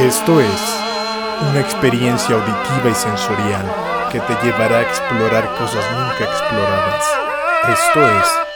Esto 0.00 0.40
es 0.40 0.80
una 1.50 1.60
experiencia 1.60 2.34
auditiva 2.34 2.90
y 2.90 2.94
sensorial 2.94 3.64
que 4.10 4.18
te 4.20 4.34
llevará 4.42 4.78
a 4.78 4.82
explorar 4.82 5.54
cosas 5.58 5.84
nunca 5.92 6.24
exploradas. 6.24 7.04
Esto 7.68 8.08
es 8.08 8.49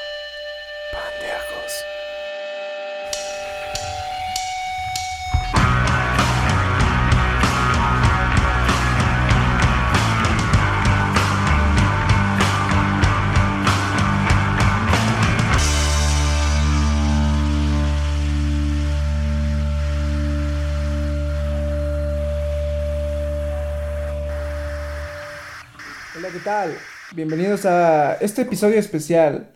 Bienvenidos 27.27 27.65
a 27.65 28.17
este 28.17 28.43
episodio 28.43 28.79
especial 28.79 29.49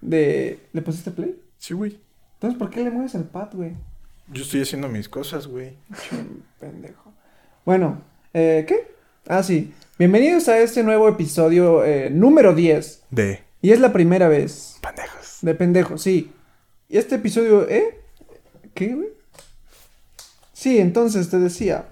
de... 0.00 0.60
¿Le 0.72 0.82
pusiste 0.82 1.10
play? 1.10 1.34
Sí, 1.58 1.74
güey. 1.74 1.98
Entonces, 2.34 2.56
¿por 2.56 2.70
qué 2.70 2.84
le 2.84 2.92
mueves 2.92 3.16
al 3.16 3.24
pad, 3.24 3.48
güey? 3.54 3.72
Yo 4.28 4.44
estoy 4.44 4.62
haciendo 4.62 4.88
mis 4.88 5.08
cosas, 5.08 5.48
güey. 5.48 5.72
Pendejo. 6.60 7.12
Bueno, 7.64 8.00
eh, 8.32 8.64
¿qué? 8.68 8.94
Ah, 9.26 9.42
sí. 9.42 9.74
Bienvenidos 9.98 10.46
a 10.48 10.58
este 10.58 10.84
nuevo 10.84 11.08
episodio 11.08 11.84
eh, 11.84 12.08
número 12.08 12.54
10. 12.54 13.02
De 13.10 13.40
Y 13.62 13.72
es 13.72 13.80
la 13.80 13.92
primera 13.92 14.28
vez. 14.28 14.78
Pandejos. 14.80 15.38
De 15.42 15.56
pendejo, 15.56 15.98
sí. 15.98 16.30
Y 16.88 16.98
este 16.98 17.16
episodio, 17.16 17.68
¿eh? 17.68 17.98
¿Qué, 18.74 18.94
güey? 18.94 19.08
Sí, 20.52 20.78
entonces 20.78 21.28
te 21.30 21.40
decía. 21.40 21.86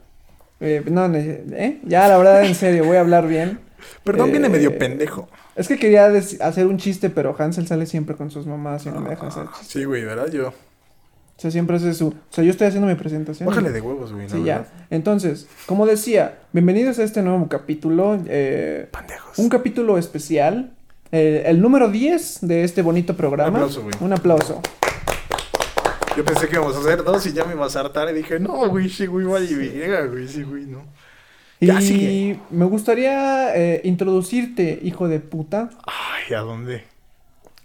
Eh, 0.60 0.84
no, 0.88 1.12
¿eh? 1.12 1.80
Ya, 1.82 2.06
la 2.06 2.16
verdad, 2.16 2.44
en 2.44 2.54
serio, 2.54 2.84
voy 2.84 2.96
a 2.96 3.00
hablar 3.00 3.26
bien. 3.26 3.69
Perdón, 4.04 4.30
viene 4.30 4.46
Eh, 4.46 4.50
medio 4.50 4.78
pendejo. 4.78 5.28
Es 5.56 5.68
que 5.68 5.78
quería 5.78 6.06
hacer 6.40 6.66
un 6.66 6.78
chiste, 6.78 7.10
pero 7.10 7.34
Hansel 7.38 7.66
sale 7.66 7.86
siempre 7.86 8.16
con 8.16 8.30
sus 8.30 8.46
mamás 8.46 8.86
y 8.86 8.90
no 8.90 9.00
me 9.00 9.10
deja 9.10 9.26
hacer 9.26 9.44
Ah, 9.46 9.52
chistes. 9.58 9.68
Sí, 9.68 9.84
güey, 9.84 10.04
¿verdad? 10.04 10.28
Yo. 10.30 10.48
O 10.48 11.42
sea, 11.42 11.50
siempre 11.50 11.76
hace 11.76 11.94
su... 11.94 12.08
O 12.08 12.14
sea, 12.28 12.44
yo 12.44 12.50
estoy 12.50 12.66
haciendo 12.66 12.86
mi 12.86 12.94
presentación. 12.96 13.48
Bájale 13.48 13.70
de 13.72 13.80
huevos, 13.80 14.12
güey. 14.12 14.28
la 14.28 14.34
Sí, 14.34 14.42
ya. 14.44 14.66
Entonces, 14.90 15.48
como 15.66 15.86
decía, 15.86 16.38
bienvenidos 16.52 16.98
a 16.98 17.02
este 17.04 17.22
nuevo 17.22 17.48
capítulo. 17.48 18.18
eh, 18.26 18.88
Pandejos. 18.90 19.38
un 19.38 19.48
capítulo 19.48 19.96
especial. 19.96 20.72
eh, 21.12 21.44
el 21.46 21.60
número 21.62 21.88
10 21.90 22.40
de 22.42 22.62
este 22.64 22.82
bonito 22.82 23.16
programa. 23.16 23.50
Un 23.50 23.56
aplauso, 23.64 23.82
güey. 23.82 23.94
Un 24.00 24.12
aplauso. 24.12 24.60
Yo 26.16 26.24
pensé 26.24 26.48
que 26.48 26.56
íbamos 26.56 26.76
a 26.76 26.80
hacer 26.80 27.02
dos 27.04 27.24
y 27.26 27.32
ya 27.32 27.44
me 27.44 27.54
ibas 27.54 27.74
a 27.76 27.80
hartar 27.80 28.10
y 28.10 28.14
dije, 28.14 28.38
no, 28.40 28.68
güey, 28.68 28.88
sí, 28.90 29.06
güey, 29.06 29.24
vale, 29.26 29.46
verga, 29.54 30.06
güey, 30.06 30.26
sí, 30.28 30.42
güey, 30.42 30.66
no. 30.66 30.82
Y 31.60 32.38
me 32.50 32.64
gustaría 32.64 33.54
eh, 33.56 33.80
introducirte, 33.84 34.80
hijo 34.82 35.08
de 35.08 35.20
puta, 35.20 35.70
Ay, 35.86 36.34
¿a 36.34 36.40
dónde? 36.40 36.84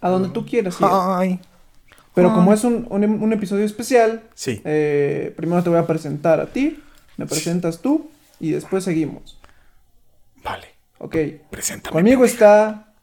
a 0.02 0.10
donde 0.10 0.30
tú 0.30 0.46
quieras. 0.46 0.80
ir. 0.82 0.88
Ay. 0.92 1.40
Pero 2.14 2.34
como 2.34 2.54
es 2.54 2.64
un, 2.64 2.88
un- 2.90 3.04
un 3.24 3.34
episodio 3.34 3.66
especial, 3.66 4.24
Sí. 4.34 4.62
eh, 4.66 5.34
primero 5.36 5.64
te 5.64 5.70
voy 5.70 5.80
a 5.80 5.88
presentar 5.88 6.40
a 6.40 6.48
ti, 6.48 6.82
me 7.18 7.26
presentas 7.26 7.80
tú 7.82 8.10
y 8.40 8.52
después 8.52 8.84
seguimos. 8.84 9.38
Vale, 10.44 10.68
Ok. 11.00 11.16
preséntame. 11.50 11.94
Conmigo 11.94 12.24
está 12.26 12.94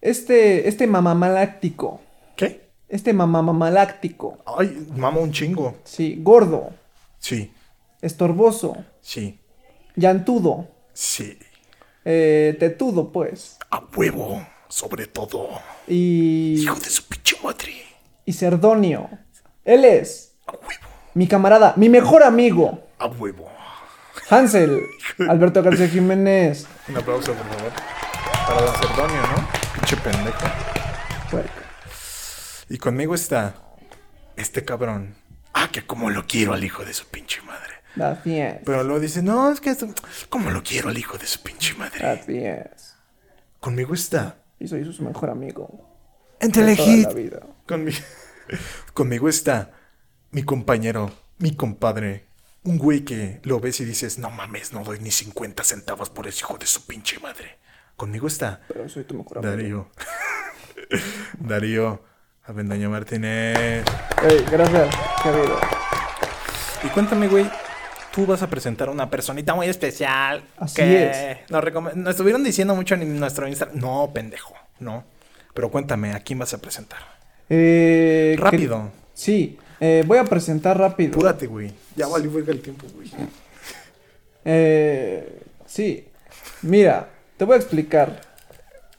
este, 0.00 0.68
este 0.68 0.86
mamamaláctico. 0.86 2.00
¿Qué? 2.36 2.70
Este 2.88 3.12
mamamamaláctico. 3.12 4.38
Ay, 4.46 4.86
mama 4.96 5.18
un 5.18 5.30
chingo. 5.32 5.76
Sí, 5.84 6.18
gordo, 6.22 6.70
Sí, 7.18 7.52
estorboso, 8.00 8.76
sí, 9.02 9.38
llantudo, 9.96 10.68
sí. 10.92 11.38
eh, 12.04 12.56
tetudo, 12.58 13.12
pues. 13.12 13.58
A 13.70 13.82
huevo, 13.96 14.46
sobre 14.68 15.06
todo. 15.06 15.48
Y, 15.88 16.60
Hijo 16.62 16.76
de 16.76 16.90
su 16.90 17.04
pinche 17.08 17.36
madre. 17.42 17.74
y 18.24 18.32
cerdonio. 18.32 19.08
Él 19.64 19.84
es 19.84 20.34
A 20.46 20.52
huevo, 20.52 20.88
mi 21.14 21.26
camarada, 21.26 21.74
mi 21.76 21.88
mejor 21.88 22.22
amigo, 22.22 22.86
a 22.98 23.06
huevo. 23.06 23.48
Hansel, 24.28 24.80
Alberto 25.28 25.62
García 25.62 25.88
Jiménez. 25.92 26.66
Un 26.88 26.96
aplauso, 26.96 27.32
por 27.34 27.46
favor. 27.46 27.72
Para 28.46 28.62
Don 28.62 28.74
Cerdonio, 28.76 29.20
¿no? 29.22 29.48
Pinche 29.74 29.96
pendejo. 29.96 30.46
Puerco. 31.30 31.50
Y 32.68 32.78
conmigo 32.78 33.14
está 33.14 33.54
este 34.36 34.64
cabrón. 34.64 35.14
Ah, 35.52 35.68
que 35.72 35.84
como 35.84 36.10
lo 36.10 36.26
quiero 36.26 36.52
al 36.52 36.62
hijo 36.64 36.84
de 36.84 36.94
su 36.94 37.06
pinche 37.06 37.40
madre. 37.42 37.49
Así 38.00 38.38
es. 38.38 38.58
Pero 38.64 38.84
luego 38.84 39.00
dice, 39.00 39.22
no, 39.22 39.50
es 39.50 39.60
que 39.60 39.70
esto... 39.70 39.88
¿Cómo 40.28 40.50
lo 40.50 40.62
quiero 40.62 40.90
al 40.90 40.98
hijo 40.98 41.16
de 41.18 41.26
su 41.26 41.42
pinche 41.42 41.74
madre? 41.74 42.06
Así 42.06 42.38
es. 42.38 42.94
Conmigo 43.60 43.94
está... 43.94 44.36
Y 44.58 44.68
soy 44.68 44.84
su 44.92 45.02
mejor 45.02 45.30
amigo. 45.30 45.88
En 46.38 46.50
de 46.52 46.60
toda 46.62 46.76
Telehit. 46.76 47.06
la 47.08 47.14
vida. 47.14 47.40
Conmi- 47.66 48.02
Conmigo 48.94 49.28
está 49.28 49.72
mi 50.30 50.42
compañero, 50.42 51.10
mi 51.38 51.54
compadre. 51.56 52.26
Un 52.62 52.76
güey 52.78 53.04
que 53.06 53.40
lo 53.44 53.58
ves 53.58 53.80
y 53.80 53.84
dices, 53.86 54.18
no 54.18 54.30
mames, 54.30 54.72
no 54.74 54.84
doy 54.84 54.98
ni 55.00 55.10
50 55.10 55.64
centavos 55.64 56.10
por 56.10 56.26
ese 56.26 56.40
hijo 56.40 56.58
de 56.58 56.66
su 56.66 56.86
pinche 56.86 57.18
madre. 57.18 57.58
Conmigo 57.96 58.26
está 58.26 58.60
Pero 58.68 58.88
soy 58.88 59.04
tu 59.04 59.14
mejor 59.14 59.38
amigo. 59.38 59.50
Darío. 59.50 59.90
Darío 61.38 62.02
Avendaño 62.44 62.90
Martínez. 62.90 63.84
Ey, 64.22 64.44
gracias, 64.50 64.94
querido. 65.22 65.58
Y 66.82 66.88
cuéntame, 66.88 67.28
güey, 67.28 67.50
tú 68.14 68.26
vas 68.26 68.42
a 68.42 68.48
presentar 68.50 68.88
a 68.88 68.90
una 68.92 69.08
personita 69.10 69.54
muy 69.54 69.66
especial. 69.68 70.42
Así 70.58 70.76
que 70.76 71.38
Nos, 71.48 71.62
recome- 71.64 71.94
nos 71.94 72.10
estuvieron 72.10 72.42
diciendo 72.44 72.74
mucho 72.74 72.94
en 72.94 73.18
nuestro 73.20 73.46
Instagram. 73.48 73.78
No, 73.78 74.10
pendejo, 74.12 74.54
no. 74.78 75.04
Pero 75.54 75.70
cuéntame, 75.70 76.12
¿a 76.12 76.20
quién 76.20 76.38
vas 76.38 76.54
a 76.54 76.58
presentar? 76.58 77.00
Eh, 77.48 78.34
que- 78.36 78.42
Rápido. 78.42 78.90
Sí, 79.14 79.58
eh, 79.80 80.04
voy 80.06 80.18
a 80.18 80.24
presentar 80.24 80.78
rápido. 80.78 81.12
Apúrate, 81.14 81.46
güey. 81.46 81.72
Ya 81.96 82.06
valió 82.06 82.30
verga 82.32 82.52
el 82.52 82.60
tiempo, 82.60 82.86
güey. 82.94 83.10
Eh, 84.44 85.40
sí, 85.66 86.06
mira, 86.62 87.08
te 87.36 87.44
voy 87.44 87.54
a 87.54 87.58
explicar. 87.58 88.20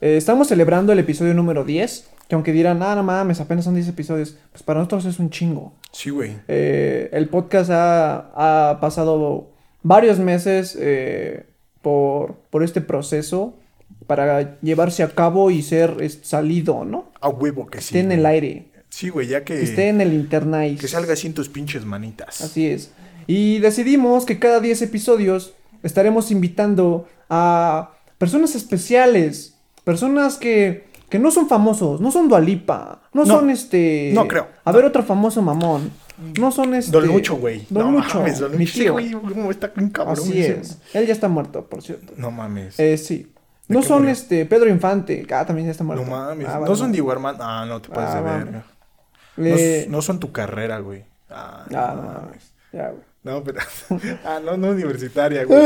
Eh, 0.00 0.16
estamos 0.16 0.48
celebrando 0.48 0.92
el 0.92 0.98
episodio 0.98 1.34
número 1.34 1.64
10, 1.64 2.06
que 2.32 2.34
aunque 2.34 2.52
dirán, 2.52 2.82
ah, 2.82 2.94
no 2.94 3.02
mames, 3.02 3.42
apenas 3.42 3.66
son 3.66 3.74
10 3.74 3.88
episodios, 3.88 4.38
pues 4.52 4.62
para 4.62 4.78
nosotros 4.78 5.04
es 5.04 5.18
un 5.18 5.28
chingo. 5.28 5.74
Sí, 5.90 6.08
güey. 6.08 6.38
Eh, 6.48 7.10
el 7.12 7.28
podcast 7.28 7.68
ha, 7.70 8.70
ha 8.70 8.80
pasado 8.80 9.50
varios 9.82 10.18
meses 10.18 10.74
eh, 10.80 11.44
por, 11.82 12.36
por 12.48 12.62
este 12.62 12.80
proceso 12.80 13.58
para 14.06 14.58
llevarse 14.62 15.02
a 15.02 15.10
cabo 15.10 15.50
y 15.50 15.60
ser 15.60 15.94
salido, 16.22 16.86
¿no? 16.86 17.12
A 17.20 17.28
huevo 17.28 17.66
que 17.66 17.82
sí. 17.82 17.88
esté 17.88 18.00
en 18.00 18.12
el 18.12 18.24
aire, 18.24 18.70
Sí, 18.88 19.10
güey, 19.10 19.26
ya 19.26 19.44
que. 19.44 19.52
que 19.56 19.64
esté 19.64 19.88
en 19.88 20.00
el 20.00 20.14
internet. 20.14 20.80
Que 20.80 20.88
salga 20.88 21.12
así 21.12 21.26
en 21.26 21.34
tus 21.34 21.50
pinches 21.50 21.84
manitas. 21.84 22.40
Así 22.40 22.66
es. 22.66 22.92
Y 23.26 23.58
decidimos 23.58 24.24
que 24.24 24.38
cada 24.38 24.60
10 24.60 24.80
episodios 24.80 25.52
estaremos 25.82 26.30
invitando 26.30 27.06
a 27.28 27.92
personas 28.16 28.54
especiales, 28.54 29.58
personas 29.84 30.38
que, 30.38 30.86
que 31.12 31.18
no 31.18 31.30
son 31.30 31.46
famosos, 31.46 32.00
no 32.00 32.10
son 32.10 32.26
Dualipa, 32.26 33.02
no, 33.12 33.26
No, 33.26 33.34
son 33.34 33.50
este... 33.50 34.12
no 34.14 34.26
creo, 34.26 34.48
A 34.64 34.72
ver, 34.72 34.86
otro 34.86 35.02
famoso 35.02 35.42
mamón. 35.42 35.90
No 36.38 36.50
son 36.50 36.72
este... 36.72 36.90
Don 36.90 37.06
Lucho, 37.06 37.36
güey. 37.36 37.66
Don 37.68 37.92
no 37.92 37.98
Lucho, 38.00 38.20
mames, 38.20 38.38
Don 38.38 38.56
mi 38.56 38.64
tío. 38.64 38.94
güey, 38.94 39.14
está 39.50 39.70
un 39.76 39.90
cabrón. 39.90 40.14
Así 40.18 40.42
es. 40.42 40.78
Él 40.94 41.06
ya 41.06 41.12
está 41.12 41.28
muerto, 41.28 41.66
por 41.66 41.82
cierto. 41.82 42.14
No 42.16 42.30
mames. 42.30 42.80
Eh, 42.80 42.96
sí. 42.96 43.30
¿De 43.68 43.74
No 43.74 43.82
son 43.82 43.98
murió? 43.98 44.12
este 44.12 44.46
Pedro 44.46 44.70
Infante. 44.70 45.26
Ah, 45.30 45.44
también 45.44 45.66
ya 45.66 45.72
está 45.72 45.84
muerto. 45.84 46.02
no 46.02 46.10
mames. 46.10 46.48
Ah, 46.48 46.62
no 46.66 46.74
son. 46.74 46.90
Diego 46.92 47.12
Armando. 47.12 47.44
Ah, 47.44 47.66
no 47.68 47.82
te 47.82 47.90
pases 47.90 48.14
Ah, 48.14 48.20
verga. 48.22 48.64
Eh, 49.36 49.84
No, 49.90 49.98
no 49.98 50.02
son 50.02 50.18
tu 50.18 50.32
carrera, 50.32 50.78
güey. 50.78 51.04
Ah, 51.28 51.66
ah, 51.74 51.94
no 51.94 52.02
no 52.02 52.08
mames. 52.08 52.54
Ya, 52.72 52.88
güey. 52.88 53.02
No, 53.22 53.44
pero. 53.44 53.60
ah, 54.24 54.40
no, 54.42 54.56
no 54.56 54.70
universitaria, 54.70 55.44
güey. 55.46 55.60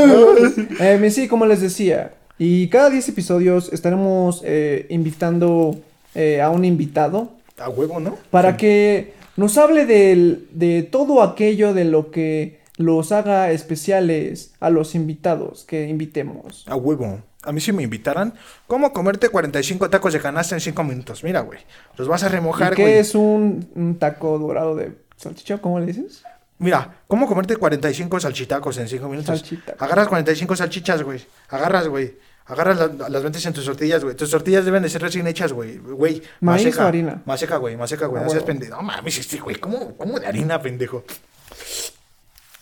Eh, 0.81 1.09
sí, 1.09 1.29
como 1.29 1.45
les 1.45 1.61
decía. 1.61 2.15
Y 2.39 2.67
cada 2.69 2.89
10 2.89 3.09
episodios 3.09 3.71
estaremos 3.73 4.41
eh, 4.45 4.85
invitando 4.89 5.79
eh, 6.15 6.41
a 6.41 6.49
un 6.49 6.65
invitado 6.65 7.31
A 7.57 7.69
huevo, 7.69 7.99
¿no? 7.99 8.17
para 8.31 8.51
Sí. 8.51 8.57
que 8.57 9.13
nos 9.35 9.57
hable 9.57 9.85
del- 9.85 10.47
de 10.51 10.83
todo 10.83 11.21
aquello 11.23 11.73
de 11.73 11.85
lo 11.85 12.11
que 12.11 12.59
los 12.77 13.11
haga 13.11 13.51
especiales 13.51 14.51
a 14.59 14.69
los 14.69 14.93
invitados 14.95 15.63
que 15.65 15.87
invitemos. 15.87 16.63
A 16.67 16.75
huevo. 16.75 17.21
A 17.43 17.51
mí 17.51 17.61
si 17.61 17.71
me 17.71 17.81
invitaran, 17.83 18.33
¿cómo 18.67 18.91
comerte 18.93 19.29
45 19.29 19.89
tacos 19.89 20.13
de 20.13 20.19
canasta 20.19 20.53
en 20.55 20.61
5 20.61 20.83
minutos? 20.83 21.23
Mira, 21.23 21.41
güey. 21.41 21.59
Los 21.97 22.07
vas 22.07 22.23
a 22.23 22.29
remojar, 22.29 22.73
¿Y 22.73 22.75
qué 22.75 22.81
güey. 22.83 22.93
es 22.95 23.15
un, 23.15 23.67
un 23.75 23.95
taco 23.97 24.37
dorado 24.37 24.75
de 24.75 24.91
salchicha? 25.15 25.59
¿Cómo 25.59 25.79
le 25.79 25.87
dices? 25.87 26.23
Mira, 26.59 26.95
¿cómo 27.07 27.27
comerte 27.27 27.55
45 27.55 28.19
salchitacos 28.19 28.77
en 28.79 28.87
5 28.87 29.07
minutos? 29.07 29.39
Salchitacos. 29.39 29.81
Agarras 29.81 30.07
45 30.07 30.55
salchichas, 30.55 31.03
güey. 31.03 31.19
Agarras, 31.49 31.87
güey. 31.87 32.15
Agarras 32.47 32.77
la- 32.77 33.09
las 33.09 33.23
metes 33.23 33.45
en 33.45 33.53
tus 33.53 33.65
tortillas, 33.65 34.03
güey. 34.03 34.15
Tus 34.15 34.31
tortillas 34.31 34.63
deben 34.65 34.81
de 34.83 34.89
ser 34.89 35.01
recién 35.01 35.27
hechas, 35.27 35.51
güey. 35.51 35.77
Güey. 35.77 36.21
¿Maíz 36.39 36.65
maseca. 36.65 36.85
o 36.85 36.87
harina? 36.87 37.21
Maseca, 37.25 37.57
güey. 37.57 37.75
Maseca, 37.75 38.05
güey. 38.07 38.21
Ah, 38.21 38.25
No 38.25 38.29
seas 38.31 38.43
huevo. 38.43 38.47
pendejo. 38.47 38.75
No 38.77 38.81
mames, 38.83 39.17
este, 39.17 39.37
güey. 39.37 39.57
¿Cómo, 39.57 39.95
¿Cómo 39.97 40.19
de 40.19 40.27
harina, 40.27 40.61
pendejo? 40.61 41.03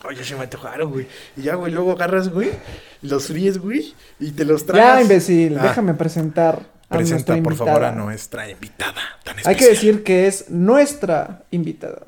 Oye, 0.08 0.24
se 0.24 0.36
me 0.36 0.44
antojaron, 0.44 0.92
güey. 0.92 1.08
Y 1.36 1.44
ya, 1.44 1.56
güey, 1.56 1.72
luego 1.72 1.92
agarras, 1.94 2.30
güey, 2.30 2.52
los 3.02 3.26
fríes, 3.28 3.58
güey, 3.58 3.96
y 4.20 4.32
te 4.32 4.46
los 4.46 4.66
traes. 4.66 4.84
Ya, 4.84 5.02
imbécil, 5.02 5.58
Ah, 5.58 5.64
déjame 5.64 5.96
presentar 5.96 6.62
a 6.90 6.98
Presenta, 6.98 7.36
por 7.42 7.56
favor, 7.56 7.84
a 7.84 7.92
nuestra 7.92 8.48
invitada 8.50 9.02
tan 9.24 9.36
Hay 9.46 9.56
que 9.56 9.68
decir 9.70 10.04
que 10.04 10.28
es 10.28 10.50
nuestra 10.52 11.44
invitada. 11.50 12.04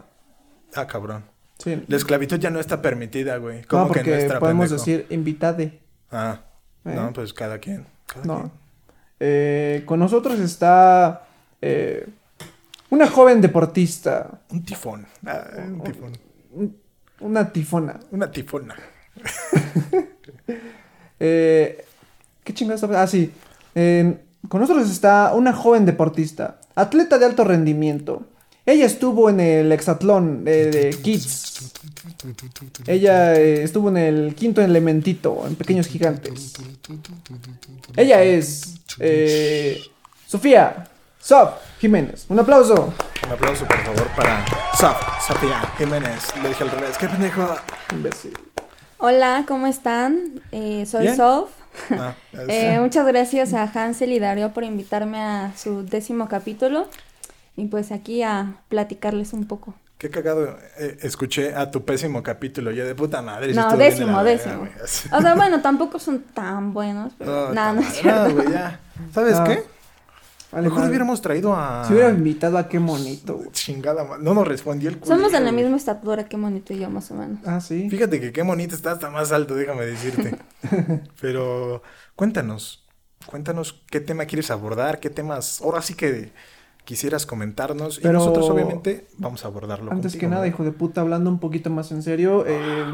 Ah, 0.76 0.86
cabrón. 0.86 1.24
Sí. 1.58 1.84
La 1.88 1.98
esclavitud 1.98 2.38
ya 2.38 2.52
no 2.52 2.60
está 2.60 2.84
permitida, 2.84 3.38
güey. 3.38 3.64
¿Cómo 3.64 3.84
No, 3.86 3.88
que 3.92 4.00
porque 4.00 4.12
nuestra, 4.12 4.40
podemos 4.40 4.68
pendejo? 4.70 4.86
decir 4.86 5.06
invitade. 5.10 5.80
Ah, 6.12 6.42
¿Eh? 6.88 6.96
no, 6.96 7.14
pues 7.14 7.34
cada 7.34 7.60
quien. 7.60 7.86
cada 8.06 8.26
No. 8.26 8.38
quien. 8.40 8.52
Eh, 9.20 9.84
con 9.86 10.00
nosotros 10.00 10.40
está 10.40 11.28
eh, 11.62 12.08
una 12.90 13.08
joven 13.10 13.42
deportista, 13.42 14.42
Un 14.52 14.64
tifón. 14.64 15.06
Ah, 15.26 15.44
un 15.68 15.84
tifón. 15.84 16.14
una 17.20 17.52
tifona. 17.52 18.00
Una 18.12 18.32
tifona. 18.32 18.76
Eh, 21.20 21.84
¿Qué 22.44 22.54
chingados 22.54 22.84
está- 22.84 23.02
Ah, 23.02 23.08
sí. 23.08 23.32
Eh, 23.76 24.20
con 24.48 24.62
nosotros 24.62 24.90
está 24.90 25.34
una 25.34 25.52
joven 25.54 25.86
deportista, 25.86 26.60
atleta 26.76 27.18
de 27.18 27.26
alto 27.26 27.44
rendimiento. 27.44 28.24
Ella 28.68 28.86
estuvo 28.86 29.30
en 29.30 29.40
el 29.40 29.72
hexatlón 29.72 30.44
de, 30.44 30.70
de 30.70 30.90
Kids. 30.90 31.72
Ella 32.86 33.34
eh, 33.34 33.64
estuvo 33.64 33.88
en 33.88 33.96
el 33.96 34.36
quinto 34.36 34.62
elementito, 34.62 35.46
en 35.48 35.56
Pequeños 35.56 35.88
Gigantes. 35.88 36.56
Ella 37.96 38.22
es 38.24 38.76
eh, 39.00 39.82
Sofía 40.28 40.86
Sof 41.18 41.52
Jiménez. 41.80 42.26
Un 42.28 42.40
aplauso. 42.40 42.94
Un 43.26 43.32
aplauso, 43.32 43.66
por 43.66 43.78
favor, 43.78 44.08
para 44.18 44.46
Saf, 44.78 45.26
Sofía 45.26 45.62
Jiménez. 45.78 46.36
Le 46.44 46.50
dije 46.50 46.64
al 46.66 46.72
revés. 46.72 46.98
¿Qué 46.98 47.08
pendejo? 47.08 47.56
Imbécil. 47.94 48.34
Hola, 48.98 49.46
¿cómo 49.48 49.68
están? 49.68 50.42
Eh, 50.52 50.86
soy 50.86 51.04
Bien. 51.04 51.16
Sof. 51.16 51.52
Ah, 51.92 52.16
Eh, 52.50 52.78
muchas 52.82 53.08
gracias 53.08 53.54
a 53.54 53.64
Hansel 53.64 54.12
y 54.12 54.20
Darío 54.20 54.52
por 54.52 54.66
invitarme 54.66 55.22
a 55.22 55.54
su 55.56 55.84
décimo 55.86 56.28
capítulo 56.28 56.88
y 57.58 57.66
pues 57.68 57.92
aquí 57.92 58.24
a 58.24 58.62
platicarles 58.70 59.34
un 59.34 59.46
poco. 59.46 59.74
Qué 59.98 60.10
cagado. 60.12 60.58
eh, 60.78 60.98
escuché 61.02 61.56
a 61.56 61.72
tu 61.72 61.84
pésimo 61.84 62.22
capítulo. 62.24 62.72
Yo 62.72 62.86
de 62.86 62.94
puta 62.96 63.22
madre. 63.24 63.52
No, 63.54 63.76
décimo, 63.76 64.24
verga, 64.24 64.24
décimo. 64.24 64.68
O 65.12 65.22
sea, 65.22 65.36
bueno, 65.36 65.60
tampoco 65.62 65.98
son 66.00 66.20
tan 66.22 66.72
buenos, 66.72 67.14
pero 67.18 67.48
No, 67.50 67.54
nada, 67.54 67.74
no 67.74 67.82
es 67.82 67.94
cierto. 67.94 68.28
no, 68.30 68.34
güey, 68.36 68.52
ya. 68.52 68.80
¿Sabes 69.12 69.36
Ah, 69.36 69.44
qué? 69.44 69.64
Vale, 70.52 70.64
Mejor 70.64 70.78
madre. 70.80 70.90
hubiéramos 70.92 71.22
traído 71.22 71.54
a. 71.56 71.84
Si 71.86 71.94
hubiera 71.94 72.10
invitado 72.12 72.58
a 72.60 72.70
qué 72.70 72.80
monito. 72.80 73.42
Chingada 73.52 74.18
No 74.20 74.34
nos 74.36 74.48
respondió 74.48 74.90
el 74.90 75.04
Somos 75.04 75.32
de 75.32 75.40
la 75.42 75.52
misma 75.52 75.76
estatura, 75.76 76.26
qué 76.30 76.38
bonito 76.38 76.74
y 76.74 76.80
yo 76.80 76.90
más 76.92 77.10
o 77.12 77.16
menos. 77.16 77.40
Ah, 77.46 77.60
sí. 77.60 77.90
Fíjate 77.90 78.22
que 78.22 78.32
qué 78.32 78.44
bonito 78.44 78.76
está 78.76 78.92
hasta 78.92 79.10
más 79.10 79.32
alto, 79.32 79.56
déjame 79.56 79.86
decirte. 79.88 80.38
Pero 81.22 81.82
cuéntanos, 82.16 82.86
cuéntanos 83.26 83.84
qué 83.90 84.00
tema 84.00 84.26
quieres 84.26 84.52
abordar, 84.52 85.00
qué 85.00 85.10
temas, 85.10 85.60
ahora 85.62 85.82
sí 85.82 85.96
que 85.96 86.32
quisieras 86.88 87.26
comentarnos 87.26 88.00
Pero- 88.00 88.12
y 88.12 88.14
nosotros 88.14 88.50
obviamente 88.50 89.06
vamos 89.18 89.44
a 89.44 89.50
abordarlo. 89.50 89.92
Antes 89.92 90.16
que 90.16 90.28
nada, 90.28 90.44
¿no? 90.44 90.48
hijo 90.48 90.64
de 90.64 90.72
puta, 90.72 91.02
hablando 91.02 91.30
un 91.30 91.38
poquito 91.40 91.70
más 91.70 91.92
en 91.92 92.02
serio, 92.02 92.46
eh, 92.48 92.86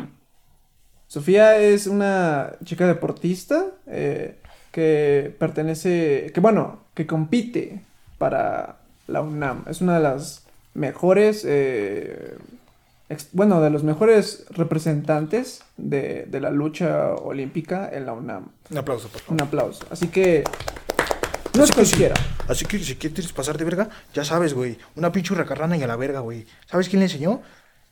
Sofía 1.07 1.57
es 1.59 1.85
una 1.85 2.53
chica 2.65 2.87
deportista 2.87 3.67
eh, 3.85 4.39
que 4.71 5.35
pertenece, 5.37 6.31
que 6.33 6.39
bueno, 6.39 6.79
que 6.95 7.05
compite 7.05 7.83
para 8.17 8.77
la 9.07 9.21
UNAM. 9.21 9.63
Es 9.69 9.81
una 9.81 9.97
de 9.97 10.03
las 10.03 10.43
mejores, 10.73 11.43
eh, 11.47 12.35
ex- 13.09 13.29
bueno, 13.31 13.61
de 13.61 13.69
los 13.69 13.83
mejores 13.83 14.45
representantes 14.49 15.61
de, 15.77 16.25
de 16.25 16.41
la 16.41 16.49
lucha 16.49 17.13
olímpica 17.13 17.87
en 17.93 18.07
la 18.07 18.13
UNAM. 18.13 18.47
Un 18.71 18.77
aplauso, 18.79 19.07
por 19.09 19.21
favor. 19.21 19.33
Un 19.39 19.47
aplauso. 19.47 19.85
Así 19.91 20.07
que, 20.07 20.43
no 21.55 21.63
es 21.63 21.69
Así 21.71 21.73
que 21.79 21.85
sí. 21.85 21.91
cualquiera. 21.91 22.15
Así 22.47 22.65
que 22.65 22.79
si 22.79 22.95
quieres 22.95 23.31
pasar 23.33 23.57
de 23.57 23.63
verga, 23.65 23.89
ya 24.13 24.23
sabes, 24.25 24.53
güey. 24.53 24.77
Una 24.95 25.11
pinche 25.11 25.33
hurracarrana 25.33 25.77
y 25.77 25.83
a 25.83 25.87
la 25.87 25.95
verga, 25.95 26.19
güey. 26.19 26.45
¿Sabes 26.69 26.89
quién 26.89 26.99
le 26.99 27.05
enseñó? 27.05 27.41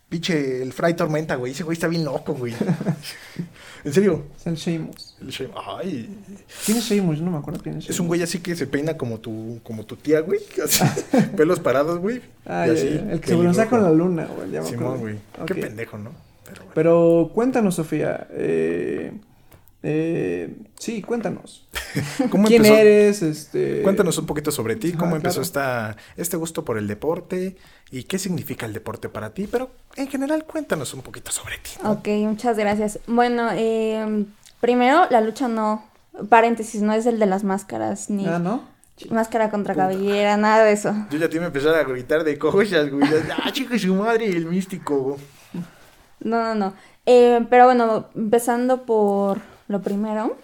Pinche 0.10 0.62
el 0.62 0.74
Fray 0.74 0.94
Tormenta, 0.94 1.36
güey. 1.36 1.54
Ese 1.54 1.64
güey 1.64 1.74
está 1.76 1.88
bien 1.88 2.04
loco, 2.04 2.34
güey. 2.34 2.54
en 3.86 3.94
serio. 3.94 4.26
Es 4.38 4.46
el 4.48 4.56
Sheamus. 4.56 5.16
El 5.22 5.28
Shane- 5.30 5.52
Ay. 5.82 6.18
¿Quién 6.66 6.78
es 6.80 6.84
Sheamus? 6.84 7.22
No 7.22 7.32
me 7.32 7.38
acuerdo 7.38 7.62
quién 7.64 7.78
es 7.78 7.86
Es 7.86 7.92
un 7.92 7.96
Sheamus. 7.96 8.08
güey 8.08 8.22
así 8.24 8.40
que 8.40 8.56
se 8.56 8.68
peina 8.68 8.98
como 8.98 9.20
tu, 9.20 9.62
como 9.64 9.86
tu 9.86 9.96
tía, 9.96 10.20
güey. 10.20 10.40
Así, 10.64 10.84
pelos 11.38 11.60
parados, 11.62 12.00
güey. 12.00 12.22
Ah, 12.46 12.68
y 12.68 12.72
así, 12.72 12.88
el 12.88 13.22
que 13.22 13.28
se 13.30 13.36
bronzea 13.36 13.68
con 13.70 13.84
la 13.84 13.92
luna, 13.92 14.26
güey. 14.36 14.52
Ya 14.52 14.64
Simón, 14.64 15.00
güey. 15.00 15.16
Qué 15.46 15.56
pendejo, 15.56 15.98
¿no? 15.98 16.12
Pero 16.44 16.58
bueno. 16.58 16.72
Pero 16.76 17.32
cuéntanos, 17.34 17.76
Sofía. 17.76 18.28
Eh, 18.32 19.14
eh, 19.84 20.56
sí, 20.78 21.02
cuéntanos. 21.02 21.68
¿Cómo 22.30 22.48
¿Quién 22.48 22.64
empezó? 22.66 22.82
eres? 22.82 23.22
Este. 23.22 23.82
Cuéntanos 23.82 24.18
un 24.18 24.26
poquito 24.26 24.52
sobre 24.52 24.76
ti, 24.76 24.94
cómo 24.94 25.14
Ah, 25.14 25.18
empezó 25.18 25.42
claro. 25.42 25.44
esta, 25.44 25.98
este 26.18 26.38
gusto 26.38 26.64
por 26.64 26.78
el 26.78 26.88
deporte 26.88 27.56
y 27.92 28.04
qué 28.04 28.20
significa 28.20 28.66
el 28.66 28.74
deporte 28.74 29.10
para 29.10 29.34
ti, 29.34 29.48
pero 29.52 29.72
en 29.96 30.08
general 30.08 30.46
cuéntanos 30.46 30.94
un 30.94 31.02
poquito 31.02 31.32
sobre 31.32 31.58
ti. 31.58 31.72
¿no? 31.84 31.92
Ok, 31.94 32.08
muchas 32.28 32.58
gracias. 32.58 33.00
Bueno, 33.08 33.50
eh, 33.54 34.26
primero, 34.60 35.08
la 35.10 35.22
lucha 35.22 35.48
no, 35.48 35.84
paréntesis, 36.30 36.82
no 36.82 36.94
es 36.94 37.06
el 37.06 37.20
de 37.20 37.26
las 37.26 37.44
máscaras, 37.44 38.10
ni 38.10 38.26
Ah, 38.28 38.40
¿no? 38.40 38.70
máscara 39.10 39.50
contra 39.50 39.74
cabellera, 39.74 40.38
nada 40.38 40.64
de 40.64 40.74
eso. 40.74 40.94
Yo 41.10 41.18
ya 41.18 41.28
te 41.28 41.36
iba 41.38 41.46
a 41.46 41.48
empezar 41.48 41.74
a 41.74 41.84
gritar 41.84 42.24
de 42.24 42.38
cosas, 42.38 42.92
güey. 42.92 43.10
Ah, 43.44 43.52
chica, 43.52 43.80
su 43.80 43.96
madre, 43.96 44.28
el 44.28 44.46
místico. 44.46 45.18
No, 46.20 46.44
no, 46.44 46.54
no. 46.56 46.74
Eh, 47.08 47.44
pero 47.50 47.66
bueno, 47.66 48.10
empezando 48.16 48.86
por 48.86 49.40
lo 49.72 49.82
primero, 49.82 50.38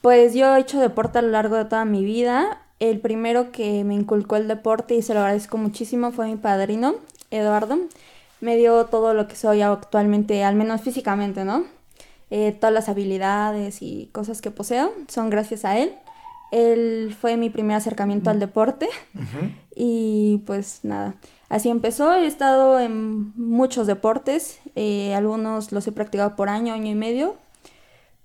pues 0.00 0.34
yo 0.34 0.54
he 0.54 0.60
hecho 0.60 0.80
deporte 0.80 1.18
a 1.18 1.22
lo 1.22 1.28
largo 1.28 1.56
de 1.56 1.64
toda 1.64 1.84
mi 1.84 2.04
vida. 2.04 2.60
El 2.78 3.00
primero 3.00 3.52
que 3.52 3.84
me 3.84 3.94
inculcó 3.94 4.36
el 4.36 4.48
deporte 4.48 4.94
y 4.94 5.02
se 5.02 5.14
lo 5.14 5.20
agradezco 5.20 5.56
muchísimo 5.58 6.12
fue 6.12 6.26
mi 6.26 6.36
padrino, 6.36 6.96
Eduardo. 7.30 7.78
Me 8.40 8.56
dio 8.56 8.86
todo 8.86 9.14
lo 9.14 9.28
que 9.28 9.36
soy 9.36 9.62
actualmente, 9.62 10.42
al 10.42 10.56
menos 10.56 10.80
físicamente, 10.80 11.44
¿no? 11.44 11.64
Eh, 12.30 12.52
todas 12.52 12.72
las 12.72 12.88
habilidades 12.88 13.82
y 13.82 14.08
cosas 14.12 14.40
que 14.40 14.50
poseo 14.50 14.92
son 15.06 15.30
gracias 15.30 15.64
a 15.64 15.78
él. 15.78 15.92
Él 16.50 17.16
fue 17.18 17.36
mi 17.36 17.50
primer 17.50 17.76
acercamiento 17.76 18.30
al 18.30 18.40
deporte. 18.40 18.88
Y 19.74 20.42
pues 20.46 20.80
nada, 20.82 21.14
así 21.48 21.68
empezó. 21.68 22.12
He 22.14 22.26
estado 22.26 22.80
en 22.80 23.32
muchos 23.36 23.86
deportes, 23.86 24.60
eh, 24.74 25.14
algunos 25.14 25.72
los 25.72 25.86
he 25.86 25.92
practicado 25.92 26.34
por 26.34 26.48
año, 26.48 26.74
año 26.74 26.90
y 26.90 26.94
medio, 26.94 27.36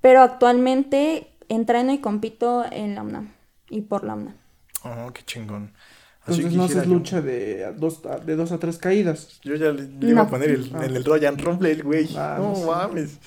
pero 0.08 0.22
actualmente 0.22 1.34
entreno 1.50 1.92
y 1.92 1.98
compito 2.00 2.64
en 2.72 2.96
la 2.96 3.02
UNAM 3.02 3.34
y 3.70 3.82
por 3.82 4.06
la 4.06 4.14
UNAM. 4.14 4.38
Oh, 4.84 5.12
qué 5.14 5.22
chingón. 5.26 5.74
Así 6.22 6.36
Entonces 6.44 6.54
no 6.58 6.64
haces 6.64 6.84
yo. 6.86 6.94
lucha 6.94 7.20
de 7.20 7.66
a 7.66 7.72
dos, 7.74 8.06
a- 8.06 8.20
de 8.20 8.38
dos 8.38 8.54
a 8.54 8.58
tres 8.58 8.78
caídas. 8.78 9.42
Yo 9.44 9.56
ya 9.56 9.74
le, 9.74 9.84
le 9.84 10.10
iba 10.12 10.22
a 10.22 10.30
poner 10.30 10.52
el, 10.52 10.72
Ah. 10.74 10.86
en 10.86 10.96
el 10.96 11.04
Royal 11.04 11.38
Rumble, 11.38 11.76
güey. 11.82 12.08
Ah, 12.16 12.36
no 12.40 12.52
no 12.52 12.56
sé. 12.56 12.66
mames. 12.66 13.18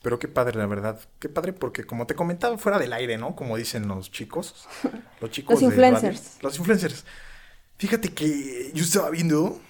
Pero 0.00 0.18
qué 0.18 0.26
padre, 0.26 0.58
la 0.58 0.64
verdad. 0.64 0.98
Qué 1.18 1.28
padre 1.28 1.52
porque 1.52 1.84
como 1.84 2.06
te 2.06 2.14
comentaba 2.14 2.56
fuera 2.56 2.78
del 2.78 2.94
aire, 2.94 3.18
¿no? 3.18 3.36
Como 3.36 3.58
dicen 3.58 3.86
los 3.88 4.10
chicos. 4.10 4.66
Los 5.20 5.30
chicos 5.32 5.50
Los 5.52 5.60
de 5.60 5.66
influencers. 5.66 6.16
radio. 6.18 6.38
Los 6.44 6.58
influencers. 6.58 7.04
Fíjate 7.76 8.08
que 8.14 8.70
yo 8.72 8.84
estaba 8.84 9.10
viendo, 9.10 9.60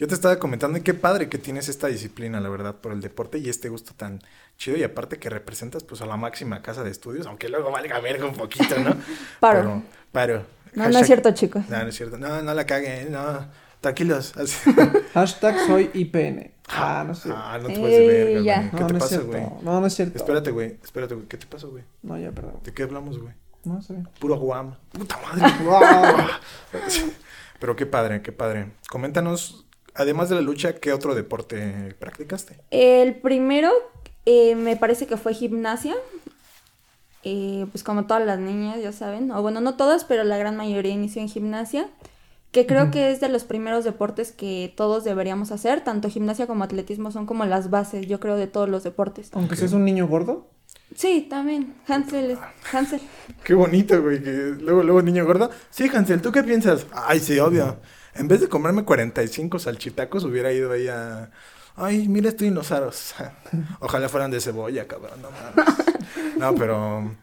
yo 0.00 0.08
te 0.08 0.14
estaba 0.14 0.38
comentando 0.38 0.78
y 0.78 0.80
qué 0.80 0.94
padre 0.94 1.28
que 1.28 1.36
tienes 1.36 1.68
esta 1.68 1.88
disciplina, 1.88 2.40
la 2.40 2.48
verdad, 2.48 2.74
por 2.76 2.92
el 2.92 3.02
deporte 3.02 3.36
y 3.36 3.50
este 3.50 3.68
gusto 3.68 3.92
tan 3.94 4.22
chido 4.56 4.78
y 4.78 4.82
aparte 4.82 5.18
que 5.18 5.28
representas 5.28 5.84
pues 5.84 6.00
a 6.00 6.06
la 6.06 6.16
máxima 6.16 6.62
casa 6.62 6.82
de 6.82 6.90
estudios, 6.90 7.26
aunque 7.26 7.50
luego 7.50 7.70
valga 7.70 8.00
verga 8.00 8.24
un 8.24 8.32
poquito, 8.32 8.78
¿no? 8.78 8.96
Paro. 9.40 9.60
Pero, 9.60 9.82
paro. 10.10 10.46
No, 10.72 10.88
no 10.88 11.00
es 11.00 11.06
cierto, 11.06 11.32
chicos. 11.32 11.68
No, 11.68 11.82
no 11.82 11.88
es 11.88 11.94
cierto. 11.94 12.16
No, 12.16 12.40
no 12.40 12.54
la 12.54 12.64
caguen, 12.64 13.12
no. 13.12 13.46
Tranquilos. 13.82 14.34
Así. 14.38 14.72
Hashtag 15.12 15.58
soy 15.66 15.90
IPN. 15.92 16.52
Ah, 16.72 17.02
no 17.04 17.16
sé. 17.16 17.30
Ah, 17.34 17.58
no 17.60 17.66
te 17.66 17.80
puedes 17.80 18.34
güey. 18.44 18.44
¿Qué 18.44 18.70
no, 18.80 18.86
te 18.86 18.92
no 18.92 18.98
es 18.98 19.02
pasa, 19.02 19.08
cierto. 19.08 19.26
güey? 19.26 19.42
No, 19.62 19.80
no 19.80 19.86
es 19.88 19.92
cierto. 19.92 20.18
Espérate, 20.18 20.52
güey. 20.52 20.78
Espérate, 20.84 21.14
güey. 21.16 21.26
¿Qué 21.26 21.36
te 21.36 21.46
pasa, 21.46 21.66
güey? 21.66 21.82
No, 22.02 22.16
ya, 22.16 22.30
perdón. 22.30 22.60
¿De 22.62 22.72
qué 22.72 22.84
hablamos, 22.84 23.18
güey? 23.18 23.34
No 23.64 23.82
sé. 23.82 23.96
Puro 24.20 24.36
guam. 24.36 24.76
Puta 24.92 25.18
madre. 25.20 25.52
Pero 27.58 27.74
qué 27.74 27.86
padre, 27.86 28.22
qué 28.22 28.30
padre. 28.30 28.70
Coméntanos, 28.88 29.66
además 29.94 30.28
de 30.28 30.36
la 30.36 30.40
lucha, 30.40 30.74
¿qué 30.76 30.92
otro 30.92 31.14
deporte 31.14 31.94
practicaste? 31.98 32.58
El 32.70 33.16
primero 33.16 33.70
eh, 34.26 34.54
me 34.54 34.76
parece 34.76 35.06
que 35.06 35.16
fue 35.16 35.34
gimnasia. 35.34 35.94
Eh, 37.22 37.66
pues 37.70 37.84
como 37.84 38.06
todas 38.06 38.24
las 38.24 38.38
niñas, 38.38 38.80
ya 38.82 38.92
saben. 38.92 39.30
O 39.30 39.42
bueno, 39.42 39.60
no 39.60 39.76
todas, 39.76 40.04
pero 40.04 40.24
la 40.24 40.38
gran 40.38 40.56
mayoría 40.56 40.92
inició 40.92 41.20
en 41.20 41.28
gimnasia. 41.28 41.88
Que 42.50 42.66
creo 42.66 42.90
que 42.90 43.12
es 43.12 43.20
de 43.20 43.28
los 43.28 43.44
primeros 43.44 43.84
deportes 43.84 44.32
que 44.32 44.72
todos 44.76 45.04
deberíamos 45.04 45.52
hacer. 45.52 45.82
Tanto 45.82 46.08
gimnasia 46.08 46.48
como 46.48 46.64
atletismo 46.64 47.12
son 47.12 47.24
como 47.26 47.44
las 47.44 47.70
bases, 47.70 48.08
yo 48.08 48.18
creo, 48.18 48.36
de 48.36 48.48
todos 48.48 48.68
los 48.68 48.82
deportes. 48.82 49.30
Aunque 49.34 49.54
seas 49.54 49.72
un 49.72 49.84
niño 49.84 50.08
gordo. 50.08 50.48
Sí, 50.96 51.28
también. 51.30 51.74
Hansel, 51.86 52.32
es- 52.32 52.38
Hansel. 52.72 53.00
Qué 53.44 53.54
bonito, 53.54 54.02
güey. 54.02 54.20
Que 54.20 54.30
luego, 54.58 54.82
luego, 54.82 55.00
niño 55.02 55.24
gordo. 55.24 55.50
Sí, 55.70 55.88
Hansel, 55.94 56.20
¿tú 56.22 56.32
qué 56.32 56.42
piensas? 56.42 56.86
Ay, 56.92 57.20
sí, 57.20 57.38
obvio. 57.38 57.76
En 58.20 58.28
vez 58.28 58.40
de 58.42 58.48
comerme 58.48 58.84
45 58.84 59.58
salchitacos, 59.58 60.24
hubiera 60.24 60.52
ido 60.52 60.72
ahí 60.72 60.88
a, 60.88 61.30
Ay, 61.74 62.06
mira 62.08 62.28
estos 62.28 62.44
dinosaurios. 62.44 63.14
Ojalá 63.80 64.08
fueran 64.10 64.30
de 64.30 64.40
cebolla, 64.40 64.86
cabrón. 64.86 65.22
No, 65.22 65.30
mames. 65.30 65.74
no 66.38 66.54
pero. 66.54 67.16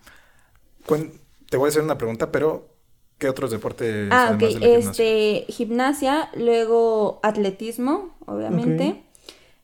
Te 1.50 1.58
voy 1.58 1.68
a 1.68 1.70
hacer 1.70 1.84
una 1.84 1.98
pregunta, 1.98 2.32
pero. 2.32 2.74
¿Qué 3.20 3.28
otros 3.30 3.50
deportes 3.50 4.10
Ah, 4.12 4.28
además 4.30 4.56
ok. 4.56 4.60
de 4.62 4.68
la 4.68 4.76
gimnasia? 4.76 5.04
Este, 5.06 5.46
gimnasia, 5.52 6.30
luego 6.36 7.20
atletismo, 7.24 8.16
obviamente. 8.26 9.04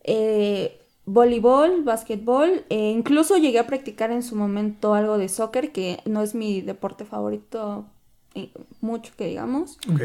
Eh, 0.03 0.79
voleibol, 1.05 1.83
básquetbol. 1.83 2.65
eh, 2.69 2.89
incluso 2.89 3.37
llegué 3.37 3.59
a 3.59 3.67
practicar 3.67 4.11
en 4.11 4.23
su 4.23 4.35
momento 4.35 4.95
algo 4.95 5.17
de 5.19 5.29
soccer, 5.29 5.71
que 5.71 5.99
no 6.05 6.23
es 6.23 6.33
mi 6.33 6.61
deporte 6.61 7.05
favorito 7.05 7.85
eh, 8.33 8.51
mucho 8.81 9.13
que 9.15 9.27
digamos. 9.27 9.77
Ok. 9.91 10.01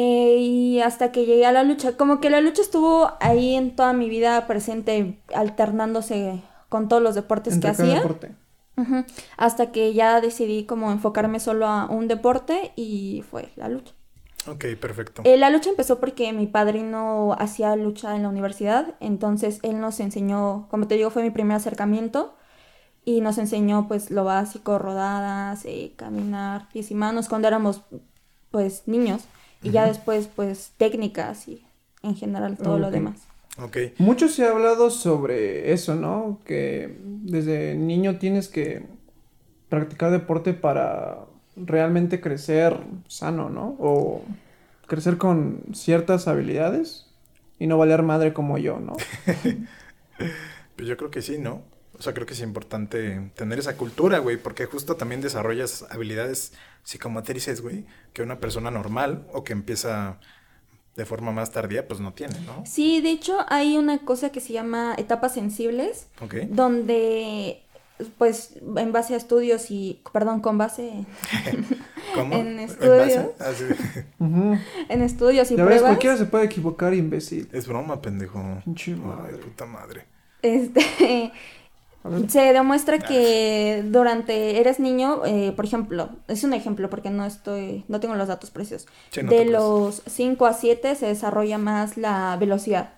Eh, 0.00 0.36
y 0.38 0.80
hasta 0.80 1.10
que 1.10 1.26
llegué 1.26 1.44
a 1.44 1.50
la 1.50 1.64
lucha, 1.64 1.96
como 1.96 2.20
que 2.20 2.30
la 2.30 2.40
lucha 2.40 2.62
estuvo 2.62 3.10
ahí 3.18 3.56
en 3.56 3.74
toda 3.74 3.92
mi 3.92 4.08
vida 4.08 4.46
presente, 4.46 5.18
alternándose 5.34 6.40
con 6.68 6.86
todos 6.86 7.02
los 7.02 7.16
deportes 7.16 7.54
Entre 7.54 7.72
que 7.72 7.82
hacía. 7.82 7.94
deporte. 7.96 8.32
Ujú. 8.76 9.04
Hasta 9.36 9.72
que 9.72 9.94
ya 9.94 10.20
decidí 10.20 10.66
como 10.66 10.92
enfocarme 10.92 11.40
solo 11.40 11.66
a 11.66 11.86
un 11.86 12.06
deporte 12.06 12.70
y 12.76 13.24
fue 13.28 13.48
la 13.56 13.68
lucha. 13.68 13.92
Ok, 14.46 14.66
perfecto. 14.80 15.22
Eh, 15.24 15.36
la 15.36 15.50
lucha 15.50 15.70
empezó 15.70 15.98
porque 15.98 16.32
mi 16.32 16.46
padrino 16.46 17.34
hacía 17.36 17.74
lucha 17.74 18.14
en 18.14 18.22
la 18.22 18.28
universidad, 18.28 18.94
entonces 19.00 19.58
él 19.64 19.80
nos 19.80 19.98
enseñó, 19.98 20.68
como 20.70 20.86
te 20.86 20.94
digo, 20.94 21.10
fue 21.10 21.24
mi 21.24 21.30
primer 21.30 21.56
acercamiento 21.56 22.36
y 23.04 23.20
nos 23.20 23.36
enseñó 23.36 23.88
pues 23.88 24.12
lo 24.12 24.22
básico, 24.22 24.78
rodadas, 24.78 25.64
eh, 25.64 25.94
caminar, 25.96 26.68
pies 26.72 26.92
y 26.92 26.94
manos 26.94 27.28
cuando 27.28 27.48
éramos 27.48 27.82
pues 28.52 28.84
niños 28.86 29.24
y 29.62 29.70
ya 29.70 29.86
después 29.86 30.28
pues 30.34 30.72
técnicas 30.76 31.48
y 31.48 31.64
en 32.02 32.14
general 32.16 32.56
todo 32.56 32.78
lo 32.78 32.90
demás. 32.90 33.28
Ok. 33.60 33.76
Mucho 33.98 34.28
se 34.28 34.44
ha 34.44 34.50
hablado 34.50 34.90
sobre 34.90 35.72
eso, 35.72 35.96
¿no? 35.96 36.40
Que 36.44 36.96
desde 37.02 37.74
niño 37.74 38.18
tienes 38.18 38.48
que 38.48 38.86
practicar 39.68 40.10
deporte 40.12 40.54
para 40.54 41.18
realmente 41.56 42.20
crecer 42.20 42.76
sano, 43.08 43.50
¿no? 43.50 43.76
O 43.80 44.22
crecer 44.86 45.18
con 45.18 45.62
ciertas 45.72 46.28
habilidades 46.28 47.06
y 47.58 47.66
no 47.66 47.78
valer 47.78 48.02
madre 48.02 48.32
como 48.32 48.58
yo, 48.58 48.78
¿no? 48.80 48.94
Pues 50.76 50.86
yo 50.86 50.96
creo 50.96 51.10
que 51.10 51.22
sí, 51.22 51.38
¿no? 51.38 51.62
O 51.98 52.02
sea, 52.02 52.14
creo 52.14 52.26
que 52.26 52.34
es 52.34 52.40
importante 52.40 53.30
tener 53.34 53.58
esa 53.58 53.76
cultura, 53.76 54.18
güey, 54.18 54.36
porque 54.36 54.66
justo 54.66 54.94
también 54.96 55.20
desarrollas 55.20 55.84
habilidades 55.90 56.52
psicomotrices, 56.84 57.60
güey, 57.60 57.84
que 58.12 58.22
una 58.22 58.38
persona 58.38 58.70
normal 58.70 59.26
o 59.32 59.42
que 59.44 59.52
empieza 59.52 60.18
de 60.94 61.04
forma 61.04 61.32
más 61.32 61.50
tardía, 61.52 61.86
pues 61.88 62.00
no 62.00 62.12
tiene, 62.12 62.38
¿no? 62.40 62.64
Sí, 62.66 63.00
de 63.00 63.10
hecho 63.10 63.38
hay 63.48 63.76
una 63.76 63.98
cosa 63.98 64.30
que 64.30 64.40
se 64.40 64.52
llama 64.52 64.94
etapas 64.98 65.34
sensibles, 65.34 66.06
Ok. 66.20 66.34
donde 66.50 67.62
pues 68.16 68.54
en 68.76 68.92
base 68.92 69.14
a 69.14 69.16
estudios 69.16 69.72
y, 69.72 70.00
perdón, 70.12 70.40
con 70.40 70.56
base 70.56 71.04
¿Cómo? 72.14 72.34
en 72.36 72.60
estudios. 72.60 73.26
Ah, 73.40 73.50
sí. 73.56 73.64
En 74.88 75.02
estudios 75.02 75.50
y 75.50 75.56
Ya 75.56 75.64
ves, 75.64 75.72
pruebas, 75.78 75.82
cualquiera 75.90 76.16
se 76.16 76.26
puede 76.26 76.44
equivocar, 76.44 76.94
imbécil. 76.94 77.48
Es 77.52 77.66
broma, 77.66 78.00
pendejo. 78.00 78.38
Ay, 78.64 78.94
madre. 78.94 79.38
puta 79.38 79.66
madre. 79.66 80.04
este. 80.42 81.32
Se 82.28 82.52
demuestra 82.52 82.98
que 82.98 83.84
durante 83.86 84.60
eres 84.60 84.78
niño, 84.80 85.24
eh, 85.26 85.52
por 85.54 85.64
ejemplo, 85.64 86.10
es 86.28 86.44
un 86.44 86.54
ejemplo 86.54 86.88
porque 86.90 87.10
no 87.10 87.24
estoy, 87.24 87.84
no 87.88 88.00
tengo 88.00 88.14
los 88.14 88.28
datos 88.28 88.50
precisos. 88.50 88.86
Sí, 89.10 89.22
no 89.22 89.30
te 89.30 89.36
de 89.36 89.44
los 89.46 90.02
5 90.06 90.46
a 90.46 90.52
7 90.52 90.94
se 90.94 91.06
desarrolla 91.06 91.58
más 91.58 91.96
la 91.96 92.36
velocidad. 92.38 92.94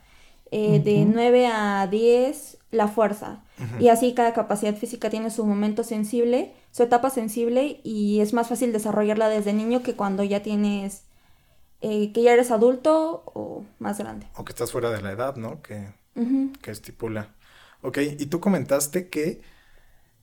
Eh, 0.50 0.80
De 0.84 1.02
Ujú. 1.02 1.12
9 1.14 1.46
a 1.46 1.86
10 1.86 2.58
la 2.70 2.88
fuerza. 2.88 3.42
Y 3.78 3.88
así 3.88 4.14
cada 4.14 4.32
capacidad 4.32 4.74
física 4.74 5.10
tiene 5.10 5.30
su 5.30 5.44
momento 5.44 5.84
sensible, 5.84 6.54
su 6.70 6.82
etapa 6.82 7.10
sensible 7.10 7.80
y 7.84 8.20
es 8.20 8.32
más 8.32 8.48
fácil 8.48 8.72
desarrollarla 8.72 9.28
desde 9.28 9.52
niño 9.52 9.82
que 9.82 9.94
cuando 9.94 10.22
ya 10.24 10.42
tienes, 10.42 11.02
eh, 11.82 12.10
que 12.12 12.22
ya 12.22 12.32
eres 12.32 12.50
adulto 12.50 13.22
o 13.26 13.64
más 13.78 13.98
grande. 13.98 14.28
O 14.36 14.44
que 14.44 14.52
estás 14.52 14.72
fuera 14.72 14.90
de 14.90 15.02
la 15.02 15.12
edad, 15.12 15.36
¿no? 15.36 15.60
Que, 15.60 15.88
que 16.62 16.70
estipula. 16.70 17.34
Ok, 17.82 17.98
y 18.18 18.26
tú 18.26 18.40
comentaste 18.40 19.08
que 19.08 19.40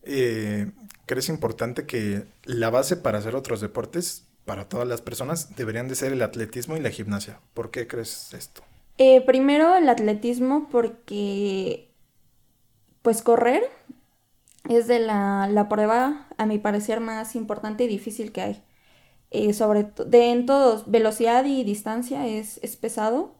eh, 0.04 0.72
crees 1.06 1.30
importante 1.30 1.86
que 1.86 2.26
la 2.44 2.70
base 2.70 2.98
para 2.98 3.18
hacer 3.18 3.36
otros 3.36 3.62
deportes, 3.62 4.26
para 4.46 4.70
todas 4.70 4.88
las 4.88 5.02
personas, 5.02 5.56
deberían 5.56 5.88
de 5.88 5.96
ser 5.96 6.14
el 6.14 6.22
atletismo 6.22 6.78
y 6.78 6.80
la 6.82 6.92
gimnasia. 6.92 7.40
¿Por 7.54 7.72
qué 7.72 7.88
crees 7.88 8.34
esto? 8.34 8.64
Eh, 8.98 9.22
primero 9.22 9.76
el 9.76 9.90
atletismo 9.90 10.70
porque 10.72 11.90
pues 13.02 13.22
correr 13.22 13.64
es 14.70 14.88
de 14.88 15.00
la, 15.00 15.48
la 15.52 15.70
prueba 15.70 16.28
a 16.38 16.46
mi 16.46 16.58
parecer 16.58 17.00
más 17.00 17.36
importante 17.36 17.84
y 17.84 17.88
difícil 17.88 18.32
que 18.32 18.42
hay. 18.42 18.64
Eh, 19.30 19.54
sobre 19.54 19.92
de 20.06 20.32
en 20.32 20.46
todos, 20.46 20.90
velocidad 20.90 21.44
y 21.46 21.64
distancia 21.64 22.28
es, 22.28 22.60
es 22.64 22.78
pesado 22.78 23.36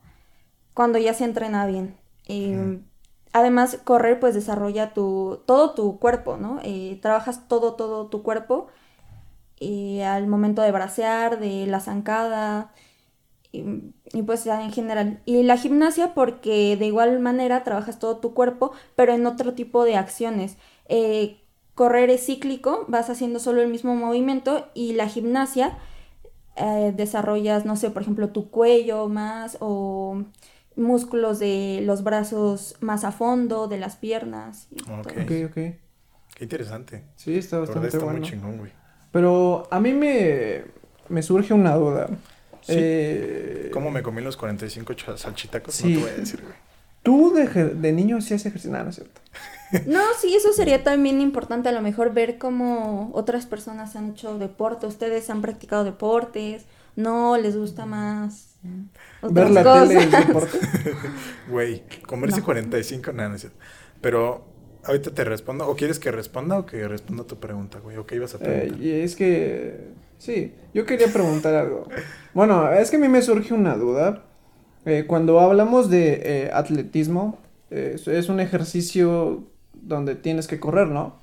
cuando 0.74 1.00
ya 1.00 1.14
se 1.14 1.24
entrena 1.24 1.66
bien. 1.66 1.96
Eh, 2.28 2.80
Además, 3.38 3.80
correr 3.84 4.20
pues 4.20 4.34
desarrolla 4.36 4.94
tu, 4.94 5.42
todo 5.46 5.74
tu 5.76 6.00
cuerpo, 6.00 6.38
¿no? 6.38 6.60
Eh, 6.64 7.00
trabajas 7.02 7.48
todo, 7.48 7.74
todo 7.76 8.08
tu 8.08 8.24
cuerpo 8.24 8.68
eh, 9.60 10.04
al 10.06 10.28
momento 10.28 10.62
de 10.62 10.72
bracear, 10.72 11.40
de 11.40 11.68
la 11.68 11.80
zancada, 11.80 12.72
y, 13.52 13.64
y, 14.14 14.24
pues 14.24 14.46
en 14.48 14.72
general. 14.72 15.22
Y 15.26 15.44
la 15.44 15.58
gimnasia 15.58 16.14
porque 16.14 16.78
de 16.78 16.86
igual 16.88 17.20
manera 17.20 17.64
trabajas 17.64 18.00
todo 18.00 18.18
tu 18.18 18.34
cuerpo, 18.34 18.74
pero 18.96 19.14
en 19.14 19.26
otro 19.26 19.54
tipo 19.54 19.84
de 19.86 19.98
acciones. 19.98 20.58
Eh, 20.90 21.40
correr 21.76 22.10
es 22.10 22.26
cíclico, 22.26 22.86
vas 22.88 23.10
haciendo 23.10 23.40
solo 23.40 23.62
el 23.62 23.70
mismo 23.70 23.96
movimiento 23.96 24.68
y 24.74 24.94
la 24.94 25.08
gimnasia 25.08 25.78
eh, 26.56 26.94
desarrollas, 26.96 27.66
no 27.66 27.76
sé, 27.76 27.92
por 27.92 28.02
ejemplo, 28.02 28.30
tu 28.30 28.50
cuello 28.50 29.08
más 29.10 29.58
o 29.62 30.24
músculos 30.78 31.40
de 31.40 31.82
los 31.84 32.04
brazos 32.04 32.76
más 32.80 33.04
a 33.04 33.12
fondo, 33.12 33.68
de 33.68 33.78
las 33.78 33.96
piernas. 33.98 34.68
y 34.72 34.76
todo 34.84 35.00
Ok. 35.02 35.12
eso. 35.18 35.22
Ok, 35.22 35.32
ok. 35.50 35.54
Qué 36.36 36.44
interesante. 36.44 37.04
Sí, 37.16 37.38
está 37.38 37.58
bastante 37.60 37.88
está 37.88 38.00
bueno. 38.00 38.20
muy 38.20 38.28
chingón, 38.30 38.58
güey. 38.58 38.72
Pero 39.12 39.68
a 39.72 39.80
mí 39.80 39.94
me, 39.94 40.64
me 41.10 41.22
surge 41.24 41.54
una 41.54 41.74
duda. 41.76 42.08
Sí. 42.62 42.74
Eh, 42.76 43.70
¿Cómo 43.74 43.90
me 43.92 44.04
comí 44.04 44.22
los 44.22 44.38
45 44.38 44.94
cha- 44.94 45.18
salchitacos? 45.18 45.74
Sí. 45.74 45.94
No 45.94 46.00
te 46.00 46.06
voy 46.06 46.14
a 46.14 46.18
decir, 46.18 46.42
güey. 46.42 46.54
¿Tú 47.04 47.34
de, 47.34 47.48
de 47.48 47.92
niño 47.94 48.18
hacías 48.18 48.46
ejercicio? 48.46 48.72
Nada, 48.72 48.84
no 48.86 48.90
es 48.92 48.96
cierto. 48.98 49.22
No, 49.86 50.00
sí, 50.22 50.34
eso 50.34 50.54
sería 50.54 50.82
también 50.86 51.20
importante 51.20 51.68
a 51.68 51.74
lo 51.74 51.82
mejor 51.82 52.14
ver 52.14 52.38
cómo 52.38 53.10
otras 53.14 53.46
personas 53.46 53.98
han 53.98 54.12
hecho 54.12 54.38
deporte, 54.38 54.86
ustedes 54.88 55.30
han 55.30 55.42
practicado 55.42 55.84
deportes, 55.84 56.64
no 56.96 57.36
les 57.38 57.58
gusta 57.58 57.86
más 57.86 58.47
Ver 59.22 59.50
la 59.52 59.64
cosas. 59.64 59.88
tele 59.90 60.04
es 60.04 60.12
deporte. 60.12 60.60
Güey, 61.50 61.84
comerse 62.06 62.40
No. 62.40 62.46
45, 62.46 63.14
nada, 63.14 63.30
no 63.30 63.36
es 63.36 63.42
cierto. 63.42 63.58
Pero 64.02 64.46
ahorita 64.84 65.12
te 65.12 65.24
respondo. 65.24 65.68
¿O 65.68 65.76
quieres 65.76 66.00
que 66.00 66.12
responda 66.12 66.58
o 66.60 66.66
que 66.66 66.88
responda 66.88 67.24
tu 67.26 67.40
pregunta, 67.40 67.80
güey? 67.80 67.98
¿O 67.98 68.06
qué 68.06 68.16
ibas 68.16 68.36
a 68.36 68.38
Eh, 68.38 68.42
preguntar? 68.42 68.82
y 68.82 68.92
es 68.92 69.16
que, 69.16 69.88
sí, 70.18 70.54
yo 70.74 70.86
quería 70.86 71.12
preguntar 71.12 71.56
algo. 71.56 71.88
Bueno, 72.34 72.72
es 72.72 72.90
que 72.92 72.98
a 72.98 73.00
mí 73.00 73.08
me 73.08 73.22
surge 73.22 73.54
una 73.54 73.76
duda. 73.76 74.24
Eh, 74.86 75.06
cuando 75.08 75.40
hablamos 75.40 75.90
de 75.90 76.22
eh, 76.24 76.50
atletismo, 76.54 77.40
eh, 77.72 77.98
es 78.06 78.30
un 78.30 78.40
ejercicio 78.40 79.44
donde 79.74 80.16
tienes 80.16 80.48
que 80.48 80.60
correr, 80.60 80.88
¿no? 80.88 81.20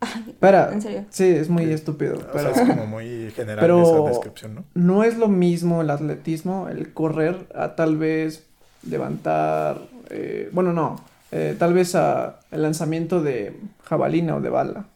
Espera, 0.28 0.70
¿en 0.72 0.80
serio? 0.82 1.04
sí, 1.10 1.24
es 1.24 1.48
muy 1.48 1.64
estúpido, 1.72 2.14
O 2.16 2.32
pero 2.32 2.54
sea, 2.54 2.62
es 2.62 2.68
como 2.68 2.86
muy 2.86 3.30
general 3.32 3.58
pero- 3.60 3.82
esa 3.82 4.08
descripción, 4.10 4.54
¿no? 4.54 4.64
no 4.74 5.04
es 5.04 5.16
lo 5.18 5.28
mismo 5.28 5.82
el 5.82 5.90
atletismo, 5.90 6.68
el 6.68 6.92
correr, 6.94 7.46
a 7.54 7.74
tal 7.76 7.96
vez 7.98 8.46
levantar, 8.88 9.82
eh, 10.08 10.48
bueno, 10.52 10.72
no, 10.72 10.96
eh, 11.32 11.54
tal 11.58 11.74
vez 11.74 11.94
a 11.94 12.40
el 12.50 12.62
lanzamiento 12.62 13.22
de 13.22 13.58
jabalina 13.84 14.36
o 14.36 14.40
de 14.40 14.48
bala. 14.50 14.86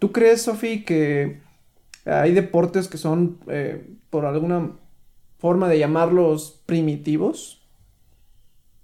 ¿Tú 0.00 0.10
crees, 0.12 0.42
Sofi, 0.42 0.84
que 0.84 1.40
hay 2.04 2.32
deportes 2.32 2.88
que 2.88 2.98
son, 2.98 3.38
eh, 3.46 3.86
por 4.10 4.26
alguna 4.26 4.72
forma 5.38 5.68
de 5.68 5.78
llamarlos 5.78 6.60
primitivos? 6.66 7.63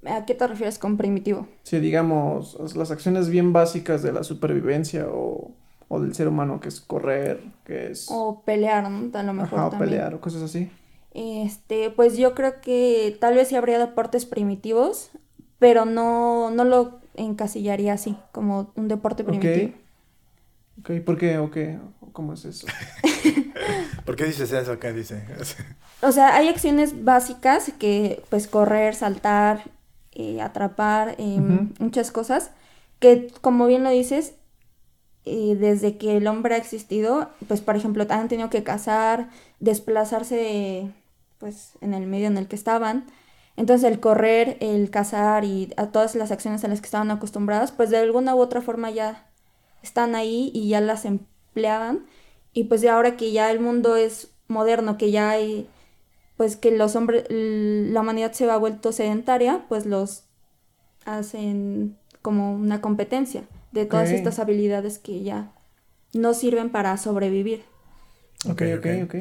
¿A 0.07 0.25
qué 0.25 0.35
te 0.35 0.47
refieres 0.47 0.79
con 0.79 0.97
primitivo? 0.97 1.47
Si 1.63 1.79
digamos 1.79 2.57
las 2.75 2.91
acciones 2.91 3.29
bien 3.29 3.53
básicas 3.53 4.03
de 4.03 4.13
la 4.13 4.25
supervivencia 4.25 5.07
o, 5.09 5.51
o 5.89 6.01
del 6.01 6.15
ser 6.15 6.29
humano, 6.29 6.61
que 6.61 6.69
es 6.69 6.81
correr, 6.81 7.43
que 7.65 7.91
es 7.91 8.07
O 8.09 8.43
pelear, 8.45 8.89
¿no? 8.91 9.11
A 9.19 9.23
lo 9.23 9.33
mejor 9.35 9.61
ajá, 9.61 9.67
o 9.67 9.71
también. 9.71 9.91
pelear 9.91 10.15
o 10.15 10.21
cosas 10.21 10.43
así. 10.43 10.71
Este, 11.13 11.91
pues 11.91 12.17
yo 12.17 12.35
creo 12.35 12.61
que 12.61 13.17
tal 13.21 13.35
vez 13.35 13.49
sí 13.49 13.57
habría 13.57 13.79
deportes 13.79 14.27
primitivos, 14.27 15.11
pero 15.59 15.85
no, 15.85 16.51
no 16.51 16.65
lo 16.65 17.01
encasillaría 17.15 17.95
así, 17.95 18.17
como 18.33 18.73
un 18.77 18.89
deporte 18.89 19.25
primitivo. 19.25 19.75
Ok, 20.81 20.91
¿por 21.05 21.19
qué? 21.19 21.39
¿O 21.39 21.51
qué? 21.51 21.79
¿Cómo 22.13 22.33
es 22.33 22.45
eso? 22.45 22.67
¿Por 24.05 24.17
qué 24.17 24.25
dices 24.25 24.51
eso 24.53 24.73
acá? 24.73 24.93
Dice. 24.93 25.23
O 26.03 26.13
sea, 26.13 26.35
hay 26.37 26.49
acciones 26.49 27.05
básicas 27.05 27.73
que, 27.79 28.23
pues, 28.31 28.47
correr, 28.49 28.95
saltar, 28.95 29.71
eh, 30.13 30.41
atrapar, 30.41 31.15
eh, 31.19 31.39
Ujú. 31.41 31.69
muchas 31.79 32.11
cosas, 32.11 32.51
que 32.99 33.33
como 33.41 33.67
bien 33.67 33.85
lo 33.85 33.91
dices, 33.91 34.35
eh, 35.25 35.57
desde 35.59 35.99
que 35.99 36.17
el 36.17 36.27
hombre 36.27 36.55
ha 36.55 36.59
existido, 36.59 37.31
pues 37.49 37.61
por 37.61 37.77
ejemplo, 37.77 38.07
han 38.09 38.29
tenido 38.29 38.51
que 38.51 38.63
cazar, 38.63 39.29
desplazarse 39.59 40.91
pues 41.39 41.73
en 41.81 41.95
el 41.95 42.07
medio 42.07 42.27
en 42.27 42.37
el 42.39 42.49
que 42.49 42.57
estaban. 42.57 43.07
Entonces 43.57 43.91
el 43.91 44.01
correr, 44.01 44.57
el 44.61 44.91
cazar 44.91 45.45
y 45.45 45.73
a 45.77 45.89
todas 45.89 46.15
las 46.15 46.31
acciones 46.31 46.65
a 46.65 46.69
las 46.69 46.81
que 46.81 46.87
estaban 46.87 47.11
acostumbradas, 47.11 47.73
pues 47.73 47.91
de 47.91 47.99
alguna 47.99 48.35
u 48.35 48.39
otra 48.41 48.63
forma 48.63 48.91
ya 48.91 49.27
están 49.83 50.15
ahí 50.15 50.51
y 50.55 50.69
ya 50.69 50.81
las 50.81 51.05
empleaban. 51.05 52.07
Y 52.53 52.65
pues 52.65 52.81
de 52.81 52.89
ahora 52.91 53.17
que 53.17 53.33
ya 53.33 53.51
el 53.51 53.61
mundo 53.61 53.97
es 53.97 54.31
moderno, 54.49 54.99
que 54.99 55.11
ya 55.11 55.31
hay, 55.31 55.69
pues 56.41 56.57
que 56.57 56.71
los 56.71 56.97
hombres, 56.97 57.27
la 57.29 58.01
humanidad 58.01 58.33
se 58.33 58.51
ha 58.51 58.57
vuelto 58.57 58.93
sedentaria, 58.93 59.67
pues 59.69 59.85
los 59.85 60.23
hacen 61.05 61.99
como 62.23 62.55
una 62.55 62.81
competencia 62.81 63.45
de 63.73 63.85
todas 63.85 64.09
estas 64.09 64.39
habilidades 64.39 64.99
que 64.99 65.23
ya 65.23 65.53
no 66.15 66.33
sirven 66.33 66.71
para 66.71 66.97
sobrevivir. 66.97 67.65
Ok, 68.49 68.63
ok, 68.79 68.87
ok. 69.05 69.15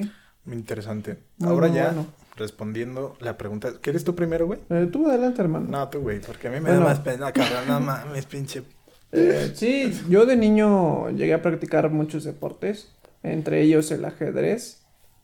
Muy 0.45 0.55
interesante. 0.55 1.17
Muy, 1.39 1.49
Ahora 1.49 1.67
muy 1.67 1.75
ya, 1.75 1.85
bueno. 1.87 2.05
respondiendo 2.37 3.17
la 3.19 3.37
pregunta. 3.37 3.73
¿Quieres 3.81 4.05
tú 4.05 4.15
primero, 4.15 4.45
güey? 4.45 4.61
Eh, 4.69 4.87
tú 4.89 5.05
adelante, 5.09 5.41
hermano. 5.41 5.67
No, 5.69 5.89
tú, 5.89 5.99
güey, 5.99 6.21
porque 6.21 6.47
a 6.47 6.51
mí 6.51 6.61
me 6.61 6.69
Bueno. 6.69 6.79
da 6.79 6.85
más 6.87 6.99
pena, 7.01 7.33
cabrón. 7.33 7.67
No 7.67 7.81
mames, 7.81 8.27
pinche. 8.27 8.63
Eh, 9.11 9.51
sí, 9.55 9.91
yo 10.07 10.25
de 10.25 10.37
niño 10.37 11.09
llegué 11.09 11.33
a 11.33 11.41
practicar 11.41 11.89
muchos 11.89 12.23
deportes, 12.23 12.93
entre 13.23 13.61
ellos 13.61 13.91
el 13.91 14.05
ajedrez. 14.05 14.78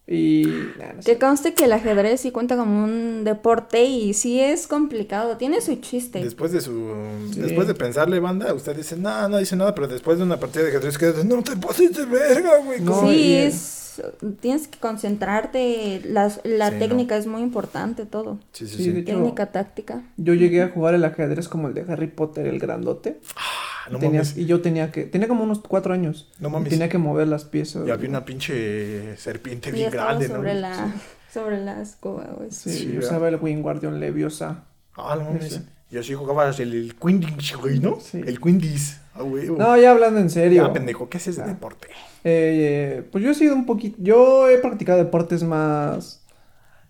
Y. 0.07 0.45
nah, 0.77 0.93
no 0.93 1.01
sé. 1.01 1.13
Que 1.13 1.19
conste 1.19 1.53
que 1.55 1.65
el 1.65 1.73
ajedrez 1.73 2.21
sí 2.21 2.31
cuenta 2.31 2.55
como 2.57 2.83
un 2.83 3.23
deporte 3.23 3.85
y 3.85 4.13
sí 4.13 4.39
es 4.39 4.67
complicado, 4.67 5.37
tiene 5.37 5.61
su 5.61 5.75
chiste. 5.77 6.23
Después 6.23 6.51
de 6.51 6.61
su. 6.61 6.93
Sí. 7.33 7.39
Después 7.41 7.67
de 7.67 7.73
pensarle, 7.73 8.19
banda, 8.19 8.53
usted 8.53 8.75
dice, 8.75 8.95
no, 8.97 9.27
no 9.29 9.37
dice 9.39 9.55
nada, 9.55 9.73
pero 9.73 9.87
después 9.87 10.17
de 10.19 10.23
una 10.23 10.39
partida 10.39 10.63
de 10.63 10.69
ajedrez 10.69 10.97
queda, 10.99 11.23
no 11.23 11.41
te 11.41 11.55
pases 11.57 11.91
de 11.95 12.05
verga, 12.05 12.57
güey. 12.63 12.81
No, 12.81 12.91
¿cómo?". 12.93 13.09
sí, 13.09 13.15
y- 13.15 13.51
es 13.99 14.37
tienes 14.39 14.67
que 14.67 14.79
concentrarte, 14.79 16.01
las- 16.05 16.41
la 16.43 16.69
Sí, 16.71 16.79
técnica 16.79 17.17
es 17.17 17.27
muy 17.27 17.41
importante, 17.41 18.05
todo. 18.05 18.39
Sí, 18.51 18.67
sí, 18.67 18.77
Sí, 18.77 18.83
sí. 18.85 18.91
de 18.91 18.99
hecho, 19.01 19.13
Técnica, 19.13 19.51
táctica. 19.51 20.03
yo 20.17 20.33
llegué 20.33 20.61
a 20.63 20.69
jugar 20.69 20.93
el 20.95 21.03
ajedrez 21.05 21.47
como 21.47 21.67
el 21.67 21.73
de 21.73 21.85
Harry 21.87 22.07
Potter, 22.07 22.47
el 22.47 22.59
grandote. 22.59 23.19
Ah, 23.35 23.89
no 23.91 23.99
Tenías- 23.99 24.29
mames. 24.31 24.37
y 24.37 24.45
yo 24.45 24.61
tenía 24.61 24.91
que. 24.91 25.03
Tenía 25.03 25.27
como 25.27 25.43
unos 25.43 25.59
cuatro 25.59 25.93
años. 25.93 26.31
No 26.39 26.49
y 26.49 26.51
mames. 26.51 26.69
tenía 26.69 26.89
que 26.89 26.97
mover 26.97 27.27
las 27.27 27.45
piezas. 27.45 27.87
Y 27.87 27.91
había 27.91 28.09
una 28.09 28.25
pinche 28.25 29.15
serpiente 29.17 29.71
bien 29.71 29.91
grande, 29.91 30.27
¿no? 30.27 30.35
sobre 30.35 30.53
la, 30.55 30.93
sobre 31.33 31.63
la 31.63 31.81
escoba, 31.81 32.25
güey. 32.37 32.49
Sí, 32.51 32.71
Sí, 32.71 32.91
yo 32.93 32.99
usaba 32.99 33.27
el 33.29 33.35
Wingardium 33.35 33.95
Leviosa. 33.95 34.63
Ah, 34.95 35.15
no 35.17 35.25
mames. 35.25 35.45
Ese. 35.45 35.61
Y 35.91 35.97
así 35.97 36.13
jugabas 36.15 36.59
el, 36.59 36.73
el 36.73 36.95
Quindis, 36.95 37.55
güey, 37.57 37.79
¿no? 37.79 37.99
Sí. 38.01 38.19
El 38.25 38.39
Quindis. 38.41 38.97
Ah, 39.13 39.21
güey. 39.21 39.47
No, 39.49 39.77
ya 39.77 39.91
hablando 39.91 40.19
en 40.19 40.29
serio. 40.29 40.65
Ya, 40.65 40.73
pendejo, 40.73 41.07
¿qué 41.07 41.17
haces 41.17 41.35
de 41.37 41.43
Ah. 41.43 41.47
deporte? 41.47 41.87
Eh, 42.27 43.03
pues 43.11 43.23
yo 43.23 43.29
he 43.29 43.35
sido 43.35 43.53
un 43.55 43.65
poquito. 43.67 43.95
Yo 44.01 44.49
he 44.49 44.57
practicado 44.57 44.97
deportes 44.97 45.43
más 45.43 46.25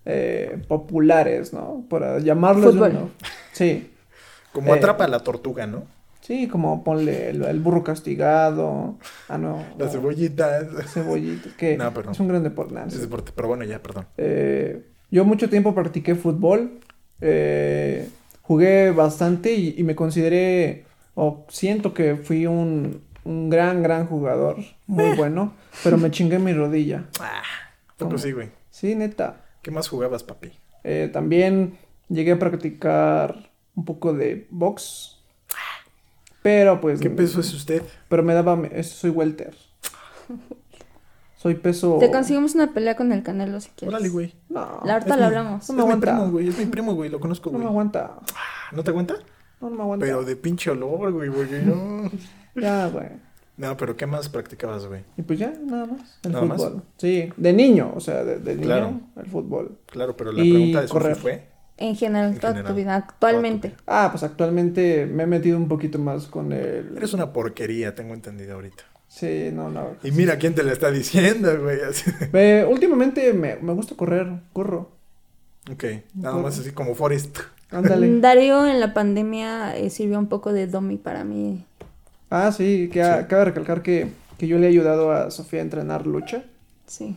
eh, 0.06 0.62
populares, 0.68 1.52
¿no? 1.54 1.86
Para 1.90 2.20
llamarlos. 2.20 2.74
de 2.74 2.80
Fútbol. 2.80 2.92
uno. 2.92 3.10
Sí. 3.52 3.92
Como 4.54 4.74
Eh, 4.74 4.78
atrapa 4.78 5.04
a 5.04 5.08
la 5.10 5.20
tortuga, 5.20 5.68
¿no? 5.68 5.84
Sí, 6.22 6.48
como 6.48 6.84
ponle 6.84 7.30
el, 7.32 7.44
el 7.44 7.60
burro 7.60 7.84
castigado. 7.84 8.98
Ah, 9.28 9.38
no. 9.38 9.58
Las 9.78 9.88
no, 9.94 10.00
cebollitas. 10.00 10.68
cebollitas, 10.94 11.54
que 11.54 11.78
No, 11.78 11.94
pero- 11.94 12.12
es 12.12 12.20
un 12.20 12.30
gran 12.30 12.42
deporte. 12.44 12.74
no 12.74 12.86
Es 12.88 13.08
pero 13.36 13.48
bueno, 13.50 13.64
ya, 13.66 13.84
perdón. 13.84 14.06
Eh, 14.18 14.86
yo 15.12 15.26
mucho 15.26 15.50
tiempo 15.50 15.76
practiqué 15.76 16.16
fútbol. 16.16 16.80
eh, 17.22 18.10
jugué 18.42 18.92
bastante 18.92 19.54
y, 19.54 19.76
y 19.78 19.84
me 19.84 19.96
consideré, 19.96 20.86
o 21.16 21.46
siento 21.50 21.94
que 21.94 22.16
fui 22.16 22.46
un, 22.46 23.02
un 23.26 23.50
gran, 23.50 23.84
gran 23.84 24.08
jugador. 24.08 24.58
Muy 24.88 25.04
Eh. 25.06 25.16
bueno. 25.18 25.54
Pero 25.84 25.98
me 25.98 26.10
chingué 26.12 26.40
mi 26.40 26.54
rodilla. 26.54 27.06
Ah, 27.20 27.42
poco 27.98 28.18
sí, 28.18 28.32
güey. 28.32 28.50
Sí, 28.70 28.96
neta. 28.96 29.42
¿Qué 29.62 29.72
más 29.72 29.88
jugabas, 29.90 30.24
papi? 30.24 30.52
Eh, 30.84 31.10
también 31.12 31.78
llegué 32.08 32.32
a 32.34 32.40
practicar 32.40 33.50
un 33.76 33.84
poco 33.86 34.14
de 34.14 34.48
box. 34.52 35.20
Pero 36.44 36.80
pues. 36.80 37.00
¿Qué 37.02 37.10
peso 37.10 37.40
es 37.40 37.54
usted? 37.54 37.82
Pero 38.08 38.22
me 38.24 38.34
daba. 38.34 38.58
Soy 38.84 39.10
welter. 39.10 39.56
Soy 41.38 41.56
peso. 41.56 41.98
Te 42.00 42.10
conseguimos 42.12 42.56
una 42.56 42.74
pelea 42.74 42.96
con 42.96 43.12
el 43.12 43.22
Canelo 43.22 43.60
si 43.62 43.70
quieres. 43.70 43.94
Órale, 43.94 44.10
güey. 44.10 44.34
No, 44.50 44.82
La 44.84 44.94
ahorita 44.94 45.16
lo 45.16 45.22
mi- 45.22 45.24
hablamos. 45.28 45.70
No 45.70 45.76
me 45.76 45.82
mi 45.84 45.84
aguanta. 45.90 46.12
primo, 46.16 46.32
güey. 46.32 46.48
Es 46.48 46.58
mi 46.58 46.66
primo, 46.66 46.96
güey. 46.96 47.10
Lo 47.10 47.20
conozco, 47.20 47.50
no 47.52 47.58
me 47.60 47.66
güey. 47.66 47.72
aguanta. 47.72 48.16
¿No 48.72 48.84
te 48.84 48.90
aguanta? 48.90 49.16
No, 49.62 49.70
no 49.70 49.76
me 49.76 49.82
aguanta. 49.84 50.06
Pero 50.06 50.24
de 50.24 50.36
pinche 50.36 50.72
olor, 50.72 51.12
güey, 51.12 51.30
porque 51.30 51.60
no. 51.60 52.10
Ya, 52.56 52.88
güey. 52.88 53.08
No, 53.58 53.78
pero 53.78 53.96
¿qué 53.96 54.06
más 54.06 54.28
practicabas, 54.28 54.86
güey? 54.86 55.02
Y 55.18 55.22
pues 55.22 55.40
ya, 55.40 55.54
nada 55.66 55.86
más. 55.86 56.20
El 56.24 56.32
¿Nada 56.34 56.46
más? 56.46 56.62
fútbol. 56.62 56.84
Sí, 56.98 57.30
de 57.38 57.54
niño, 57.54 57.94
o 57.96 58.00
sea, 58.02 58.24
de, 58.24 58.40
de 58.40 58.56
niño, 58.56 58.66
Claro. 58.66 59.00
el 59.18 59.26
fútbol. 59.28 59.78
Claro, 59.86 60.18
pero 60.18 60.32
la 60.34 60.44
Y 60.44 60.52
pregunta 60.52 60.82
de 60.82 60.88
correr. 60.90 61.16
fue. 61.16 61.48
En 61.78 61.96
general, 61.96 62.34
En 62.34 62.40
toda 62.40 62.54
general. 62.54 62.72
tu 62.72 62.78
vida, 62.78 62.96
actualmente. 62.96 63.76
Ah, 63.88 64.08
pues 64.12 64.24
actualmente 64.24 65.06
me 65.06 65.24
he 65.24 65.28
metido 65.28 65.58
un 65.58 65.68
poquito 65.68 66.00
más 66.00 66.28
con 66.28 66.52
el. 66.52 66.96
Eres 66.98 67.14
una 67.14 67.32
porquería, 67.34 67.96
tengo 67.96 68.14
entendido 68.14 68.56
ahorita. 68.56 68.84
Sí, 69.08 69.50
no, 69.54 69.70
no. 69.70 69.96
Y 70.04 70.12
mira 70.12 70.38
quién 70.38 70.54
te 70.56 70.64
la 70.64 70.74
está 70.74 70.92
diciendo, 70.92 71.50
güey. 71.62 71.80
últimamente 72.66 73.32
me, 73.34 73.56
me 73.58 73.74
gusta 73.74 73.96
correr, 73.96 74.28
corro. 74.54 74.90
Ok, 75.72 75.84
nada 76.14 76.36
más 76.38 76.60
así 76.60 76.72
como 76.72 76.94
Forrest. 76.96 77.40
Ándale. 77.72 78.20
Darío 78.20 78.68
en 78.68 78.80
la 78.80 78.94
pandemia 78.94 79.76
eh, 79.78 79.90
sirvió 79.90 80.20
un 80.20 80.28
poco 80.28 80.54
de 80.54 80.68
domi 80.68 80.98
para 80.98 81.24
mí. 81.24 81.66
Ah, 82.36 82.52
sí, 82.52 82.90
que 82.92 83.02
a- 83.02 83.22
Sí. 83.22 83.26
cabe 83.30 83.46
recalcar 83.46 83.82
que, 83.82 84.10
que 84.38 84.48
yo 84.48 84.58
le 84.58 84.66
he 84.66 84.70
ayudado 84.70 85.12
a 85.12 85.32
Sofía 85.32 85.60
a 85.60 85.64
entrenar 85.64 86.06
lucha. 86.06 86.44
Sí. 86.88 87.16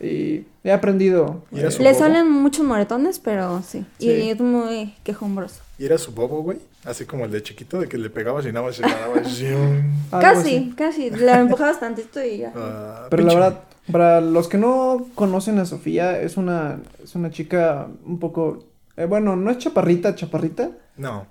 Y 0.00 0.46
he 0.64 0.72
aprendido. 0.72 1.42
¿Y 1.52 1.60
eh, 1.60 1.68
Le 1.78 1.90
bobo? 1.92 1.98
salen 1.98 2.30
muchos 2.30 2.64
moretones, 2.64 3.18
pero 3.18 3.62
sí. 3.62 3.84
Sí. 3.98 4.06
Y 4.10 4.30
es 4.30 4.40
muy 4.40 4.94
quejumbroso. 5.04 5.60
Y 5.78 5.84
era 5.84 5.98
su 5.98 6.12
bobo, 6.12 6.42
güey. 6.42 6.58
Así 6.84 7.04
como 7.04 7.26
el 7.26 7.30
de 7.30 7.42
chiquito, 7.42 7.78
de 7.80 7.86
que 7.88 7.98
le 7.98 8.08
pegabas 8.08 8.46
y 8.46 8.52
nada 8.52 8.64
más 8.66 8.76
se 8.76 8.82
casi, 8.82 9.46
así. 10.10 10.72
casi. 10.76 11.10
La 11.10 11.40
empujabas 11.40 11.80
tantito 11.80 12.22
y 12.24 12.38
ya. 12.38 12.52
Ah, 12.56 13.06
Pero 13.10 13.24
la 13.24 13.34
verdad, 13.34 13.60
para 13.92 14.20
los 14.22 14.48
que 14.48 14.56
no 14.56 15.06
conocen 15.14 15.58
a 15.58 15.66
Sofía, 15.66 16.18
es 16.20 16.36
una, 16.38 16.78
es 17.02 17.14
una 17.14 17.30
chica 17.30 17.88
un 18.06 18.18
poco. 18.18 18.64
eh, 18.96 19.04
bueno, 19.04 19.36
no 19.36 19.50
es 19.50 19.58
chaparrita, 19.58 20.14
chaparrita, 20.14 20.70
No, 20.96 21.26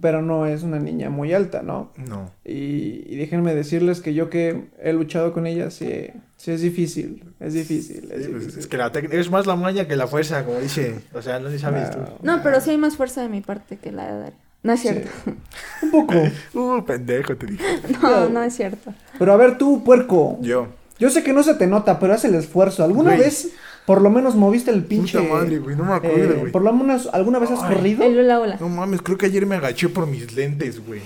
pero 0.00 0.20
no 0.22 0.46
es 0.46 0.62
una 0.62 0.78
niña 0.78 1.10
muy 1.10 1.32
alta, 1.32 1.62
¿no? 1.62 1.92
no. 2.08 2.30
Y, 2.44 3.04
y 3.06 3.16
déjenme 3.16 3.54
decirles 3.54 4.00
que 4.00 4.14
yo 4.14 4.28
que 4.30 4.64
he 4.82 4.92
luchado 4.92 5.32
con 5.32 5.46
ella, 5.46 5.70
sí, 5.70 6.08
sí 6.36 6.50
es 6.50 6.60
difícil, 6.60 7.22
es 7.40 7.54
difícil, 7.54 8.10
es 8.12 8.24
Sí, 8.24 8.30
pues, 8.30 8.40
difícil. 8.40 8.58
es 8.60 8.66
que 8.66 8.76
la 8.76 8.90
técnica 8.92 9.16
es 9.16 9.30
más 9.30 9.46
la 9.46 9.54
maña 9.56 9.86
que 9.86 9.94
la 9.96 10.06
fuerza, 10.06 10.44
como 10.44 10.58
dice. 10.58 10.96
O 11.14 11.22
sea, 11.22 11.38
no 11.38 11.48
sé 11.50 11.56
si 11.56 11.62
sabes 11.62 11.90
tú. 11.90 11.98
Ah, 12.02 12.12
No, 12.22 12.42
pero 12.42 12.60
sí 12.60 12.70
hay 12.70 12.78
más 12.78 12.96
fuerza 12.96 13.22
de 13.22 13.28
mi 13.28 13.40
parte 13.42 13.76
que 13.76 13.92
la 13.92 14.06
de 14.12 14.18
Darío. 14.20 14.38
No 14.62 14.72
es 14.72 14.80
cierto. 14.80 15.08
Un 15.82 15.90
poco. 15.90 16.14
Uh, 16.54 16.84
pendejo, 16.84 17.36
te 17.36 17.46
dije. 17.46 17.64
No, 18.02 18.28
no 18.28 18.42
es 18.42 18.54
cierto. 18.56 18.92
Pero 19.18 19.32
a 19.32 19.36
ver 19.36 19.56
tú, 19.58 19.84
puerco. 19.84 20.38
Yo. 20.42 20.68
Yo 20.98 21.10
sé 21.10 21.22
que 21.22 21.32
no 21.32 21.42
se 21.44 21.54
te 21.54 21.66
nota, 21.66 22.00
pero 22.00 22.14
haz 22.14 22.24
el 22.24 22.34
esfuerzo. 22.34 22.82
¿Alguna 22.82 23.16
vez 23.16 23.50
por 23.86 24.02
lo 24.02 24.10
menos 24.10 24.34
moviste 24.34 24.70
el 24.70 24.84
pinche... 24.84 25.18
Puta 25.18 25.32
madre, 25.32 25.58
güey, 25.58 25.76
no 25.76 25.84
me 25.84 25.92
eh, 25.92 25.94
acuerdo, 25.94 26.40
güey. 26.40 26.52
por 26.52 26.62
lo 26.62 26.72
menos, 26.72 27.08
¿alguna 27.12 27.38
vez 27.38 27.52
has 27.52 27.62
Ay. 27.62 27.74
corrido? 27.74 28.04
El 28.04 28.18
hula 28.18 28.40
hula. 28.40 28.56
No 28.60 28.68
mames, 28.68 29.00
creo 29.00 29.16
que 29.16 29.26
ayer 29.26 29.46
me 29.46 29.54
agaché 29.54 29.88
por 29.88 30.06
mis 30.06 30.34
lentes, 30.34 30.84
güey. 30.84 31.02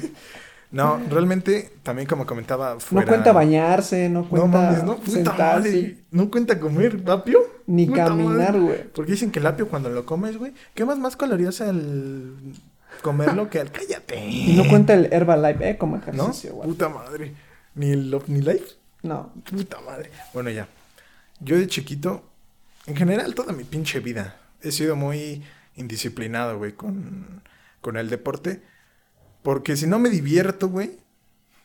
no, 0.70 1.00
realmente, 1.08 1.72
también 1.82 2.06
como 2.06 2.26
comentaba, 2.26 2.78
fuera... 2.78 3.06
No 3.06 3.08
cuenta 3.08 3.32
bañarse, 3.32 4.08
no 4.10 4.20
No 4.20 4.28
cuenta 4.28 4.48
mames, 4.48 4.84
no, 4.84 4.96
puta 4.96 5.10
sentarse, 5.10 5.68
madre. 5.70 5.96
No 6.10 6.30
cuenta 6.30 6.60
comer 6.60 7.02
apio. 7.06 7.40
ni 7.66 7.86
Puta 7.86 8.04
caminar, 8.04 8.60
güey. 8.60 8.84
Porque 8.94 9.12
dicen 9.12 9.30
que 9.30 9.38
el 9.38 9.46
apio 9.46 9.68
cuando 9.68 9.88
lo 9.88 10.04
comes, 10.04 10.36
güey, 10.36 10.52
quemas 10.74 10.98
más 10.98 11.16
calorías 11.16 11.62
al 11.62 12.34
comerlo 13.00 13.48
que 13.48 13.60
al 13.60 13.70
cállate. 13.72 14.26
Y 14.28 14.54
no 14.56 14.68
cuenta 14.68 14.92
el 14.92 15.10
Herbalife, 15.10 15.70
¿eh? 15.70 15.78
Como 15.78 15.96
¿No? 15.96 16.02
ejercicio, 16.02 16.54
güey. 16.54 16.68
Puta 16.68 16.90
madre. 16.90 17.32
Ni 17.74 17.92
el 17.92 18.10
Love 18.10 18.28
ni 18.28 18.40
Life. 18.42 18.74
No. 19.02 19.32
Puta 19.50 19.80
madre. 19.80 20.10
Bueno, 20.34 20.50
ya. 20.50 20.68
Yo 21.40 21.56
de 21.56 21.66
chiquito, 21.66 22.30
en 22.86 22.96
general, 22.96 23.34
toda 23.34 23.52
mi 23.52 23.64
pinche 23.64 24.00
vida, 24.00 24.40
he 24.62 24.72
sido 24.72 24.96
muy 24.96 25.42
indisciplinado, 25.76 26.58
güey, 26.58 26.72
con, 26.72 27.42
con 27.80 27.96
el 27.96 28.10
deporte. 28.10 28.62
Porque 29.42 29.76
si 29.76 29.86
no 29.86 29.98
me 29.98 30.10
divierto, 30.10 30.68
güey, 30.68 30.98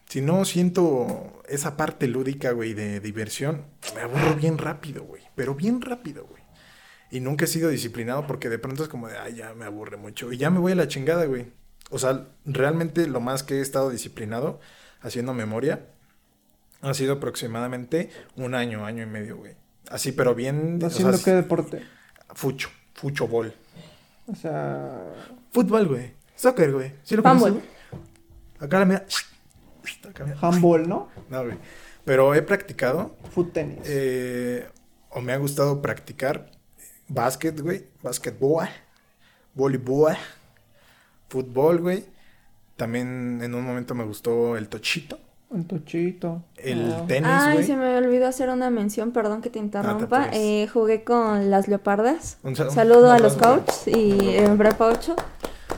si 0.08 0.22
no 0.22 0.46
siento 0.46 1.42
esa 1.48 1.78
parte 1.78 2.08
lúdica, 2.08 2.52
güey, 2.52 2.74
de 2.74 3.00
diversión, 3.00 3.66
me 3.96 4.02
aburro 4.02 4.36
bien 4.36 4.58
rápido, 4.58 5.04
güey. 5.04 5.24
Pero 5.36 5.56
bien 5.56 5.82
rápido, 5.82 6.26
güey. 6.26 6.44
Y 7.12 7.20
nunca 7.20 7.46
he 7.46 7.48
sido 7.48 7.70
disciplinado 7.70 8.26
porque 8.28 8.50
de 8.50 8.60
pronto 8.60 8.84
es 8.84 8.90
como 8.90 9.08
de, 9.08 9.18
ay, 9.18 9.36
ya 9.36 9.54
me 9.54 9.66
aburre 9.66 9.98
mucho. 9.98 10.32
Y 10.32 10.38
ya 10.38 10.50
me 10.50 10.60
voy 10.60 10.72
a 10.72 10.76
la 10.76 10.88
chingada, 10.88 11.26
güey. 11.26 11.52
O 11.90 12.00
sea, 12.00 12.28
realmente 12.46 13.08
lo 13.08 13.20
más 13.20 13.44
que 13.44 13.56
he 13.56 13.62
estado 13.62 13.90
disciplinado, 13.90 14.60
haciendo 15.02 15.34
memoria, 15.34 15.88
ha 16.82 16.94
sido 16.94 17.14
aproximadamente 17.14 18.10
un 18.36 18.56
año, 18.56 18.86
año 18.86 19.04
y 19.04 19.08
medio, 19.08 19.38
güey. 19.38 19.56
Así, 19.90 20.12
pero 20.12 20.34
bien. 20.36 20.76
o 20.78 20.80
sea, 20.80 20.88
¿Haciendo 20.90 21.24
qué 21.24 21.32
deporte? 21.32 21.84
Fucho, 22.34 22.70
fucho 22.94 23.28
bol. 23.28 23.54
O 24.28 24.36
sea, 24.36 24.92
Fútbol, 25.52 25.88
güey. 25.88 26.14
Soccer, 26.36 26.72
güey. 26.74 26.94
¿Sí 27.04 27.16
lo 27.16 27.24
conoces, 27.24 27.54
güey? 27.54 27.64
Acá 28.60 28.80
la 28.80 28.86
mira. 28.86 29.06
handball, 30.42 30.88
¿no? 30.88 31.10
No, 31.30 31.44
güey. 31.44 31.58
Pero 32.04 32.34
he 32.36 32.42
practicado 32.42 33.16
Foot 33.32 33.54
tenis. 33.54 33.80
eh, 33.86 34.68
o 35.10 35.22
me 35.22 35.34
ha 35.34 35.38
gustado 35.38 35.82
practicar 35.82 36.52
básquet, 37.08 37.60
güey. 37.62 37.86
Básquetbol. 38.02 38.68
Voleibol. 39.54 40.16
Fútbol, 41.30 41.80
güey. 41.82 42.06
También 42.76 43.40
en 43.42 43.56
un 43.56 43.64
momento 43.64 43.96
me 43.96 44.04
gustó 44.04 44.58
el 44.58 44.68
tochito. 44.68 45.20
Un 45.56 45.64
tochito. 45.66 46.44
El 46.58 46.92
Ah. 46.92 47.06
tenis, 47.08 47.30
Ay, 47.32 47.64
se 47.64 47.78
me 47.78 47.96
olvidó 47.98 48.28
hacer 48.28 48.50
una 48.50 48.70
mención, 48.70 49.12
perdón 49.12 49.42
que 49.42 49.50
te 49.50 49.58
interrumpa. 49.60 50.24
apures. 50.24 50.38
Eh, 50.40 50.68
jugué 50.72 51.04
con 51.06 51.50
las 51.50 51.68
leopardas. 51.70 52.38
Un 52.44 52.56
sa- 52.58 52.66
un 52.66 52.72
Saludo 52.72 53.10
a 53.12 53.20
los 53.20 53.36
coaches 53.36 53.88
y 53.88 54.36
en 54.36 54.58
prepa 54.58 54.88
8. 54.88 55.16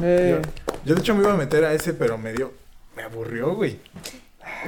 Eh, 0.01 0.41
Yo 0.83 0.95
de 0.95 1.01
hecho 1.01 1.13
me 1.13 1.21
iba 1.21 1.33
a 1.33 1.37
meter 1.37 1.63
a 1.65 1.73
ese, 1.73 1.93
pero 1.93 2.17
me 2.17 2.33
dio... 2.33 2.51
Me 2.95 3.03
aburrió, 3.03 3.53
güey. 3.55 3.79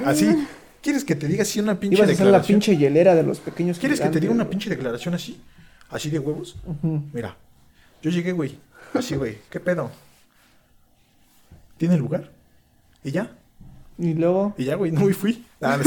Así... 0.05 0.47
¿Quieres 0.81 1.03
que 1.03 1.15
te 1.15 1.27
diga 1.27 1.41
así 1.41 1.59
una 1.59 1.77
pinche 1.79 1.97
ibas 1.97 2.09
a 2.09 2.13
ser 2.13 2.19
la 2.19 2.25
declaración? 2.25 2.59
pinche 2.59 2.77
hielera 2.77 3.13
de 3.15 3.23
los 3.23 3.39
pequeños 3.39 3.79
¿Quieres 3.79 3.99
que 3.99 4.09
te 4.09 4.19
diga 4.19 4.31
una 4.31 4.43
güey. 4.43 4.51
pinche 4.51 4.69
declaración 4.69 5.13
así? 5.15 5.41
Así 5.89 6.09
de 6.09 6.19
huevos. 6.19 6.55
Mira, 7.13 7.35
yo 8.01 8.11
llegué, 8.11 8.31
güey. 8.31 8.57
Así, 8.93 9.15
güey. 9.15 9.39
¿Qué 9.49 9.59
pedo? 9.59 9.89
¿Tiene 11.77 11.97
lugar? 11.97 12.29
¿Y 13.03 13.11
ya? 13.11 13.31
Y 13.99 14.13
luego. 14.13 14.55
Y 14.57 14.65
ya, 14.65 14.75
güey, 14.75 14.91
no 14.91 15.09
y 15.09 15.13
fui. 15.13 15.45
Ah, 15.61 15.77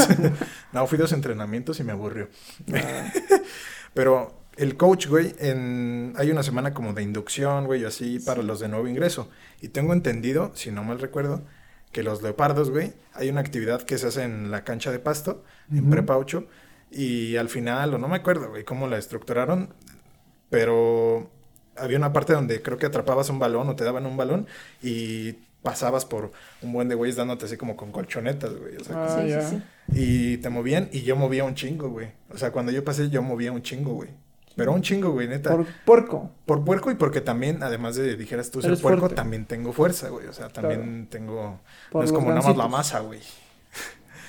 no, 0.72 0.87
fui 0.87 0.98
dos 0.98 1.12
entrenamientos 1.12 1.81
y 1.81 1.85
me 1.85 1.92
aburrió. 1.92 2.29
ah, 2.75 3.11
Pero 3.94 4.35
el 4.57 4.77
coach, 4.77 5.07
güey, 5.07 5.35
en... 5.38 6.12
hay 6.16 6.31
una 6.31 6.42
semana 6.42 6.75
como 6.75 6.92
de 6.92 7.03
inducción, 7.03 7.64
güey, 7.64 7.87
así 7.87 8.18
para 8.18 8.42
los 8.42 8.61
de 8.61 8.68
nuevo 8.68 8.87
ingreso. 8.87 9.31
Y 9.62 9.68
tengo 9.68 9.94
entendido, 9.94 10.53
si 10.55 10.70
no 10.70 10.85
mal 10.85 10.98
recuerdo, 10.98 11.42
que 11.90 12.03
los 12.03 12.22
leopardos, 12.22 12.70
güey, 12.70 12.92
hay 13.14 13.31
una 13.31 13.40
actividad 13.40 13.83
que 13.83 13.96
se 13.96 14.09
hace 14.09 14.25
en 14.25 14.51
la 14.51 14.62
cancha 14.62 14.92
de 14.92 14.98
pasto, 14.98 15.42
en. 15.70 15.88
Prepa 15.88 16.18
8, 16.18 16.46
y 16.90 17.37
al 17.37 17.48
final, 17.48 17.94
o 17.94 17.98
no 17.98 18.09
me 18.09 18.16
acuerdo, 18.16 18.51
güey, 18.51 18.64
cómo 18.64 18.88
la 18.88 18.98
estructuraron, 18.98 19.72
pero 20.51 21.31
había 21.77 21.96
una 21.96 22.12
parte 22.12 22.35
donde 22.35 22.61
creo 22.61 22.77
que 22.77 22.87
atrapabas 22.87 23.31
un 23.31 23.38
balón 23.38 23.68
o 23.70 23.77
te 23.77 23.85
daban 23.85 24.05
un 24.05 24.16
balón 24.18 24.46
y 24.83 25.37
pasabas 25.62 26.05
por 26.05 26.33
un 26.62 26.72
buen 26.72 26.88
de 26.88 26.94
güeyes 26.94 27.16
dándote 27.16 27.44
así 27.46 27.57
como 27.57 27.77
con 27.77 27.92
colchonetas, 27.92 28.53
güey. 28.57 28.77
O 28.77 28.85
sea, 28.85 29.05
Ah, 29.05 29.22
sí, 29.22 29.33
sí, 29.33 29.62
sí. 29.92 30.33
y 30.35 30.37
te 30.38 30.48
movían 30.51 30.88
y 30.92 31.03
yo 31.03 31.16
movía 31.16 31.44
un 31.44 31.55
chingo, 31.55 31.88
güey. 31.90 32.09
O 32.31 32.38
sea, 32.38 32.51
cuando 32.53 32.72
yo 32.72 32.85
pasé, 32.85 33.11
yo 33.11 33.22
movía 33.22 33.53
un 33.53 33.62
chingo, 33.62 33.92
güey. 33.94 34.11
Pero 34.55 34.72
un 34.72 34.83
chingo, 34.83 35.11
güey, 35.12 35.29
neta. 35.29 35.51
Por 35.51 35.64
Por... 35.64 35.75
puerco. 36.07 36.31
puerco 36.64 36.90
y 36.90 36.94
porque 36.94 37.22
también, 37.22 37.62
además 37.62 37.96
de, 37.96 38.16
dijeras 38.16 38.51
tú, 38.51 38.61
ser 38.61 38.70
Eres 38.72 38.83
puerco, 38.83 39.01
fuerte. 39.01 39.16
también 39.16 39.46
tengo 39.46 39.72
fuerza, 39.72 40.11
güey. 40.11 40.27
O 40.27 40.33
sea, 40.35 40.48
también 40.51 41.07
tengo... 41.09 41.59
Por 41.90 42.03
no 42.03 42.05
es 42.05 42.12
como 42.12 42.29
nada 42.29 42.42
más 42.42 42.44
la 42.57 42.64
gancitos. 42.64 42.70
masa, 42.70 43.01
güey. 43.01 43.20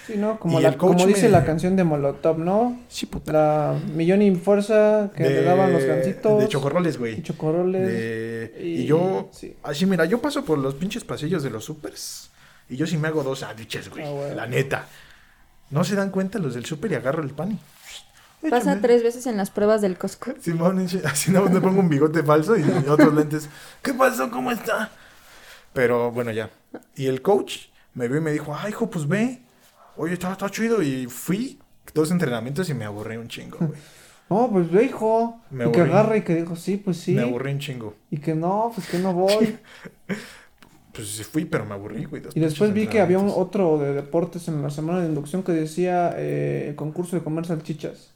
Sí, 0.08 0.16
¿no? 0.18 0.38
Como, 0.40 0.60
la, 0.60 0.78
como 0.78 1.06
dice 1.06 1.24
me- 1.24 1.30
la 1.30 1.46
canción 1.46 1.76
de 1.76 1.84
Molotov, 1.84 2.38
¿no? 2.38 2.80
Sí, 2.90 3.06
puta. 3.06 3.32
La 3.32 3.80
millón 3.96 4.22
y 4.22 4.36
fuerza 4.36 5.12
que 5.16 5.24
le 5.24 5.44
daban 5.44 5.72
los 5.72 5.84
gancitos. 5.86 6.42
De 6.42 6.48
chocorroles, 6.50 6.98
güey. 6.98 7.22
chocorroles. 7.24 7.88
De- 7.88 8.58
y- 8.62 8.82
Y 8.82 8.86
yo... 8.86 9.30
sí. 9.32 9.56
Así, 9.64 9.86
mira, 9.86 10.06
yo 10.06 10.20
paso 10.22 10.44
por 10.44 10.58
los 10.58 10.76
pinches 10.76 11.04
pasillos 11.04 11.42
de 11.44 11.50
los 11.50 11.64
supers. 11.66 12.30
Y 12.70 12.76
yo 12.76 12.86
sí 12.88 12.98
me 12.98 13.08
hago 13.08 13.24
dos 13.24 13.40
sándwiches, 13.40 13.90
güey. 13.90 14.04
Ah. 14.06 14.34
La 14.36 14.46
neta. 14.46 14.88
No 15.70 15.84
se 15.84 15.96
dan 15.96 16.12
cuenta 16.12 16.38
los 16.40 16.54
del 16.54 16.66
super 16.66 16.92
y 16.92 16.96
agarro 16.96 17.24
el 17.24 17.30
pan 17.32 17.54
y... 17.54 17.60
Pasa 18.50 18.72
Échame. 18.72 18.82
tres 18.82 19.04
veces 19.04 19.26
en 19.26 19.38
las 19.38 19.50
pruebas 19.52 19.82
del 19.82 19.98
Costco. 19.98 20.34
Simón, 20.42 20.86
así 21.06 21.32
más 21.32 21.50
me 21.50 21.62
pongo 21.62 21.80
un 21.80 21.88
bigote 21.88 22.24
falso 22.24 22.58
y 22.58 22.64
otros 22.90 23.14
lentes. 23.14 23.48
¿Qué 23.82 23.94
pasó? 23.94 24.30
¿Cómo 24.30 24.52
está? 24.52 24.92
Pero 25.72 26.12
bueno, 26.12 26.30
ya. 26.32 26.50
Y 26.98 27.06
el 27.08 27.22
coach 27.22 27.68
me 27.94 28.10
vio 28.10 28.18
y 28.18 28.22
me 28.22 28.32
dijo, 28.34 28.54
ay, 28.54 28.72
hijo, 28.72 28.90
pues 28.90 29.08
ve. 29.08 29.40
Oye, 29.98 30.14
está, 30.14 30.32
está 30.32 30.50
chido. 30.50 30.82
Y 30.82 31.08
fui 31.08 31.60
dos 31.94 32.12
entrenamientos 32.12 32.70
y 32.70 32.74
me 32.74 32.86
aburrí 32.86 33.18
un 33.18 33.28
chingo, 33.28 33.58
güey. 33.60 33.72
No, 34.30 34.50
pues 34.50 34.72
ve, 34.72 34.86
hijo. 34.86 35.42
Me 35.52 35.68
y 35.68 35.72
que 35.72 35.82
agarra 35.82 36.18
y 36.18 36.22
que 36.22 36.34
dijo, 36.34 36.56
sí, 36.56 36.78
pues 36.78 36.98
sí. 36.98 37.14
Me 37.14 37.22
aburrí 37.22 37.52
un 37.52 37.60
chingo. 37.60 37.94
Y 38.10 38.18
que 38.18 38.34
no, 38.34 38.72
pues 38.74 38.88
que 38.88 38.98
no 38.98 39.14
voy. 39.14 39.60
Pues 40.94 41.08
sí 41.08 41.24
fui, 41.24 41.46
pero 41.46 41.66
me 41.66 41.74
aburrí, 41.74 42.06
güey. 42.06 42.22
y 42.36 42.40
después 42.40 42.72
vi 42.72 42.86
que 42.86 43.02
había 43.02 43.18
un 43.18 43.32
otro 43.36 43.80
de 43.80 43.94
deportes 43.94 44.48
en 44.48 44.62
la 44.62 44.70
semana 44.70 45.02
de 45.02 45.08
inducción 45.08 45.42
que 45.42 45.52
decía 45.52 46.14
eh, 46.16 46.68
el 46.70 46.76
concurso 46.76 47.16
de 47.16 47.24
comer 47.24 47.48
salchichas. 47.48 48.14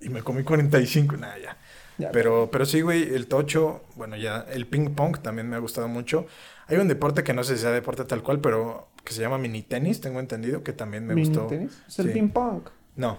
Y 0.00 0.10
me 0.10 0.22
comí 0.22 0.44
45, 0.44 1.16
nada, 1.16 1.36
ya. 1.38 1.56
Ya. 1.98 2.12
Pero, 2.12 2.48
pero 2.52 2.64
sí, 2.66 2.82
güey, 2.82 3.02
el 3.02 3.26
tocho, 3.26 3.82
bueno, 3.96 4.16
ya, 4.16 4.46
el 4.52 4.68
ping 4.68 4.90
pong 4.90 5.18
también 5.18 5.48
me 5.48 5.56
ha 5.56 5.58
gustado 5.58 5.88
mucho. 5.88 6.26
Hay 6.68 6.76
un 6.76 6.86
deporte 6.86 7.24
que 7.24 7.34
no 7.34 7.42
sé 7.42 7.56
si 7.56 7.62
sea 7.62 7.72
deporte 7.72 8.04
tal 8.04 8.22
cual, 8.22 8.38
pero 8.38 8.86
que 9.10 9.14
se 9.16 9.22
llama 9.22 9.38
mini 9.38 9.62
tenis, 9.62 10.00
tengo 10.00 10.20
entendido, 10.20 10.62
que 10.62 10.72
también 10.72 11.04
me 11.04 11.16
Mini 11.16 11.26
gustó. 11.28 11.46
tenis. 11.48 11.82
Es 11.88 11.98
el 11.98 12.12
ping 12.12 12.28
pong. 12.28 12.62
No, 12.94 13.18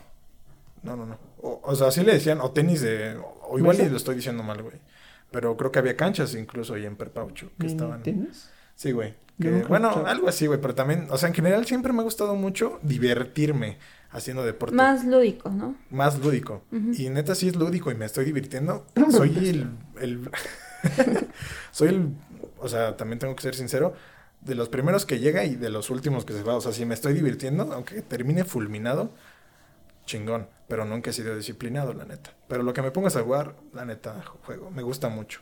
no, 0.84 0.96
no, 0.96 1.06
no. 1.06 1.18
O, 1.42 1.60
o 1.64 1.76
sea, 1.76 1.92
sí 1.92 2.02
le 2.02 2.14
decían, 2.14 2.40
o 2.40 2.52
tenis 2.52 2.80
de, 2.82 3.18
o 3.50 3.60
igual 3.60 3.78
y 3.82 3.90
lo 3.90 3.98
estoy 3.98 4.16
diciendo 4.16 4.42
mal, 4.42 4.62
güey. 4.64 4.76
Pero 5.32 5.58
creo 5.58 5.70
que 5.72 5.80
había 5.80 5.98
canchas 5.98 6.34
incluso 6.36 6.76
ahí 6.76 6.86
en 6.86 6.96
Perpaucho 6.96 7.48
que 7.58 7.66
Mini 7.66 7.72
estaban. 7.74 8.04
tenis. 8.04 8.50
Sí, 8.76 8.94
güey. 8.94 9.16
Que- 9.42 9.50
Bueno, 9.64 9.90
escuchado. 9.90 10.08
algo 10.08 10.30
así, 10.30 10.48
güey, 10.48 10.62
pero 10.62 10.74
también, 10.76 11.08
o 11.10 11.18
sea, 11.18 11.28
en 11.28 11.36
general 11.36 11.66
siempre 11.66 11.92
me 11.92 12.00
ha 12.00 12.04
gustado 12.04 12.36
mucho 12.36 12.80
divertirme 12.84 13.78
haciendo 14.12 14.44
deporte. 14.46 14.76
Más 14.76 15.04
lúdico, 15.04 15.50
¿no? 15.50 15.76
Más 15.90 16.20
lúdico. 16.20 16.64
Y 16.98 17.10
neta 17.10 17.36
sí 17.36 17.50
es 17.50 17.56
lúdico 17.58 17.92
y 17.92 17.96
me 17.96 18.06
estoy 18.06 18.24
divirtiendo. 18.26 18.86
Soy 19.12 19.36
el... 19.50 19.68
el- 20.00 20.30
soy 21.72 21.90
el... 21.90 22.10
O 22.60 22.68
sea, 22.68 22.96
también 22.98 23.20
tengo 23.20 23.36
que 23.36 23.42
ser 23.42 23.56
sincero. 23.56 23.94
De 24.42 24.56
los 24.56 24.70
primeros 24.70 25.06
que 25.06 25.20
llega 25.20 25.44
y 25.46 25.56
de 25.56 25.70
los 25.70 25.90
últimos 25.90 26.26
que 26.26 26.34
se 26.34 26.44
va. 26.44 26.56
O 26.56 26.62
sea, 26.62 26.72
si 26.72 26.86
me 26.86 26.96
estoy 26.96 27.14
divirtiendo, 27.14 27.72
aunque 27.74 28.02
termine 28.02 28.44
fulminado, 28.44 29.12
chingón. 30.06 30.48
Pero 30.68 30.86
nunca 30.86 31.10
he 31.10 31.14
sido 31.14 31.36
disciplinado, 31.36 31.94
la 31.94 32.06
neta. 32.06 32.34
Pero 32.48 32.64
lo 32.64 32.74
que 32.74 32.82
me 32.82 32.92
pongas 32.92 33.16
a 33.16 33.22
jugar, 33.22 33.56
la 33.74 33.86
neta, 33.86 34.24
juego. 34.46 34.72
Me 34.72 34.82
gusta 34.82 35.10
mucho. 35.10 35.42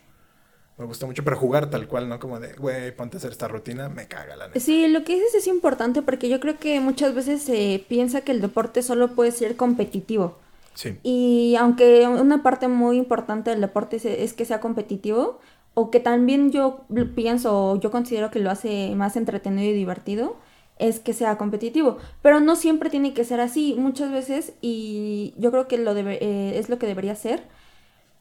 Me 0.76 0.84
gusta 0.84 1.06
mucho. 1.06 1.22
Pero 1.24 1.36
jugar 1.36 1.70
tal 1.70 1.86
cual, 1.86 2.08
¿no? 2.08 2.18
Como 2.18 2.40
de, 2.40 2.54
güey, 2.54 2.94
ponte 2.94 3.16
a 3.16 3.18
hacer 3.18 3.30
esta 3.30 3.48
rutina, 3.48 3.88
me 3.88 4.08
caga, 4.08 4.36
la 4.36 4.48
neta. 4.48 4.60
Sí, 4.60 4.88
lo 4.88 5.04
que 5.04 5.14
dices 5.14 5.34
es 5.34 5.46
importante 5.46 6.02
porque 6.02 6.28
yo 6.28 6.40
creo 6.40 6.58
que 6.58 6.80
muchas 6.80 7.14
veces 7.14 7.42
se 7.42 7.84
piensa 7.88 8.22
que 8.22 8.32
el 8.32 8.40
deporte 8.40 8.82
solo 8.82 9.14
puede 9.14 9.30
ser 9.30 9.56
competitivo. 9.56 10.38
Sí. 10.74 10.98
Y 11.02 11.56
aunque 11.58 12.06
una 12.06 12.42
parte 12.42 12.68
muy 12.68 12.96
importante 12.96 13.50
del 13.50 13.60
deporte 13.60 13.96
es, 13.96 14.04
es 14.04 14.32
que 14.32 14.44
sea 14.44 14.60
competitivo, 14.60 15.40
o 15.74 15.90
que 15.90 16.00
también 16.00 16.50
yo 16.52 16.84
pienso, 17.14 17.78
yo 17.80 17.90
considero 17.90 18.30
que 18.30 18.38
lo 18.40 18.50
hace 18.50 18.94
más 18.96 19.16
entretenido 19.16 19.70
y 19.70 19.74
divertido, 19.74 20.36
es 20.78 20.98
que 21.00 21.12
sea 21.12 21.36
competitivo. 21.38 21.98
Pero 22.22 22.40
no 22.40 22.56
siempre 22.56 22.88
tiene 22.90 23.12
que 23.14 23.24
ser 23.24 23.40
así. 23.40 23.74
Muchas 23.78 24.10
veces, 24.10 24.54
y 24.62 25.34
yo 25.36 25.50
creo 25.50 25.68
que 25.68 25.76
lo 25.78 25.94
debe- 25.94 26.18
eh, 26.22 26.58
es 26.58 26.68
lo 26.70 26.78
que 26.78 26.86
debería 26.86 27.14
ser, 27.14 27.44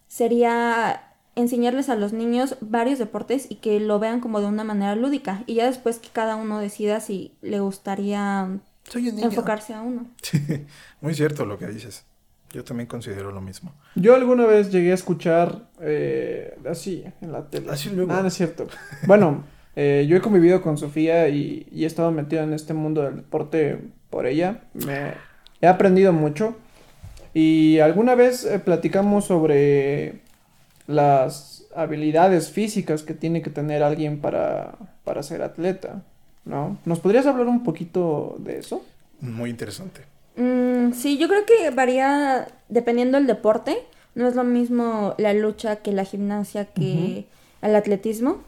sería 0.08 1.04
enseñarles 1.36 1.90
a 1.90 1.96
los 1.96 2.12
niños 2.14 2.58
varios 2.62 3.00
deportes 3.00 3.48
y 3.50 3.56
que 3.56 3.80
lo 3.80 4.00
vean 4.00 4.20
como 4.20 4.42
de 4.42 4.48
una 4.48 4.64
manera 4.64 4.96
lúdica. 4.96 5.44
Y 5.46 5.56
ya 5.56 5.66
después 5.66 6.00
que 6.00 6.10
cada 6.10 6.36
uno 6.36 6.60
decida 6.60 7.00
si 7.00 7.32
le 7.42 7.60
gustaría 7.62 8.60
Soy 8.90 9.10
un 9.10 9.16
niño. 9.16 9.28
enfocarse 9.28 9.74
a 9.74 9.82
uno. 9.82 10.06
Sí, 10.22 10.40
muy 11.02 11.14
cierto 11.16 11.46
lo 11.46 11.58
que 11.58 11.68
dices. 11.68 12.06
Yo 12.52 12.64
también 12.64 12.88
considero 12.88 13.32
lo 13.32 13.42
mismo. 13.42 13.74
Yo 13.96 14.16
alguna 14.16 14.46
vez 14.46 14.72
llegué 14.72 14.92
a 14.92 14.96
escuchar 14.96 15.68
eh, 15.82 16.58
así 16.70 17.04
en 17.22 17.32
la 17.32 17.48
tele. 17.48 17.68
Así 17.70 17.90
luego. 17.90 18.12
Ah, 18.12 18.22
no 18.22 18.28
es 18.28 18.34
cierto. 18.34 18.68
Bueno, 19.06 19.44
eh, 19.76 20.06
yo 20.10 20.18
he 20.18 20.22
convivido 20.22 20.62
con 20.62 20.78
Sofía 20.78 21.30
y, 21.30 21.68
y 21.72 21.84
he 21.84 21.88
estado 21.88 22.12
metido 22.12 22.42
en 22.42 22.54
este 22.54 22.74
mundo 22.74 23.04
del 23.04 23.18
deporte 23.18 23.80
por 24.10 24.26
ella. 24.26 24.62
Me, 24.74 25.14
he 25.62 25.68
aprendido 25.68 26.12
mucho. 26.12 26.56
Y 27.34 27.80
alguna 27.80 28.16
vez 28.16 28.46
eh, 28.46 28.60
platicamos 28.60 29.26
sobre 29.26 30.22
las 30.88 31.68
habilidades 31.76 32.50
físicas 32.50 33.04
que 33.04 33.14
tiene 33.14 33.42
que 33.42 33.52
tener 33.52 33.84
alguien 33.84 34.20
para, 34.20 34.76
para 35.04 35.22
ser 35.22 35.44
atleta, 35.44 36.02
¿no? 36.46 36.80
¿Nos 36.86 37.00
podrías 37.00 37.28
hablar 37.28 37.48
un 37.48 37.64
poquito 37.64 38.36
de 38.40 38.58
eso? 38.58 38.84
Muy 39.22 39.52
interesante. 39.52 40.02
Mm, 40.36 40.94
sí, 40.94 41.18
yo 41.18 41.28
creo 41.28 41.46
que 41.46 41.70
varía 41.72 42.48
dependiendo 42.70 43.18
del 43.18 43.28
deporte. 43.28 43.78
No 44.16 44.28
es 44.28 44.36
lo 44.36 44.44
mismo 44.44 45.14
la 45.18 45.34
lucha 45.34 45.78
que 45.78 45.92
la 45.92 46.04
gimnasia 46.06 46.66
que 46.66 47.26
el 47.62 47.76
atletismo. 47.76 48.44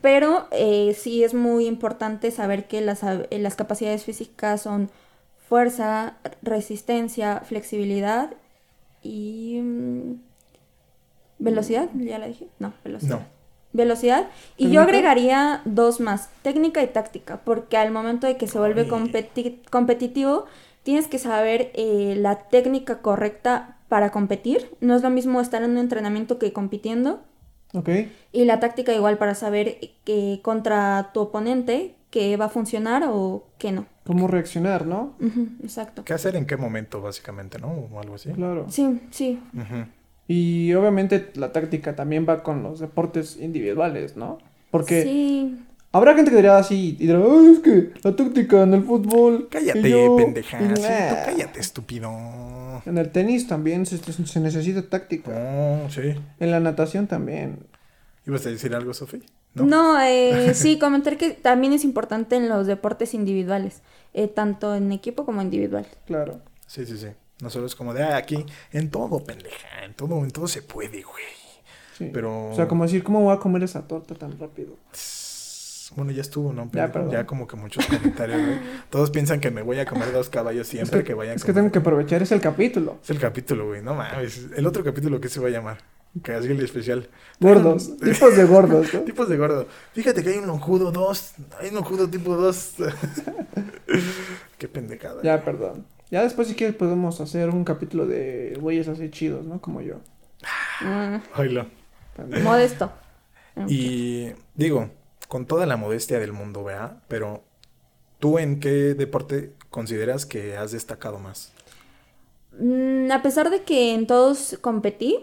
Pero 0.00 0.48
eh, 0.50 0.96
sí 0.98 1.22
es 1.24 1.34
muy 1.34 1.66
importante 1.66 2.30
saber 2.30 2.66
que 2.68 2.80
las, 2.80 3.02
eh, 3.02 3.26
las 3.38 3.54
capacidades 3.54 4.04
físicas 4.04 4.62
son 4.62 4.90
fuerza, 5.46 6.14
resistencia, 6.42 7.40
flexibilidad 7.44 8.30
y 9.02 9.60
mm, 9.62 10.12
velocidad. 11.38 11.88
¿Ya 11.94 12.18
la 12.18 12.26
dije? 12.28 12.46
No, 12.58 12.72
velocidad. 12.84 13.18
No. 13.20 13.38
Velocidad. 13.74 14.28
Y 14.56 14.70
yo 14.70 14.80
agregaría 14.80 15.60
dos 15.66 16.00
más, 16.00 16.30
técnica 16.42 16.82
y 16.82 16.86
táctica, 16.86 17.40
porque 17.44 17.76
al 17.76 17.90
momento 17.90 18.26
de 18.26 18.38
que 18.38 18.46
se 18.46 18.58
vuelve 18.58 18.88
competi- 18.88 19.58
competitivo, 19.70 20.46
tienes 20.88 21.06
que 21.06 21.18
saber 21.18 21.70
eh, 21.74 22.14
la 22.16 22.48
técnica 22.48 23.02
correcta 23.02 23.76
para 23.88 24.10
competir. 24.10 24.74
No 24.80 24.96
es 24.96 25.02
lo 25.02 25.10
mismo 25.10 25.38
estar 25.42 25.62
en 25.62 25.72
un 25.72 25.76
entrenamiento 25.76 26.38
que 26.38 26.54
compitiendo. 26.54 27.20
Ok. 27.74 27.90
Y 28.32 28.46
la 28.46 28.58
táctica 28.58 28.94
igual 28.94 29.18
para 29.18 29.34
saber 29.34 29.80
que 30.04 30.40
contra 30.42 31.10
tu 31.12 31.20
oponente 31.20 31.94
que 32.08 32.38
va 32.38 32.46
a 32.46 32.48
funcionar 32.48 33.04
o 33.06 33.48
que 33.58 33.70
no. 33.70 33.84
¿Cómo 34.06 34.28
reaccionar, 34.28 34.86
no? 34.86 35.12
Exacto. 35.62 36.04
¿Qué 36.06 36.14
hacer 36.14 36.36
en 36.36 36.46
qué 36.46 36.56
momento, 36.56 37.02
básicamente, 37.02 37.58
no? 37.58 37.68
O 37.68 38.00
algo 38.00 38.14
así. 38.14 38.30
Claro. 38.32 38.64
Sí, 38.70 38.98
sí. 39.10 39.42
Y 40.26 40.72
obviamente 40.72 41.32
la 41.34 41.52
táctica 41.52 41.96
también 41.96 42.24
va 42.26 42.42
con 42.42 42.62
los 42.62 42.80
deportes 42.80 43.36
individuales, 43.38 44.16
¿no? 44.16 44.38
Porque 44.70 45.02
Sí. 45.02 45.66
Habrá 45.92 46.14
gente 46.14 46.30
que 46.30 46.36
dirá 46.36 46.58
así 46.58 46.90
y 46.98 47.06
dirá, 47.06 47.18
"Ay, 47.18 47.52
es 47.52 47.58
que 47.60 47.92
la 48.02 48.14
táctica 48.14 48.62
en 48.62 48.74
el 48.74 48.84
fútbol. 48.84 49.48
Cállate, 49.50 49.88
y 49.88 49.90
yo-". 49.90 50.16
pendeja. 50.16 50.60
Y 50.62 50.68
Sí, 50.68 50.74
tú 50.74 50.80
nah. 50.82 51.24
cállate, 51.24 51.60
estúpido. 51.60 52.10
En 52.86 52.96
el 52.98 53.10
tenis 53.10 53.46
también 53.48 53.86
se, 53.86 53.98
se 53.98 54.40
necesita 54.40 54.82
táctica. 54.88 55.30
No, 55.32 55.90
sí. 55.90 56.14
En 56.40 56.50
la 56.50 56.60
natación 56.60 57.06
también. 57.06 57.58
¿Ibas 58.26 58.46
a 58.46 58.50
decir 58.50 58.74
algo, 58.74 58.92
Sofi? 58.94 59.22
No, 59.54 60.00
eh, 60.00 60.52
sí, 60.54 60.78
comentar 60.78 61.16
que 61.16 61.30
también 61.30 61.72
es 61.72 61.84
importante 61.84 62.36
en 62.36 62.48
los 62.48 62.66
deportes 62.66 63.14
individuales, 63.14 63.82
eh, 64.14 64.28
tanto 64.28 64.74
en 64.74 64.92
equipo 64.92 65.24
como 65.24 65.42
individual. 65.42 65.86
Claro. 66.06 66.40
Sí, 66.66 66.84
sí, 66.86 66.96
sí. 66.98 67.08
No 67.40 67.50
solo 67.50 67.66
es 67.66 67.74
como 67.74 67.94
de, 67.94 68.02
ah, 68.02 68.16
aquí, 68.16 68.44
en 68.72 68.90
todo, 68.90 69.24
pendeja. 69.24 69.84
En 69.84 69.94
todo, 69.94 70.22
en 70.24 70.30
todo 70.30 70.46
se 70.48 70.60
puede, 70.62 71.02
güey. 71.02 71.24
Sí. 71.96 72.10
Pero- 72.12 72.50
O 72.50 72.54
sea, 72.54 72.68
como 72.68 72.84
decir, 72.84 73.02
¿cómo 73.02 73.22
voy 73.22 73.34
a 73.34 73.38
comer 73.40 73.62
esa 73.64 73.86
torta 73.88 74.14
tan 74.14 74.38
rápido? 74.38 74.74
Bueno, 75.96 76.12
ya 76.12 76.20
estuvo, 76.20 76.52
¿no? 76.52 76.64
Ya, 76.66 76.70
Pero 76.70 76.92
perdón. 76.92 77.10
ya 77.10 77.26
como 77.26 77.46
que 77.46 77.56
muchos 77.56 77.86
comentarios, 77.86 78.40
güey. 78.40 78.58
Todos 78.90 79.10
piensan 79.10 79.40
que 79.40 79.50
me 79.50 79.62
voy 79.62 79.78
a 79.78 79.86
comer 79.86 80.12
dos 80.12 80.28
caballos 80.28 80.62
Es 80.62 80.68
siempre 80.68 80.98
que, 81.00 81.06
que, 81.06 81.14
vayan 81.14 81.36
es 81.36 81.44
que 81.44 81.52
tengo 81.52 81.72
que 81.72 81.78
aprovechar, 81.78 82.22
es 82.22 82.32
el 82.32 82.40
capítulo. 82.40 82.98
Es 83.02 83.10
el 83.10 83.18
capítulo, 83.18 83.68
güey. 83.68 83.82
No 83.82 83.94
mames. 83.94 84.48
El 84.54 84.66
otro 84.66 84.84
capítulo 84.84 85.20
que 85.20 85.28
se 85.28 85.40
va 85.40 85.48
a 85.48 85.50
llamar. 85.50 85.78
Que 86.22 86.32
así 86.32 86.48
el 86.48 86.60
especial. 86.62 87.08
Gordos, 87.40 87.96
tipos 88.00 88.36
de 88.36 88.44
gordos, 88.44 88.92
¿no? 88.92 89.00
Tipos 89.00 89.28
de 89.28 89.36
gordo. 89.36 89.66
Fíjate 89.92 90.22
que 90.22 90.30
hay 90.30 90.38
un 90.38 90.46
lonjudo 90.46 90.90
2. 90.90 91.34
Hay 91.60 91.68
un 91.68 91.76
lonjudo 91.76 92.08
tipo 92.08 92.36
2. 92.36 92.74
Qué 94.58 94.68
pendejada. 94.68 95.22
Ya, 95.22 95.44
perdón. 95.44 95.86
Ya 96.10 96.22
después 96.22 96.48
si 96.48 96.54
quieres 96.54 96.74
podemos 96.74 97.20
hacer 97.20 97.50
un 97.50 97.64
capítulo 97.64 98.06
de 98.06 98.56
güeyes 98.60 98.88
así 98.88 99.10
chidos, 99.10 99.44
¿no? 99.44 99.60
Como 99.60 99.82
yo. 99.82 99.96
Mm, 100.80 101.16
Oílo. 101.36 101.66
modesto. 102.42 102.90
Y 103.66 104.30
digo, 104.54 104.90
con 105.28 105.46
toda 105.46 105.66
la 105.66 105.76
modestia 105.76 106.18
del 106.18 106.32
mundo, 106.32 106.64
¿verdad? 106.64 107.02
Pero, 107.08 107.42
¿tú 108.18 108.38
en 108.38 108.60
qué 108.60 108.94
deporte 108.94 109.52
consideras 109.70 110.26
que 110.26 110.56
has 110.56 110.72
destacado 110.72 111.18
más? 111.18 111.52
Mm, 112.58 113.10
a 113.12 113.22
pesar 113.22 113.50
de 113.50 113.62
que 113.62 113.94
en 113.94 114.06
todos 114.06 114.58
competí, 114.60 115.18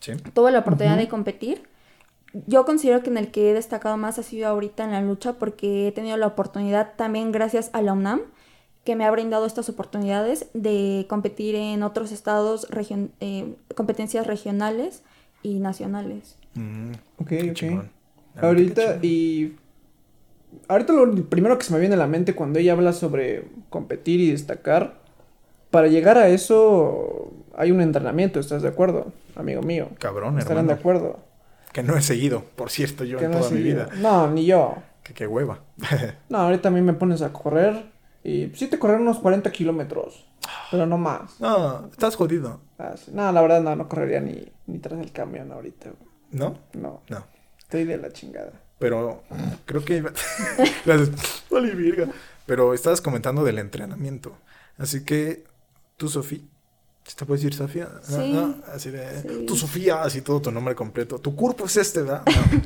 ¿Sí? 0.00 0.12
tuve 0.34 0.52
la 0.52 0.60
oportunidad 0.60 0.96
de 0.96 1.08
competir, 1.08 1.62
yo 2.46 2.64
considero 2.66 3.02
que 3.02 3.08
en 3.10 3.16
el 3.16 3.30
que 3.30 3.50
he 3.50 3.54
destacado 3.54 3.96
más 3.96 4.18
ha 4.18 4.22
sido 4.22 4.46
ahorita 4.48 4.84
en 4.84 4.92
la 4.92 5.00
lucha 5.00 5.34
porque 5.34 5.88
he 5.88 5.92
tenido 5.92 6.16
la 6.18 6.26
oportunidad 6.26 6.92
también 6.96 7.32
gracias 7.32 7.70
a 7.72 7.80
la 7.80 7.94
UNAM 7.94 8.20
que 8.84 8.94
me 8.94 9.04
ha 9.04 9.10
brindado 9.10 9.46
estas 9.46 9.68
oportunidades 9.68 10.46
de 10.52 11.06
competir 11.08 11.54
en 11.56 11.82
otros 11.82 12.12
estados, 12.12 12.68
region- 12.70 13.10
eh, 13.20 13.54
competencias 13.74 14.26
regionales 14.26 15.02
y 15.42 15.58
nacionales. 15.60 16.36
Mm, 16.54 16.92
Ok, 17.18 17.28
qué 17.28 17.50
ok. 17.50 17.54
chingón. 17.56 17.90
Ahorita 18.40 18.98
y... 19.02 19.56
Ahorita 20.68 20.92
lo 20.92 21.12
primero 21.26 21.58
que 21.58 21.64
se 21.64 21.72
me 21.72 21.78
viene 21.78 21.94
a 21.94 21.98
la 21.98 22.06
mente 22.06 22.34
cuando 22.34 22.58
ella 22.58 22.72
habla 22.72 22.92
sobre 22.92 23.44
competir 23.68 24.20
y 24.20 24.30
destacar, 24.30 24.94
para 25.70 25.88
llegar 25.88 26.16
a 26.18 26.28
eso 26.28 27.32
hay 27.56 27.70
un 27.70 27.80
entrenamiento, 27.80 28.40
¿estás 28.40 28.62
de 28.62 28.68
acuerdo, 28.68 29.12
amigo 29.34 29.62
mío? 29.62 29.88
Cabrón, 29.98 30.38
Estarán 30.38 30.66
de 30.66 30.72
acuerdo. 30.72 31.18
Que 31.72 31.82
no 31.82 31.96
he 31.96 32.00
seguido, 32.02 32.44
por 32.56 32.70
cierto, 32.70 33.04
yo 33.04 33.18
Que 33.18 33.26
en 33.26 33.32
no 33.32 33.38
toda 33.38 33.50
mi 33.50 33.60
vida. 33.62 33.88
No, 33.98 34.30
ni 34.30 34.46
yo. 34.46 34.76
Que 35.02 35.12
qué 35.12 35.26
hueva. 35.26 35.60
No, 36.28 36.38
ahorita 36.38 36.68
a 36.68 36.72
mí 36.72 36.80
me 36.80 36.94
pones 36.94 37.22
a 37.22 37.32
correr 37.32 37.90
y 38.24 38.50
sí 38.54 38.66
te 38.66 38.78
correr 38.78 39.00
unos 39.00 39.18
40 39.18 39.52
kilómetros, 39.52 40.26
pero 40.70 40.86
no 40.86 40.96
más. 40.98 41.38
no, 41.40 41.86
estás 41.90 42.16
jodido. 42.16 42.60
Ah, 42.78 42.94
sí. 42.96 43.10
No, 43.14 43.30
la 43.30 43.42
verdad 43.42 43.60
no, 43.62 43.76
no 43.76 43.88
correría 43.88 44.20
ni, 44.20 44.50
ni 44.66 44.78
tras 44.78 44.98
el 45.00 45.12
camión 45.12 45.52
ahorita. 45.52 45.90
¿No? 46.32 46.58
No, 46.72 47.02
No. 47.08 47.35
Estoy 47.66 47.84
de 47.84 47.96
la 47.98 48.12
chingada. 48.12 48.52
Pero 48.78 49.22
creo 49.64 49.84
que... 49.84 50.02
Gracias. 50.84 51.44
Vale, 51.50 51.74
virga. 51.74 52.06
Pero 52.46 52.74
estabas 52.74 53.00
comentando 53.00 53.42
del 53.42 53.58
entrenamiento. 53.58 54.36
Así 54.78 55.04
que 55.04 55.44
tú, 55.96 56.08
Sofía... 56.08 56.40
¿Te 57.16 57.24
puedes 57.24 57.42
decir 57.42 57.56
Sofía? 57.56 57.88
No, 58.08 58.16
Sí. 58.16 58.32
no, 58.32 58.56
así 58.72 58.90
de... 58.90 59.22
Sí. 59.22 59.46
Tú, 59.46 59.56
Sofía, 59.56 60.02
así 60.02 60.22
todo 60.22 60.40
tu 60.42 60.50
nombre 60.52 60.74
completo. 60.74 61.18
Tu 61.18 61.34
cuerpo 61.34 61.66
es 61.66 61.76
este, 61.76 62.02
¿verdad? 62.02 62.22
No. 62.26 62.62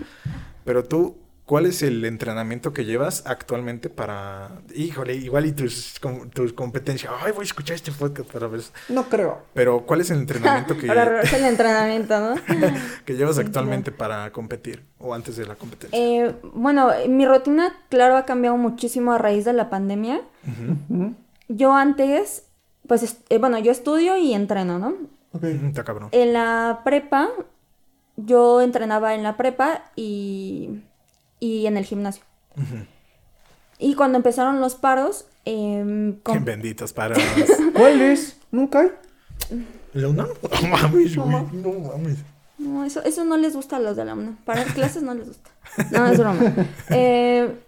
Pero 0.65 0.85
tú, 0.85 1.17
¿cuál 1.51 1.67
es 1.67 1.83
el 1.83 2.05
entrenamiento 2.05 2.73
que 2.73 2.85
llevas 2.85 3.25
actualmente 3.27 3.91
para... 3.91 4.53
Híjole, 4.73 5.17
igual 5.17 5.47
y 5.47 5.53
tus, 5.53 5.99
com- 5.99 6.31
tus 6.31 6.53
competencias. 6.53 7.13
Ay, 7.21 7.33
voy 7.33 7.41
a 7.41 7.45
escuchar 7.45 7.75
este 7.75 7.91
podcast 7.91 8.31
para 8.31 8.47
ver... 8.47 8.61
No 8.89 9.09
creo. 9.09 9.43
Pero 9.53 9.85
¿cuál 9.85 10.01
es 10.01 10.13
el 10.13 10.19
entrenamiento 10.21 10.79
que, 10.79 10.89
Ahora 10.89 11.07
regresa 11.07 11.39
el 11.39 11.47
entrenamiento, 11.47 12.21
¿no? 12.21 12.35
que 13.05 13.17
llevas 13.17 13.37
actualmente 13.39 13.91
para 13.91 14.31
competir 14.31 14.85
o 15.01 15.13
antes 15.13 15.37
de 15.37 15.45
la 15.45 15.57
competencia? 15.57 15.99
Eh, 15.99 16.37
bueno, 16.55 16.93
mi 17.09 17.27
rutina, 17.27 17.75
claro, 17.89 18.17
ha 18.17 18.27
cambiado 18.27 18.57
muchísimo 18.57 19.11
a 19.11 19.19
raíz 19.19 19.45
de 19.45 19.53
la 19.53 19.71
pandemia. 19.71 20.21
Yo 21.49 21.75
antes, 21.75 22.45
pues, 22.87 23.17
eh, 23.29 23.39
bueno, 23.39 23.59
yo 23.59 23.73
estudio 23.73 24.17
y 24.17 24.35
entreno, 24.35 24.79
¿no? 24.79 24.95
Ok. 25.33 25.43
Está 25.43 25.83
cabrón. 25.83 26.11
En 26.13 26.33
la 26.33 26.83
prepa, 26.85 27.29
yo 28.15 28.61
entrenaba 28.61 29.17
en 29.17 29.25
la 29.25 29.37
prepa 29.37 29.91
y, 29.97 30.81
y 31.40 31.66
en 31.66 31.76
el 31.76 31.85
gimnasio. 31.85 32.22
Y 33.79 33.94
cuando 33.94 34.18
empezaron 34.18 34.61
los 34.61 34.74
paros, 34.74 35.26
em, 35.44 36.18
com- 36.22 36.44
Benditos 36.44 36.92
para 36.92 37.16
¿Cuál 37.74 38.00
es? 38.03 38.37
¿Nunca 38.50 38.81
hay? 38.81 38.90
¿La 39.94 40.09
UNAM? 40.09 40.29
No 40.62 40.68
mames, 40.68 41.16
güey. 41.16 41.62
No 41.62 41.72
mames. 41.72 42.18
No, 42.59 42.85
eso, 42.85 43.03
eso 43.05 43.24
no 43.24 43.38
les 43.38 43.55
gusta 43.57 43.76
a 43.76 43.81
los 43.81 43.96
de 43.96 44.05
la 44.05 44.12
UNAM. 44.14 44.37
Para 44.44 44.64
dar 44.64 44.74
clases 44.74 45.03
no 45.03 45.14
les 45.14 45.29
gusta. 45.29 45.50
No, 45.90 46.07
es 46.07 46.18
broma. 46.18 46.40
Eh, 46.90 47.59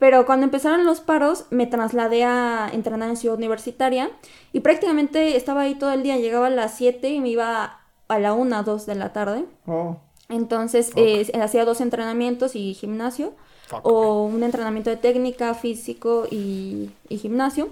pero 0.00 0.24
cuando 0.26 0.44
empezaron 0.44 0.86
los 0.86 1.00
paros, 1.00 1.44
me 1.50 1.66
trasladé 1.66 2.24
a 2.24 2.68
entrenar 2.72 3.10
en 3.10 3.16
Ciudad 3.16 3.36
Universitaria 3.36 4.10
y 4.52 4.60
prácticamente 4.60 5.36
estaba 5.36 5.60
ahí 5.62 5.74
todo 5.74 5.92
el 5.92 6.02
día. 6.02 6.16
Llegaba 6.16 6.46
a 6.46 6.50
las 6.50 6.74
7 6.76 7.10
y 7.10 7.20
me 7.20 7.28
iba 7.28 7.80
a 8.08 8.18
la 8.18 8.32
1, 8.32 8.62
2 8.64 8.86
de 8.86 8.94
la 8.94 9.12
tarde. 9.12 9.44
Oh. 9.66 9.98
Entonces 10.30 10.92
eh, 10.96 11.30
hacía 11.40 11.64
dos 11.64 11.80
entrenamientos 11.80 12.56
y 12.56 12.74
gimnasio. 12.74 13.34
Fuck. 13.66 13.80
O 13.84 14.24
un 14.24 14.42
entrenamiento 14.42 14.90
de 14.90 14.96
técnica, 14.96 15.54
físico 15.54 16.26
y, 16.30 16.90
y 17.08 17.18
gimnasio. 17.18 17.68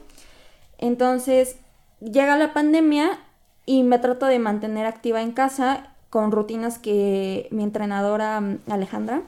Entonces 0.78 1.56
llega 2.00 2.36
la 2.36 2.52
pandemia 2.52 3.18
y 3.66 3.82
me 3.82 3.98
trato 3.98 4.26
de 4.26 4.38
mantener 4.38 4.86
activa 4.86 5.22
en 5.22 5.32
casa 5.32 5.88
con 6.10 6.32
rutinas 6.32 6.78
que 6.78 7.48
mi 7.50 7.62
entrenadora 7.62 8.40
mm, 8.40 8.58
Alejandra 8.70 9.22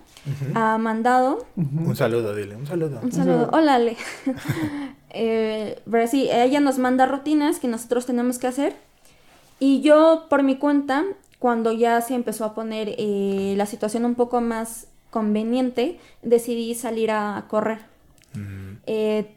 ha 0.54 0.78
mandado. 0.78 1.44
Un 1.56 1.94
saludo, 1.94 2.34
dile. 2.34 2.56
Un 2.56 2.66
saludo. 2.66 3.00
Un 3.02 3.12
saludo. 3.12 3.40
saludo. 3.40 3.50
Hola, 3.52 3.74
Ale. 3.74 3.96
Eh, 5.12 5.82
pero 5.90 6.06
sí, 6.06 6.28
ella 6.30 6.60
nos 6.60 6.78
manda 6.78 7.04
rutinas 7.04 7.58
que 7.58 7.66
nosotros 7.66 8.06
tenemos 8.06 8.38
que 8.38 8.46
hacer. 8.46 8.76
Y 9.58 9.80
yo, 9.80 10.26
por 10.30 10.44
mi 10.44 10.54
cuenta, 10.54 11.02
cuando 11.40 11.72
ya 11.72 12.00
se 12.02 12.14
empezó 12.14 12.44
a 12.44 12.54
poner 12.54 12.94
eh, 12.98 13.54
la 13.56 13.66
situación 13.66 14.04
un 14.04 14.14
poco 14.14 14.40
más 14.40 14.86
conveniente, 15.10 15.98
decidí 16.22 16.76
salir 16.76 17.10
a 17.10 17.46
correr. 17.48 17.80
Mm, 18.34 18.76
Eh, 18.86 19.34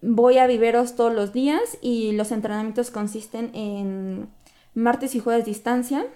voy 0.00 0.38
a 0.38 0.46
viveros 0.46 0.96
todos 0.96 1.12
los 1.14 1.32
días 1.32 1.76
y 1.82 2.12
los 2.12 2.32
entrenamientos 2.32 2.90
consisten 2.90 3.50
en 3.54 4.28
martes 4.74 5.14
y 5.14 5.20
jueves 5.20 5.44
distancia, 5.44 6.06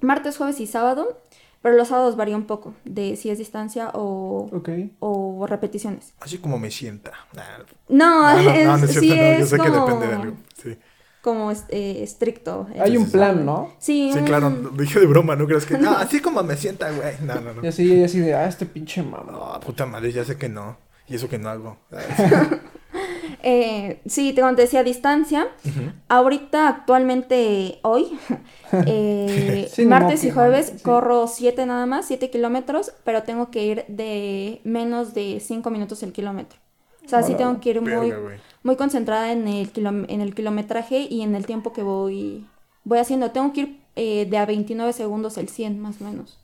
martes, 0.00 0.36
jueves 0.36 0.60
y 0.60 0.66
sábado, 0.66 1.22
pero 1.62 1.76
los 1.76 1.88
sábados 1.88 2.16
varía 2.16 2.36
un 2.36 2.44
poco 2.46 2.74
de 2.84 3.16
si 3.16 3.30
es 3.30 3.38
distancia 3.38 3.90
o, 3.94 4.48
o 5.00 5.46
repeticiones. 5.48 6.12
Así 6.20 6.38
como 6.38 6.58
me 6.58 6.70
sienta. 6.70 7.12
Nah, 7.32 7.64
No, 7.88 8.32
no, 8.36 8.42
no, 8.42 8.50
es, 8.50 8.66
no, 8.66 8.76
no 8.76 8.84
es 8.84 8.92
sí 8.92 9.00
cierto, 9.00 9.24
no, 9.24 9.38
yo 9.38 9.44
es 9.44 9.48
sé 9.50 9.56
que 9.58 9.70
como, 9.70 9.86
depende 9.86 10.06
de 10.06 10.14
algo. 10.14 10.36
Sí, 10.62 10.78
como 11.26 11.50
eh, 11.50 12.04
estricto. 12.04 12.68
Hay 12.78 12.96
un 12.96 13.10
plan, 13.10 13.44
¿no? 13.44 13.72
Sí, 13.78 14.10
sí 14.12 14.20
un- 14.20 14.24
claro. 14.26 14.48
Dije 14.78 15.00
de 15.00 15.06
broma, 15.06 15.34
¿no 15.34 15.44
crees 15.48 15.66
que? 15.66 15.76
No, 15.86 15.90
así 15.90 16.20
como 16.20 16.40
me 16.44 16.56
sienta, 16.56 16.88
güey. 16.92 17.14
No, 17.20 17.40
no, 17.40 17.52
no. 17.52 17.64
Y 17.64 17.66
así, 17.66 17.94
y 17.94 18.04
así 18.04 18.20
de, 18.20 18.32
ah, 18.32 18.46
este 18.46 18.64
pinche 18.64 19.02
mamá. 19.02 19.32
No, 19.32 19.58
puta 19.58 19.86
madre, 19.86 20.12
ya 20.12 20.24
sé 20.24 20.36
que 20.38 20.48
no. 20.48 20.76
Y 21.08 21.16
eso 21.16 21.28
que 21.28 21.38
no 21.38 21.48
hago. 21.48 21.78
Eh, 23.48 24.00
sí, 24.06 24.32
te, 24.32 24.42
decía, 24.54 24.82
distancia. 24.82 25.46
Ahorita, 26.08 26.66
actualmente, 26.68 27.78
hoy, 27.82 28.18
eh, 28.86 29.70
martes 29.86 30.24
y 30.24 30.30
jueves, 30.30 30.72
sí. 30.74 30.82
corro 30.82 31.28
7 31.28 31.64
nada 31.66 31.86
más, 31.86 32.06
7 32.06 32.30
kilómetros, 32.30 32.92
pero 33.04 33.22
tengo 33.22 33.52
que 33.52 33.64
ir 33.64 33.84
de 33.86 34.60
menos 34.64 35.14
de 35.14 35.38
5 35.38 35.70
minutos 35.70 36.02
el 36.02 36.12
kilómetro. 36.12 36.58
O 37.06 37.08
sea, 37.08 37.22
sí 37.22 37.34
tengo 37.36 37.60
que 37.60 37.70
ir 37.70 37.80
muy, 37.80 38.10
Verga, 38.10 38.38
muy 38.64 38.76
concentrada 38.76 39.30
en 39.30 39.46
el, 39.46 39.70
en 39.76 40.20
el 40.20 40.34
kilometraje 40.34 41.06
y 41.08 41.22
en 41.22 41.36
el 41.36 41.46
tiempo 41.46 41.72
que 41.72 41.82
voy, 41.82 42.44
voy 42.82 42.98
haciendo. 42.98 43.30
Tengo 43.30 43.52
que 43.52 43.60
ir 43.60 43.80
eh, 43.94 44.26
de 44.28 44.36
a 44.38 44.44
29 44.44 44.92
segundos 44.92 45.38
el 45.38 45.48
100, 45.48 45.78
más 45.80 46.00
o 46.00 46.04
menos. 46.04 46.38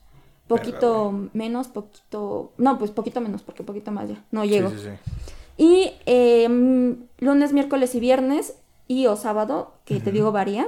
Poquito 0.47 1.29
menos, 1.33 1.67
poquito... 1.67 2.51
No, 2.57 2.79
pues 2.79 2.91
poquito 2.91 3.19
menos, 3.21 3.43
porque 3.43 3.63
poquito 3.63 3.91
más 3.91 4.09
ya. 4.09 4.23
No 4.31 4.45
llego. 4.45 4.69
Sí, 4.69 4.77
sí, 4.77 4.83
sí. 4.83 5.11
Y 5.57 5.91
eh, 6.05 6.47
mm, 6.49 6.93
lunes, 7.19 7.53
miércoles 7.53 7.93
y 7.95 7.99
viernes 7.99 8.55
y 8.87 9.07
o 9.07 9.15
sábado, 9.15 9.73
que 9.85 9.99
te 9.99 10.11
digo 10.11 10.31
varía, 10.31 10.67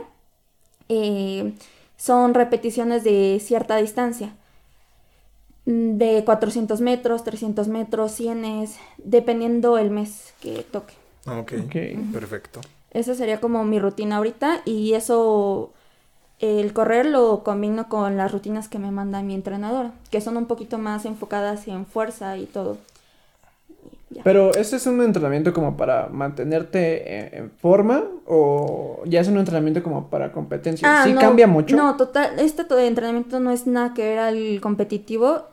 eh, 0.89 1.53
son 1.97 2.33
repeticiones 2.33 3.03
de 3.03 3.39
cierta 3.41 3.77
distancia. 3.77 4.35
Mm, 5.65 5.97
De 5.97 6.23
400 6.25 6.81
metros, 6.81 7.23
300 7.23 7.67
metros, 7.67 8.11
100, 8.11 8.43
dependiendo 8.97 9.77
el 9.77 9.89
mes 9.91 10.33
que 10.41 10.63
toque. 10.71 10.93
Ok, 11.27 11.53
Ok. 11.65 11.75
perfecto. 12.13 12.61
Esa 12.91 13.15
sería 13.15 13.41
como 13.41 13.63
mi 13.65 13.79
rutina 13.79 14.17
ahorita 14.17 14.61
y 14.65 14.93
eso, 14.93 15.73
el 16.39 16.71
correr 16.71 17.05
lo 17.07 17.43
combino 17.43 17.89
con 17.89 18.15
las 18.15 18.31
rutinas 18.31 18.67
que 18.69 18.79
me 18.79 18.91
manda 18.91 19.21
mi 19.23 19.33
entrenadora, 19.33 19.91
que 20.11 20.21
son 20.21 20.37
un 20.37 20.45
poquito 20.45 20.77
más 20.77 21.05
enfocadas 21.05 21.67
en 21.67 21.85
fuerza 21.85 22.37
y 22.37 22.45
todo. 22.45 22.77
Ya. 24.11 24.21
Pero 24.23 24.51
¿este 24.53 24.75
es 24.75 24.85
un 24.87 25.01
entrenamiento 25.01 25.51
como 25.51 25.75
para 25.75 26.07
mantenerte 26.07 27.17
en, 27.35 27.43
en 27.45 27.51
forma 27.51 28.03
o 28.27 29.01
ya 29.05 29.19
es 29.19 29.27
un 29.27 29.37
entrenamiento 29.37 29.81
como 29.83 30.09
para 30.09 30.31
competencia? 30.31 30.87
sí 31.03 31.09
Ah, 31.09 31.13
no, 31.15 31.19
cambia 31.21 31.47
mucho. 31.47 31.75
No, 31.75 31.97
total, 31.97 32.39
este 32.39 32.63
to- 32.65 32.77
entrenamiento 32.79 33.39
no 33.39 33.51
es 33.51 33.65
nada 33.67 33.93
que 33.93 34.03
ver 34.07 34.19
al 34.19 34.61
competitivo. 34.61 35.43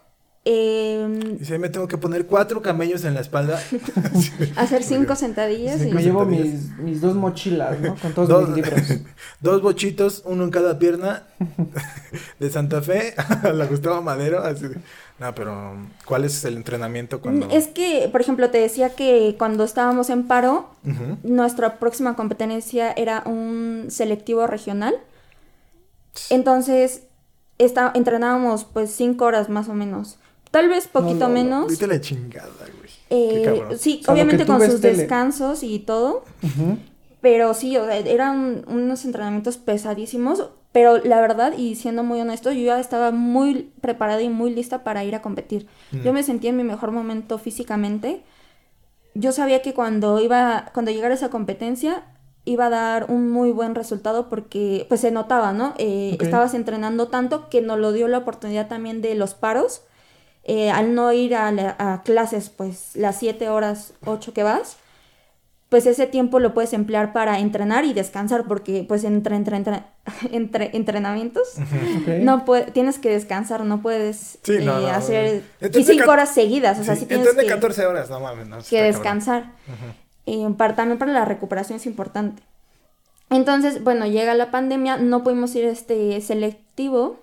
Eh, 0.45 1.37
Dice, 1.39 1.57
me 1.61 1.69
tengo 1.69 1.87
que 1.87 1.99
poner 1.99 2.27
cuatro 2.27 2.63
camellos 2.63 3.05
en 3.05 3.15
la 3.15 3.21
espalda. 3.21 3.63
hacer 4.57 4.83
cinco 4.83 5.15
sentadillas 5.15 5.81
y... 5.85 5.93
Me 5.93 6.03
llevo 6.03 6.25
sentadillas. 6.25 6.55
mis, 6.71 6.79
mis 6.79 7.01
dos 7.01 7.15
mochilas, 7.15 7.79
¿no? 7.79 7.95
Con 7.95 8.13
todos 8.13 8.29
Dos, 8.29 8.49
mis 8.49 8.57
libros. 8.57 8.83
dos 9.41 9.63
bochitos, 9.63 10.23
uno 10.25 10.43
en 10.45 10.51
cada 10.51 10.79
pierna, 10.81 11.23
de 12.41 12.51
Santa 12.51 12.83
Fe 12.83 13.15
a 13.45 13.53
la 13.53 13.67
Gustavo 13.67 14.03
Madero. 14.03 14.41
Así 14.43 14.67
de- 14.67 14.79
No, 15.21 15.33
pero 15.33 15.77
¿cuál 16.07 16.25
es 16.25 16.45
el 16.45 16.57
entrenamiento 16.57 17.21
cuando...? 17.21 17.49
Es 17.51 17.69
que, 17.69 18.09
por 18.11 18.21
ejemplo, 18.21 18.51
te 18.51 18.59
decía 18.59 18.91
que 18.97 19.37
cuando 19.39 19.63
estábamos 19.63 20.11
en 20.11 20.27
paro, 20.27 20.71
Ujú. 20.85 21.19
nuestra 21.23 21.79
próxima 21.79 22.17
competencia 22.17 22.91
era 22.93 23.23
un 23.27 23.87
selectivo 23.91 24.49
regional. 24.49 24.97
Entonces, 26.31 27.03
está, 27.59 27.93
entrenábamos 27.95 28.65
pues 28.65 28.91
cinco 28.91 29.25
horas 29.25 29.49
más 29.49 29.69
o 29.69 29.75
menos. 29.75 30.19
Tal 30.53 30.69
vez 30.69 30.87
poquito 30.87 31.19
no, 31.21 31.29
no. 31.29 31.35
menos. 31.35 31.69
Viste 31.69 31.87
la 31.88 32.01
chingada, 32.01 32.49
güey. 32.79 32.91
Eh, 33.11 33.77
sí, 33.79 33.99
O 34.03 34.05
sea, 34.05 34.07
lo 34.07 34.12
obviamente 34.15 34.47
con 34.47 34.61
sus 34.71 34.81
tele. 34.81 34.99
descansos 34.99 35.65
y 35.65 35.81
todo. 35.81 36.25
Pero 37.21 37.55
sí, 37.55 37.77
o 37.77 37.85
sea, 37.87 37.97
eran 37.97 38.65
unos 38.69 39.05
entrenamientos 39.05 39.57
pesadísimos. 39.59 40.51
Pero 40.73 40.99
la 40.99 41.21
verdad, 41.21 41.53
y 41.57 41.75
siendo 41.75 42.03
muy 42.03 42.21
honesto, 42.21 42.51
yo 42.53 42.62
ya 42.65 42.81
estaba 42.81 43.11
muy 43.11 43.71
preparada 43.83 44.23
y 44.23 44.31
muy 44.31 44.55
lista 44.55 44.85
para 44.85 45.05
ir 45.05 45.15
a 45.15 45.21
competir. 45.21 45.67
Yo 45.93 46.12
Mm. 46.12 46.15
me 46.15 46.23
sentía 46.23 46.49
en 46.51 46.57
mi 46.57 46.65
mejor 46.65 46.93
momento 46.93 47.38
físicamente. 47.38 48.23
Yo 49.15 49.33
sabía 49.33 49.61
que 49.61 49.75
cuando 49.75 50.19
iba, 50.21 50.71
cuando 50.73 50.91
llegara 50.91 51.12
esa 51.15 51.29
competencia, 51.29 52.05
iba 52.47 52.67
a 52.67 52.71
dar 52.71 53.11
un 53.11 53.31
muy 53.31 53.51
buen 53.53 53.75
resultado 53.75 54.31
porque 54.31 54.87
pues 54.88 55.03
se 55.03 55.11
notaba, 55.11 55.53
¿no? 55.53 55.75
Eh. 55.77 56.17
Estabas 56.21 56.55
entrenando 56.55 57.09
tanto 57.09 57.51
que 57.51 57.61
nos 57.61 57.79
lo 57.79 57.93
dio 57.93 58.09
la 58.09 58.19
oportunidad 58.19 58.69
también 58.69 59.03
de 59.03 59.15
los 59.15 59.35
paros. 59.35 59.83
Eh, 60.45 60.71
al 60.71 60.95
no 60.95 61.13
ir 61.13 61.37
a, 61.37 61.53
la- 61.53 61.77
a 61.79 62.03
clases, 62.03 62.51
pues 62.51 62.91
las 62.97 63.19
siete 63.19 63.49
horas, 63.49 63.95
ocho 64.05 64.33
que 64.35 64.43
vas, 64.43 64.77
pues 65.69 65.87
ese 65.87 66.07
tiempo 66.07 66.39
lo 66.41 66.53
puedes 66.53 66.73
emplear 66.75 67.13
para 67.13 67.39
entrenar 67.39 67.85
y 67.85 67.93
descansar, 67.95 68.45
porque 68.47 68.85
pues 68.87 69.05
entre, 69.05 69.37
entre, 69.37 69.57
entre, 69.57 69.83
entre 70.33 70.77
entrenamientos 70.77 71.49
Ok. 72.03 72.09
no 72.21 72.45
tienes 72.73 72.99
que 72.99 73.11
descansar, 73.11 73.65
no 73.65 73.81
puedes 73.83 74.39
Sí, 74.43 74.55
eh, 74.57 74.61
no, 74.63 74.75
hacer 74.89 75.43
y 75.61 75.85
cinco 75.85 76.11
horas 76.11 76.35
seguidas, 76.35 76.79
o 76.79 76.85
sea, 76.85 76.97
sí, 76.97 77.07
tienes 77.07 77.29
que, 77.35 77.47
14 77.47 77.87
horas, 77.87 78.11
no 78.11 78.21
mames, 78.21 78.49
no. 78.49 78.59
que 78.69 78.83
descansar. 78.83 79.53
Eh, 80.27 80.47
para, 80.59 80.75
también 80.77 80.99
para 80.99 81.13
la 81.13 81.25
recuperación 81.25 81.77
es 81.77 81.87
importante. 81.87 82.43
Entonces, 83.31 83.83
bueno, 83.83 84.07
llega 84.07 84.35
la 84.35 84.51
pandemia, 84.51 84.99
no 84.99 85.23
pudimos 85.23 85.55
ir 85.55 85.65
a 85.67 85.71
este 85.71 86.21
selectivo. 86.21 87.19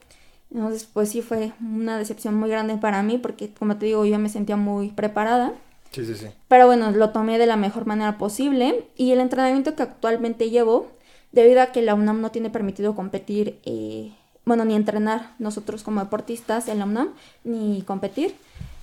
Entonces, 0.51 0.87
pues 0.91 1.09
sí 1.09 1.21
fue 1.21 1.51
una 1.61 1.97
decepción 1.97 2.35
muy 2.35 2.49
grande 2.49 2.75
para 2.77 3.03
mí 3.03 3.17
porque, 3.17 3.53
como 3.53 3.77
te 3.77 3.85
digo, 3.85 4.05
yo 4.05 4.17
me 4.17 4.29
sentía 4.29 4.57
muy 4.57 4.89
preparada. 4.89 5.53
Sí, 5.91 6.05
sí, 6.05 6.15
sí. 6.15 6.27
Pero 6.47 6.65
bueno, 6.65 6.91
lo 6.91 7.11
tomé 7.11 7.37
de 7.37 7.45
la 7.45 7.55
mejor 7.55 7.85
manera 7.85 8.17
posible. 8.17 8.85
Y 8.95 9.11
el 9.11 9.19
entrenamiento 9.19 9.75
que 9.75 9.83
actualmente 9.83 10.49
llevo, 10.49 10.87
debido 11.31 11.61
a 11.61 11.67
que 11.67 11.81
la 11.81 11.93
UNAM 11.93 12.21
no 12.21 12.31
tiene 12.31 12.49
permitido 12.49 12.95
competir, 12.95 13.59
eh, 13.65 14.11
bueno, 14.45 14.65
ni 14.65 14.73
entrenar 14.75 15.33
nosotros 15.37 15.83
como 15.83 15.99
deportistas 16.01 16.67
en 16.67 16.79
la 16.79 16.85
UNAM, 16.85 17.09
ni 17.43 17.83
competir, 17.83 18.35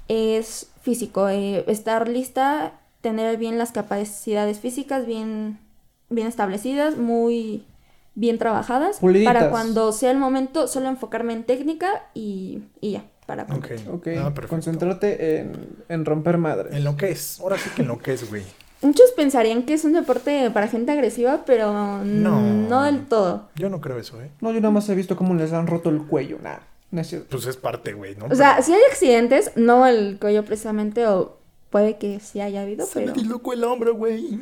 es 0.09 0.69
físico. 0.83 1.29
eh, 1.29 1.65
estar 1.67 2.09
lista, 2.09 2.75
tener 3.01 3.37
bien 3.39 3.59
las 3.59 3.73
capacidades 3.73 4.61
físicas, 4.61 5.07
bien, 5.07 5.59
bien 6.11 6.29
establecidas, 6.29 6.97
muy 6.97 7.65
bien 8.17 8.39
trabajadas. 8.39 8.99
Puliditas. 8.99 9.33
Para 9.33 9.51
cuando 9.51 9.93
sea 9.93 10.11
el 10.11 10.19
momento, 10.19 10.67
solo 10.67 10.89
enfocarme 10.89 11.33
en 11.35 11.45
técnica 11.45 12.03
y, 12.15 12.63
y 12.81 12.93
ya, 12.93 13.05
para 13.27 13.45
Ok. 13.45 13.51
competir. 13.53 13.89
Ok, 13.91 14.09
Ah, 14.19 14.33
concentrarte 14.49 15.39
en, 15.39 15.53
en 15.89 16.05
romper 16.05 16.39
madre. 16.39 16.77
En 16.77 16.83
lo 16.83 16.97
que 16.97 17.11
es. 17.11 17.39
Ahora 17.41 17.57
sí 17.59 17.71
que 17.77 17.83
en 17.83 17.89
lo 17.89 17.99
que 17.99 18.15
es, 18.15 18.29
güey. 18.29 18.43
Muchos 18.83 19.11
pensarían 19.13 19.63
que 19.63 19.73
es 19.75 19.85
un 19.85 19.93
deporte 19.95 20.51
para 20.51 20.69
gente 20.69 20.93
agresiva, 20.93 21.45
pero 21.47 21.73
No. 22.05 22.41
no, 22.41 22.83
del 22.83 23.07
todo. 23.07 23.49
Yo 23.55 23.71
no 23.71 23.81
creo 23.81 23.99
eso, 23.99 24.21
¿eh? 24.21 24.31
No, 24.41 24.51
yo 24.53 24.61
nada 24.61 24.73
más 24.73 24.89
he 24.89 24.95
visto 24.95 25.17
cómo 25.17 25.35
les 25.35 25.53
han 25.53 25.67
roto 25.67 25.89
el 25.91 26.03
cuello, 26.03 26.39
nada. 26.43 26.61
No 26.91 27.01
es 27.01 27.09
cierto. 27.09 27.29
Pues 27.31 27.47
es 27.47 27.57
parte, 27.57 27.95
güey, 27.95 28.15
¿no? 28.17 28.27
O 28.27 28.35
sea, 28.35 28.63
si 28.63 28.73
hay 28.73 28.81
accidentes, 28.91 29.53
no 29.57 29.87
el 29.87 30.19
cuello 30.19 30.45
precisamente, 30.45 31.07
o 31.07 31.37
puede 31.71 31.97
que 31.97 32.21
sí 32.21 32.41
haya 32.41 32.63
habido, 32.63 32.87
Se 32.87 33.01
me 33.01 33.07
pero 33.07 33.15
dislocó 33.21 33.53
el 33.55 33.65
hombro, 33.65 33.95
güey. 33.95 34.39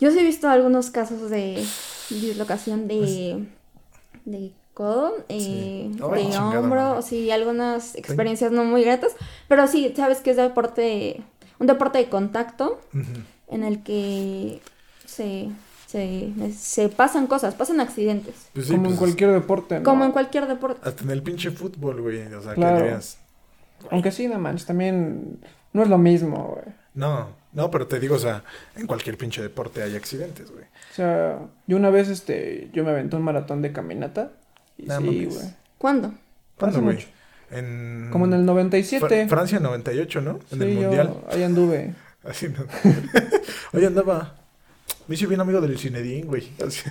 Yo 0.00 0.10
sí 0.10 0.18
he 0.18 0.24
visto 0.24 0.48
algunos 0.48 0.90
casos 0.90 1.30
de 1.30 1.64
dislocación 2.08 2.88
de, 2.88 3.44
de 4.24 4.52
codo, 4.74 5.12
eh, 5.28 5.90
Pues 5.98 6.30
de 6.30 6.38
hombro, 6.38 6.80
madre. 6.80 7.02
sí, 7.02 7.30
algunas 7.30 7.94
experiencias 7.96 8.50
no 8.52 8.64
muy 8.64 8.82
gratas, 8.84 9.12
pero 9.48 9.66
sí, 9.66 9.92
sabes 9.96 10.20
que 10.20 10.30
es 10.30 10.36
deporte, 10.36 11.22
un 11.58 11.66
deporte 11.66 11.98
de 11.98 12.08
contacto 12.08 12.80
en 13.48 13.64
el 13.64 13.82
que 13.82 14.60
se, 15.04 15.50
se, 15.86 16.32
se 16.56 16.88
pasan 16.88 17.26
cosas, 17.26 17.54
pasan 17.54 17.80
accidentes. 17.80 18.34
Pues 18.54 18.66
sí, 18.66 18.72
como 18.72 18.84
en 18.86 18.90
pues, 18.92 18.98
cualquier 19.00 19.32
deporte, 19.32 19.78
¿no? 19.78 19.84
Como 19.84 20.04
en 20.04 20.12
cualquier 20.12 20.46
deporte. 20.46 20.80
Hasta 20.88 21.04
en 21.04 21.10
el 21.10 21.22
pinche 21.22 21.50
fútbol, 21.50 22.00
güey. 22.00 22.32
O 22.32 22.40
sea, 22.42 22.54
Claro. 22.54 22.76
que 22.78 22.82
dirías. 22.84 23.18
Aunque 23.90 24.12
sí, 24.12 24.28
no 24.28 24.38
manches, 24.38 24.66
también 24.66 25.40
no 25.72 25.82
es 25.82 25.88
lo 25.88 25.98
mismo, 25.98 26.54
güey. 26.54 26.74
No, 26.94 27.30
no, 27.52 27.70
pero 27.70 27.86
te 27.86 28.00
digo, 28.00 28.16
o 28.16 28.18
sea, 28.18 28.42
en 28.76 28.86
cualquier 28.86 29.16
pinche 29.16 29.42
deporte 29.42 29.82
hay 29.82 29.94
accidentes, 29.96 30.50
güey. 30.50 30.64
O 30.64 30.94
sea, 30.94 31.38
yo 31.66 31.76
una 31.76 31.90
vez, 31.90 32.08
este, 32.08 32.68
yo 32.72 32.84
me 32.84 32.90
aventé 32.90 33.16
un 33.16 33.22
maratón 33.22 33.62
de 33.62 33.72
caminata. 33.72 34.32
Y 34.76 34.90
sí, 34.90 35.24
güey. 35.26 35.54
¿Cuándo? 35.78 36.12
¿Cuándo, 36.58 36.80
güey? 36.82 37.06
En... 37.50 38.08
Como 38.12 38.26
en 38.26 38.32
el 38.34 38.44
97. 38.46 39.06
Fra- 39.06 39.28
Francia 39.28 39.60
98, 39.60 40.20
¿no? 40.20 40.40
En 40.52 40.58
sí, 40.58 40.64
el 40.64 40.74
yo 40.74 40.80
Mundial. 40.82 41.16
ahí 41.30 41.42
anduve. 41.42 41.94
Así 42.24 42.48
no. 42.48 42.64
Oye, 43.72 43.86
andaba. 43.86 44.36
Me 45.08 45.14
hice 45.14 45.26
bien 45.26 45.40
amigo 45.40 45.60
del 45.60 45.78
Cinedín, 45.78 46.26
güey. 46.26 46.50
Así. 46.64 46.82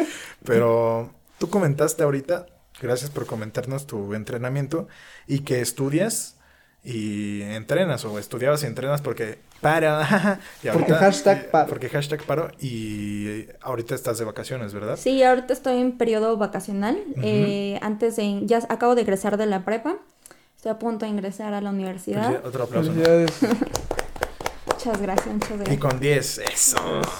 Pero 0.44 1.12
tú 1.38 1.50
comentaste 1.50 2.02
ahorita, 2.02 2.46
gracias 2.80 3.10
por 3.10 3.26
comentarnos 3.26 3.86
tu 3.86 4.14
entrenamiento 4.14 4.88
y 5.26 5.40
que 5.40 5.60
estudias 5.60 6.36
y 6.84 7.42
entrenas 7.42 8.04
o 8.04 8.18
estudiabas 8.18 8.62
y 8.62 8.66
entrenas 8.66 9.02
porque 9.02 9.38
paro. 9.60 10.00
y 10.62 10.68
Porque 10.68 10.92
hashtag 10.94 11.50
paro. 11.50 11.68
Porque 11.68 11.88
hashtag 11.88 12.22
paro 12.24 12.50
y 12.60 13.46
ahorita 13.60 13.94
estás 13.94 14.18
de 14.18 14.24
vacaciones, 14.24 14.72
¿verdad? 14.74 14.96
Sí, 14.96 15.22
ahorita 15.22 15.52
estoy 15.52 15.80
en 15.80 15.96
periodo 15.98 16.36
vacacional. 16.36 16.98
Eh, 17.22 17.78
antes 17.82 18.16
de, 18.16 18.42
ya 18.44 18.58
acabo 18.68 18.94
de 18.94 19.02
egresar 19.02 19.36
de 19.36 19.46
la 19.46 19.64
prepa. 19.64 19.96
Estoy 20.56 20.72
a 20.72 20.78
punto 20.78 21.04
de 21.04 21.10
ingresar 21.12 21.52
a 21.54 21.60
la 21.60 21.70
universidad. 21.70 22.44
Otro 22.44 22.64
aplauso. 22.64 22.92
Muchas 24.66 25.00
gracias, 25.00 25.34
muchas 25.34 25.72
Y 25.72 25.76
con 25.78 25.98
10, 26.00 26.38
eso. 26.38 26.76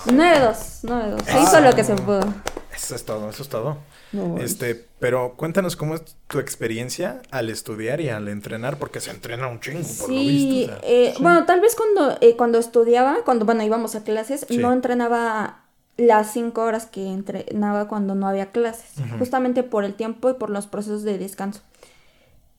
9-2, 0.07 0.82
9-2. 0.82 1.22
Se 1.24 1.30
Ah. 1.32 1.41
hizo 1.43 1.61
lo 1.61 1.72
que 1.74 1.84
se 1.84 1.95
pudo. 1.97 2.20
Eso 2.74 2.95
es 2.95 3.05
todo, 3.05 3.30
eso 3.30 3.43
es 3.43 3.49
todo. 3.49 3.78
No. 4.13 4.39
Este, 4.39 4.87
pero 5.01 5.35
cuéntanos 5.37 5.75
cómo 5.77 5.95
es 5.95 6.03
tu 6.29 6.39
experiencia 6.39 7.21
al 7.31 7.51
estudiar 7.51 8.01
y 8.01 8.09
al 8.09 8.29
entrenar, 8.29 8.79
porque 8.79 9.01
se 9.01 9.11
entrena 9.11 9.49
un 9.49 9.61
chingo, 9.61 9.81
por 10.01 10.09
lo 10.11 10.17
Sí, 10.21 10.29
visto. 10.29 10.75
o 10.75 10.79
sea. 10.81 10.89
eh, 10.89 11.15
bueno, 11.21 11.45
tal 11.45 11.61
vez 11.61 11.75
cuando, 11.75 12.17
eh, 12.21 12.37
cuando 12.37 12.59
estudiaba, 12.59 13.19
cuando, 13.25 13.45
bueno, 13.45 13.63
íbamos 13.65 13.95
a 13.97 14.05
clases, 14.05 14.47
Sí. 14.49 14.59
no 14.59 14.73
entrenaba 14.73 15.63
las 15.97 16.33
cinco 16.33 16.63
horas 16.63 16.87
que 16.87 17.07
entrenaba 17.07 17.89
cuando 17.89 18.15
no 18.15 18.29
había 18.29 18.51
clases, 18.53 18.91
justamente 19.19 19.63
por 19.63 19.85
el 19.85 19.95
tiempo 19.95 20.31
y 20.31 20.35
por 20.35 20.51
los 20.51 20.67
procesos 20.67 21.03
de 21.03 21.19
descanso. 21.19 21.63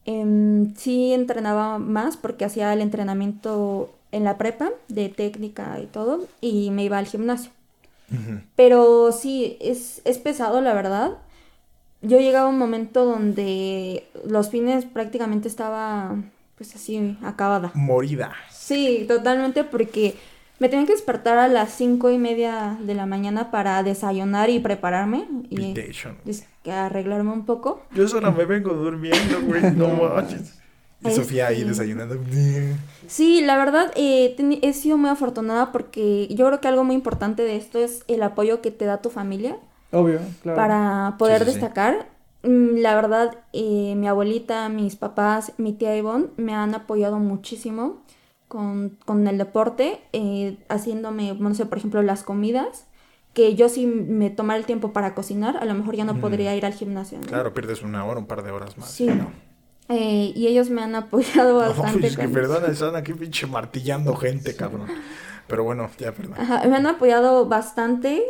Em, 0.06 0.74
sí 0.76 1.14
entrenaba 1.14 1.80
más 1.80 2.16
porque 2.18 2.46
hacía 2.46 2.72
el 2.74 2.82
entrenamiento 2.82 3.94
en 4.12 4.24
la 4.24 4.38
prepa 4.38 4.70
de 4.88 5.10
técnica 5.10 5.80
y 5.82 5.86
todo, 5.86 6.26
y 6.40 6.72
me 6.72 6.84
iba 6.86 6.98
al 6.98 7.06
gimnasio. 7.08 7.52
Pero 8.56 9.12
sí, 9.12 9.58
es, 9.60 10.02
es 10.06 10.18
pesado, 10.18 10.62
la 10.62 10.74
verdad. 10.74 11.18
Yo 12.02 12.20
llegaba 12.20 12.48
a 12.48 12.50
un 12.50 12.58
momento 12.58 13.06
donde 13.06 14.04
los 14.26 14.50
fines 14.50 14.86
prácticamente 14.86 15.48
estaba 15.48 16.16
pues 16.58 16.76
así 16.76 17.18
acabada. 17.24 17.72
Morida. 17.76 18.34
Sí, 18.52 19.06
totalmente 19.08 19.64
porque 19.64 20.16
me 20.60 20.70
tenía 20.70 20.86
que 20.88 20.94
despertar 20.94 21.38
a 21.38 21.48
las 21.48 21.72
cinco 21.72 22.10
y 22.10 22.18
media 22.18 22.78
de 22.82 22.96
la 22.96 23.06
mañana 23.06 23.52
para 23.52 23.84
desayunar 23.84 24.50
y 24.50 24.60
prepararme 24.60 25.26
y 25.50 25.74
Vacation. 25.74 26.18
es 26.26 26.46
que 26.64 26.72
arreglarme 26.72 27.32
un 27.32 27.46
poco. 27.46 27.84
Yo 27.94 28.08
solo 28.08 28.32
me 28.32 28.46
vengo 28.46 28.74
durmiendo, 28.74 29.42
güey. 29.46 29.62
No 29.76 29.88
manches. 29.90 30.54
Y 31.06 31.12
Sofía 31.12 31.48
ahí 31.48 31.58
Este- 31.58 31.68
desayunando. 31.70 32.18
Sí, 33.06 33.42
la 33.42 33.56
verdad 33.58 33.92
eh, 33.96 34.36
he 34.64 34.74
sido 34.74 34.98
muy 34.98 35.12
afortunada 35.12 35.72
porque 35.72 36.28
yo 36.32 36.48
creo 36.48 36.60
que 36.60 36.68
algo 36.68 36.84
muy 36.84 36.96
importante 36.96 37.44
de 37.44 37.56
esto 37.56 37.78
es 37.78 38.04
el 38.08 38.24
apoyo 38.24 38.62
que 38.62 38.72
te 38.72 38.86
da 38.86 38.98
tu 39.00 39.12
familia 39.12 39.58
Obvio, 39.92 40.20
claro. 40.44 40.56
para 40.58 41.16
poder 41.18 41.40
Sí, 41.46 41.46
sí, 41.46 41.52
destacar. 41.52 42.08
Mm, 42.44 42.78
La 42.78 42.96
verdad, 42.96 43.38
eh, 43.54 43.96
mi 43.96 44.08
abuelita, 44.08 44.70
mis 44.70 44.96
papás, 44.96 45.54
mi 45.58 45.74
tía 45.74 45.96
Ivonne 45.98 46.28
me 46.38 46.54
han 46.54 46.76
apoyado 46.76 47.20
muchísimo 47.20 48.04
con, 48.48 48.98
con 49.06 49.28
el 49.28 49.38
deporte, 49.38 50.02
eh, 50.14 50.58
haciéndome, 50.70 51.34
no 51.40 51.54
sé, 51.56 51.66
por 51.66 51.78
ejemplo, 51.80 52.02
las 52.04 52.24
comidas, 52.24 52.86
que 53.34 53.56
yo 53.56 53.70
si 53.70 53.86
me 53.88 54.30
tomara 54.30 54.58
el 54.60 54.66
tiempo 54.66 54.94
para 54.94 55.14
cocinar, 55.16 55.58
a 55.58 55.66
lo 55.66 55.74
mejor 55.74 55.96
ya 55.96 56.06
no 56.06 56.16
podría 56.20 56.56
ir 56.56 56.66
al 56.66 56.74
gimnasio. 56.74 57.20
¿no? 57.20 57.26
Claro, 57.28 57.54
pierdes 57.54 57.82
una 57.84 58.04
hora, 58.06 58.20
un 58.20 58.26
par 58.28 58.44
de 58.44 58.52
horas 58.52 58.78
más. 58.78 58.90
Sí. 58.90 59.06
¿no? 59.08 59.32
Eh, 59.90 60.34
y 60.36 60.48
ellos 60.48 60.70
me 60.70 60.82
han 60.82 60.96
apoyado 60.96 61.54
No, 61.60 61.60
bastante. 61.70 62.08
es 62.08 62.18
que 62.18 62.24
con- 62.24 62.34
perdona, 62.34 62.68
están 62.68 62.96
aquí 62.96 63.14
pinche 63.14 63.48
martillando 63.48 64.16
gente, 64.16 64.56
cabrón. 64.56 64.88
Pero 65.48 65.64
bueno, 65.64 65.90
ya, 65.98 66.12
perdón. 66.12 66.36
Ajá, 66.40 66.64
me 66.68 66.76
han 66.76 66.88
apoyado 66.88 67.46
bastante. 67.48 68.24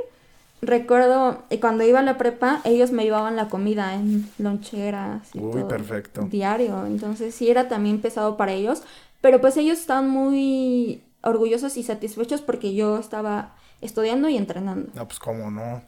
Recuerdo 0.61 1.43
eh, 1.49 1.59
cuando 1.59 1.83
iba 1.83 1.99
a 1.99 2.03
la 2.03 2.17
prepa, 2.17 2.61
ellos 2.63 2.91
me 2.91 3.03
llevaban 3.03 3.35
la 3.35 3.47
comida 3.47 3.93
en 3.93 4.27
loncheras 4.39 5.35
y 5.35 5.39
Uy, 5.39 5.51
todo, 5.51 5.67
perfecto. 5.67 6.21
diario. 6.23 6.85
Entonces 6.85 7.35
sí 7.35 7.49
era 7.49 7.67
también 7.67 8.01
pesado 8.01 8.37
para 8.37 8.53
ellos. 8.53 8.81
Pero 9.21 9.39
pues 9.41 9.57
ellos 9.57 9.77
estaban 9.79 10.09
muy 10.09 11.01
orgullosos 11.21 11.77
y 11.77 11.83
satisfechos 11.83 12.41
porque 12.41 12.73
yo 12.73 12.97
estaba 12.97 13.55
estudiando 13.81 14.29
y 14.29 14.37
entrenando. 14.37 14.89
No, 14.95 15.07
pues 15.07 15.19
cómo 15.19 15.51
no. 15.51 15.81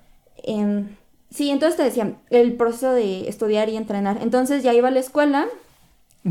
Em, 0.44 0.96
sí, 1.30 1.50
entonces 1.50 1.78
te 1.78 1.84
decía, 1.84 2.14
el 2.30 2.54
proceso 2.54 2.92
de 2.92 3.28
estudiar 3.28 3.70
y 3.70 3.78
entrenar. 3.78 4.20
Entonces 4.22 4.64
ya 4.64 4.74
iba 4.74 4.88
a 4.90 4.92
la 4.92 5.00
escuela 5.00 5.48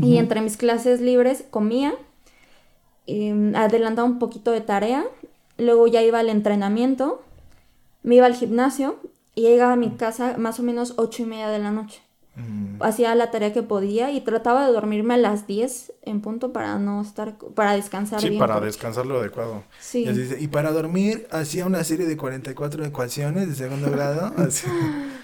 y 0.01 0.17
entre 0.17 0.39
mis 0.41 0.55
clases 0.55 1.01
libres 1.01 1.43
comía, 1.49 1.93
em, 3.07 3.55
adelantaba 3.55 4.07
un 4.07 4.19
poquito 4.19 4.51
de 4.51 4.61
tarea, 4.61 5.03
luego 5.57 5.87
ya 5.87 6.01
iba 6.03 6.19
al 6.19 6.29
entrenamiento, 6.29 7.21
me 8.03 8.15
iba 8.15 8.25
al 8.25 8.35
gimnasio 8.35 8.97
y 9.35 9.41
llegaba 9.43 9.73
a 9.73 9.77
mi 9.77 9.91
casa 9.91 10.35
más 10.37 10.59
o 10.59 10.63
menos 10.63 10.93
ocho 10.97 11.23
y 11.23 11.25
media 11.25 11.49
de 11.49 11.59
la 11.59 11.71
noche. 11.71 12.01
Mm, 12.35 12.81
Hacía 12.81 13.13
la 13.15 13.31
tarea 13.31 13.51
que 13.51 13.63
podía 13.63 14.11
y 14.11 14.21
trataba 14.21 14.65
de 14.65 14.71
dormirme 14.71 15.15
a 15.15 15.17
las 15.17 15.45
10 15.45 15.91
en 16.03 16.21
punto 16.21 16.53
para 16.53 16.79
no 16.79 17.01
estar, 17.01 17.35
para 17.53 17.73
descansar 17.73 18.21
Sí, 18.21 18.29
bien. 18.29 18.39
para 18.39 18.53
porque- 18.53 18.67
descansar 18.67 19.05
lo 19.05 19.19
adecuado. 19.19 19.63
Sí. 19.81 20.03
Y, 20.03 20.07
así 20.07 20.21
dice, 20.21 20.37
y 20.39 20.47
para 20.47 20.71
dormir 20.71 21.27
hacía 21.31 21.65
una 21.65 21.83
serie 21.83 22.05
de 22.05 22.15
44 22.15 22.85
ecuaciones 22.85 23.49
de 23.49 23.55
segundo 23.55 23.91
grado. 23.91 24.31
Así. 24.37 24.67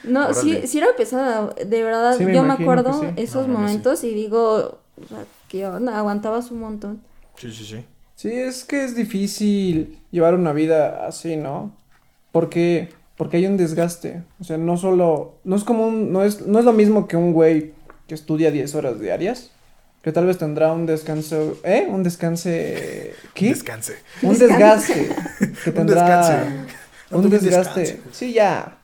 No, 0.04 0.34
sí, 0.34 0.52
Órale. 0.52 0.68
sí 0.68 0.78
era 0.78 0.88
pesada, 0.98 1.52
de 1.66 1.84
verdad. 1.84 2.18
Sí, 2.18 2.26
me 2.26 2.36
yo 2.36 2.44
me 2.44 2.54
acuerdo 2.54 3.00
que 3.02 3.08
sí. 3.08 3.14
esos 3.18 3.48
No, 3.48 3.60
momentos 3.60 4.04
y 4.04 4.14
digo, 4.14 4.80
o 5.02 5.08
sea, 5.08 5.26
¿qué 5.48 5.66
onda? 5.68 5.98
Aguantabas 5.98 6.52
un 6.52 6.60
montón. 6.60 7.02
Sí, 7.38 7.52
sí, 7.52 7.64
sí. 7.66 7.86
Sí, 8.16 8.32
es 8.32 8.66
que 8.66 8.84
es 8.84 8.96
difícil 8.96 10.00
llevar 10.12 10.36
una 10.36 10.52
vida 10.54 11.06
así, 11.08 11.38
¿no? 11.38 11.72
Porque, 12.36 12.90
porque 13.16 13.38
hay 13.38 13.46
un 13.46 13.56
desgaste. 13.56 14.24
O 14.42 14.44
sea, 14.44 14.58
no 14.58 14.76
solo, 14.76 15.40
no 15.46 15.56
es 15.56 15.64
como 15.64 15.88
un, 15.88 16.12
no 16.12 16.22
es, 16.22 16.46
no 16.46 16.60
es 16.60 16.66
lo 16.66 16.74
mismo 16.74 17.08
que 17.08 17.16
un 17.16 17.32
güey 17.32 17.72
que 18.10 18.14
estudia 18.14 18.52
10 18.52 18.76
horas 18.76 19.00
diarias, 19.00 19.52
que 20.02 20.12
tal 20.12 20.26
vez 20.26 20.38
tendrá 20.38 20.74
un 20.74 20.86
descanso, 20.86 21.58
¿eh? 21.64 21.88
Un 21.90 22.04
descanse, 22.04 23.14
¿qué? 23.34 23.48
Descanse. 23.48 23.96
un 24.22 24.38
desgaste, 24.38 25.16
que 25.64 25.70
Un 25.70 25.76
tendrá 25.78 26.46
un 27.12 27.30
desgaste. 27.30 27.80
descanse. 27.80 28.02
Sí, 28.12 28.34
ya. 28.34 28.80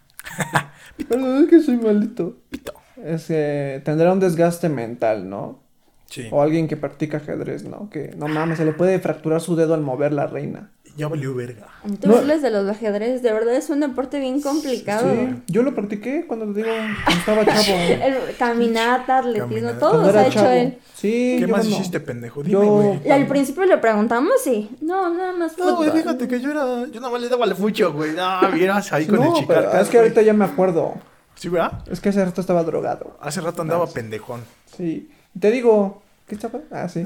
Perdón, 1.09 1.43
es 1.43 1.49
que 1.49 1.59
soy 1.59 1.75
maldito. 1.75 2.37
Pito. 2.49 2.71
Es 3.03 3.25
que 3.25 3.81
tendrá 3.83 4.13
un 4.13 4.21
desgaste 4.21 4.69
mental, 4.69 5.29
¿no? 5.29 5.59
Sí. 6.05 6.29
O 6.31 6.41
alguien 6.41 6.69
que 6.69 6.77
practica 6.77 7.17
ajedrez, 7.17 7.65
¿no? 7.65 7.89
Que 7.89 8.13
no 8.15 8.29
mames, 8.29 8.59
se 8.59 8.63
le 8.63 8.71
puede 8.71 8.97
fracturar 8.99 9.41
su 9.41 9.57
dedo 9.57 9.73
al 9.73 9.81
mover 9.81 10.13
la 10.13 10.27
reina. 10.27 10.71
Ya 10.97 11.07
valió 11.07 11.33
verga. 11.33 11.67
Te 11.99 12.07
No. 12.07 12.21
de 12.21 12.49
los 12.51 12.67
ajedrez, 12.69 13.21
de 13.21 13.31
verdad 13.31 13.55
es 13.55 13.69
un 13.69 13.79
deporte 13.79 14.19
bien 14.19 14.41
complicado. 14.41 15.09
Sí, 15.09 15.35
yo 15.47 15.63
lo 15.63 15.73
practiqué 15.73 16.25
cuando 16.27 16.47
te 16.53 16.63
digo, 16.63 16.69
estaba 17.07 17.45
chavo. 17.45 17.77
El, 17.77 18.35
caminata, 18.37 19.19
atletismo, 19.19 19.47
Caminata. 19.47 19.79
todo 19.79 20.11
se 20.11 20.17
ha 20.17 20.27
hecho 20.27 20.49
él. 20.49 20.77
Sí, 20.95 21.37
¿Qué 21.39 21.41
yo 21.41 21.47
más 21.47 21.65
no. 21.65 21.71
hiciste, 21.71 21.99
pendejo? 22.01 22.43
Dime, 22.43 22.65
güey. 22.65 23.09
Al 23.09 23.25
principio 23.27 23.63
le 23.65 23.77
preguntamos 23.77 24.45
y 24.47 24.69
no, 24.81 25.13
nada 25.13 25.31
más 25.33 25.57
No, 25.57 25.77
güey, 25.77 25.91
fíjate 25.91 26.27
que 26.27 26.39
yo 26.41 26.51
era. 26.51 26.85
Yo 26.91 26.99
nada 26.99 27.11
más 27.13 27.21
le 27.21 27.29
daba 27.29 27.45
al 27.45 27.55
fucho, 27.55 27.93
güey. 27.93 28.11
No, 28.11 28.51
vieras 28.51 28.91
ahí 28.91 29.05
con 29.07 29.15
No, 29.19 29.33
el 29.35 29.41
chicarcas. 29.41 29.83
es 29.83 29.89
que 29.89 29.97
ahorita 29.97 30.21
ya 30.21 30.33
me 30.33 30.45
acuerdo. 30.45 30.95
Sí, 31.35 31.49
¿verdad? 31.49 31.83
Es 31.89 32.01
que 32.01 32.09
hace 32.09 32.23
rato 32.23 32.41
estaba 32.41 32.63
drogado. 32.63 33.17
Hace 33.21 33.41
rato 33.41 33.61
andaba 33.61 33.87
pendejón. 33.87 34.41
Sí. 34.77 35.09
Te 35.39 35.49
digo, 35.49 36.03
¿qué 36.31 36.35
estaba? 36.35 36.61
Ah, 36.71 36.87
sí. 36.87 37.03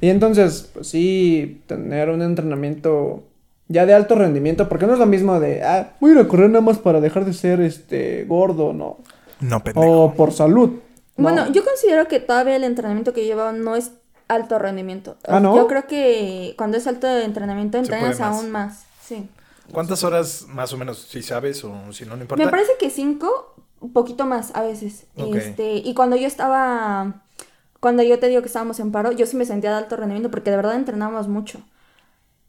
Y 0.00 0.08
entonces, 0.08 0.70
pues 0.72 0.88
sí, 0.88 1.60
tener 1.66 2.08
un 2.08 2.22
entrenamiento 2.22 3.22
ya 3.68 3.84
de 3.84 3.92
alto 3.92 4.14
rendimiento, 4.14 4.66
porque 4.66 4.86
no 4.86 4.94
es 4.94 4.98
lo 4.98 5.04
mismo 5.04 5.38
de, 5.38 5.62
ah, 5.62 5.92
voy 6.00 6.12
a 6.12 6.14
ir 6.14 6.20
a 6.20 6.28
correr 6.28 6.48
nada 6.48 6.62
más 6.62 6.78
para 6.78 7.00
dejar 7.00 7.26
de 7.26 7.34
ser 7.34 7.60
este 7.60 8.24
gordo, 8.24 8.72
¿no? 8.72 8.96
No, 9.40 9.62
pendejo. 9.62 10.04
O 10.04 10.14
por 10.14 10.32
salud. 10.32 10.70
¿no? 10.70 11.22
Bueno, 11.22 11.52
yo 11.52 11.62
considero 11.62 12.08
que 12.08 12.18
todavía 12.18 12.56
el 12.56 12.64
entrenamiento 12.64 13.12
que 13.12 13.26
llevaba 13.26 13.52
no 13.52 13.76
es 13.76 13.92
alto 14.28 14.58
rendimiento. 14.58 15.18
¿Ah, 15.28 15.38
no? 15.38 15.54
Yo 15.54 15.66
creo 15.66 15.86
que 15.86 16.54
cuando 16.56 16.78
es 16.78 16.86
alto 16.86 17.06
entrenamiento 17.06 17.76
Se 17.76 17.84
entrenas 17.84 18.20
más. 18.20 18.20
aún 18.20 18.50
más. 18.50 18.86
Sí. 19.02 19.28
¿Cuántas 19.70 20.02
horas 20.02 20.46
más 20.48 20.72
o 20.72 20.78
menos, 20.78 20.98
si 21.10 21.22
sabes 21.22 21.62
o 21.64 21.92
si 21.92 22.06
no, 22.06 22.16
no 22.16 22.22
importa? 22.22 22.42
Me 22.42 22.50
parece 22.50 22.72
que 22.80 22.88
cinco, 22.88 23.54
un 23.80 23.92
poquito 23.92 24.24
más 24.24 24.54
a 24.54 24.62
veces. 24.62 25.04
Ok. 25.16 25.34
Este, 25.34 25.74
y 25.74 25.92
cuando 25.92 26.16
yo 26.16 26.26
estaba, 26.26 27.21
cuando 27.82 28.04
yo 28.04 28.20
te 28.20 28.28
digo 28.28 28.42
que 28.42 28.46
estábamos 28.46 28.78
en 28.78 28.92
paro, 28.92 29.10
yo 29.10 29.26
sí 29.26 29.36
me 29.36 29.44
sentía 29.44 29.70
de 29.72 29.76
alto 29.78 29.96
rendimiento 29.96 30.30
porque 30.30 30.50
de 30.50 30.56
verdad 30.56 30.76
entrenábamos 30.76 31.26
mucho. 31.26 31.60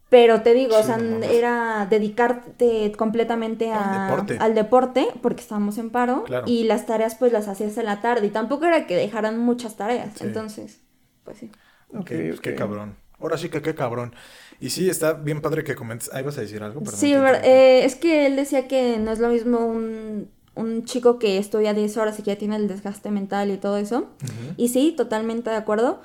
Pero 0.08 0.42
te 0.42 0.54
digo, 0.54 0.76
o 0.78 0.82
sea, 0.84 0.96
no 0.96 1.24
era 1.24 1.86
dedicarte 1.90 2.92
completamente 2.96 3.72
Al 3.72 3.82
a- 3.82 4.04
deporte. 4.06 4.36
al 4.38 4.54
deporte, 4.54 5.08
porque 5.22 5.40
estábamos 5.42 5.76
en 5.78 5.90
paro, 5.90 6.22
Claro. 6.22 6.44
y 6.46 6.62
las 6.64 6.86
tareas 6.86 7.16
pues 7.16 7.32
las 7.32 7.48
hacías 7.48 7.76
en 7.78 7.86
la 7.86 8.00
tarde, 8.00 8.28
y 8.28 8.30
tampoco 8.30 8.64
era 8.64 8.86
que 8.86 8.94
dejaran 8.94 9.38
muchas 9.40 9.76
tareas, 9.76 10.10
Sí. 10.16 10.24
entonces, 10.24 10.78
pues 11.24 11.38
sí. 11.38 11.50
Ok, 11.88 11.98
Ok, 12.00 12.06
pues 12.08 12.40
qué 12.40 12.54
cabrón. 12.54 12.96
Ahora 13.18 13.36
sí 13.38 13.48
que 13.48 13.60
qué 13.60 13.74
cabrón. 13.74 14.14
Y 14.60 14.70
sí, 14.70 14.88
está 14.88 15.14
bien 15.14 15.40
padre 15.40 15.64
que 15.64 15.74
comentes. 15.74 16.12
Ahí 16.12 16.22
vas 16.22 16.38
a 16.38 16.42
decir 16.42 16.62
algo, 16.62 16.80
perdón. 16.80 17.00
Sí, 17.00 17.12
eh, 17.14 17.84
es 17.84 17.96
que 17.96 18.26
él 18.26 18.36
decía 18.36 18.68
que 18.68 18.98
no 18.98 19.10
es 19.10 19.18
lo 19.18 19.28
mismo 19.30 19.58
un, 19.66 20.28
un 20.54 20.84
chico 20.84 21.18
que 21.18 21.38
estudia 21.38 21.74
10 21.74 21.96
horas 21.96 22.18
y 22.18 22.22
que 22.22 22.32
ya 22.32 22.38
tiene 22.38 22.56
el 22.56 22.68
desgaste 22.68 23.10
mental 23.10 23.50
y 23.50 23.56
todo 23.56 23.76
eso. 23.76 24.08
Y 24.56 24.68
sí, 24.68 24.92
totalmente 24.96 25.50
de 25.50 25.56
acuerdo. 25.56 26.00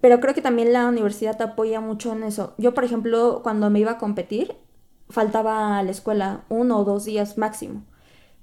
Pero 0.00 0.18
creo 0.20 0.34
que 0.34 0.42
también 0.42 0.72
la 0.72 0.88
universidad 0.88 1.36
te 1.36 1.44
apoya 1.44 1.80
mucho 1.80 2.12
en 2.12 2.24
eso. 2.24 2.54
Yo, 2.58 2.74
por 2.74 2.84
ejemplo, 2.84 3.40
cuando 3.42 3.70
me 3.70 3.78
iba 3.78 3.92
a 3.92 3.98
competir, 3.98 4.56
faltaba 5.08 5.78
a 5.78 5.82
la 5.84 5.90
escuela 5.92 6.42
uno 6.48 6.80
o 6.80 6.84
dos 6.84 7.04
días 7.04 7.38
máximo. 7.38 7.84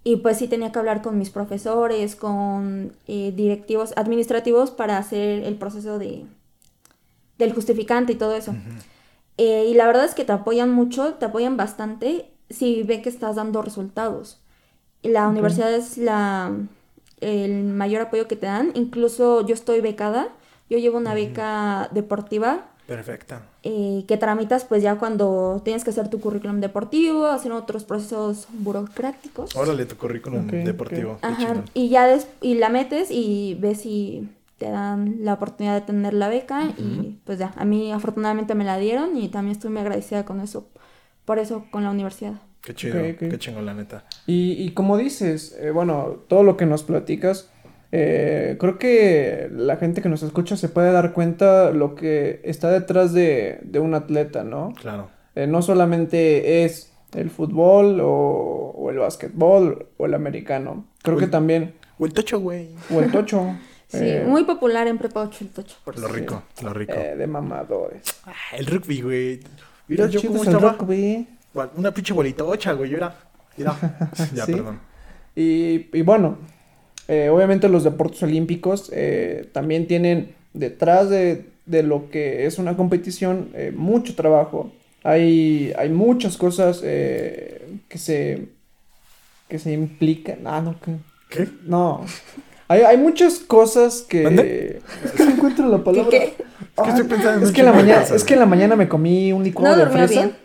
Y 0.03 0.17
pues 0.17 0.37
sí 0.37 0.47
tenía 0.47 0.71
que 0.71 0.79
hablar 0.79 1.01
con 1.01 1.17
mis 1.17 1.29
profesores, 1.29 2.15
con 2.15 2.93
eh, 3.07 3.33
directivos 3.35 3.93
administrativos 3.97 4.71
para 4.71 4.97
hacer 4.97 5.43
el 5.43 5.55
proceso 5.55 5.99
de, 5.99 6.25
del 7.37 7.53
justificante 7.53 8.13
y 8.13 8.15
todo 8.15 8.35
eso. 8.35 8.55
Eh, 9.37 9.67
y 9.69 9.73
la 9.73 9.87
verdad 9.87 10.05
es 10.05 10.15
que 10.15 10.23
te 10.23 10.31
apoyan 10.31 10.71
mucho, 10.71 11.15
te 11.15 11.25
apoyan 11.25 11.57
bastante 11.57 12.31
si 12.49 12.83
ven 12.83 13.01
que 13.01 13.09
estás 13.09 13.35
dando 13.35 13.61
resultados. 13.61 14.39
La 15.03 15.27
universidad 15.27 15.73
es 15.73 15.97
la, 15.97 16.51
el 17.21 17.63
mayor 17.65 18.01
apoyo 18.01 18.27
que 18.27 18.35
te 18.35 18.45
dan. 18.47 18.71
Incluso 18.75 19.45
yo 19.45 19.53
estoy 19.53 19.81
becada, 19.81 20.29
yo 20.69 20.77
llevo 20.77 20.97
una 20.97 21.13
beca 21.13 21.89
deportiva 21.91 22.65
Perfecta. 22.87 23.43
eh, 23.63 24.03
que 24.07 24.17
tramitas 24.17 24.65
pues 24.65 24.81
ya 24.83 24.95
cuando 24.97 25.61
tienes 25.63 25.83
que 25.83 25.91
hacer 25.91 26.09
tu 26.09 26.19
currículum 26.19 26.59
deportivo, 26.59 27.25
hacer 27.27 27.51
otros 27.51 27.83
procesos 27.85 28.47
burocráticos. 28.51 29.55
Órale, 29.55 29.85
tu 29.85 29.95
currículum 29.95 30.47
deportivo. 30.63 31.17
Ajá, 31.21 31.63
y 31.73 31.89
ya 31.89 32.07
des- 32.07 32.27
y 32.41 32.55
la 32.55 32.69
metes 32.69 33.09
y 33.11 33.55
ves 33.59 33.81
si 33.81 34.27
te 34.57 34.69
dan 34.69 35.17
la 35.21 35.33
oportunidad 35.35 35.75
de 35.75 35.81
tener 35.81 36.13
la 36.13 36.27
beca 36.27 36.63
y 36.77 37.17
pues 37.25 37.39
ya, 37.39 37.53
a 37.55 37.63
mí 37.63 37.91
afortunadamente 37.93 38.55
me 38.55 38.65
la 38.65 38.77
dieron 38.77 39.15
y 39.15 39.29
también 39.29 39.53
estoy 39.53 39.69
muy 39.71 39.79
agradecida 39.81 40.25
con 40.25 40.41
eso, 40.41 40.67
por 41.25 41.39
eso 41.39 41.63
con 41.71 41.83
la 41.83 41.91
universidad. 41.91 42.33
Qué 42.61 42.73
chido, 42.75 43.01
qué 43.17 43.37
chingón, 43.39 43.65
la 43.65 43.73
neta. 43.73 44.05
Y, 44.27 44.51
y 44.53 44.71
como 44.71 44.97
dices, 44.97 45.57
eh, 45.59 45.71
bueno, 45.71 46.17
todo 46.27 46.43
lo 46.43 46.57
que 46.57 46.65
nos 46.65 46.83
platicas, 46.83 47.49
eh, 47.91 48.57
creo 48.59 48.77
que 48.77 49.49
la 49.51 49.77
gente 49.77 50.01
que 50.01 50.09
nos 50.09 50.21
escucha 50.23 50.57
se 50.57 50.69
puede 50.69 50.91
dar 50.91 51.13
cuenta 51.13 51.71
lo 51.71 51.95
que 51.95 52.41
está 52.43 52.69
detrás 52.69 53.13
de, 53.13 53.59
de 53.63 53.79
un 53.79 53.93
atleta, 53.95 54.43
¿no? 54.43 54.73
Claro. 54.79 55.09
Eh, 55.35 55.47
no 55.47 55.61
solamente 55.61 56.65
es 56.65 56.91
el 57.15 57.29
fútbol 57.29 57.99
o, 58.01 58.73
o 58.75 58.89
el 58.91 58.97
básquetbol 58.99 59.87
o 59.97 60.05
el 60.05 60.13
americano. 60.13 60.85
Creo 61.01 61.17
que 61.17 61.27
también 61.27 61.73
O 61.97 62.05
el 62.05 62.13
tocho, 62.13 62.39
güey. 62.39 62.69
O 62.93 62.99
el 62.99 63.11
tocho. 63.11 63.55
Sí, 63.91 63.97
eh, 64.03 64.23
muy 64.23 64.43
popular 64.43 64.87
en 64.87 64.99
Prepa 64.99 65.21
8 65.23 65.37
el 65.45 65.49
tocho. 65.49 65.75
por 65.83 65.97
Lo 65.97 66.07
rico, 66.09 66.43
lo 66.61 66.71
rico. 66.75 66.93
eh, 66.95 67.15
de 67.17 67.25
mamadores. 67.25 68.03
Ah, 68.23 68.33
el 68.55 68.67
rugby, 68.67 69.01
güey. 69.01 69.39
Mira, 69.87 70.05
yo 70.05 70.21
cómo 70.21 70.43
el 70.43 70.53
rugby. 70.53 71.27
Una 71.75 71.91
pinche 71.93 72.13
bolitocha, 72.13 72.73
güey. 72.73 72.89
Yo 72.89 72.97
era. 72.97 73.15
Mira. 73.57 73.75
Ya, 74.33 74.45
Sí. 74.45 74.53
perdón. 74.53 74.79
Y, 75.35 75.87
y 75.97 76.01
bueno, 76.01 76.37
eh, 77.07 77.29
obviamente 77.29 77.69
los 77.69 77.83
deportes 77.83 78.21
olímpicos 78.23 78.89
eh, 78.93 79.49
también 79.53 79.87
tienen 79.87 80.35
detrás 80.53 81.09
de, 81.09 81.45
de 81.65 81.83
lo 81.83 82.09
que 82.09 82.45
es 82.45 82.57
una 82.59 82.75
competición 82.75 83.49
eh, 83.53 83.71
mucho 83.75 84.15
trabajo. 84.15 84.71
Hay, 85.03 85.73
hay 85.77 85.89
muchas 85.89 86.35
cosas 86.37 86.81
eh, 86.83 87.67
que 87.87 87.97
se 87.97 88.47
que 89.47 89.57
se 89.59 89.71
implican. 89.73 90.39
Ah, 90.45 90.61
no, 90.61 90.79
que 90.79 90.95
¿Qué? 91.29 91.47
no. 91.65 92.05
Hay, 92.67 92.81
hay 92.81 92.97
muchas 92.97 93.39
cosas 93.39 94.01
que 94.07 94.79
es 95.03 95.11
que 95.13 95.25
no 95.25 95.31
encuentro 95.31 95.67
la 95.67 95.83
palabra. 95.83 96.09
qué? 96.11 96.35
Es 96.77 96.83
que 96.83 96.89
estoy 96.89 97.03
pensando 97.05 97.37
en 97.41 97.43
es 97.43 97.51
que 97.51 97.61
en 97.61 97.65
la 97.65 97.73
mañana, 97.73 98.01
es 98.15 98.23
que 98.23 98.33
en 98.35 98.39
la 98.39 98.45
mañana 98.45 98.75
me 98.75 98.87
comí 98.87 99.31
un 99.33 99.43
licuado 99.43 99.75
No 99.75 99.85
de 99.85 99.89
fresa. 99.91 100.21
bien. 100.21 100.35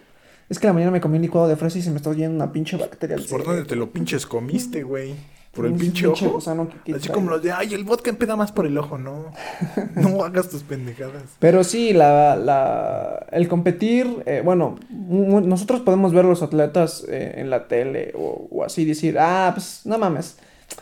Es 0.49 0.59
que 0.59 0.67
la 0.67 0.73
mañana 0.73 0.91
me 0.93 1.01
comí 1.01 1.17
un 1.17 1.23
licuado 1.23 1.49
de 1.49 1.57
fresa 1.57 1.79
y 1.79 1.83
se 1.83 1.91
me 1.91 1.97
está 1.97 2.13
yendo 2.13 2.37
una 2.37 2.53
pinche 2.53 2.77
bacteria. 2.77 3.17
al 3.17 3.23
Pues, 3.23 3.31
¿Por 3.31 3.45
dónde 3.45 3.65
te 3.65 3.77
lo 3.77 3.91
pinches 3.91 4.27
comiste, 4.27 4.83
güey? 4.83 5.15
¿Por 5.53 5.67
el 5.67 5.73
pinche 5.75 6.03
pinche 6.09 6.27
ojo? 6.27 6.35
gusano 6.35 6.69
que 6.69 6.93
Así 6.93 7.03
quita. 7.03 7.15
como 7.15 7.31
los 7.31 7.41
de, 7.43 7.53
ay, 7.53 7.75
el 7.75 7.85
vodka 7.85 8.11
empeda 8.11 8.35
más 8.35 8.51
por 8.51 8.67
el 8.67 8.77
ojo, 8.77 8.99
no. 8.99 9.27
No 9.95 10.25
hagas 10.25 10.49
tus 10.49 10.65
pendejadas. 10.65 11.23
Pero 11.39 11.63
sí, 11.63 11.93
la, 11.93 12.35
la, 12.35 13.25
el 13.31 13.47
competir, 13.47 14.23
eh, 14.27 14.43
bueno, 14.45 14.79
nosotros 14.91 15.81
podemos 15.81 16.13
ver 16.13 16.25
los 16.25 16.43
atletas 16.43 17.05
eh, 17.09 17.35
en 17.37 17.51
la 17.51 17.69
tele 17.69 18.13
o, 18.17 18.49
o 18.51 18.65
así 18.65 18.85
decir, 18.85 19.17
ah, 19.19 19.53
pues 19.55 19.83
no 19.85 19.97
mames, 19.97 20.39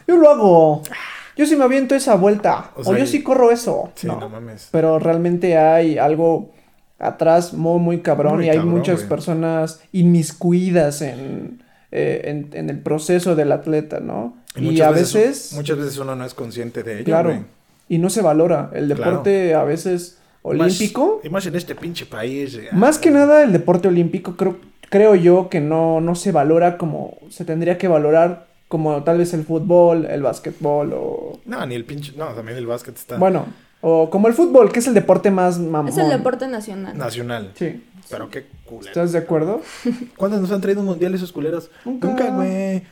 yo 0.09 0.17
lo 0.17 0.31
hago, 0.31 0.83
yo 1.37 1.47
sí 1.47 1.55
me 1.55 1.65
aviento 1.65 1.95
esa 1.95 2.15
vuelta, 2.15 2.71
O 2.77 2.81
o, 2.81 2.85
sea, 2.85 2.99
yo 2.99 3.07
sí 3.07 3.23
corro 3.23 3.51
eso. 3.51 3.91
Sí, 3.95 4.07
no. 4.07 4.19
no, 4.19 4.29
mames. 4.31 4.69
Pero 4.71 4.99
realmente 4.99 5.59
hay 5.59 5.99
algo 5.99 6.51
atrás 7.03 7.53
muy, 7.53 7.79
muy 7.81 7.99
cabrón 8.01 8.37
Muy 8.37 8.47
y 8.47 8.49
hay 8.51 8.57
cabrón, 8.57 8.75
muchas 8.75 8.97
güey. 8.97 9.09
personas 9.09 9.81
inmiscuidas 9.93 11.03
en, 11.03 11.63
eh, 11.91 12.23
en, 12.25 12.49
en 12.53 12.71
el 12.71 12.79
proceso 12.79 13.35
del 13.35 13.53
atleta, 13.53 14.01
¿no? 14.01 14.37
Y, 14.57 14.61
muchas 14.63 14.87
a 14.89 14.91
veces... 14.93 15.53
Muchas 15.55 15.79
veces 15.79 15.99
uno 15.99 16.15
no 16.15 16.25
es 16.25 16.35
consciente 16.35 16.83
de 16.83 16.97
ello, 16.97 17.05
Claro. 17.05 17.31
güey. 17.31 17.43
Y 17.89 17.99
no 17.99 18.09
se 18.11 18.23
valora. 18.23 18.71
El 18.73 18.87
Claro. 18.87 19.05
deporte 19.11 19.55
a 19.55 19.65
veces 19.65 20.19
olímpico. 20.43 21.17
Más- 21.19 21.25
y 21.27 21.31
más 21.31 21.47
en 21.47 21.57
este 21.57 21.75
pinche 21.75 22.07
país. 22.07 22.55
eh, 22.55 22.69
Más 22.73 22.99
que 22.99 23.11
nada 23.11 23.43
el 23.43 23.53
deporte 23.53 23.89
olímpico 23.89 24.37
creo, 24.37 24.57
creo 24.89 25.15
yo 25.15 25.49
que 25.49 25.61
no, 25.61 26.01
no 26.01 26.15
se 26.15 26.33
valora 26.33 26.79
como 26.79 27.17
se 27.31 27.45
tendría 27.45 27.79
que 27.79 27.89
valorar 27.89 28.47
como 28.69 29.03
tal 29.03 29.19
vez 29.19 29.35
el 29.35 29.45
fútbol, 29.45 30.07
el 30.07 30.23
básquetbol 30.23 30.93
o... 30.95 31.41
No, 31.45 31.67
ni 31.67 31.75
el 31.75 31.85
pinche. 31.85 32.13
No, 32.17 32.29
también 32.29 32.57
el 32.57 32.67
básquet 32.67 32.97
está 32.97 33.19
Bueno, 33.19 33.47
o 33.83 34.09
como 34.09 34.29
el 34.29 34.35
fútbol, 34.35 34.73
que 34.73 34.79
es 34.79 34.87
el 34.87 34.95
deporte 34.95 35.31
más 35.31 35.59
mamón. 35.59 35.89
Es 35.93 35.99
el 35.99 36.09
deporte 36.09 36.49
nacional. 36.49 36.97
nacional. 36.97 37.53
Sí. 37.55 37.85
Pero 38.09 38.31
qué 38.31 38.47
culero. 38.65 38.89
¿Estás 38.89 39.13
de 39.13 39.19
acuerdo? 39.19 39.61
¿Cuándo 40.17 40.41
nos 40.41 40.51
han 40.51 40.61
traído 40.63 40.81
un 40.81 40.87
mundial 40.87 41.15
esos 41.15 41.31
culeros? 41.33 41.71
Nunca. 41.85 42.09
Nunca, 42.09 42.31
güey. 42.31 42.83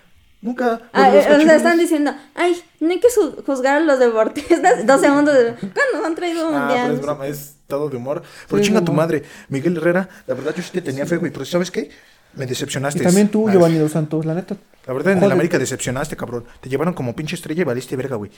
Nunca. 0.42 0.80
Ah, 0.92 1.14
eh, 1.14 1.18
o 1.18 1.22
sea, 1.22 1.36
cochinos- 1.38 1.56
están 1.56 1.78
diciendo, 1.78 2.12
ay, 2.34 2.56
no 2.80 2.90
hay 2.90 3.00
que 3.00 3.08
juzgar 3.44 3.76
a 3.76 3.80
los 3.80 3.98
deportistas. 3.98 4.84
Dos 4.86 5.00
segundos 5.00 5.34
de, 5.34 5.54
¿cuándo 5.54 6.06
han 6.06 6.14
traído 6.14 6.48
un 6.48 6.54
Ah, 6.54 6.66
pero 6.68 6.80
mundial? 6.80 6.92
es 6.94 7.02
broma, 7.02 7.26
es 7.26 7.54
todo 7.66 7.88
de 7.90 7.96
humor. 7.98 8.22
Pero 8.48 8.62
Sí, 8.62 8.68
chinga 8.68 8.82
tu 8.84 8.92
madre, 8.92 9.22
Miguel 9.48 9.76
Herrera, 9.76 10.08
la 10.26 10.34
verdad 10.34 10.54
yo 10.56 10.62
sí 10.62 10.70
te 10.72 10.80
tenía 10.80 11.04
fe, 11.06 11.18
güey, 11.18 11.30
pero 11.30 11.44
¿sabes 11.44 11.70
qué? 11.70 11.90
Me 12.34 12.46
decepcionaste. 12.46 13.00
Y 13.00 13.02
también 13.02 13.28
tú, 13.28 13.48
Ah, 13.48 13.52
Giovanni 13.52 13.76
Dos 13.76 13.92
Santos, 13.92 14.24
la 14.24 14.34
neta. 14.34 14.56
La 14.86 14.94
verdad 14.94 15.12
en 15.12 15.22
el. 15.22 15.30
América 15.32 15.58
decepcionaste, 15.58 16.16
cabrón. 16.16 16.44
Te 16.60 16.68
llevaron 16.70 16.94
como 16.94 17.14
pinche 17.14 17.34
estrella 17.34 17.60
y 17.62 17.64
valiste 17.64 17.94
verga, 17.96 18.16
güey. 18.16 18.30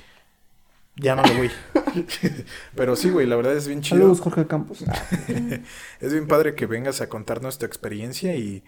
Ya 0.96 1.16
no 1.16 1.22
lo 1.22 1.34
voy. 1.34 1.50
pero 2.74 2.96
sí, 2.96 3.10
güey, 3.10 3.26
la 3.26 3.36
verdad 3.36 3.56
es 3.56 3.66
bien 3.66 3.80
chido. 3.80 3.98
Saludos, 3.98 4.20
Jorge 4.20 4.46
Campos. 4.46 4.84
Es 6.00 6.12
bien 6.12 6.26
padre 6.26 6.54
que 6.54 6.66
vengas 6.66 7.00
a 7.00 7.08
contarnos 7.08 7.58
tu 7.58 7.64
experiencia 7.66 8.36
y, 8.36 8.62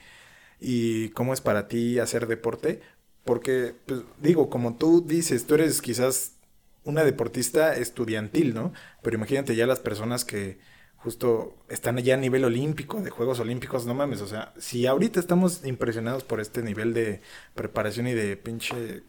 y 0.61 1.11
cómo 1.11 1.35
es 1.35 1.41
para 1.41 1.69
ti 1.69 1.99
hacer 1.99 2.27
deporte. 2.27 2.81
Porque, 3.25 3.75
pues, 3.87 4.03
digo, 4.21 4.49
como 4.51 4.77
tú 4.77 5.05
dices, 5.07 5.47
tú 5.47 5.55
eres 5.55 5.81
quizás 5.83 6.37
una 6.85 7.05
deportista 7.05 7.75
estudiantil, 7.75 8.55
¿no? 8.55 8.73
Pero 9.03 9.17
imagínate 9.17 9.57
ya 9.57 9.67
las 9.67 9.81
personas 9.81 10.25
que 10.25 10.59
justo 10.97 11.55
están 11.69 11.99
ya 11.99 12.15
a 12.15 12.19
nivel 12.19 12.45
olímpico, 12.45 13.03
de 13.03 13.11
Juegos 13.11 13.39
Olímpicos, 13.39 13.85
no 13.85 13.95
mames, 13.95 14.23
o 14.23 14.27
sea, 14.27 14.55
si 14.57 14.87
ahorita 14.87 15.21
estamos 15.21 15.65
impresionados 15.67 16.25
por 16.25 16.41
este 16.41 16.63
nivel 16.63 16.95
de 16.95 17.21
preparación 17.55 18.07
y 18.07 18.15
de 18.15 18.39
pinche 18.39 19.03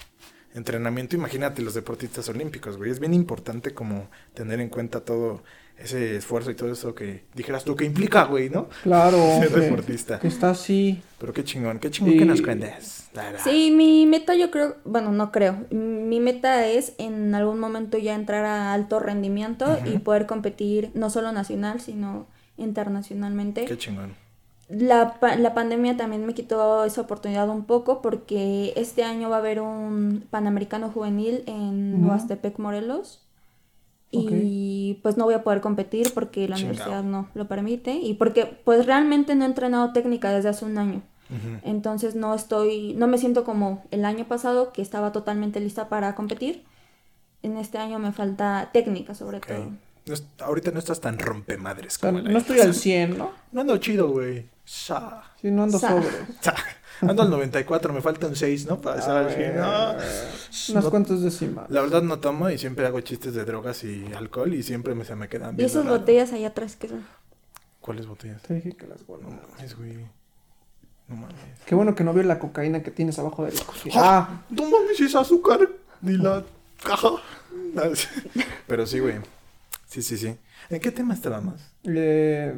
entrenamiento, 0.55 1.15
imagínate 1.15 1.61
los 1.61 1.73
deportistas 1.73 2.27
olímpicos, 2.29 2.77
güey. 2.77 2.89
Es 2.89 2.99
bien 2.99 3.13
importante 3.13 3.73
como 3.73 4.07
tener 4.33 4.59
en 4.61 4.69
cuenta 4.69 5.01
todo 5.01 5.43
ese 5.77 6.15
esfuerzo 6.15 6.51
y 6.51 6.55
todo 6.55 6.71
eso 6.71 6.95
que 6.95 7.25
dijeras 7.33 7.65
tú 7.65 7.75
que 7.75 7.83
implica, 7.83 8.23
güey, 8.23 8.49
¿no? 8.49 8.69
claro. 8.83 9.17
Ser 9.39 9.51
deportista. 9.51 10.19
Que 10.19 10.29
está 10.29 10.51
así. 10.51 11.01
Pero 11.19 11.33
qué 11.33 11.43
chingón, 11.43 11.79
qué 11.79 11.91
chingón 11.91 12.17
que 12.17 12.25
nos 12.25 12.41
cuentes. 12.41 13.09
Sí, 13.43 13.71
mi 13.71 14.05
meta 14.05 14.35
yo 14.35 14.51
creo, 14.51 14.77
bueno, 14.85 15.11
no 15.11 15.31
creo. 15.31 15.65
Mi 15.71 16.19
meta 16.19 16.65
es 16.67 16.93
en 16.97 17.35
algún 17.35 17.59
momento 17.59 17.97
ya 17.97 18.15
entrar 18.15 18.45
a 18.45 18.73
alto 18.73 18.99
rendimiento 18.99 19.79
y 19.85 19.99
poder 19.99 20.25
competir 20.25 20.91
no 20.93 21.09
solo 21.09 21.31
nacional, 21.31 21.81
sino 21.81 22.27
internacionalmente. 22.57 23.65
Qué 23.65 23.77
chingón. 23.77 24.24
La, 24.67 25.19
pa- 25.19 25.35
la 25.35 25.53
pandemia 25.53 25.95
también 25.95 26.25
me 26.25 26.33
quitó 26.33 26.85
esa 26.85 27.01
oportunidad 27.01 27.47
un 27.49 27.65
poco 27.65 28.01
porque 28.01 28.73
este 28.75 29.03
año 29.03 29.29
va 29.29 29.35
a 29.37 29.39
haber 29.39 29.61
un 29.61 30.25
Panamericano 30.31 30.89
Juvenil 30.89 31.43
en 31.45 31.95
Ujú. 32.01 32.09
Huastepec, 32.09 32.57
Morelos. 32.59 33.21
Y 34.11 34.99
pues 35.03 35.17
no 35.17 35.25
voy 35.25 35.33
a 35.33 35.43
poder 35.43 35.59
competir 35.59 36.13
porque 36.13 36.47
la 36.47 36.55
Chingao. 36.55 36.71
universidad 36.71 37.03
no 37.03 37.27
lo 37.33 37.47
permite 37.47 37.95
y 37.95 38.13
porque 38.13 38.45
pues 38.45 38.85
realmente 38.85 39.35
no 39.35 39.43
he 39.43 39.47
entrenado 39.47 39.91
técnica 39.91 40.31
desde 40.31 40.49
hace 40.49 40.63
un 40.65 40.77
año. 40.77 41.01
Entonces 41.63 42.15
no 42.15 42.33
estoy, 42.33 42.93
no 42.93 43.07
me 43.07 43.17
siento 43.17 43.43
como 43.43 43.83
el 43.91 44.05
año 44.05 44.25
pasado 44.25 44.71
que 44.71 44.81
estaba 44.81 45.11
totalmente 45.11 45.59
lista 45.59 45.89
para 45.89 46.15
competir. 46.15 46.63
En 47.43 47.57
este 47.57 47.77
año 47.77 47.99
me 47.99 48.11
falta 48.13 48.69
técnica 48.71 49.15
sobre 49.15 49.39
todo. 49.41 49.71
No 50.05 50.15
ahorita 50.45 50.71
no 50.71 50.79
estás 50.79 51.01
tan 51.01 51.17
rompemadres 51.17 51.97
como 51.97 52.19
el 52.19 52.31
no 52.31 52.37
estoy 52.37 52.57
al 52.59 52.67
pasado. 52.67 52.81
100, 52.81 53.17
¿no? 53.17 53.31
No 53.51 53.61
ando 53.61 53.77
chido, 53.77 54.09
güey. 54.09 54.45
Sa. 54.63 55.23
Sí, 55.41 55.49
no 55.51 55.63
ando 55.63 55.79
Sa- 55.79 55.89
sobre. 55.89 56.07
Sa. 56.41 56.55
Ando 57.01 57.23
al 57.23 57.29
94, 57.29 57.91
me 57.91 58.01
faltan 58.01 58.35
6, 58.35 58.67
¿no? 58.67 58.79
Para 58.79 58.99
estar 58.99 59.17
al 59.17 59.31
100. 59.33 59.57
No. 59.57 59.91
Unas 59.93 60.69
No- 60.83 60.89
cuantas 60.89 61.21
décimas. 61.21 61.69
La 61.69 61.81
verdad 61.81 62.01
no 62.03 62.19
tomo 62.19 62.49
y 62.49 62.57
siempre 62.57 62.85
hago 62.85 63.01
chistes 63.01 63.33
de 63.33 63.43
drogas 63.45 63.83
y 63.83 64.05
alcohol 64.15 64.53
y 64.53 64.63
siempre 64.63 64.93
me, 64.95 65.03
se 65.05 65.15
me 65.15 65.27
quedan 65.27 65.53
Y 65.53 65.57
bien. 65.57 65.65
esas 65.69 65.85
botellas 65.87 66.31
allá 66.33 66.47
atrás 66.49 66.75
que 66.75 66.87
son. 66.87 67.05
¿Cuáles 67.81 68.05
botellas? 68.05 68.41
Te 68.43 68.53
dije 68.53 68.73
que 68.77 68.87
las 68.87 69.01
No 69.01 69.05
guardo. 69.07 69.27
mames, 69.29 69.75
güey. 69.77 70.05
No 71.07 71.15
mames. 71.17 71.35
Qué 71.65 71.75
bueno 71.75 71.95
que 71.95 72.03
no 72.03 72.13
vio 72.13 72.23
la 72.23 72.39
cocaína 72.39 72.81
que 72.81 72.91
tienes 72.91 73.17
abajo 73.19 73.43
de 73.43 73.51
la 73.53 73.61
cocina. 73.63 73.95
Ah, 73.97 74.41
No 74.49 74.63
mames, 74.69 74.99
es 74.99 75.15
azúcar. 75.15 75.67
Ni 76.01 76.17
la 76.17 76.43
caja. 76.83 77.09
Pero 78.67 78.85
sí, 78.87 78.99
güey. 78.99 79.15
Sí, 79.87 80.01
sí, 80.01 80.17
sí. 80.17 80.35
¿En 80.69 80.79
qué 80.79 80.91
tema 80.91 81.13
estábamos? 81.13 81.61
eh, 81.83 82.53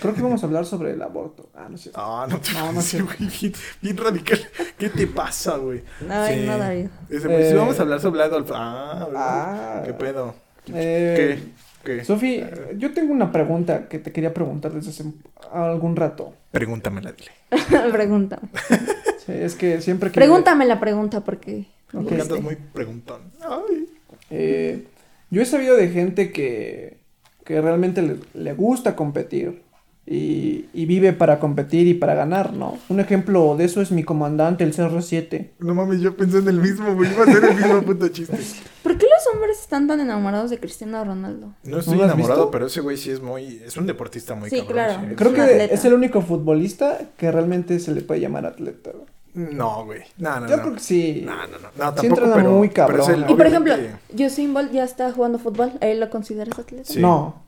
creo 0.00 0.14
que 0.14 0.22
vamos 0.22 0.42
a 0.42 0.46
hablar 0.48 0.64
sobre 0.64 0.92
el 0.92 1.02
aborto. 1.02 1.50
Ah, 1.54 1.66
no 1.68 1.76
sé. 1.76 1.90
Ah, 1.94 2.26
no 2.30 2.40
te 2.40 2.52
No, 2.52 2.72
no 2.72 2.80
sí, 2.82 2.96
sé. 2.98 3.02
güey, 3.02 3.16
bien, 3.40 3.52
bien 3.80 3.96
radical. 3.96 4.38
¿Qué 4.78 4.88
te 4.88 5.06
pasa, 5.08 5.56
güey? 5.56 5.82
Ay, 6.08 6.44
no, 6.46 6.56
Darío. 6.58 6.88
Ese, 7.10 7.28
pues, 7.28 7.48
sí, 7.48 7.54
Eh, 7.54 7.56
vamos 7.56 7.78
a 7.78 7.82
hablar 7.82 8.00
sobre 8.00 8.22
Adolf. 8.22 8.50
Ah, 8.54 9.08
Ah. 9.14 9.82
¿qué 9.84 9.92
pedo? 9.92 10.34
Eh, 10.72 11.42
¿Qué? 11.84 11.96
¿Qué? 11.96 12.04
Sofi, 12.04 12.44
yo 12.78 12.92
tengo 12.94 13.12
una 13.12 13.32
pregunta 13.32 13.88
que 13.88 13.98
te 13.98 14.12
quería 14.12 14.32
preguntar 14.32 14.72
desde 14.72 14.90
hace 14.90 15.04
algún 15.52 15.96
rato. 15.96 16.32
Pregúntamela, 16.52 17.12
dile. 17.12 17.32
Pregúntame. 17.92 18.48
Sí, 19.26 19.32
es 19.32 19.56
que 19.56 19.80
siempre 19.80 20.10
que... 20.10 20.14
Pregúntame 20.14 20.64
la 20.66 20.78
pregunta 20.78 21.22
porque. 21.24 21.66
Ok. 21.92 22.04
Porque 22.04 22.20
andas 22.20 22.40
muy 22.40 22.54
preguntón. 22.54 23.22
Ay. 23.40 23.88
Eh, 24.30 24.86
yo 25.32 25.42
he 25.42 25.46
sabido 25.46 25.76
de 25.76 25.88
gente 25.88 26.30
que, 26.30 26.98
que 27.44 27.60
realmente 27.60 28.02
le, 28.02 28.16
le 28.34 28.52
gusta 28.52 28.94
competir 28.94 29.62
y, 30.04 30.66
y 30.74 30.86
vive 30.86 31.12
para 31.12 31.38
competir 31.38 31.86
y 31.86 31.94
para 31.94 32.14
ganar, 32.14 32.52
¿no? 32.52 32.76
Un 32.88 32.98
ejemplo 32.98 33.54
de 33.56 33.64
eso 33.64 33.80
es 33.80 33.92
mi 33.92 34.02
comandante, 34.02 34.64
el 34.64 34.74
CR7. 34.74 35.50
No 35.60 35.74
mames, 35.74 36.00
yo 36.00 36.16
pensé 36.16 36.38
en 36.38 36.48
el 36.48 36.60
mismo, 36.60 36.92
güey. 36.94 37.10
Iba 37.12 37.22
a 37.22 37.26
ser 37.26 37.44
el 37.44 37.54
mismo 37.56 37.82
puto 37.82 38.08
chiste. 38.08 38.36
¿Por 38.82 38.98
qué 38.98 39.06
los 39.06 39.34
hombres 39.34 39.60
están 39.60 39.86
tan 39.86 40.00
enamorados 40.00 40.50
de 40.50 40.58
Cristiano 40.58 41.04
Ronaldo? 41.04 41.54
No 41.62 41.78
estoy 41.78 41.94
has 42.00 42.04
enamorado, 42.06 42.16
visto? 42.40 42.50
pero 42.50 42.66
ese 42.66 42.80
güey 42.80 42.96
sí 42.96 43.10
es 43.10 43.22
muy. 43.22 43.62
Es 43.64 43.76
un 43.76 43.86
deportista 43.86 44.34
muy 44.34 44.50
Sí, 44.50 44.56
cabrón. 44.56 44.74
claro. 44.74 45.08
sí. 45.08 45.14
Creo 45.14 45.32
que 45.34 45.40
atleta. 45.40 45.74
es 45.74 45.84
el 45.84 45.94
único 45.94 46.20
futbolista 46.20 46.98
que 47.16 47.30
realmente 47.30 47.78
se 47.78 47.94
le 47.94 48.00
puede 48.02 48.20
llamar 48.20 48.44
atleta. 48.44 48.90
güey. 48.90 49.06
No, 49.34 49.84
güey. 49.86 50.02
No, 50.18 50.40
no, 50.40 50.48
Yo 50.48 50.56
no. 50.56 50.62
creo 50.62 50.74
que 50.74 50.80
sí. 50.80 51.22
No, 51.24 51.34
no, 51.46 51.58
no. 51.58 51.68
No, 51.76 51.90
Sí 52.00 52.08
tampoco, 52.08 52.32
pero, 52.34 52.50
muy 52.52 52.68
pero 52.68 52.98
es 53.02 53.06
cabrón. 53.08 53.30
Y 53.30 53.34
por 53.34 53.46
ejemplo, 53.46 53.74
Usain 54.18 54.52
Bolt 54.52 54.72
ya 54.72 54.84
está 54.84 55.10
jugando 55.12 55.38
fútbol. 55.38 55.72
¿Él 55.80 56.00
lo 56.00 56.10
consideras 56.10 56.58
atleta? 56.58 56.84
Sí. 56.92 57.00
No, 57.00 57.42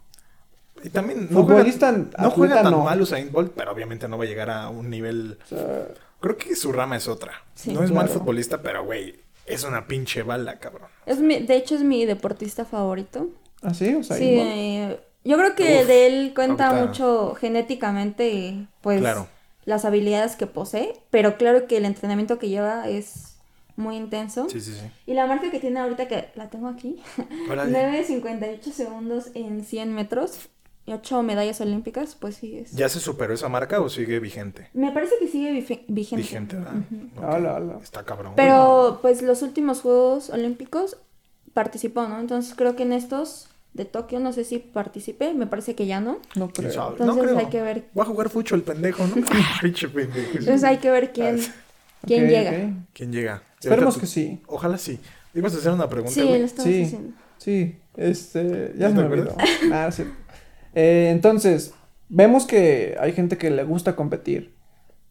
Y 0.82 0.88
también 0.90 1.28
no 1.30 1.40
Futbolista, 1.42 1.90
juega, 1.92 2.10
no 2.22 2.30
juega 2.30 2.62
tan 2.62 2.72
no. 2.72 2.84
mal 2.84 3.00
Usain 3.00 3.30
Bolt, 3.30 3.52
pero 3.54 3.72
obviamente 3.72 4.08
no 4.08 4.16
va 4.18 4.24
a 4.24 4.26
llegar 4.26 4.50
a 4.50 4.68
un 4.70 4.88
nivel. 4.90 5.38
o 5.44 5.46
sea, 5.48 5.88
Creo 6.20 6.36
que 6.38 6.56
su 6.56 6.72
rama 6.72 6.96
es 6.96 7.06
otra. 7.06 7.32
Sí, 7.54 7.72
no 7.74 7.82
es 7.82 7.90
mal 7.90 8.06
claro. 8.06 8.20
futbolista, 8.20 8.62
pero 8.62 8.84
güey, 8.84 9.16
Es 9.46 9.62
una 9.64 9.86
pinche 9.86 10.22
bala, 10.22 10.58
cabrón. 10.58 10.88
Es 11.04 11.18
mi, 11.20 11.40
de 11.40 11.54
hecho, 11.56 11.74
es 11.74 11.82
mi 11.82 12.06
deportista 12.06 12.64
favorito. 12.64 13.28
¿Ah, 13.62 13.74
sí? 13.74 13.94
O 13.94 14.02
sea, 14.02 14.16
Sí, 14.16 14.24
eh, 14.38 15.00
yo 15.22 15.36
creo 15.36 15.54
que 15.54 15.80
Uf, 15.82 15.86
de 15.86 16.06
él 16.06 16.32
cuenta 16.34 16.68
ahorita- 16.68 16.86
mucho 16.86 17.34
genéticamente, 17.38 18.66
pues, 18.80 19.00
Claro. 19.00 19.28
Las 19.64 19.84
habilidades 19.84 20.36
que 20.36 20.46
posee, 20.46 20.92
pero 21.10 21.36
claro 21.36 21.66
que 21.66 21.76
el 21.76 21.84
entrenamiento 21.84 22.38
que 22.38 22.48
lleva 22.48 22.88
es 22.88 23.36
muy 23.76 23.96
intenso. 23.96 24.48
Sí, 24.48 24.60
sí, 24.60 24.72
sí. 24.72 24.90
Y 25.06 25.14
la 25.14 25.26
marca 25.26 25.50
que 25.50 25.60
tiene 25.60 25.80
ahorita, 25.80 26.06
que 26.08 26.28
la 26.34 26.48
tengo 26.48 26.68
aquí, 26.68 27.02
Órale. 27.50 28.06
9.58 28.06 28.62
segundos 28.72 29.30
en 29.34 29.64
100 29.64 29.94
metros 29.94 30.48
y 30.86 30.92
8 30.92 31.22
medallas 31.22 31.60
olímpicas, 31.60 32.14
pues 32.14 32.36
sí 32.36 32.58
es. 32.58 32.72
¿Ya 32.72 32.88
se 32.88 33.00
superó 33.00 33.34
esa 33.34 33.48
marca 33.48 33.80
o 33.80 33.88
sigue 33.88 34.20
vigente? 34.20 34.68
Me 34.74 34.92
parece 34.92 35.14
que 35.18 35.28
sigue 35.28 35.52
vigente. 35.52 36.16
Vigente, 36.16 36.56
¿verdad? 36.56 36.74
Ok. 37.16 37.24
Ala, 37.24 37.56
ala. 37.56 37.78
Está 37.82 38.04
cabrón. 38.04 38.34
Pero 38.36 38.98
pues 39.00 39.22
los 39.22 39.42
últimos 39.42 39.80
Juegos 39.80 40.30
Olímpicos 40.30 40.98
participó, 41.54 42.06
¿no? 42.06 42.20
Entonces 42.20 42.54
creo 42.54 42.76
que 42.76 42.82
en 42.82 42.92
estos 42.92 43.48
de 43.74 43.84
Tokio 43.84 44.20
no 44.20 44.32
sé 44.32 44.44
si 44.44 44.58
participé, 44.58 45.34
me 45.34 45.46
parece 45.46 45.74
que 45.74 45.86
ya 45.86 46.00
no. 46.00 46.18
No 46.36 46.48
¿Quién 46.50 46.68
creo. 46.70 46.90
Entonces 46.92 47.06
no 47.16 47.22
creo. 47.22 47.38
hay 47.38 47.46
que 47.46 47.60
ver. 47.62 47.84
Va 47.98 48.04
a 48.04 48.06
jugar 48.06 48.30
fucho 48.30 48.54
el 48.54 48.62
pendejo, 48.62 49.04
¿no? 49.06 49.16
Entonces 49.62 50.64
hay 50.64 50.78
que 50.78 50.90
ver 50.90 51.12
quién, 51.12 51.38
quién 52.06 52.24
Ok, 52.24 52.30
llega. 52.30 52.72
¿Quién 52.92 53.12
llega? 53.12 53.42
Esperemos 53.60 53.98
que 53.98 54.06
sí. 54.06 54.40
Ojalá 54.46 54.78
sí. 54.78 55.00
¿Ibas 55.34 55.54
a 55.54 55.58
hacer 55.58 55.72
una 55.72 55.88
pregunta, 55.88 56.14
Sí, 56.14 56.22
güey? 56.22 56.38
lo 56.38 56.44
estamos 56.46 56.72
Sí. 56.72 56.82
haciendo. 56.84 57.12
Sí, 57.38 57.76
este, 57.96 58.72
ya 58.78 58.88
¿No 58.90 58.96
se 58.96 59.02
te 59.02 59.08
me 59.08 59.20
olvidó. 59.20 59.36
Ah, 59.72 59.90
sí. 59.90 60.04
Eh, 60.74 61.08
entonces, 61.12 61.74
vemos 62.08 62.46
que 62.46 62.96
hay 63.00 63.12
gente 63.12 63.36
que 63.36 63.50
le 63.50 63.64
gusta 63.64 63.96
competir, 63.96 64.54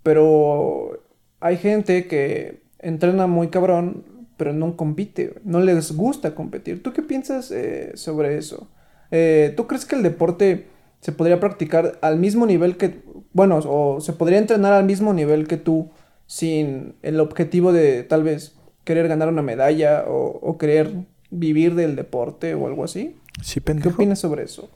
pero 0.04 1.04
hay 1.40 1.58
gente 1.58 2.08
que 2.08 2.64
entrena 2.80 3.28
muy 3.28 3.50
cabrón, 3.50 4.06
pero 4.38 4.54
no 4.54 4.76
compite, 4.78 5.36
no 5.44 5.60
les 5.60 5.92
gusta 5.96 6.36
competir. 6.36 6.82
¿Tú 6.84 6.94
qué 6.94 7.02
piensas 7.02 7.52
eh, 7.52 7.92
sobre 7.96 8.38
eso? 8.38 8.68
Eh, 9.12 9.54
¿Tú 9.56 9.68
crees 9.68 9.86
que 9.86 9.96
el 9.96 10.04
deporte 10.04 10.68
se 11.02 11.12
podría 11.12 11.40
practicar 11.40 12.00
al 12.02 12.18
mismo 12.18 12.46
nivel 12.46 12.78
que, 12.78 13.04
bueno, 13.34 13.60
o 13.66 14.00
se 14.02 14.14
podría 14.14 14.40
entrenar 14.40 14.74
al 14.74 14.86
mismo 14.86 15.14
nivel 15.14 15.48
que 15.48 15.58
tú 15.58 15.90
sin 16.28 16.96
el 17.02 17.20
objetivo 17.20 17.74
de 17.74 18.04
tal 18.04 18.24
vez 18.24 18.56
querer 18.86 19.08
ganar 19.08 19.28
una 19.30 19.42
medalla 19.42 20.06
o, 20.08 20.40
o 20.42 20.58
querer 20.58 20.92
vivir 21.30 21.76
del 21.76 21.96
deporte 21.96 22.56
o 22.56 22.68
algo 22.68 22.84
así? 22.84 23.16
Sí, 23.42 23.60
¿Qué 23.82 23.90
pendejo. 23.90 23.90
opinas 23.90 24.20
sobre 24.20 24.44
eso? 24.44 24.70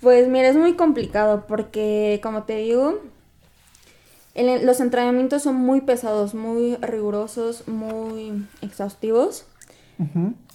Pues 0.00 0.28
mira, 0.28 0.48
es 0.48 0.56
muy 0.56 0.74
complicado 0.74 1.46
porque, 1.46 2.20
como 2.22 2.44
te 2.44 2.56
digo, 2.56 3.00
el- 4.34 4.66
los 4.66 4.80
entrenamientos 4.80 5.42
son 5.42 5.56
muy 5.56 5.80
pesados, 5.80 6.34
muy 6.34 6.76
rigurosos, 6.76 7.66
muy 7.68 8.46
exhaustivos. 8.62 9.44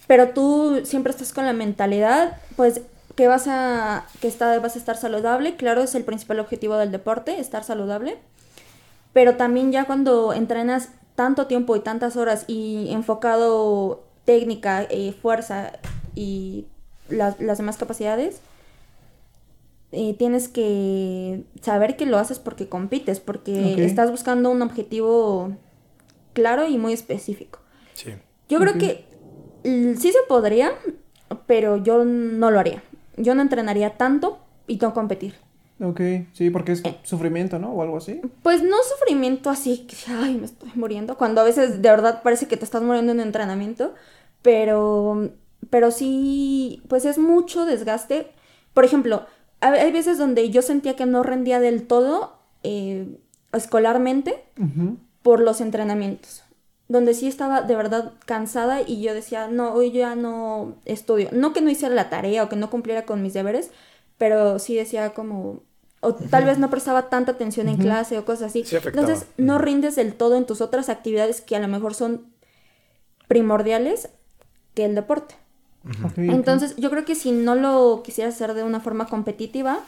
Pero 0.06 0.30
tú 0.30 0.80
siempre 0.84 1.10
estás 1.12 1.32
con 1.32 1.46
la 1.46 1.52
mentalidad, 1.52 2.36
pues, 2.56 2.82
que 3.14 3.26
vas 3.28 3.46
a, 3.48 4.06
que 4.20 4.28
está, 4.28 4.58
vas 4.60 4.76
a 4.76 4.78
estar 4.78 4.96
saludable. 4.96 5.56
Claro, 5.56 5.82
es 5.82 5.94
el 5.94 6.04
principal 6.04 6.40
objetivo 6.40 6.76
del 6.76 6.90
deporte, 6.92 7.38
estar 7.40 7.64
saludable. 7.64 8.18
Pero 9.12 9.36
también 9.36 9.72
ya 9.72 9.84
cuando 9.86 10.32
entrenas 10.32 10.88
tanto 11.16 11.46
tiempo 11.46 11.74
y 11.76 11.80
tantas 11.80 12.16
horas 12.16 12.44
y 12.46 12.88
enfocado 12.92 14.02
técnica, 14.24 14.82
eh, 14.88 15.12
fuerza 15.20 15.72
y 16.14 16.66
las, 17.08 17.40
las 17.40 17.58
demás 17.58 17.76
capacidades, 17.76 18.40
eh, 19.92 20.14
tienes 20.18 20.48
que 20.48 21.44
saber 21.62 21.96
que 21.96 22.06
lo 22.06 22.18
haces 22.18 22.38
porque 22.38 22.68
compites, 22.68 23.20
porque 23.20 23.84
estás 23.84 24.10
buscando 24.10 24.50
un 24.50 24.62
objetivo 24.62 25.52
claro 26.32 26.66
y 26.68 26.78
muy 26.78 26.92
específico. 26.92 27.58
Sí. 27.94 28.10
Yo 28.48 28.58
creo 28.58 28.74
que 28.74 29.04
sí 29.64 30.12
se 30.12 30.18
podría, 30.28 30.72
pero 31.46 31.76
yo 31.76 32.04
no 32.04 32.50
lo 32.50 32.58
haría. 32.60 32.82
Yo 33.16 33.34
no 33.34 33.42
entrenaría 33.42 33.96
tanto 33.96 34.38
y 34.66 34.76
no 34.76 34.94
competir. 34.94 35.34
Ok, 35.82 36.00
sí, 36.34 36.50
porque 36.50 36.72
Eh. 36.72 36.74
es 36.74 37.08
sufrimiento, 37.08 37.58
¿no? 37.58 37.70
O 37.72 37.82
algo 37.82 37.96
así. 37.96 38.20
Pues 38.42 38.62
no 38.62 38.76
sufrimiento 38.82 39.48
así, 39.50 39.86
que 39.88 39.96
ay, 40.12 40.36
me 40.36 40.44
estoy 40.44 40.70
muriendo, 40.74 41.16
cuando 41.16 41.40
a 41.40 41.44
veces 41.44 41.80
de 41.82 41.88
verdad 41.88 42.22
parece 42.22 42.46
que 42.48 42.56
te 42.58 42.64
estás 42.64 42.82
muriendo 42.82 43.12
en 43.12 43.18
un 43.20 43.26
entrenamiento, 43.26 43.94
pero, 44.42 45.30
pero 45.70 45.90
sí, 45.90 46.82
pues 46.88 47.04
es 47.04 47.18
mucho 47.18 47.64
desgaste. 47.64 48.28
Por 48.74 48.84
ejemplo, 48.84 49.26
hay 49.60 49.92
veces 49.92 50.18
donde 50.18 50.50
yo 50.50 50.62
sentía 50.62 50.96
que 50.96 51.06
no 51.06 51.22
rendía 51.22 51.60
del 51.60 51.86
todo 51.86 52.38
eh, 52.62 53.18
escolarmente 53.52 54.44
por 55.22 55.40
los 55.40 55.60
entrenamientos. 55.60 56.44
Donde 56.88 57.14
sí 57.14 57.28
estaba 57.28 57.62
de 57.62 57.76
verdad 57.76 58.14
cansada 58.26 58.80
y 58.82 59.00
yo 59.00 59.14
decía, 59.14 59.48
no, 59.48 59.72
hoy 59.72 59.92
ya 59.92 60.16
no 60.16 60.76
estudio. 60.84 61.28
No 61.32 61.52
que 61.52 61.60
no 61.60 61.70
hiciera 61.70 61.94
la 61.94 62.10
tarea 62.10 62.42
o 62.42 62.48
que 62.48 62.56
no 62.56 62.70
cumpliera 62.70 63.04
con 63.04 63.22
mis 63.22 63.34
deberes, 63.34 63.70
pero 64.18 64.58
sí 64.58 64.74
decía 64.74 65.14
como, 65.14 65.62
o 66.00 66.14
tal 66.14 66.44
vez 66.44 66.58
no 66.58 66.70
prestaba 66.70 67.08
tanta 67.08 67.32
atención 67.32 67.68
en 67.68 67.76
clase 67.76 68.18
o 68.18 68.24
cosas 68.24 68.50
así. 68.50 68.64
Sí. 68.64 68.76
Entonces 68.76 69.26
no 69.36 69.58
rindes 69.58 69.94
del 69.96 70.14
todo 70.14 70.36
en 70.36 70.46
tus 70.46 70.60
otras 70.60 70.88
actividades 70.88 71.40
que 71.42 71.56
a 71.56 71.60
lo 71.60 71.68
mejor 71.68 71.94
son 71.94 72.32
primordiales 73.28 74.08
que 74.74 74.84
el 74.84 74.94
deporte. 74.94 75.36
Entonces, 76.16 76.76
yo 76.76 76.90
creo 76.90 77.04
que 77.04 77.14
si 77.14 77.32
no 77.32 77.54
lo 77.54 78.02
quisieras 78.04 78.34
hacer 78.34 78.54
de 78.54 78.62
una 78.62 78.80
forma 78.80 79.06
competitiva, 79.06 79.80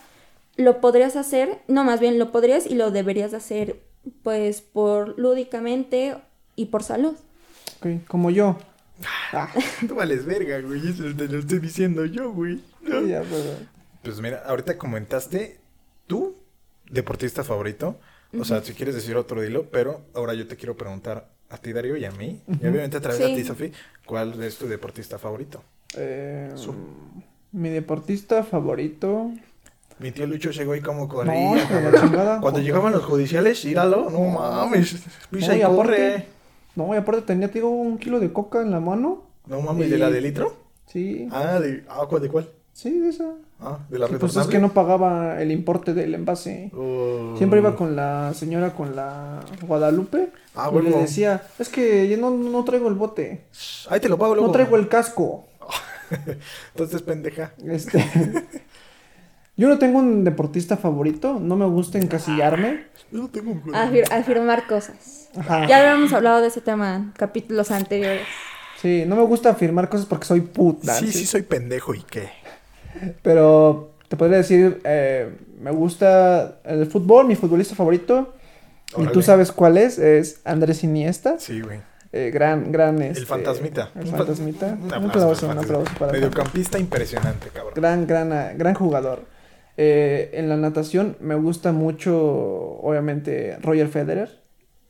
lo 0.56 0.80
podrías 0.80 1.16
hacer, 1.16 1.62
no, 1.68 1.84
más 1.84 2.00
bien 2.00 2.18
lo 2.18 2.32
podrías 2.32 2.66
y 2.66 2.74
lo 2.74 2.90
deberías 2.90 3.34
hacer, 3.34 3.82
pues, 4.22 4.60
por 4.60 5.18
lúdicamente 5.18 6.16
y 6.56 6.66
por 6.66 6.82
salud. 6.82 7.14
Ok, 7.78 8.06
como 8.06 8.30
yo. 8.30 8.58
Ah, 9.32 9.50
Tú 9.88 9.94
vales 9.94 10.24
verga, 10.24 10.60
güey. 10.60 10.88
Eso 10.88 11.04
te 11.16 11.28
lo 11.28 11.38
estoy 11.38 11.58
diciendo 11.58 12.04
yo, 12.04 12.32
güey. 12.32 12.60
sí, 12.84 13.08
ya, 13.08 13.22
pues, 13.22 13.42
Pues 14.02 14.20
mira, 14.20 14.42
ahorita 14.46 14.78
comentaste 14.78 15.58
tú, 16.06 16.36
deportista 16.90 17.44
favorito. 17.44 17.98
O 18.38 18.44
sea, 18.44 18.62
si 18.62 18.72
quieres 18.72 18.94
decir 18.94 19.16
otro, 19.16 19.42
dilo. 19.42 19.68
Pero 19.70 20.06
ahora 20.14 20.32
yo 20.34 20.46
te 20.46 20.56
quiero 20.56 20.76
preguntar 20.76 21.28
a 21.50 21.58
ti, 21.58 21.72
Darío, 21.72 21.96
y 21.96 22.04
a 22.04 22.10
mí. 22.12 22.40
Y 22.48 22.66
obviamente 22.66 22.96
a 22.96 23.00
través 23.00 23.20
de 23.20 23.34
ti, 23.34 23.44
Sofía, 23.44 23.70
¿cuál 24.06 24.42
es 24.42 24.56
tu 24.56 24.66
deportista 24.66 25.18
favorito? 25.18 25.62
Eh, 25.96 26.50
Su- 26.54 26.74
mi 27.52 27.68
deportista 27.70 28.42
favorito. 28.44 29.30
Mi 29.98 30.10
tío 30.10 30.26
Lucho 30.26 30.50
llegó 30.50 30.74
y 30.74 30.80
como 30.80 31.08
corría. 31.08 31.32
chingada. 32.00 32.40
Cuando 32.40 32.60
llegaban 32.60 32.92
los 32.92 33.04
judiciales, 33.04 33.64
íralo. 33.64 34.10
No 34.10 34.20
mames. 34.20 35.02
Pisa 35.30 35.52
No, 35.52 35.58
y 35.58 35.60
corre. 35.76 36.06
aparte- 36.14 36.26
No, 36.74 36.94
y 36.94 36.96
aparte 36.96 37.22
tenía, 37.22 37.48
te 37.48 37.54
digo, 37.54 37.68
un 37.70 37.98
kilo 37.98 38.18
de 38.18 38.32
coca 38.32 38.62
en 38.62 38.70
la 38.70 38.80
mano. 38.80 39.22
No 39.46 39.60
mames, 39.60 39.86
Y- 39.88 39.90
¿de 39.90 39.98
la 39.98 40.10
de 40.10 40.20
litro? 40.20 40.56
Sí. 40.86 41.28
Ah, 41.30 41.60
de, 41.60 41.84
ah, 41.88 42.06
¿cuál 42.08 42.22
de 42.22 42.28
cuál? 42.28 42.48
Sí, 42.72 42.98
de 42.98 43.10
esa. 43.10 43.34
Ah, 43.60 43.78
de 43.90 43.98
la 43.98 44.06
Y 44.06 44.14
pues 44.16 44.34
es 44.34 44.46
que 44.46 44.58
no 44.58 44.72
pagaba 44.72 45.40
el 45.40 45.52
importe 45.52 45.92
del 45.94 46.14
envase. 46.14 46.70
Oh. 46.74 47.34
Siempre 47.36 47.60
iba 47.60 47.76
con 47.76 47.94
la 47.94 48.32
señora, 48.34 48.72
con 48.74 48.96
la 48.96 49.40
Guadalupe. 49.66 50.30
Ah, 50.56 50.70
y 50.74 50.82
le 50.82 50.90
decía, 50.90 51.42
es 51.58 51.68
que 51.68 52.08
yo 52.08 52.16
no, 52.16 52.30
no 52.30 52.64
traigo 52.64 52.88
el 52.88 52.94
bote. 52.94 53.44
Ahí 53.88 54.00
te 54.00 54.08
lo 54.08 54.18
pago 54.18 54.34
luego. 54.34 54.46
No 54.48 54.52
traigo 54.52 54.76
el 54.76 54.88
casco. 54.88 55.44
Entonces, 56.74 57.02
pendeja. 57.02 57.52
Este. 57.66 58.04
Yo 59.56 59.68
no 59.68 59.78
tengo 59.78 59.98
un 59.98 60.24
deportista 60.24 60.76
favorito, 60.78 61.38
no 61.38 61.56
me 61.56 61.66
gusta 61.66 61.98
encasillarme. 61.98 62.84
Yo 63.10 63.18
no 63.18 63.28
tengo 63.28 63.50
un 63.52 63.62
Afir- 63.74 64.10
afirmar 64.10 64.66
cosas. 64.66 65.28
Ajá. 65.36 65.66
Ya 65.66 65.80
habíamos 65.80 66.12
hablado 66.14 66.40
de 66.40 66.48
ese 66.48 66.62
tema 66.62 66.96
en 66.96 67.10
capítulos 67.12 67.70
anteriores. 67.70 68.26
Sí, 68.80 69.04
no 69.06 69.14
me 69.14 69.22
gusta 69.22 69.50
afirmar 69.50 69.88
cosas 69.90 70.06
porque 70.06 70.24
soy 70.26 70.40
puta. 70.40 70.94
Sí, 70.94 71.12
sí, 71.12 71.26
soy 71.26 71.42
pendejo. 71.42 71.94
¿Y 71.94 72.02
qué? 72.02 72.30
Pero 73.22 73.92
te 74.08 74.16
podría 74.16 74.38
decir, 74.38 74.80
eh, 74.84 75.36
me 75.60 75.70
gusta 75.70 76.58
el 76.64 76.86
fútbol, 76.86 77.26
mi 77.26 77.36
futbolista 77.36 77.74
favorito. 77.74 78.34
Y 78.98 79.06
tú 79.08 79.22
sabes 79.22 79.52
cuál 79.52 79.78
es, 79.78 79.98
es 79.98 80.40
Andrés 80.44 80.82
Iniesta. 80.82 81.38
Sí, 81.38 81.60
güey. 81.60 81.80
Eh, 82.12 82.30
gran, 82.30 82.70
gran. 82.70 83.00
El 83.00 83.12
este, 83.12 83.24
fantasmita. 83.26 83.90
El 83.94 84.02
Un 84.04 84.06
fa- 84.10 84.16
fantasmita. 84.18 84.66
Un 84.78 84.82
Un 84.84 84.92
aplauso, 84.92 85.18
aplauso, 85.18 85.46
para 85.46 85.52
un 85.52 85.58
el 85.58 85.64
aplauso 85.64 85.98
para 85.98 86.12
el 86.12 86.20
Mediocampista 86.20 86.78
impresionante, 86.78 87.48
cabrón. 87.48 87.72
Gran, 87.74 88.06
gran, 88.06 88.58
gran 88.58 88.74
jugador. 88.74 89.20
Eh, 89.78 90.30
en 90.34 90.48
la 90.50 90.56
natación 90.58 91.16
me 91.20 91.34
gusta 91.34 91.72
mucho, 91.72 92.14
obviamente, 92.82 93.56
Roger 93.62 93.88
Federer. 93.88 94.42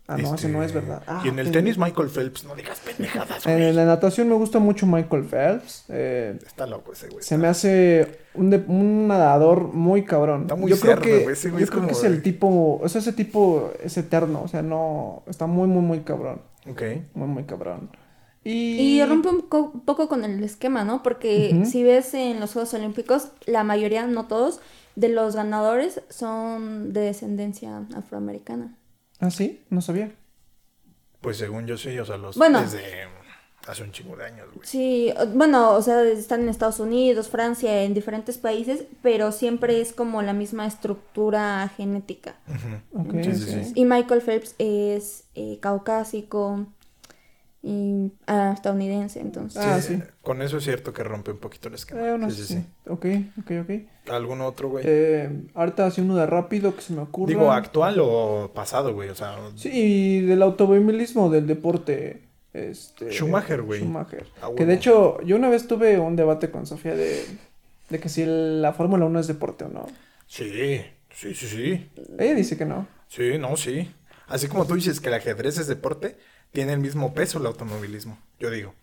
Ah, 0.09 0.17
no, 0.19 0.25
ese 0.35 0.35
Este, 0.35 0.49
no 0.49 0.65
es 0.65 0.73
verdad. 0.75 1.01
Ah, 1.07 1.23
y 1.25 1.29
en 1.29 1.39
el 1.39 1.53
tenis, 1.53 1.79
Michael 1.79 2.09
Phelps. 2.09 2.45
No 2.45 2.57
digas 2.57 2.81
pendejadas, 2.85 3.47
En 3.47 3.59
güey. 3.59 3.73
la 3.73 3.85
natación 3.85 4.29
me 4.29 4.35
gusta 4.35 4.59
mucho 4.59 4.85
Michael 4.85 5.23
Phelps. 5.25 5.85
eh, 5.91 6.37
Está 6.45 6.67
loco 6.67 6.93
ese 6.93 7.09
güey. 7.09 7.23
se 7.23 7.39
me 7.39 7.47
hace 7.47 8.19
un, 8.35 8.51
de- 8.51 8.65
un 8.67 9.07
nadador 9.07 9.61
muy 9.73 10.05
cabrón. 10.05 10.43
Está 10.43 10.57
muy 10.57 10.73
yo 10.73 10.77
creo 10.81 10.95
cerdo, 10.95 11.03
que, 11.03 11.19
güey, 11.23 11.33
ese 11.35 11.51
güey 11.51 11.61
yo 11.61 11.65
es 11.65 11.71
creo 11.71 11.87
que 11.87 11.93
es 11.93 12.03
el 12.03 12.21
tipo, 12.21 12.81
o 12.83 12.89
sea, 12.89 13.01
ese 13.01 13.13
tipo 13.13 13.71
es 13.83 13.97
eterno, 13.97 14.43
o 14.43 14.49
sea, 14.49 14.61
no, 14.63 15.23
está 15.29 15.47
muy, 15.47 15.69
muy, 15.69 15.83
muy 15.83 16.01
cabrón, 16.01 16.43
Ok. 16.67 16.83
muy, 17.15 17.29
muy 17.29 17.45
cabrón. 17.45 17.91
Y, 18.45 18.99
Y 18.99 19.05
rompe 19.05 19.29
un 19.29 19.43
co- 19.43 19.73
poco 19.85 20.09
con 20.09 20.25
el 20.25 20.43
esquema, 20.43 20.83
¿no? 20.85 21.03
Porque 21.03 21.63
si 21.65 21.85
ves 21.85 22.13
en 22.15 22.41
los 22.41 22.53
Juegos 22.53 22.75
Olímpicos, 22.75 23.29
la 23.47 23.63
mayoría, 23.63 24.07
no 24.07 24.27
todos, 24.27 24.61
de 24.97 25.09
los 25.09 25.37
ganadores 25.37 26.01
son 26.09 26.93
de 26.93 27.01
descendencia 27.03 27.85
afroamericana. 27.95 28.77
¿Ah, 29.21 29.31
sí? 29.31 29.63
No 29.71 29.81
sabía. 29.81 30.13
Pues 31.21 31.37
según 31.37 31.67
yo 31.69 31.77
sí, 31.79 31.97
o 31.99 32.05
sea, 32.05 32.17
los 32.17 32.37
Bueno. 32.37 32.61
desde 32.63 33.07
hace 33.67 33.83
un 33.83 33.93
chingo 33.93 34.17
de 34.17 34.25
años, 34.25 34.47
güey. 34.55 34.67
Sí, 34.67 35.13
bueno, 35.35 35.73
o 35.73 35.83
sea, 35.83 36.03
están 36.05 36.43
en 36.43 36.49
Estados 36.49 36.81
Unidos, 36.81 37.29
Francia, 37.29 37.83
en 37.85 37.95
diferentes 37.95 38.39
países, 38.39 38.85
pero 39.03 39.33
siempre 39.33 39.81
es 39.81 39.93
como 39.93 40.23
la 40.23 40.33
misma 40.33 40.67
estructura 40.67 41.71
genética. 41.77 42.37
Ujú. 42.49 43.03
Ok, 43.03 43.23
Sí, 43.25 43.35
sí, 43.35 43.65
sí. 43.65 43.73
Y 43.75 43.85
Michael 43.85 44.21
Phelps 44.21 44.55
es 44.59 45.25
eh, 45.35 45.59
caucásico 45.61 46.67
y 47.63 48.11
ah, 48.27 48.51
estadounidense, 48.55 49.21
entonces. 49.21 49.63
Ah, 49.63 49.81
Sí, 49.81 49.95
sí. 49.95 50.03
Con 50.23 50.43
eso 50.43 50.57
es 50.57 50.65
cierto 50.65 50.93
que 50.93 51.05
rompe 51.05 51.31
un 51.31 51.39
poquito 51.39 51.69
el 51.69 51.75
esquema. 51.75 52.01
Eh, 52.03 52.31
sí, 52.31 52.37
sí, 52.37 52.45
sí. 52.45 52.55
sí. 52.55 52.91
Ok, 52.91 53.07
ok, 53.41 53.51
ok. 53.63 54.11
¿Algún 54.13 54.41
otro, 54.41 54.69
güey? 54.69 54.85
Eh, 54.87 55.31
ahorita 55.55 55.87
así 55.87 56.01
uno 56.01 56.17
de 56.17 56.27
rápido 56.27 56.75
que 56.75 56.83
se 56.83 56.93
me 56.93 57.03
ocurra. 57.03 57.29
Digo, 57.29 57.53
actual 57.53 57.99
o 58.01 58.51
pasado, 58.53 58.93
güey. 58.93 59.11
O 59.11 59.15
sea, 59.15 59.37
Sí, 59.55 60.21
del 60.23 60.43
automovilismo, 60.43 61.31
del 61.31 61.47
deporte. 61.47 62.32
Este, 62.53 63.11
Schumacher, 63.11 63.63
güey. 63.63 63.81
Schumacher. 63.81 64.27
Ah, 64.43 64.51
Que 64.57 64.67
de 64.67 64.75
hecho, 64.75 65.21
yo 65.23 65.37
una 65.37 65.49
vez 65.49 65.67
tuve 65.67 65.99
un 65.99 66.17
debate 66.17 66.51
con 66.51 66.67
Sofía 66.67 66.95
de, 66.95 67.25
de 67.89 68.01
que 68.01 68.09
si 68.09 68.25
la 68.27 68.73
Fórmula 68.73 69.07
1 69.07 69.21
es 69.21 69.27
deporte 69.27 69.65
o 69.65 69.69
no. 69.69 69.87
sí, 70.27 70.83
sí, 71.11 71.35
sí, 71.35 71.47
sí. 71.47 71.91
Ella 72.19 72.35
dice 72.35 72.57
que 72.57 72.65
no. 72.65 72.87
Sí, 73.09 73.39
no, 73.39 73.57
sí. 73.57 73.95
Así 74.29 74.49
como 74.49 74.67
tú 74.67 74.75
dices 74.75 75.01
que 75.01 75.09
el 75.09 75.15
ajedrez 75.15 75.59
es 75.59 75.67
deporte, 75.67 76.17
tiene 76.53 76.73
el 76.73 76.79
mismo 76.81 77.13
peso 77.15 77.39
el 77.39 77.47
automovilismo, 77.47 78.19
yo 78.39 78.51
digo. 78.51 78.75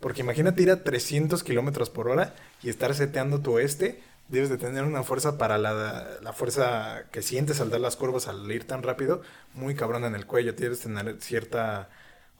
Porque 0.00 0.20
imagínate 0.20 0.62
ir 0.62 0.70
a 0.70 0.82
300 0.84 1.42
kilómetros 1.42 1.90
por 1.90 2.08
hora 2.08 2.34
y 2.62 2.68
estar 2.68 2.94
seteando 2.94 3.40
tu 3.40 3.58
este. 3.58 4.00
Debes 4.28 4.50
de 4.50 4.58
tener 4.58 4.82
una 4.84 5.04
fuerza 5.04 5.38
para 5.38 5.56
la, 5.56 6.18
la 6.20 6.32
fuerza 6.32 7.04
que 7.12 7.22
sientes 7.22 7.60
al 7.60 7.70
dar 7.70 7.80
las 7.80 7.94
curvas, 7.96 8.26
al 8.26 8.50
ir 8.50 8.64
tan 8.64 8.82
rápido, 8.82 9.22
muy 9.54 9.74
cabrón 9.76 10.04
en 10.04 10.16
el 10.16 10.26
cuello. 10.26 10.54
Tienes 10.56 10.78
que 10.78 10.84
tener 10.88 11.16
cierta, 11.20 11.88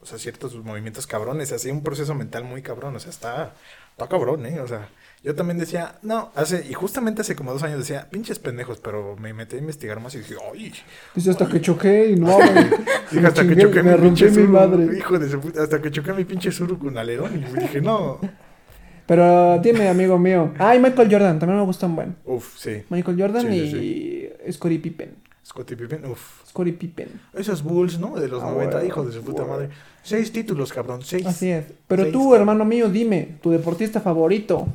o 0.01 0.05
sea, 0.05 0.17
ciertos 0.17 0.55
movimientos 0.63 1.07
cabrones, 1.07 1.51
así 1.51 1.69
un 1.71 1.83
proceso 1.83 2.13
mental 2.15 2.43
muy 2.43 2.61
cabrón. 2.61 2.95
O 2.95 2.99
sea, 2.99 3.09
está, 3.09 3.53
está 3.91 4.07
cabrón, 4.07 4.45
¿eh? 4.45 4.59
O 4.59 4.67
sea, 4.67 4.89
yo 5.23 5.33
también 5.35 5.57
decía, 5.57 5.95
no, 6.03 6.31
hace, 6.35 6.65
y 6.69 6.73
justamente 6.73 7.21
hace 7.21 7.35
como 7.35 7.51
dos 7.51 7.63
años 7.63 7.79
decía, 7.79 8.07
pinches 8.09 8.39
pendejos, 8.39 8.79
pero 8.79 9.15
me 9.17 9.33
metí 9.33 9.55
a 9.55 9.59
investigar 9.59 9.99
más 9.99 10.13
y 10.15 10.19
dije, 10.19 10.35
ay, 10.53 10.71
Dice 11.15 11.31
hasta 11.31 11.47
que 11.47 11.59
choqué 11.59 12.11
y 12.11 12.15
no. 12.15 12.37
Dije, 13.11 13.25
hasta 13.25 13.47
que 13.47 13.57
choqué 13.57 13.83
me 13.83 13.95
mi 13.95 14.01
pinche 14.01 14.29
mi 14.29 14.35
suru, 14.35 14.47
madre. 14.49 14.97
hijo 14.97 15.17
de 15.17 15.29
su 15.29 15.39
puta, 15.39 15.63
hasta 15.63 15.81
que 15.81 15.91
choqué 15.91 16.13
mi 16.13 16.25
pinche 16.25 16.51
suru 16.51 16.77
con 16.77 16.97
alerón. 16.97 17.43
Y 17.55 17.59
dije, 17.59 17.81
no. 17.81 18.19
Pero 19.07 19.59
tiene 19.61 19.87
amigo 19.87 20.19
mío. 20.19 20.53
Ah, 20.59 20.75
y 20.75 20.79
Michael 20.79 21.09
Jordan, 21.11 21.39
también 21.39 21.59
me 21.59 21.65
gustan 21.65 21.95
buen. 21.95 22.15
Uf, 22.25 22.57
sí. 22.57 22.83
Michael 22.89 23.19
Jordan 23.19 23.41
Sí, 23.49 23.71
sí, 23.71 23.77
y 24.47 24.51
Scottie 24.51 24.79
Pippen. 24.79 25.15
Scottie 25.47 25.77
Pippen, 25.77 26.05
uf. 26.05 26.45
Scottie 26.49 26.73
Pippen. 26.73 27.21
Esos 27.33 27.63
Bulls, 27.63 27.97
¿no? 27.99 28.19
De 28.19 28.27
los 28.27 28.43
Ah, 28.43 28.51
90, 28.51 28.75
bueno, 28.75 28.87
hijo 28.87 29.05
de 29.05 29.13
su 29.13 29.21
puta 29.23 29.43
bueno. 29.43 29.53
madre. 29.57 29.69
Seis 30.03 30.31
títulos, 30.33 30.73
cabrón, 30.73 31.01
seis. 31.03 31.25
Así 31.25 31.49
es. 31.49 31.65
Pero 31.87 32.03
Seis, 32.03 32.13
tú, 32.13 32.19
cabrón. 32.23 32.39
hermano 32.41 32.65
mío, 32.65 32.89
dime, 32.89 33.37
tu 33.41 33.51
deportista 33.51 34.01
favorito. 34.01 34.67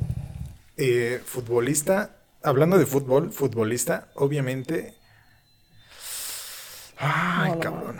Eh, 0.77 1.21
futbolista, 1.23 2.15
hablando 2.41 2.79
de 2.79 2.87
fútbol, 2.87 3.31
futbolista, 3.31 4.07
obviamente. 4.15 4.95
Ay, 6.97 7.51
No, 7.51 7.59
cabrón. 7.59 7.97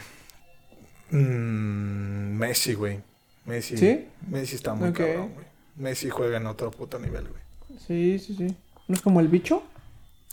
Mm, 1.12 2.38
Messi, 2.38 2.74
güey. 2.74 3.00
Messi. 3.46 3.78
¿Sí? 3.78 4.08
Messi 4.28 4.56
está 4.56 4.74
muy 4.74 4.92
cabrón, 4.94 5.32
güey. 5.34 5.46
Messi 5.76 6.10
juega 6.10 6.38
en 6.38 6.48
otro 6.48 6.72
puto 6.72 6.98
nivel, 7.00 7.28
güey. 7.28 7.42
Sí, 7.88 8.18
sí, 8.20 8.36
sí. 8.36 8.56
¿No 8.88 8.96
es 8.96 9.02
como 9.02 9.20
el 9.20 9.28
bicho? 9.28 9.64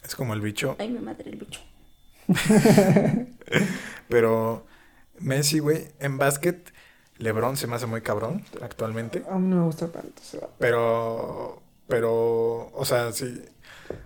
Es 0.05 0.15
como 0.15 0.33
el 0.35 0.41
bicho. 0.41 0.77
Ay, 0.79 0.89
mi 0.89 0.99
madre, 1.01 1.29
el 1.31 1.37
bicho. 1.37 1.61
Pero 4.09 4.67
Messi, 5.19 5.59
güey, 5.59 5.89
en 5.99 6.19
básquet, 6.19 6.73
LeBron 7.19 7.57
se 7.57 7.67
me 7.67 7.77
hace 7.77 7.87
muy 7.87 8.01
cabrón 8.01 8.45
actualmente. 8.63 9.23
A 9.31 9.39
mí 9.39 9.49
no 9.49 9.57
me 9.57 9.63
gusta 9.65 9.89
tanto. 9.89 10.21
ese 10.23 10.39
vato. 10.39 10.55
Pero, 10.59 11.63
pero, 11.87 12.71
o 12.75 12.85
sea, 12.85 13.13
sí. 13.13 13.43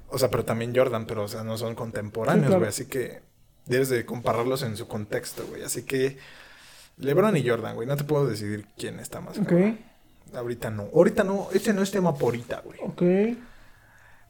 O 0.09 0.19
sea, 0.19 0.31
pero 0.31 0.45
también 0.45 0.75
Jordan, 0.75 1.07
pero, 1.07 1.25
o 1.25 1.29
sea, 1.29 1.45
no 1.45 1.57
son 1.59 1.75
contemporáneos, 1.75 2.45
Sí, 2.45 2.49
claro. 2.49 2.61
güey. 2.61 2.69
Así 2.69 2.87
que 2.87 3.21
debes 3.67 3.89
de 3.89 4.05
compararlos 4.07 4.63
en 4.63 4.77
su 4.77 4.89
contexto, 4.89 5.47
güey. 5.49 5.63
Así 5.63 5.83
que 5.85 6.19
LeBron 6.97 7.37
y 7.37 7.47
Jordan, 7.49 7.75
güey. 7.77 7.87
No 7.87 7.97
te 7.97 8.05
puedo 8.05 8.27
decidir 8.27 8.67
quién 8.77 8.99
está 9.01 9.21
más. 9.21 9.39
Ok, 9.39 9.47
cabrón. 9.49 9.79
Ahorita 10.35 10.71
no. 10.71 10.89
Ahorita 10.95 11.23
no. 11.25 11.49
Este 11.53 11.73
no 11.73 11.83
es 11.83 11.91
tema 11.91 12.15
por 12.15 12.35
ahorita, 12.35 12.63
güey. 12.65 12.79
ok. 12.83 13.03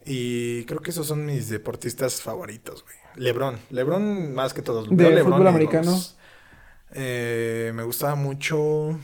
Y 0.06 0.64
creo 0.66 0.80
que 0.80 0.90
esos 0.90 1.06
son 1.06 1.24
mis 1.24 1.48
deportistas 1.48 2.20
favoritos, 2.20 2.82
güey. 2.84 2.96
LeBron. 3.16 3.58
LeBron 3.70 4.34
más 4.34 4.54
que 4.54 4.62
todos. 4.62 4.88
¿De 4.90 5.10
LeBron 5.10 5.32
fútbol 5.34 5.46
americano? 5.48 5.90
los- 5.92 6.16
Eh, 6.96 7.72
me 7.74 7.82
gustaba 7.82 8.14
mucho 8.14 8.98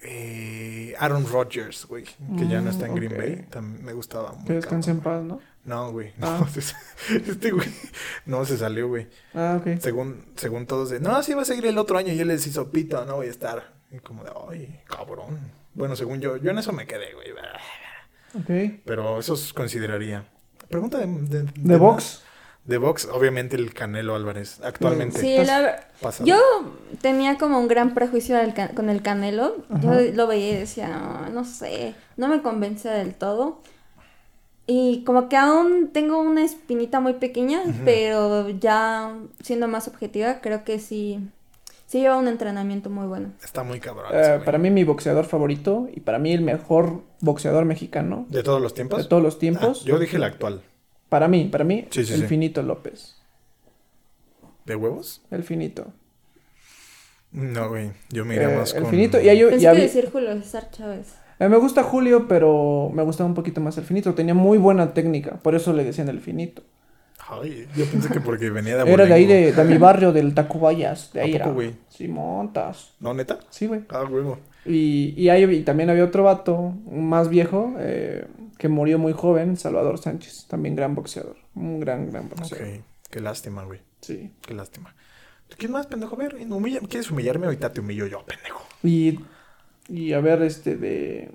eh, 0.00 0.94
Aaron 0.98 1.26
Rodgers, 1.30 1.86
güey. 1.86 2.04
Que 2.38 2.48
ya 2.48 2.60
no 2.60 2.70
está 2.70 2.86
en 2.86 2.92
Mm, 2.92 2.96
Green. 2.96 3.16
Bay. 3.16 3.46
También 3.50 3.84
me 3.84 3.92
gustaba 3.92 4.32
mucho. 4.32 4.46
Que 4.46 4.54
descanse 4.54 4.90
en 4.90 5.00
paz, 5.00 5.22
¿no? 5.22 5.40
No, 5.64 5.92
güey. 5.92 6.12
No, 6.18 6.26
Ah. 6.26 6.46
se- 6.52 6.74
este 7.16 7.50
güey. 7.52 7.68
No, 8.26 8.44
se 8.44 8.56
salió, 8.56 8.88
güey. 8.88 9.06
Ah, 9.34 9.58
ok. 9.60 9.78
Según, 9.80 10.24
según 10.36 10.66
todos 10.66 10.90
de, 10.90 10.98
no, 11.00 11.22
sí 11.22 11.34
va 11.34 11.42
a 11.42 11.44
seguir 11.44 11.66
el 11.66 11.78
otro 11.78 11.98
año 11.98 12.12
y 12.12 12.18
él 12.20 12.28
les 12.28 12.46
hizo 12.46 12.70
pito, 12.70 13.04
no 13.04 13.16
voy 13.16 13.28
a 13.28 13.30
estar. 13.30 13.74
Y 13.92 13.98
como 13.98 14.24
de, 14.24 14.32
ay, 14.50 14.80
cabrón. 14.86 15.38
Bueno, 15.74 15.94
según 15.96 16.20
yo, 16.20 16.36
yo 16.36 16.50
en 16.50 16.58
eso 16.58 16.72
me 16.72 16.86
quedé, 16.86 17.14
güey. 17.14 17.30
Ok. 18.34 18.80
Pero 18.84 19.18
esos 19.20 19.52
consideraría. 19.52 20.24
Pregunta 20.68 20.98
de... 20.98 21.06
¿De, 21.06 21.42
¿De 21.54 21.76
box? 21.76 22.22
De 22.64 22.78
box, 22.78 23.08
obviamente 23.12 23.56
el 23.56 23.74
Canelo 23.74 24.14
Álvarez. 24.14 24.60
Actualmente. 24.62 25.18
Sí, 25.18 25.34
Estás- 25.34 25.62
la, 25.62 25.80
pasado. 26.00 26.26
yo 26.26 26.36
tenía 27.00 27.36
como 27.36 27.58
un 27.58 27.66
gran 27.66 27.92
prejuicio 27.92 28.36
con 28.76 28.88
el 28.88 29.02
Canelo. 29.02 29.56
Yo 29.80 29.90
Ajá. 29.90 30.00
lo 30.14 30.26
veía 30.28 30.50
y 30.52 30.56
decía, 30.56 30.88
"No, 30.88 31.28
no 31.30 31.44
sé, 31.44 31.94
no 32.16 32.28
me 32.28 32.40
convence 32.40 32.88
del 32.88 33.14
todo. 33.14 33.58
Y 34.68 35.02
como 35.04 35.28
que 35.28 35.36
aún 35.36 35.90
tengo 35.92 36.20
una 36.20 36.44
espinita 36.44 37.00
muy 37.00 37.14
pequeña, 37.14 37.62
pero 37.84 38.48
ya 38.48 39.12
siendo 39.42 39.66
más 39.66 39.88
objetiva, 39.88 40.40
creo 40.40 40.62
que 40.62 40.78
sí, 40.78 41.18
sí 41.88 41.98
lleva 41.98 42.16
un 42.16 42.28
entrenamiento 42.28 42.88
muy 42.88 43.08
bueno. 43.08 43.30
Está 43.42 43.64
muy 43.64 43.80
cabrón. 43.80 44.06
Eh, 44.12 44.40
para 44.44 44.58
mí, 44.58 44.70
mi 44.70 44.84
boxeador 44.84 45.24
favorito 45.24 45.88
y 45.92 45.98
para 45.98 46.20
mí 46.20 46.32
el 46.32 46.42
mejor 46.42 47.00
boxeador 47.20 47.64
mexicano 47.64 48.24
¿De 48.28 48.44
todos 48.44 48.62
los 48.62 48.72
tiempos? 48.72 49.02
de 49.02 49.08
todos 49.08 49.22
los 49.22 49.40
tiempos. 49.40 49.80
Ah, 49.82 49.84
yo 49.84 49.98
dije 49.98 50.16
el 50.16 50.22
actual. 50.24 50.62
Para 51.12 51.28
mí, 51.28 51.44
para 51.52 51.62
mí, 51.62 51.86
Sí, 51.90 52.06
sí, 52.06 52.14
el 52.14 52.20
sí. 52.22 52.26
finito 52.26 52.62
López. 52.62 53.16
¿De 54.64 54.74
huevos? 54.76 55.20
El 55.30 55.42
finito. 55.44 55.88
No, 57.32 57.68
güey. 57.68 57.90
Yo 58.08 58.24
me 58.24 58.34
iría 58.36 58.50
Eh, 58.50 58.56
más 58.56 58.72
el 58.72 58.80
con... 58.80 58.90
finito. 58.90 59.20
Y 59.20 59.28
hay, 59.28 59.40
Pensé 59.40 59.56
y 59.56 59.60
que 59.60 59.68
había- 59.68 59.82
decir 59.82 60.08
Julio 60.10 60.32
César 60.40 60.70
Chávez. 60.70 61.14
mí 61.38 61.48
me 61.50 61.58
gusta 61.58 61.82
Julio, 61.82 62.26
pero 62.28 62.90
me 62.94 63.02
gustaba 63.02 63.28
un 63.28 63.34
poquito 63.34 63.60
más 63.60 63.76
el 63.76 63.84
finito. 63.84 64.14
Tenía 64.14 64.32
muy 64.32 64.56
buena 64.56 64.94
técnica, 64.94 65.32
por 65.42 65.54
eso 65.54 65.74
le 65.74 65.84
decían 65.84 66.08
el 66.08 66.20
finito. 66.20 66.62
Ay, 67.28 67.66
yo 67.76 67.84
pensé 67.84 68.08
que 68.08 68.20
porque 68.20 68.48
venía 68.48 68.78
de 68.82 68.82
Era 68.90 69.04
de 69.04 69.12
ahí, 69.12 69.26
de, 69.26 69.52
de 69.52 69.64
mi 69.64 69.76
barrio, 69.76 70.12
del 70.14 70.32
Tacubayas. 70.34 71.12
De 71.12 71.20
¿A 71.20 71.24
ahí 71.24 71.32
poco, 71.32 71.44
era. 71.44 71.52
güey? 71.52 71.74
Sí, 71.90 72.08
montas. 72.08 72.94
¿No, 73.00 73.12
neta? 73.12 73.38
Sí, 73.50 73.66
güey. 73.66 73.82
Ah, 73.90 74.04
huevo. 74.10 74.38
Y, 74.64 75.12
y, 75.16 75.28
hay- 75.28 75.44
y 75.44 75.62
también 75.62 75.90
había 75.90 76.04
otro 76.04 76.22
vato, 76.24 76.72
más 76.90 77.28
viejo, 77.28 77.74
eh, 77.80 78.26
que 78.62 78.68
murió 78.68 78.96
muy 78.96 79.12
joven, 79.12 79.56
Salvador 79.56 79.98
Sánchez. 79.98 80.46
También 80.46 80.76
gran 80.76 80.94
boxeador. 80.94 81.34
Un 81.56 81.80
gran, 81.80 82.08
gran 82.12 82.26
Ok. 82.26 82.36
boxeador. 82.38 82.68
Qué 83.10 83.20
lástima, 83.20 83.64
güey. 83.64 83.80
Sí. 84.00 84.32
Qué 84.40 84.54
lástima. 84.54 84.94
¿Quién 85.58 85.72
más, 85.72 85.88
pendejo? 85.88 86.14
A 86.14 86.18
ver, 86.18 86.36
humilla- 86.48 86.78
¿quieres 86.88 87.10
humillarme? 87.10 87.46
Ahorita 87.46 87.72
te 87.72 87.80
humillo 87.80 88.06
yo, 88.06 88.24
pendejo. 88.24 88.64
Y, 88.84 89.18
y 89.88 90.12
a 90.12 90.20
ver, 90.20 90.42
este, 90.42 90.76
de, 90.76 91.32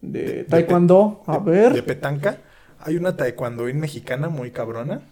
de 0.00 0.44
Taekwondo. 0.44 1.24
A 1.26 1.38
ver. 1.38 1.72
De 1.72 1.82
petanca. 1.82 2.38
Hay 2.78 2.96
una 2.96 3.16
taekwondoín 3.16 3.80
mexicana 3.80 4.28
muy 4.28 4.52
cabrona 4.52 5.02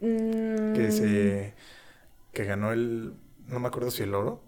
Mm, 0.00 0.72
que 0.74 0.90
se... 0.90 1.54
que 2.32 2.44
ganó 2.44 2.72
el... 2.72 3.14
no 3.46 3.60
me 3.60 3.68
acuerdo 3.68 3.92
si 3.92 4.02
el 4.02 4.14
oro. 4.16 4.42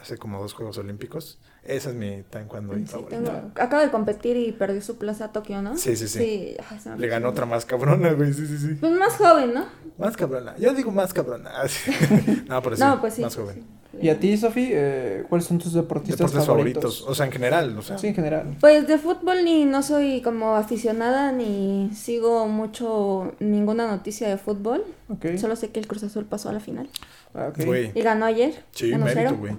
Hace 0.00 0.16
como 0.16 0.40
dos 0.40 0.54
Juegos 0.54 0.78
Olímpicos. 0.78 1.38
Esa 1.64 1.90
es 1.90 1.94
mi 1.94 2.22
taekwondoín 2.28 2.86
sí, 2.88 2.92
favorita. 2.92 3.44
acaba 3.54 3.82
de 3.82 3.90
competir 3.92 4.36
y 4.36 4.50
perdió 4.52 4.82
su 4.82 4.96
plaza 4.98 5.26
a 5.26 5.32
Tokio, 5.32 5.62
¿no? 5.62 5.76
Sí, 5.76 5.94
sí, 5.96 6.08
sí. 6.08 6.18
Sí, 6.18 6.56
ay, 6.68 6.80
se 6.80 6.90
me 6.90 6.98
Le 6.98 7.06
ganó 7.06 7.28
otra 7.28 7.46
más 7.46 7.64
cabrona, 7.64 8.12
güey. 8.14 8.32
Sí, 8.32 8.46
sí, 8.46 8.58
sí. 8.58 8.74
Pues 8.80 8.92
más 8.92 9.12
joven, 9.14 9.54
¿no? 9.54 9.66
Más 9.96 10.16
cabrona. 10.16 10.56
Yo 10.58 10.74
digo 10.74 10.90
más 10.90 11.12
cabrona. 11.14 11.50
No, 12.48 12.62
pero 12.62 12.76
sí. 12.76 12.82
no, 12.82 13.00
pues 13.00 13.14
sí. 13.14 13.22
Más 13.22 13.36
joven. 13.36 13.56
sí. 13.92 13.98
¿Y 14.00 14.08
a 14.08 14.18
ti, 14.18 14.36
Sofi, 14.38 14.70
eh, 14.72 15.24
cuáles 15.28 15.46
son 15.46 15.58
tus 15.58 15.74
deportistas 15.74 16.18
Deportes 16.32 16.46
favoritos. 16.46 16.82
favoritos? 16.82 17.08
O 17.08 17.14
sea, 17.14 17.26
en 17.26 17.32
general. 17.32 17.76
O 17.78 17.82
sea, 17.82 17.98
Sí, 17.98 18.08
en 18.08 18.14
general. 18.14 18.56
Pues 18.58 18.88
de 18.88 18.96
fútbol 18.98 19.44
ni 19.44 19.64
no 19.66 19.82
soy 19.82 20.22
como 20.22 20.56
aficionada 20.56 21.30
ni 21.30 21.90
sigo 21.94 22.48
mucho 22.48 23.34
ninguna 23.38 23.86
noticia 23.86 24.28
de 24.28 24.36
fútbol. 24.38 24.82
Ok. 25.10 25.36
Solo 25.36 25.54
sé 25.56 25.68
que 25.70 25.78
el 25.78 25.86
Cruz 25.86 26.02
Azul 26.02 26.24
pasó 26.24 26.48
a 26.48 26.52
la 26.54 26.60
final. 26.60 26.88
Ah, 27.34 27.48
ok. 27.50 27.64
Güey. 27.66 27.92
Y 27.94 28.00
ganó 28.02 28.24
ayer. 28.24 28.64
Sí, 28.72 28.90
1-0. 28.90 28.98
mérito, 29.14 29.36
güey. 29.36 29.56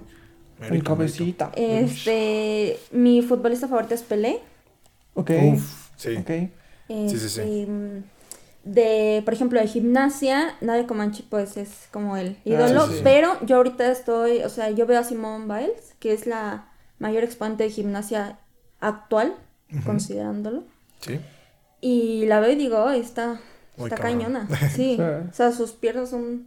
El 0.60 0.70
Mérito, 0.70 0.90
cabecita. 0.90 1.50
Este, 1.56 2.78
mi 2.92 3.22
futbolista 3.22 3.68
favorito 3.68 3.94
es 3.94 4.02
Pelé. 4.02 4.40
Ok. 5.14 5.30
Uf, 5.54 5.88
sí. 5.96 6.16
Ok. 6.16 6.30
Sí, 6.88 7.18
sí, 7.18 7.28
sí. 7.28 7.40
Este, 7.40 7.66
mm, 7.66 8.02
de, 8.64 9.22
por 9.24 9.34
ejemplo, 9.34 9.60
de 9.60 9.66
gimnasia, 9.66 10.54
Nadia 10.60 10.86
Comanche 10.86 11.22
pues 11.28 11.56
es 11.56 11.88
como 11.90 12.16
el 12.16 12.36
ídolo, 12.44 12.82
Ah, 12.82 12.86
sí, 12.88 12.94
sí. 12.96 13.00
pero 13.04 13.36
yo 13.44 13.56
ahorita 13.56 13.90
estoy, 13.90 14.38
o 14.42 14.48
sea, 14.48 14.70
yo 14.70 14.86
veo 14.86 15.00
a 15.00 15.04
Simone 15.04 15.44
Biles, 15.44 15.94
que 15.98 16.12
es 16.14 16.26
la 16.26 16.68
mayor 16.98 17.24
exponente 17.24 17.64
de 17.64 17.70
gimnasia 17.70 18.38
actual, 18.80 19.34
considerándolo, 19.84 20.64
Sí. 21.00 21.20
y 21.80 22.24
la 22.26 22.40
veo 22.40 22.52
y 22.52 22.56
digo, 22.56 22.86
"Ay, 22.86 23.00
está, 23.00 23.40
Muy 23.76 23.88
está 23.90 23.96
cabrón. 24.00 24.18
cañona, 24.20 24.48
sí, 24.74 24.96
Sí. 24.96 24.98
o 25.00 25.32
sea, 25.34 25.52
sus 25.52 25.72
piernas 25.72 26.10
son 26.10 26.46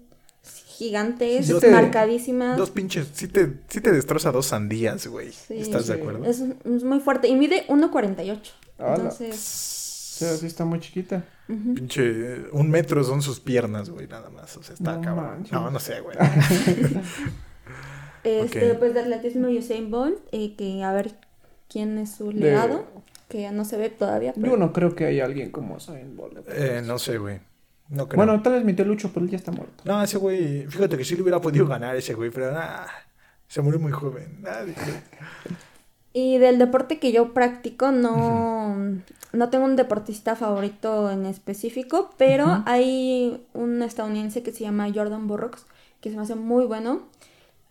gigantes, 0.77 1.59
te- 1.59 1.71
marcadísimas, 1.71 2.57
Dos 2.57 2.69
pinches. 2.71 3.07
Sí 3.13 3.27
te, 3.27 3.53
sí 3.67 3.81
te 3.81 3.91
destroza 3.91 4.31
dos 4.31 4.45
sandías, 4.47 5.07
güey. 5.07 5.31
Sí. 5.31 5.55
¿Estás 5.57 5.87
de 5.87 5.95
acuerdo? 5.95 6.23
es, 6.25 6.39
es 6.41 6.83
muy 6.83 6.99
fuerte, 6.99 7.27
y 7.27 7.35
mide 7.35 7.65
1.48, 7.67 8.39
Ala. 8.77 8.95
entonces, 8.95 9.33
O 9.33 10.19
sea, 10.19 10.35
sí 10.37 10.45
está 10.47 10.65
muy 10.65 10.79
chiquita. 10.79 11.23
Pinche. 11.47 12.45
Un 12.51 12.69
metro 12.69 13.03
son 13.03 13.21
sus 13.21 13.39
piernas, 13.39 13.89
güey, 13.89 14.07
nada 14.07 14.29
más. 14.29 14.55
O 14.57 14.63
sea, 14.63 14.73
está 14.75 14.95
No 14.97 15.01
cabrón. 15.01 15.25
manches. 15.25 15.51
No, 15.53 15.71
no 15.71 15.79
sé, 15.79 15.99
güey. 16.01 16.15
Este, 18.23 18.71
Ok. 18.71 18.79
pues 18.79 18.93
de 18.93 18.99
atletismo 19.01 19.47
Usain 19.47 19.89
Bolt, 19.89 20.17
eh, 20.31 20.55
que 20.57 20.83
a 20.83 20.91
ver 20.91 21.13
quién 21.69 21.97
es 21.97 22.11
su 22.15 22.27
De- 22.29 22.33
legado, 22.39 22.85
que 23.29 23.41
ya 23.41 23.51
no 23.51 23.63
se 23.63 23.77
ve 23.77 23.89
todavía. 23.89 24.33
Pero... 24.33 24.47
Yo 24.51 24.57
no 24.57 24.73
creo 24.73 24.95
que 24.95 25.05
haya 25.05 25.23
alguien 25.25 25.49
como 25.51 25.75
Usain 25.75 26.15
Bolt. 26.17 26.39
Eh, 26.49 26.81
no 26.85 26.99
sé, 26.99 27.17
güey. 27.19 27.39
No 27.89 28.07
creo. 28.07 28.17
Bueno, 28.17 28.41
tal 28.41 28.53
vez 28.53 28.65
mi 28.65 28.73
tío 28.73 28.85
Lucho, 28.85 29.11
pero 29.13 29.25
él 29.25 29.31
ya 29.31 29.37
está 29.37 29.51
muerto. 29.51 29.83
No, 29.85 30.01
ese 30.01 30.17
güey. 30.17 30.67
Fíjate 30.67 30.97
que 30.97 31.05
sí 31.05 31.15
le 31.15 31.21
hubiera 31.21 31.39
podido 31.41 31.67
ganar 31.67 31.95
ese 31.95 32.13
güey, 32.13 32.29
pero 32.31 32.51
nada. 32.51 32.87
Se 33.47 33.61
murió 33.61 33.79
muy 33.79 33.91
joven. 33.91 34.39
Nadie. 34.41 34.73
Y 36.13 36.37
del 36.39 36.57
deporte 36.57 36.99
que 36.99 37.11
yo 37.11 37.33
practico, 37.33 37.91
no, 37.91 38.75
no 39.33 39.49
tengo 39.49 39.65
un 39.65 39.75
deportista 39.75 40.35
favorito 40.35 41.11
en 41.11 41.25
específico, 41.25 42.09
pero 42.17 42.63
hay 42.65 43.45
un 43.53 43.81
estadounidense 43.83 44.41
que 44.41 44.51
se 44.51 44.63
llama 44.63 44.87
Jordan 44.93 45.27
Burroughs, 45.27 45.65
que 46.01 46.09
se 46.09 46.15
me 46.15 46.23
hace 46.23 46.33
muy 46.35 46.65
bueno, 46.65 47.03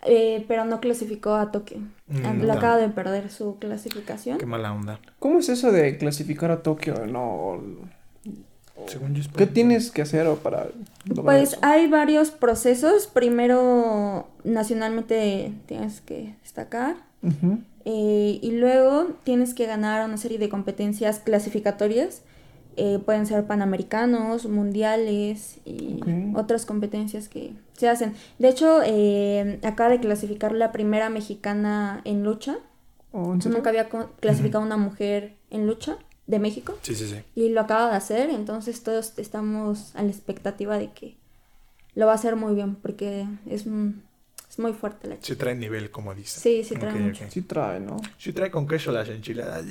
eh, 0.02 0.44
pero 0.46 0.64
no 0.64 0.80
clasificó 0.80 1.34
a 1.34 1.50
Tokio. 1.50 1.78
Mm, 2.06 2.42
Lo 2.42 2.46
no. 2.46 2.52
acaba 2.52 2.76
de 2.76 2.88
perder 2.88 3.30
su 3.30 3.58
clasificación. 3.58 4.38
Qué 4.38 4.46
mala 4.46 4.72
onda. 4.72 5.00
¿Cómo 5.18 5.40
es 5.40 5.48
eso 5.48 5.72
de 5.72 5.98
clasificar 5.98 6.52
a 6.52 6.62
Tokio? 6.62 7.04
No. 7.06 7.60
Según 8.88 9.14
yo. 9.14 9.20
es 9.22 9.28
¿Qué 9.28 9.46
tienes 9.46 9.90
que 9.90 10.02
hacer 10.02 10.26
o 10.26 10.36
para 10.36 10.68
Pues 11.24 11.52
eso? 11.52 11.58
hay 11.62 11.88
varios 11.88 12.30
procesos. 12.30 13.06
Primero, 13.06 14.28
nacionalmente 14.44 15.52
tienes 15.66 16.00
que 16.00 16.34
destacar. 16.42 16.96
Eh, 17.84 18.38
y 18.42 18.50
luego 18.52 19.08
tienes 19.24 19.54
que 19.54 19.66
ganar 19.66 20.04
una 20.06 20.16
serie 20.16 20.38
de 20.38 20.48
competencias 20.48 21.18
clasificatorias. 21.20 22.22
eh, 22.78 22.98
pueden 23.02 23.24
ser 23.24 23.46
panamericanos, 23.46 24.44
mundiales 24.46 25.56
y 25.64 25.98
otras 26.34 26.66
competencias 26.66 27.26
que 27.26 27.54
se 27.72 27.88
hacen. 27.88 28.12
De 28.38 28.48
hecho, 28.50 28.80
eh, 28.84 29.58
acaba 29.62 29.88
de 29.88 29.98
clasificar 30.00 30.52
la 30.52 30.72
primera 30.72 31.08
mexicana 31.08 32.02
en 32.04 32.22
lucha. 32.22 32.58
¿Oh, 33.12 33.32
en? 33.32 33.48
Nunca 33.48 33.70
había 33.70 33.88
clasificado 34.20 34.62
una 34.62 34.76
mujer 34.76 35.36
en 35.50 35.66
lucha 35.66 35.96
de 36.26 36.38
México. 36.38 36.76
Sí, 36.82 36.94
sí, 36.94 37.06
sí. 37.08 37.22
Y 37.34 37.50
lo 37.50 37.60
acaba 37.60 37.90
de 37.90 37.96
hacer, 37.96 38.30
entonces 38.30 38.82
todos 38.82 39.12
estamos 39.18 39.94
a 39.94 40.02
la 40.02 40.08
expectativa 40.10 40.78
de 40.78 40.92
que 40.92 41.16
lo 41.94 42.06
va 42.06 42.12
a 42.12 42.14
hacer 42.16 42.36
muy 42.36 42.54
bien, 42.54 42.74
porque 42.76 43.26
es, 43.48 43.66
un- 43.66 44.02
es 44.50 44.58
muy 44.58 44.72
fuerte 44.72 45.08
la 45.08 45.14
chica. 45.16 45.26
Sí 45.26 45.36
trae 45.36 45.54
nivel, 45.54 45.90
como 45.90 46.14
dice. 46.14 46.40
Sí, 46.40 46.64
sí 46.64 46.74
trae 46.74 46.92
Ok, 46.92 46.98
mucho. 47.00 47.24
Sí 47.30 47.42
trae, 47.42 47.80
¿no? 47.80 47.96
Sí 48.18 48.32
trae 48.32 48.50
con 48.50 48.66
queso 48.66 48.92
las 48.92 49.08
enchiladas. 49.08 49.64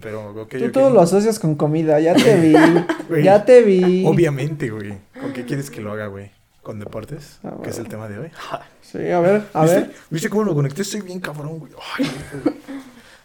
Pero, 0.00 0.30
ok, 0.42 0.54
Tú 0.58 0.72
todo 0.72 0.90
lo 0.90 1.00
asocias 1.00 1.38
con 1.38 1.54
comida, 1.54 2.00
ya 2.00 2.14
te 2.14 2.36
vi. 2.40 2.54
Güey, 3.08 3.22
ya 3.24 3.44
te 3.44 3.62
vi. 3.62 4.04
Obviamente, 4.06 4.70
güey. 4.70 4.94
¿Con 5.20 5.32
qué 5.32 5.44
quieres 5.44 5.70
que 5.70 5.80
lo 5.80 5.92
haga, 5.92 6.06
güey? 6.06 6.30
¿Con 6.62 6.78
deportes? 6.80 7.38
Ah, 7.44 7.56
que 7.62 7.70
es 7.70 7.78
el 7.78 7.88
tema 7.88 8.08
de 8.08 8.18
hoy. 8.18 8.30
Sí, 8.82 8.98
a 9.10 9.20
ver, 9.20 9.46
a 9.54 9.62
¿Viste? 9.62 9.78
ver. 9.80 9.94
¿Viste 10.10 10.28
cómo 10.28 10.44
lo 10.44 10.54
conecté? 10.54 10.82
Estoy 10.82 11.00
bien 11.00 11.18
cabrón, 11.18 11.58
güey. 11.60 11.72
Ay, 11.98 12.10
güey. 12.44 12.56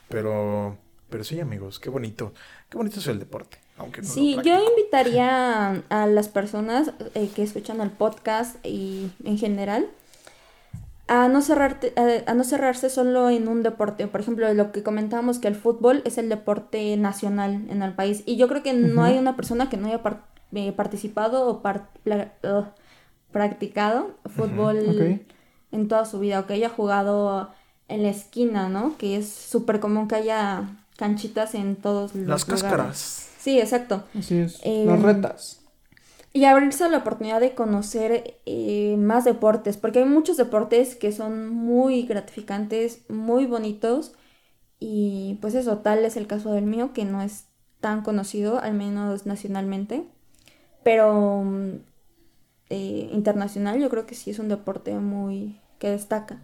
pero, 0.07 0.77
pero 1.09 1.23
sí, 1.23 1.39
amigos, 1.39 1.79
qué 1.79 1.89
bonito. 1.89 2.33
Qué 2.69 2.77
bonito 2.77 2.99
es 2.99 3.07
el 3.07 3.19
deporte. 3.19 3.57
Aunque 3.77 4.01
no 4.01 4.07
Sí, 4.07 4.37
yo 4.43 4.59
invitaría 4.69 5.67
a, 5.69 5.81
a 6.03 6.07
las 6.07 6.27
personas 6.29 6.91
eh, 7.15 7.29
que 7.35 7.43
escuchan 7.43 7.79
el 7.81 7.91
podcast 7.91 8.57
y 8.65 9.11
en 9.23 9.37
general 9.37 9.87
a 11.09 11.29
no, 11.29 11.41
cerrarte, 11.41 11.93
a, 11.95 12.29
a 12.31 12.33
no 12.33 12.43
cerrarse 12.43 12.89
solo 12.89 13.29
en 13.29 13.47
un 13.47 13.63
deporte. 13.63 14.07
Por 14.07 14.19
ejemplo, 14.19 14.53
lo 14.53 14.71
que 14.73 14.83
comentábamos 14.83 15.39
que 15.39 15.47
el 15.47 15.55
fútbol 15.55 16.01
es 16.05 16.17
el 16.17 16.27
deporte 16.27 16.97
nacional 16.97 17.65
en 17.69 17.81
el 17.81 17.93
país. 17.93 18.23
Y 18.25 18.35
yo 18.35 18.47
creo 18.49 18.61
que 18.63 18.73
no 18.73 19.03
hay 19.03 19.17
una 19.17 19.35
persona 19.37 19.69
que 19.69 19.77
no 19.77 19.87
haya 19.87 20.03
par- 20.03 20.25
eh, 20.53 20.73
participado 20.73 21.47
o 21.47 21.61
par- 21.61 21.89
practicado 23.31 24.11
fútbol 24.25 25.21
en 25.71 25.87
toda 25.87 26.05
su 26.05 26.19
vida 26.19 26.39
o 26.39 26.45
que 26.47 26.53
haya 26.53 26.69
jugado 26.69 27.51
en 27.87 28.03
la 28.03 28.09
esquina, 28.09 28.69
¿no? 28.69 28.97
Que 28.97 29.17
es 29.17 29.29
súper 29.29 29.79
común 29.79 30.07
que 30.07 30.15
haya 30.15 30.63
canchitas 30.97 31.55
en 31.55 31.75
todos 31.77 32.15
los 32.15 32.27
Las 32.27 32.47
lugares. 32.47 32.63
cáscaras. 32.63 33.29
Sí, 33.39 33.59
exacto. 33.59 34.03
Así 34.17 34.37
es. 34.39 34.59
Eh, 34.63 34.83
Las 34.85 35.01
retas. 35.01 35.61
Y 36.33 36.45
abrirse 36.45 36.83
a 36.83 36.89
la 36.89 36.99
oportunidad 36.99 37.39
de 37.41 37.55
conocer 37.55 38.39
eh, 38.45 38.95
más 38.99 39.25
deportes, 39.25 39.77
porque 39.77 39.99
hay 39.99 40.05
muchos 40.05 40.37
deportes 40.37 40.95
que 40.95 41.11
son 41.11 41.49
muy 41.49 42.03
gratificantes, 42.03 43.01
muy 43.09 43.45
bonitos, 43.47 44.13
y 44.79 45.37
pues 45.41 45.55
eso, 45.55 45.79
tal 45.79 46.05
es 46.05 46.17
el 46.17 46.27
caso 46.27 46.53
del 46.53 46.65
mío, 46.65 46.93
que 46.93 47.05
no 47.05 47.21
es 47.21 47.45
tan 47.81 48.03
conocido, 48.03 48.59
al 48.59 48.73
menos 48.75 49.25
nacionalmente, 49.25 50.05
pero 50.83 51.43
mm, 51.43 51.79
eh, 52.69 53.09
internacional 53.13 53.79
yo 53.79 53.89
creo 53.89 54.05
que 54.05 54.15
sí 54.15 54.31
es 54.31 54.39
un 54.39 54.49
deporte 54.49 54.93
muy 54.99 55.59
que 55.79 55.89
destaca. 55.91 56.39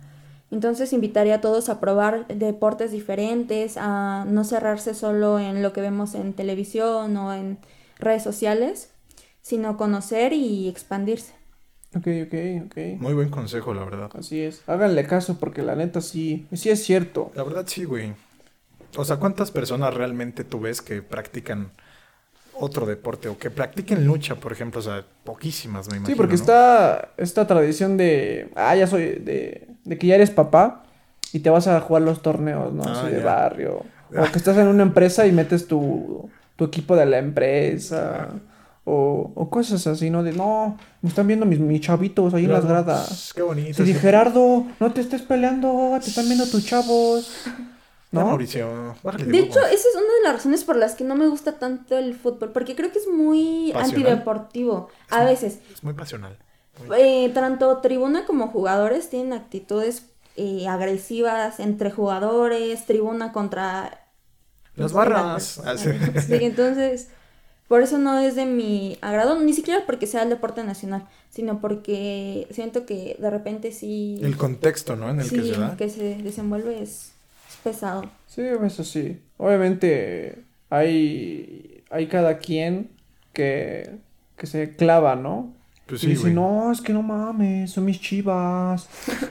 Entonces 0.53 0.93
invitaría 0.93 1.35
a 1.35 1.41
todos 1.41 1.67
a 1.67 1.79
probar 1.79 2.27
deportes 2.27 2.91
diferentes, 2.91 3.75
a 3.75 4.23
no 4.27 4.43
cerrarse 4.43 4.93
solo 4.93 5.39
en 5.39 5.63
lo 5.63 5.73
que 5.73 5.81
vemos 5.81 6.13
en 6.13 6.33
televisión 6.33 7.17
o 7.17 7.33
en 7.33 7.57
redes 7.97 8.21
sociales, 8.21 8.91
sino 9.41 9.77
conocer 9.77 10.31
y 10.31 10.69
expandirse. 10.69 11.33
Ok, 11.95 12.07
ok, 12.27 12.65
ok. 12.67 12.77
Muy 12.99 13.13
buen 13.13 13.29
consejo, 13.29 13.73
la 13.73 13.83
verdad. 13.83 14.11
Así 14.13 14.41
es. 14.41 14.61
Háganle 14.67 15.07
caso 15.07 15.39
porque 15.39 15.63
la 15.63 15.75
neta 15.75 16.01
sí, 16.01 16.45
sí 16.53 16.69
es 16.69 16.83
cierto. 16.83 17.31
La 17.33 17.43
verdad 17.43 17.65
sí, 17.65 17.85
güey. 17.85 18.13
O 18.95 19.05
sea, 19.05 19.17
¿cuántas 19.17 19.49
personas 19.49 19.91
realmente 19.95 20.43
tú 20.43 20.59
ves 20.59 20.83
que 20.83 21.01
practican 21.01 21.71
otro 22.53 22.85
deporte 22.85 23.27
o 23.27 23.39
que 23.39 23.49
practiquen 23.49 24.05
lucha, 24.05 24.35
por 24.35 24.51
ejemplo? 24.51 24.81
O 24.81 24.83
sea, 24.83 25.03
poquísimas, 25.23 25.87
me 25.89 25.97
imagino. 25.97 26.13
Sí, 26.13 26.15
porque 26.15 26.35
¿no? 26.35 26.41
está 26.41 27.09
esta 27.17 27.47
tradición 27.47 27.97
de, 27.97 28.51
ah, 28.55 28.75
ya 28.75 28.85
soy, 28.85 29.15
de, 29.15 29.72
de 29.85 29.97
que 29.97 30.07
ya 30.07 30.15
eres 30.15 30.31
papá 30.31 30.83
y 31.31 31.39
te 31.39 31.49
vas 31.49 31.67
a 31.67 31.79
jugar 31.81 32.03
los 32.03 32.21
torneos, 32.21 32.73
¿no? 32.73 32.83
Ah, 32.85 33.01
Así 33.01 33.11
de 33.11 33.19
ya. 33.19 33.25
barrio. 33.25 33.83
O 34.15 34.23
que 34.31 34.37
estás 34.37 34.57
en 34.57 34.67
una 34.67 34.83
empresa 34.83 35.25
y 35.25 35.31
metes 35.31 35.67
tu, 35.67 36.29
tu 36.55 36.65
equipo 36.65 36.95
de 36.95 37.05
la 37.05 37.17
empresa. 37.17 38.29
O, 38.85 39.31
o 39.35 39.49
cosas 39.49 39.87
así, 39.87 40.09
¿no? 40.09 40.23
De, 40.23 40.33
no, 40.33 40.77
me 41.01 41.07
están 41.09 41.25
viendo 41.25 41.45
mis, 41.45 41.59
mis 41.59 41.79
chavitos 41.81 42.33
ahí 42.33 42.45
en 42.45 42.51
las 42.51 42.65
gradas. 42.65 43.31
Qué 43.33 43.41
bonito. 43.41 43.83
Sí, 43.83 43.93
sí. 43.93 43.97
Gerardo, 43.99 44.65
no 44.79 44.91
te 44.91 44.99
estés 45.01 45.21
peleando, 45.21 45.97
te 46.03 46.09
están 46.09 46.25
viendo 46.25 46.45
tus 46.45 46.65
chavos. 46.65 47.31
Ya, 48.11 48.19
¿No? 48.19 48.25
Mauricio, 48.27 48.93
bájale 49.01 49.25
de 49.25 49.31
De 49.31 49.39
hecho, 49.39 49.59
esa 49.61 49.73
es 49.73 49.95
una 49.95 50.03
de 50.17 50.21
las 50.25 50.33
razones 50.33 50.63
por 50.65 50.75
las 50.75 50.93
que 50.95 51.03
no 51.05 51.15
me 51.15 51.27
gusta 51.27 51.53
tanto 51.53 51.97
el 51.97 52.13
fútbol, 52.13 52.51
porque 52.51 52.75
creo 52.75 52.91
que 52.91 52.99
es 52.99 53.07
muy 53.07 53.71
Pasional. 53.73 53.89
antideportivo 54.11 54.89
a 55.09 55.23
veces. 55.23 55.59
Es 55.73 55.83
muy 55.83 55.93
pasional. 55.93 56.37
Eh, 56.97 57.31
tanto 57.33 57.77
tribuna 57.77 58.25
como 58.25 58.47
jugadores 58.47 59.09
tienen 59.09 59.33
actitudes 59.33 60.07
eh, 60.35 60.67
agresivas 60.67 61.59
entre 61.59 61.91
jugadores, 61.91 62.85
tribuna 62.85 63.31
contra... 63.31 63.99
Las 64.75 64.91
barras. 64.93 65.61
la-. 65.63 65.77
Sí, 66.21 66.39
entonces, 66.41 67.09
por 67.67 67.81
eso 67.81 67.97
no 67.99 68.17
es 68.17 68.35
de 68.35 68.45
mi 68.45 68.97
agrado, 69.01 69.39
ni 69.39 69.53
siquiera 69.53 69.85
porque 69.85 70.07
sea 70.07 70.23
el 70.23 70.29
deporte 70.29 70.63
nacional, 70.63 71.07
sino 71.29 71.61
porque 71.61 72.47
siento 72.51 72.85
que 72.85 73.15
de 73.19 73.29
repente 73.29 73.71
sí... 73.71 74.19
El 74.21 74.37
contexto, 74.37 74.95
¿no? 74.95 75.09
En 75.09 75.19
el 75.19 75.27
sí, 75.27 75.35
que 75.35 75.43
se 75.43 75.59
da. 75.59 75.77
que 75.77 75.89
se 75.89 76.15
desenvuelve 76.17 76.81
es, 76.81 77.13
es 77.49 77.55
pesado. 77.63 78.09
Sí, 78.27 78.41
eso 78.41 78.83
sí. 78.83 79.21
Obviamente 79.37 80.43
hay, 80.71 81.83
hay 81.91 82.07
cada 82.07 82.39
quien 82.39 82.89
que, 83.31 83.91
que 84.37 84.47
se 84.47 84.75
clava, 84.75 85.15
¿no? 85.15 85.53
Pues 85.85 86.01
y 86.03 86.05
sí, 86.05 86.11
dice, 86.11 86.21
güey. 86.21 86.33
no, 86.33 86.71
es 86.71 86.81
que 86.81 86.93
no 86.93 87.01
mames, 87.01 87.71
son 87.71 87.85
mis 87.85 87.99
chivas, 87.99 88.87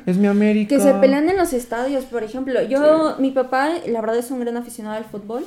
es 0.07 0.17
mi 0.19 0.27
América. 0.27 0.77
Que 0.77 0.83
se 0.83 0.93
pelean 0.95 1.29
en 1.29 1.37
los 1.37 1.53
estadios, 1.53 2.05
por 2.05 2.23
ejemplo. 2.23 2.63
Yo, 2.63 3.17
mi 3.19 3.31
papá, 3.31 3.71
la 3.87 4.01
verdad 4.01 4.19
es 4.19 4.31
un 4.31 4.41
gran 4.41 4.57
aficionado 4.57 4.97
al 4.97 5.05
fútbol. 5.05 5.45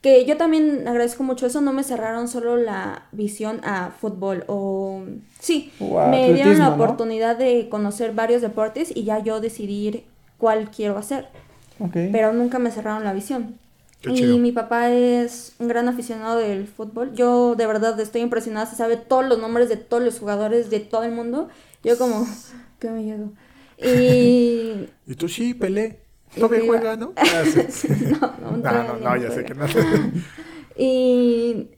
Que 0.00 0.24
yo 0.24 0.36
también 0.36 0.86
agradezco 0.86 1.24
mucho 1.24 1.46
eso. 1.46 1.60
No 1.60 1.72
me 1.72 1.82
cerraron 1.82 2.28
solo 2.28 2.56
la 2.56 3.04
visión 3.12 3.60
a 3.64 3.90
fútbol. 3.90 4.44
O 4.46 5.02
sí, 5.40 5.72
O 5.80 6.06
me 6.08 6.32
dieron 6.32 6.58
la 6.58 6.68
oportunidad 6.68 7.36
de 7.36 7.68
conocer 7.68 8.12
varios 8.12 8.40
deportes 8.40 8.92
y 8.94 9.04
ya 9.04 9.18
yo 9.18 9.40
decidir 9.40 10.04
cuál 10.38 10.70
quiero 10.70 10.96
hacer. 10.96 11.28
Pero 11.92 12.32
nunca 12.32 12.58
me 12.58 12.70
cerraron 12.70 13.04
la 13.04 13.12
visión. 13.12 13.58
Qué 14.00 14.10
y 14.12 14.14
chido. 14.14 14.38
mi 14.38 14.52
papá 14.52 14.90
es 14.92 15.54
un 15.58 15.68
gran 15.68 15.88
aficionado 15.88 16.38
del 16.38 16.66
fútbol. 16.68 17.12
Yo 17.14 17.54
de 17.56 17.66
verdad 17.66 17.98
estoy 18.00 18.20
impresionada, 18.20 18.66
se 18.66 18.76
sabe 18.76 18.96
todos 18.96 19.26
los 19.26 19.38
nombres 19.38 19.68
de 19.68 19.76
todos 19.76 20.02
los 20.02 20.18
jugadores 20.18 20.70
de 20.70 20.80
todo 20.80 21.02
el 21.04 21.12
mundo. 21.12 21.48
Yo 21.82 21.96
como, 21.98 22.26
qué 22.78 22.90
miedo. 22.90 23.32
Y 23.78 24.88
Y 25.06 25.14
tú 25.16 25.28
sí, 25.28 25.52
Pelé. 25.54 26.00
Todavía 26.34 26.64
Y- 26.64 26.66
juega, 26.66 26.96
¿no? 26.96 27.12
Ah, 27.16 27.42
no, 28.20 28.50
no, 28.52 28.56
No, 28.58 28.72
no, 28.84 28.96
no, 28.98 29.16
ya 29.16 29.30
sé 29.30 29.44
que 29.44 29.54
no. 29.54 29.66
Y, 30.76 31.68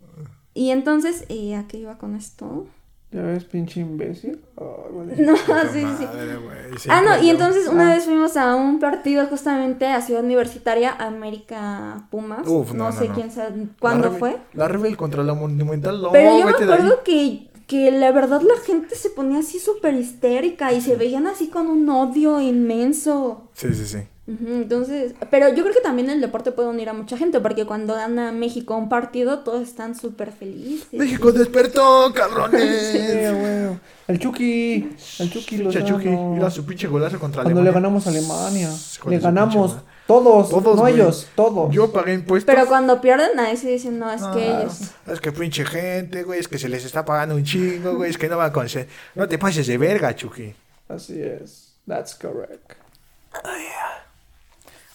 y 0.55 0.71
entonces, 0.71 1.25
¿y 1.29 1.53
a 1.55 1.66
qué 1.69 1.79
iba 1.79 1.99
con 1.99 2.14
esto? 2.16 2.66
¿Ya 3.11 3.22
ves, 3.22 3.44
pinche 3.44 3.80
imbécil? 3.80 4.38
Vale. 4.56 5.16
No, 5.16 5.34
sí, 5.72 5.80
sí. 5.98 6.04
madre, 6.04 6.36
güey, 6.36 6.59
Ah, 6.90 7.00
no, 7.00 7.22
y 7.22 7.30
entonces 7.30 7.66
una 7.66 7.90
Ah. 7.90 7.94
vez 7.94 8.04
fuimos 8.04 8.36
a 8.36 8.54
un 8.54 8.78
partido 8.80 9.26
justamente 9.26 9.86
a 9.86 10.02
Ciudad 10.02 10.22
Universitaria, 10.22 10.92
América 10.92 12.06
Pumas. 12.11 12.46
Uf, 12.46 12.72
no, 12.72 12.84
no, 12.84 12.90
no, 12.90 12.92
sé 12.92 13.09
no. 13.09 13.14
quién 13.14 13.30
sabe 13.30 13.68
cuándo 13.80 14.12
fue. 14.12 14.36
La 14.52 14.68
Rebel 14.68 14.96
contra 14.98 15.22
la 15.22 15.32
Monumental, 15.32 16.02
no, 16.02 16.12
Pero 16.12 16.38
yo 16.38 16.44
me 16.44 16.50
acuerdo 16.50 17.02
que, 17.02 17.50
que 17.66 17.90
la 17.92 18.12
verdad 18.12 18.42
la 18.42 18.61
gente 18.62 18.94
se 18.94 19.09
ponía 19.11 19.38
así 19.38 19.59
súper 19.59 19.94
histérica 19.94 20.72
y 20.74 20.82
se 20.82 20.96
veían 20.96 21.26
así 21.26 21.48
con 21.48 21.66
un 21.68 21.88
odio 21.88 22.40
inmenso. 22.40 23.48
Sí, 23.54 23.72
sí, 23.74 23.86
sí. 23.86 23.98
Entonces, 24.29 25.14
pero 25.31 25.49
yo 25.49 25.62
creo 25.62 25.74
que 25.74 25.81
también 25.81 26.11
el 26.11 26.20
deporte 26.20 26.53
puede 26.53 26.68
unir 26.68 26.91
a 26.91 26.93
mucha 26.93 27.16
gente 27.16 27.41
porque 27.41 27.64
cuando 27.64 27.95
gana 27.95 28.31
México 28.31 28.76
un 28.76 28.91
partido 28.91 29.39
todos 29.39 29.62
están 29.62 29.95
súper 29.95 30.33
felices. 30.33 30.93
México 30.93 31.33
despertó, 31.33 32.09
Sí, 32.09 32.12
cabrones. 32.12 33.35
güey. 33.35 33.79
El 34.07 34.18
Chucky. 34.18 34.91
El 35.20 35.31
Chucky 35.33 35.57
lo 35.59 35.72
Chucky, 35.72 36.09
mira 36.09 36.51
su 36.51 36.66
pinche 36.66 36.87
golazo 36.89 37.18
contra 37.18 37.43
Cuando 37.43 37.62
le 37.62 37.70
Alemania. 37.70 37.89
ganamos 37.89 38.07
a 38.07 38.11
Alemania. 38.11 38.70
Le 39.09 39.18
ganamos 39.18 39.72
pinche 39.72 39.87
todos, 40.07 40.51
Todos, 40.51 40.76
no 40.76 40.83
güey. 40.83 40.95
ellos, 40.95 41.26
todos. 41.35 41.74
Yo 41.74 41.91
pagué 41.93 42.14
impuestos. 42.14 42.55
Pero 42.55 42.66
cuando 42.66 43.01
pierden, 43.01 43.39
ahí 43.41 43.57
sí 43.57 43.66
dicen, 43.66 43.99
no, 43.99 44.11
es 44.12 44.22
que 44.35 44.47
ellos. 44.47 44.79
Es 45.07 45.20
que 45.20 45.33
pinche 45.33 45.64
gente, 45.64 46.22
güey, 46.22 46.41
es 46.41 46.49
que 46.49 46.59
se 46.59 46.68
les 46.68 46.85
está 46.85 47.05
pagando 47.05 47.35
un 47.35 47.45
chingo, 47.45 47.95
güey, 47.97 48.11
es 48.11 48.18
que 48.18 48.29
no 48.29 48.37
va 48.37 48.47
a 48.47 48.53
conseguir. 48.53 48.89
No 49.14 49.26
te 49.26 49.39
pases 49.39 49.66
de 49.66 49.76
verga, 49.79 50.14
Chucky. 50.14 50.55
Así 50.89 51.20
es. 51.20 51.72
That's 51.87 52.14
correct. 52.14 52.72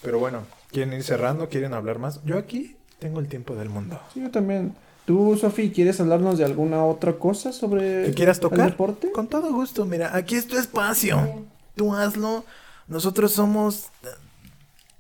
Pero 0.04 0.20
bueno, 0.20 0.42
¿quieren 0.72 0.94
ir 0.94 1.04
cerrando? 1.04 1.50
¿Quieren 1.50 1.74
hablar 1.74 2.00
más? 2.00 2.22
Yo 2.26 2.38
aquí 2.38 2.76
tengo 3.00 3.20
el 3.20 3.28
tiempo 3.28 3.56
del 3.56 3.70
mundo. 3.70 4.00
Sí, 4.14 4.22
yo 4.22 4.32
también. 4.32 4.76
¿Tú, 5.06 5.38
Sofi, 5.40 5.72
quieres 5.72 6.00
hablarnos 6.00 6.38
de 6.38 6.46
alguna 6.46 6.86
otra 6.86 7.14
cosa 7.14 7.52
sobre 7.52 8.06
¿Te 8.06 8.14
quieras 8.14 8.38
el 8.38 8.42
tocar? 8.42 8.72
deporte? 8.72 9.12
Con 9.12 9.28
todo 9.28 9.52
gusto, 9.52 9.86
mira, 9.86 10.16
aquí 10.16 10.36
es 10.36 10.48
tu 10.48 10.58
espacio. 10.58 11.46
Tú 11.76 11.94
hazlo. 11.94 12.46
Nosotros 12.88 13.32
somos 13.34 13.88
eh, 14.04 14.08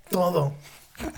todo. 0.10 0.54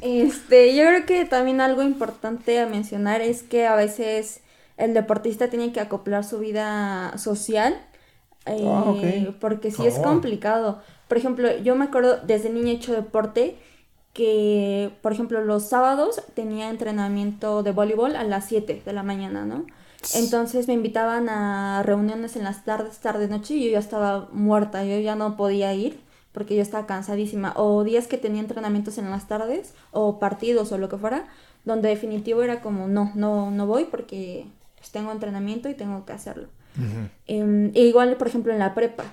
Este, 0.01 0.75
yo 0.75 0.83
creo 0.85 1.05
que 1.05 1.25
también 1.25 1.61
algo 1.61 1.81
importante 1.83 2.59
a 2.59 2.67
mencionar 2.67 3.21
es 3.21 3.43
que 3.43 3.65
a 3.67 3.75
veces 3.75 4.41
el 4.77 4.93
deportista 4.93 5.49
tiene 5.49 5.71
que 5.73 5.79
acoplar 5.79 6.23
su 6.23 6.39
vida 6.39 7.17
social. 7.17 7.79
eh, 8.45 8.63
Ah, 8.67 8.83
ok. 8.85 9.35
Porque 9.39 9.71
sí 9.71 9.87
es 9.87 9.95
Oh. 9.97 10.03
complicado. 10.03 10.81
Por 11.07 11.17
ejemplo, 11.17 11.57
yo 11.57 11.75
me 11.75 11.85
acuerdo 11.85 12.17
desde 12.25 12.49
niña 12.51 12.71
he 12.71 12.75
hecho 12.75 12.93
deporte 12.93 13.57
que, 14.15 14.93
por 15.01 15.11
ejemplo, 15.11 15.43
los 15.43 15.63
sábados 15.63 16.21
tenía 16.33 16.69
entrenamiento 16.69 17.63
de 17.63 17.73
voleibol 17.73 18.15
a 18.15 18.23
las 18.23 18.45
7 18.45 18.81
de 18.85 18.93
la 18.93 19.03
mañana, 19.03 19.43
¿no? 19.43 19.65
Entonces 20.13 20.69
me 20.69 20.73
invitaban 20.73 21.27
a 21.27 21.83
reuniones 21.83 22.37
en 22.37 22.45
las 22.45 22.63
tardes, 22.63 22.99
tarde, 22.99 23.27
noche, 23.27 23.55
y 23.55 23.65
yo 23.65 23.71
ya 23.71 23.79
estaba 23.79 24.29
muerta, 24.31 24.85
yo 24.85 24.97
ya 24.99 25.17
no 25.17 25.35
podía 25.35 25.73
ir 25.73 25.99
porque 26.31 26.55
yo 26.55 26.61
estaba 26.61 26.87
cansadísima. 26.87 27.51
O 27.57 27.83
días 27.83 28.07
que 28.07 28.17
tenía 28.17 28.39
entrenamientos 28.39 28.97
en 28.97 29.09
las 29.09 29.27
tardes, 29.27 29.73
o 29.91 30.17
partidos 30.17 30.71
o 30.71 30.77
lo 30.77 30.87
que 30.87 30.97
fuera, 30.97 31.27
donde 31.65 31.89
definitivo 31.89 32.41
era 32.41 32.61
como, 32.61 32.87
no, 32.87 33.11
no, 33.15 33.51
no 33.51 33.67
voy 33.67 33.83
porque 33.83 34.45
pues, 34.77 34.91
tengo 34.91 35.11
entrenamiento 35.11 35.67
y 35.67 35.73
tengo 35.73 36.05
que 36.05 36.13
hacerlo. 36.13 36.47
Em, 37.27 37.71
e 37.73 37.81
igual, 37.81 38.15
por 38.15 38.27
ejemplo, 38.27 38.53
en 38.53 38.59
la 38.59 38.73
prepa. 38.73 39.03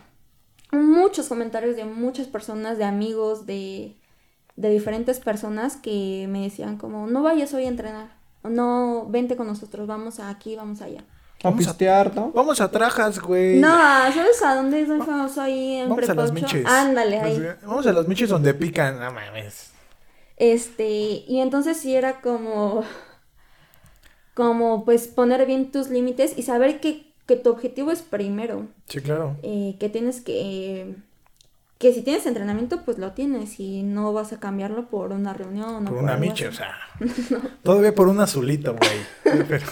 Muchos 0.70 1.28
comentarios 1.28 1.74
de 1.74 1.86
muchas 1.86 2.28
personas, 2.28 2.78
de 2.78 2.84
amigos, 2.84 3.46
de, 3.46 3.96
de 4.56 4.70
diferentes 4.70 5.18
personas 5.20 5.76
que 5.76 6.26
me 6.28 6.42
decían 6.42 6.76
como, 6.76 7.06
no 7.06 7.22
vayas 7.22 7.52
hoy 7.54 7.64
a 7.64 7.68
entrenar, 7.68 8.08
o 8.42 8.48
no, 8.48 9.06
vente 9.08 9.36
con 9.36 9.46
nosotros, 9.46 9.86
vamos 9.86 10.20
a 10.20 10.28
aquí, 10.28 10.56
vamos 10.56 10.82
allá. 10.82 11.00
A 11.44 11.48
Vamos 11.50 11.66
a- 11.66 11.70
pistear, 11.70 12.14
¿no? 12.14 12.30
Vamos 12.32 12.60
a 12.60 12.70
Trajas, 12.70 13.18
güey. 13.18 13.58
No, 13.58 13.68
¿sabes 13.68 14.40
a 14.44 14.54
dónde 14.54 14.82
es 14.82 14.88
muy 14.88 15.00
famoso 15.04 15.40
ahí 15.40 15.74
en 15.76 15.88
Vamos 15.88 16.08
a 16.08 16.14
las 16.14 16.30
8? 16.30 16.34
miches. 16.34 16.66
Ándale, 16.66 17.18
ahí. 17.20 17.36
Pues, 17.36 17.62
Vamos 17.66 17.86
a 17.88 17.92
las 17.92 18.06
miches 18.06 18.28
donde 18.28 18.54
pican. 18.54 19.00
No 19.00 19.10
mames. 19.12 19.72
Este, 20.36 20.88
y 21.26 21.40
entonces 21.40 21.76
sí 21.78 21.96
era 21.96 22.20
como, 22.20 22.84
como 24.34 24.84
pues 24.84 25.08
poner 25.08 25.44
bien 25.46 25.70
tus 25.72 25.88
límites 25.88 26.34
y 26.36 26.42
saber 26.42 26.80
que, 26.80 27.12
que 27.26 27.36
tu 27.36 27.50
objetivo 27.50 27.90
es 27.90 28.02
primero. 28.02 28.68
Sí, 28.86 29.00
claro. 29.00 29.36
eh, 29.42 29.76
que 29.80 29.88
tienes 29.88 30.20
que 30.20 30.94
que 31.82 31.92
si 31.92 32.02
tienes 32.02 32.24
entrenamiento 32.26 32.84
pues 32.84 32.96
lo 32.98 33.10
tienes 33.10 33.58
y 33.58 33.82
no 33.82 34.12
vas 34.12 34.32
a 34.32 34.38
cambiarlo 34.38 34.86
por 34.86 35.10
una 35.10 35.32
reunión 35.32 35.84
o 35.84 35.90
Por 35.90 35.98
una 35.98 36.16
miche, 36.16 36.46
o 36.46 36.52
sea. 36.52 36.76
Todavía 37.64 37.92
por 37.92 38.06
un 38.06 38.20
azulito, 38.20 38.76
güey. 38.76 39.42
Pero, 39.48 39.66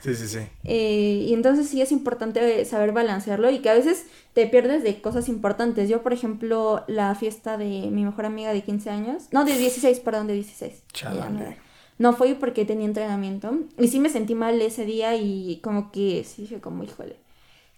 sí, 0.00 0.14
sí, 0.14 0.28
sí. 0.28 0.40
Eh, 0.64 1.24
y 1.26 1.32
entonces 1.32 1.66
sí 1.66 1.80
es 1.80 1.92
importante 1.92 2.62
saber 2.66 2.92
balancearlo 2.92 3.50
y 3.50 3.60
que 3.60 3.70
a 3.70 3.72
veces 3.72 4.04
te 4.34 4.46
pierdes 4.46 4.82
de 4.82 5.00
cosas 5.00 5.30
importantes. 5.30 5.88
Yo, 5.88 6.02
por 6.02 6.12
ejemplo, 6.12 6.84
la 6.88 7.14
fiesta 7.14 7.56
de 7.56 7.88
mi 7.90 8.04
mejor 8.04 8.26
amiga 8.26 8.52
de 8.52 8.60
15 8.60 8.90
años, 8.90 9.22
no, 9.32 9.46
de 9.46 9.56
16, 9.56 10.00
perdón, 10.00 10.26
de 10.26 10.34
16. 10.34 10.82
Chale. 10.92 11.16
Ya 11.20 11.56
no, 11.96 12.12
fui 12.12 12.34
porque 12.34 12.66
tenía 12.66 12.84
entrenamiento 12.84 13.60
y 13.78 13.88
sí 13.88 13.98
me 13.98 14.10
sentí 14.10 14.34
mal 14.34 14.60
ese 14.60 14.84
día 14.84 15.16
y 15.16 15.60
como 15.62 15.90
que 15.90 16.22
sí 16.24 16.42
dije 16.42 16.60
como, 16.60 16.84
híjole, 16.84 17.16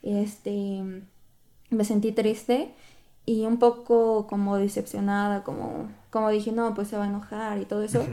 este, 0.03 0.83
me 1.71 1.85
sentí 1.85 2.11
triste 2.11 2.75
y 3.29 3.45
un 3.45 3.59
poco 3.59 4.27
como 4.27 4.57
decepcionada, 4.57 5.43
como, 5.45 5.89
como 6.11 6.31
dije, 6.31 6.53
no, 6.53 6.75
pues 6.75 6.89
se 6.89 6.97
va 6.97 7.05
a 7.05 7.09
enojar 7.09 7.59
y 7.61 7.65
todo 7.67 7.83
eso. 7.83 8.05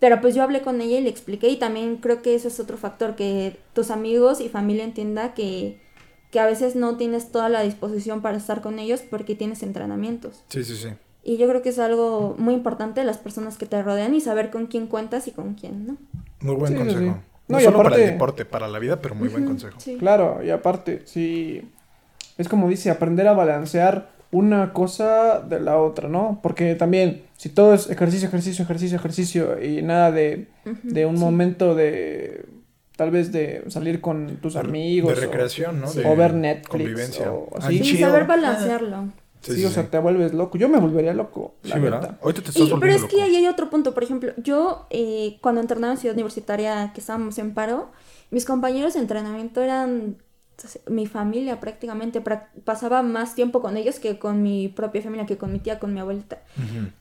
Pero 0.00 0.20
pues 0.20 0.34
yo 0.34 0.42
hablé 0.42 0.62
con 0.62 0.80
ella 0.80 0.98
y 0.98 1.02
le 1.02 1.08
expliqué 1.10 1.48
y 1.48 1.56
también 1.56 1.96
creo 1.96 2.22
que 2.22 2.34
eso 2.34 2.48
es 2.48 2.60
otro 2.60 2.76
factor, 2.76 3.14
que 3.16 3.56
tus 3.72 3.90
amigos 3.90 4.40
y 4.40 4.48
familia 4.48 4.84
entienda 4.84 5.34
que, 5.34 5.80
que 6.30 6.40
a 6.40 6.46
veces 6.46 6.76
no 6.76 6.96
tienes 6.96 7.30
toda 7.32 7.48
la 7.48 7.62
disposición 7.62 8.20
para 8.22 8.36
estar 8.36 8.60
con 8.60 8.78
ellos 8.78 9.00
porque 9.08 9.34
tienes 9.34 9.62
entrenamientos. 9.62 10.42
Sí, 10.48 10.64
sí, 10.64 10.76
sí. 10.76 10.88
Y 11.24 11.36
yo 11.36 11.48
creo 11.48 11.62
que 11.62 11.68
es 11.70 11.78
algo 11.78 12.34
muy 12.38 12.54
importante 12.54 13.02
las 13.04 13.18
personas 13.18 13.58
que 13.58 13.66
te 13.66 13.82
rodean 13.82 14.14
y 14.14 14.20
saber 14.20 14.50
con 14.50 14.66
quién 14.66 14.86
cuentas 14.86 15.26
y 15.28 15.32
con 15.32 15.54
quién, 15.54 15.86
¿no? 15.86 15.96
Muy 16.40 16.54
buen 16.56 16.72
Sí, 16.72 16.78
consejo. 16.78 17.00
sí. 17.00 17.06
No, 17.06 17.22
No, 17.48 17.60
y 17.60 17.64
solo 17.64 17.76
para 17.78 17.88
el 17.88 17.94
aparte- 18.02 18.12
deporte, 18.12 18.44
para 18.44 18.68
la 18.68 18.78
vida, 18.78 19.00
pero 19.00 19.14
muy 19.14 19.28
buen 19.28 19.44
consejo. 19.46 19.78
Sí. 19.80 19.96
Claro, 19.98 20.42
y 20.44 20.50
aparte, 20.50 21.02
sí. 21.06 21.62
Es 22.36 22.48
como 22.48 22.68
dice, 22.68 22.88
aprender 22.90 23.26
a 23.26 23.32
balancear 23.32 24.10
una 24.30 24.72
cosa 24.72 25.40
de 25.40 25.60
la 25.60 25.78
otra, 25.78 26.08
¿no? 26.08 26.40
Porque 26.42 26.74
también, 26.74 27.22
si 27.36 27.48
todo 27.48 27.72
es 27.74 27.88
ejercicio, 27.90 28.28
ejercicio, 28.28 28.62
ejercicio, 28.64 28.96
ejercicio 28.96 29.62
y 29.64 29.82
nada 29.82 30.10
de, 30.12 30.48
de 30.82 31.06
un 31.06 31.18
momento 31.18 31.74
de. 31.74 32.44
Tal 32.96 33.12
vez 33.12 33.30
de 33.30 33.62
salir 33.68 34.00
con 34.00 34.38
tus 34.38 34.56
amigos. 34.56 35.14
De 35.14 35.18
o- 35.18 35.30
recreación, 35.30 35.80
¿no? 35.80 35.86
Sí. 35.86 36.00
De 36.00 36.06
O 36.10 36.16
ver 36.16 36.34
Netflix. 36.34 36.68
Convivencia. 36.68 37.32
O 37.32 37.48
Ah, 37.54 37.58
así. 37.68 37.78
Sí, 37.78 37.84
chido. 37.96 38.08
saber 38.08 38.26
balancearlo. 38.26 39.04
Sí, 39.40 39.52
Sí, 39.52 39.60
sí, 39.60 39.64
o 39.66 39.70
sea, 39.70 39.84
te 39.88 39.98
vuelves 40.00 40.34
loco. 40.34 40.58
Yo 40.58 40.68
me 40.68 40.78
volvería 40.80 41.14
loco, 41.14 41.54
la 41.62 41.76
Sí, 41.76 41.80
¿verdad? 41.80 42.00
neta. 42.02 42.18
Ahorita 42.20 42.42
te 42.42 42.48
estás 42.50 42.66
Y, 42.68 42.74
pero 42.80 42.92
es 42.92 43.04
que 43.04 43.16
loco. 43.18 43.24
ahí 43.28 43.36
hay 43.36 43.46
otro 43.46 43.70
punto. 43.70 43.94
Por 43.94 44.02
ejemplo, 44.02 44.32
yo 44.36 44.86
eh, 44.90 45.38
cuando 45.40 45.60
entrenaba 45.60 45.92
en 45.92 45.98
Ciudad 46.00 46.14
Universitaria, 46.16 46.90
que 46.92 47.00
estábamos 47.00 47.38
en 47.38 47.54
paro, 47.54 47.88
mis 48.32 48.44
compañeros 48.44 48.94
de 48.94 49.00
entrenamiento 49.00 49.62
eran 49.62 50.16
mi 50.88 51.06
familia 51.06 51.60
prácticamente. 51.60 52.20
Pasaba 52.64 53.02
más 53.02 53.34
tiempo 53.34 53.60
con 53.60 53.76
ellos 53.76 53.98
que 54.00 54.18
con 54.18 54.42
mi 54.42 54.68
propia 54.68 55.02
familia, 55.02 55.26
que 55.26 55.36
con 55.38 55.52
mi 55.52 55.58
tía, 55.58 55.78
con 55.78 55.94
mi 55.94 56.00
abuelita. 56.00 56.38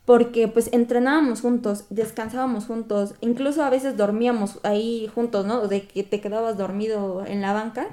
Porque 0.05 0.47
pues 0.47 0.69
entrenábamos 0.73 1.41
juntos, 1.41 1.85
descansábamos 1.89 2.65
juntos, 2.65 3.15
incluso 3.21 3.63
a 3.63 3.69
veces 3.69 3.97
dormíamos 3.97 4.59
ahí 4.63 5.09
juntos, 5.13 5.45
¿no? 5.45 5.67
De 5.67 5.81
que 5.87 6.03
te 6.03 6.21
quedabas 6.21 6.57
dormido 6.57 7.25
en 7.25 7.41
la 7.41 7.53
banca 7.53 7.87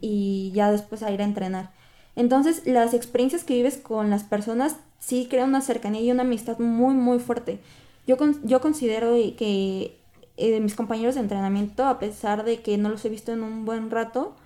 y 0.00 0.50
ya 0.54 0.70
después 0.70 1.02
a 1.02 1.10
ir 1.10 1.20
a 1.20 1.24
entrenar. 1.24 1.70
Entonces, 2.16 2.62
las 2.66 2.94
experiencias 2.94 3.44
que 3.44 3.54
vives 3.54 3.76
con 3.76 4.10
las 4.10 4.24
personas 4.24 4.76
sí 4.98 5.26
crean 5.30 5.50
una 5.50 5.60
cercanía 5.60 6.00
y 6.00 6.10
una 6.10 6.22
amistad 6.22 6.58
muy, 6.58 6.94
muy 6.94 7.18
fuerte. 7.18 7.60
Yo, 8.06 8.16
con- 8.16 8.40
yo 8.44 8.60
considero 8.60 9.12
que 9.36 9.97
eh, 10.38 10.60
mis 10.60 10.74
compañeros 10.76 11.16
de 11.16 11.20
entrenamiento, 11.22 11.84
a 11.84 11.98
pesar 11.98 12.44
de 12.44 12.62
que 12.62 12.78
no 12.78 12.88
los 12.88 13.04
he 13.04 13.08
visto 13.08 13.32
en 13.32 13.42
un 13.42 13.64
buen 13.64 13.90
rato, 13.90 14.36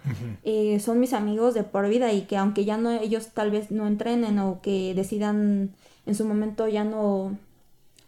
eh, 0.43 0.81
son 0.81 0.99
mis 1.01 1.13
amigos 1.13 1.55
de 1.55 1.65
por 1.65 1.87
vida 1.89 2.13
y 2.13 2.23
que 2.23 2.37
aunque 2.39 2.65
ya 2.65 2.79
no 2.79 2.91
ellos 2.91 3.29
tal 3.35 3.51
vez 3.51 3.71
no 3.71 3.87
entrenen 3.87 4.39
o 4.39 4.61
que 4.63 4.95
decidan 4.95 5.71
en 6.07 6.15
su 6.15 6.25
momento 6.25 6.67
ya 6.67 6.85
no 6.85 7.37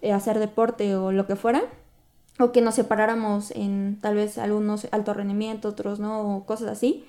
eh, 0.03 0.13
hacer 0.13 0.39
deporte 0.39 0.97
o 0.97 1.13
lo 1.13 1.27
que 1.27 1.37
fuera, 1.37 1.63
o 2.39 2.53
que 2.53 2.61
nos 2.63 2.75
separáramos 2.75 3.51
en 3.53 3.99
tal 4.01 4.15
vez 4.17 4.39
algunos 4.39 4.89
alto 4.91 5.15
rendimiento, 5.15 5.69
otros 5.69 6.01
no, 6.01 6.37
o 6.37 6.47
cosas 6.47 6.69
así. 6.69 7.05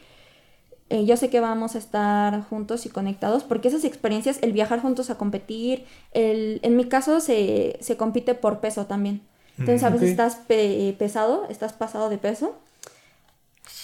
eh, 0.89 1.05
yo 1.05 1.17
sé 1.17 1.29
que 1.29 1.39
vamos 1.39 1.75
a 1.75 1.79
estar 1.79 2.43
juntos 2.43 2.85
y 2.85 2.89
conectados 2.89 3.43
porque 3.43 3.69
esas 3.69 3.83
experiencias, 3.85 4.39
el 4.43 4.51
viajar 4.53 4.81
juntos 4.81 5.09
a 5.09 5.17
competir, 5.17 5.85
el, 6.11 6.59
en 6.63 6.75
mi 6.75 6.85
caso 6.85 7.19
se, 7.19 7.77
se 7.81 7.97
compite 7.97 8.35
por 8.35 8.59
peso 8.59 8.85
también. 8.85 9.21
Entonces 9.57 9.83
a 9.83 9.89
veces 9.89 10.07
Ok. 10.07 10.11
estás 10.11 10.35
pe- 10.35 10.95
pesado, 10.99 11.47
estás 11.49 11.73
pasado 11.73 12.09
de 12.09 12.17
peso. 12.17 12.57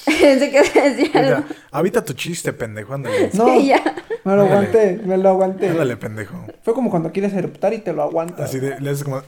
Pensé 0.06 0.52
que 0.52 0.62
decía 0.62 1.10
algo. 1.38 1.44
habita 1.72 2.04
tu 2.04 2.14
chiste, 2.14 2.54
pendejo. 2.54 2.94
Ándale. 2.94 3.30
No, 3.34 3.46
Sí, 3.60 3.68
ya. 3.68 3.82
me 4.26 4.36
lo 4.36 4.42
aguanté, 4.44 5.00
me 5.06 5.18
lo 5.18 5.30
aguanté. 5.30 5.70
Ándale, 5.70 5.98
pendejo. 5.98 6.46
Fue 6.64 6.74
como 6.74 6.90
cuando 6.90 7.12
quieres 7.12 7.34
eruptar 7.34 7.74
y 7.74 7.80
te 7.80 7.94
lo 7.94 8.04
aguantas. 8.04 8.50
Así 8.50 8.60
de, 8.60 8.80
le 8.80 8.90
haces 8.90 9.04
como. 9.04 9.22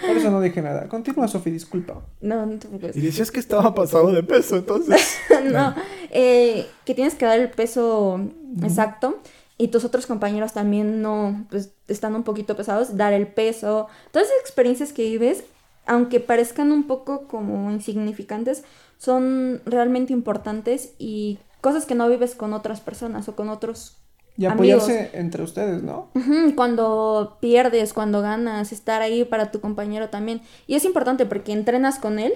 Por 0.00 0.16
eso 0.16 0.30
no 0.30 0.40
dije 0.40 0.62
nada. 0.62 0.88
Continúa, 0.88 1.28
Sofi, 1.28 1.50
disculpa. 1.50 2.00
No, 2.20 2.46
no 2.46 2.58
te 2.58 2.66
preocupes. 2.68 2.96
Y 2.96 3.00
decías 3.02 3.30
que 3.30 3.38
estaba 3.40 3.74
pasado 3.74 4.10
de 4.12 4.22
peso, 4.22 4.56
entonces. 4.56 5.18
no, 5.44 5.74
eh, 6.10 6.66
que 6.84 6.94
tienes 6.94 7.14
que 7.14 7.26
dar 7.26 7.38
el 7.38 7.50
peso 7.50 8.20
exacto 8.62 9.20
y 9.60 9.68
tus 9.68 9.84
otros 9.84 10.06
compañeros 10.06 10.54
también 10.54 11.02
no, 11.02 11.46
pues 11.50 11.72
están 11.86 12.14
un 12.14 12.22
poquito 12.22 12.56
pesados, 12.56 12.96
dar 12.96 13.12
el 13.12 13.26
peso. 13.26 13.88
Todas 14.10 14.28
esas 14.28 14.40
experiencias 14.40 14.92
que 14.94 15.02
vives, 15.02 15.44
aunque 15.86 16.18
parezcan 16.18 16.72
un 16.72 16.84
poco 16.86 17.28
como 17.28 17.70
insignificantes, 17.70 18.64
son 18.96 19.60
realmente 19.66 20.14
importantes 20.14 20.94
y 20.98 21.38
cosas 21.60 21.84
que 21.84 21.94
no 21.94 22.08
vives 22.08 22.34
con 22.34 22.54
otras 22.54 22.80
personas 22.80 23.28
o 23.28 23.36
con 23.36 23.50
otros 23.50 23.98
Y 24.38 24.46
amigos. 24.46 24.84
apoyarse 24.84 25.10
entre 25.12 25.42
ustedes, 25.42 25.82
¿no? 25.82 26.08
Cuando 26.56 27.36
pierdes, 27.40 27.92
cuando 27.92 28.22
ganas, 28.22 28.72
estar 28.72 29.02
ahí 29.02 29.26
para 29.26 29.50
tu 29.50 29.60
compañero 29.60 30.08
también. 30.08 30.40
Y 30.66 30.74
es 30.74 30.86
importante 30.86 31.26
porque 31.26 31.52
entrenas 31.52 31.98
con 31.98 32.18
él, 32.18 32.32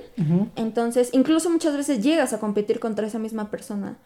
entonces 0.57 1.09
incluso 1.13 1.49
muchas 1.49 1.75
veces 1.75 2.03
llegas 2.03 2.35
a 2.35 2.39
competir 2.39 2.81
contra 2.81 3.07
esa 3.07 3.19
misma 3.19 3.51
persona. 3.51 3.97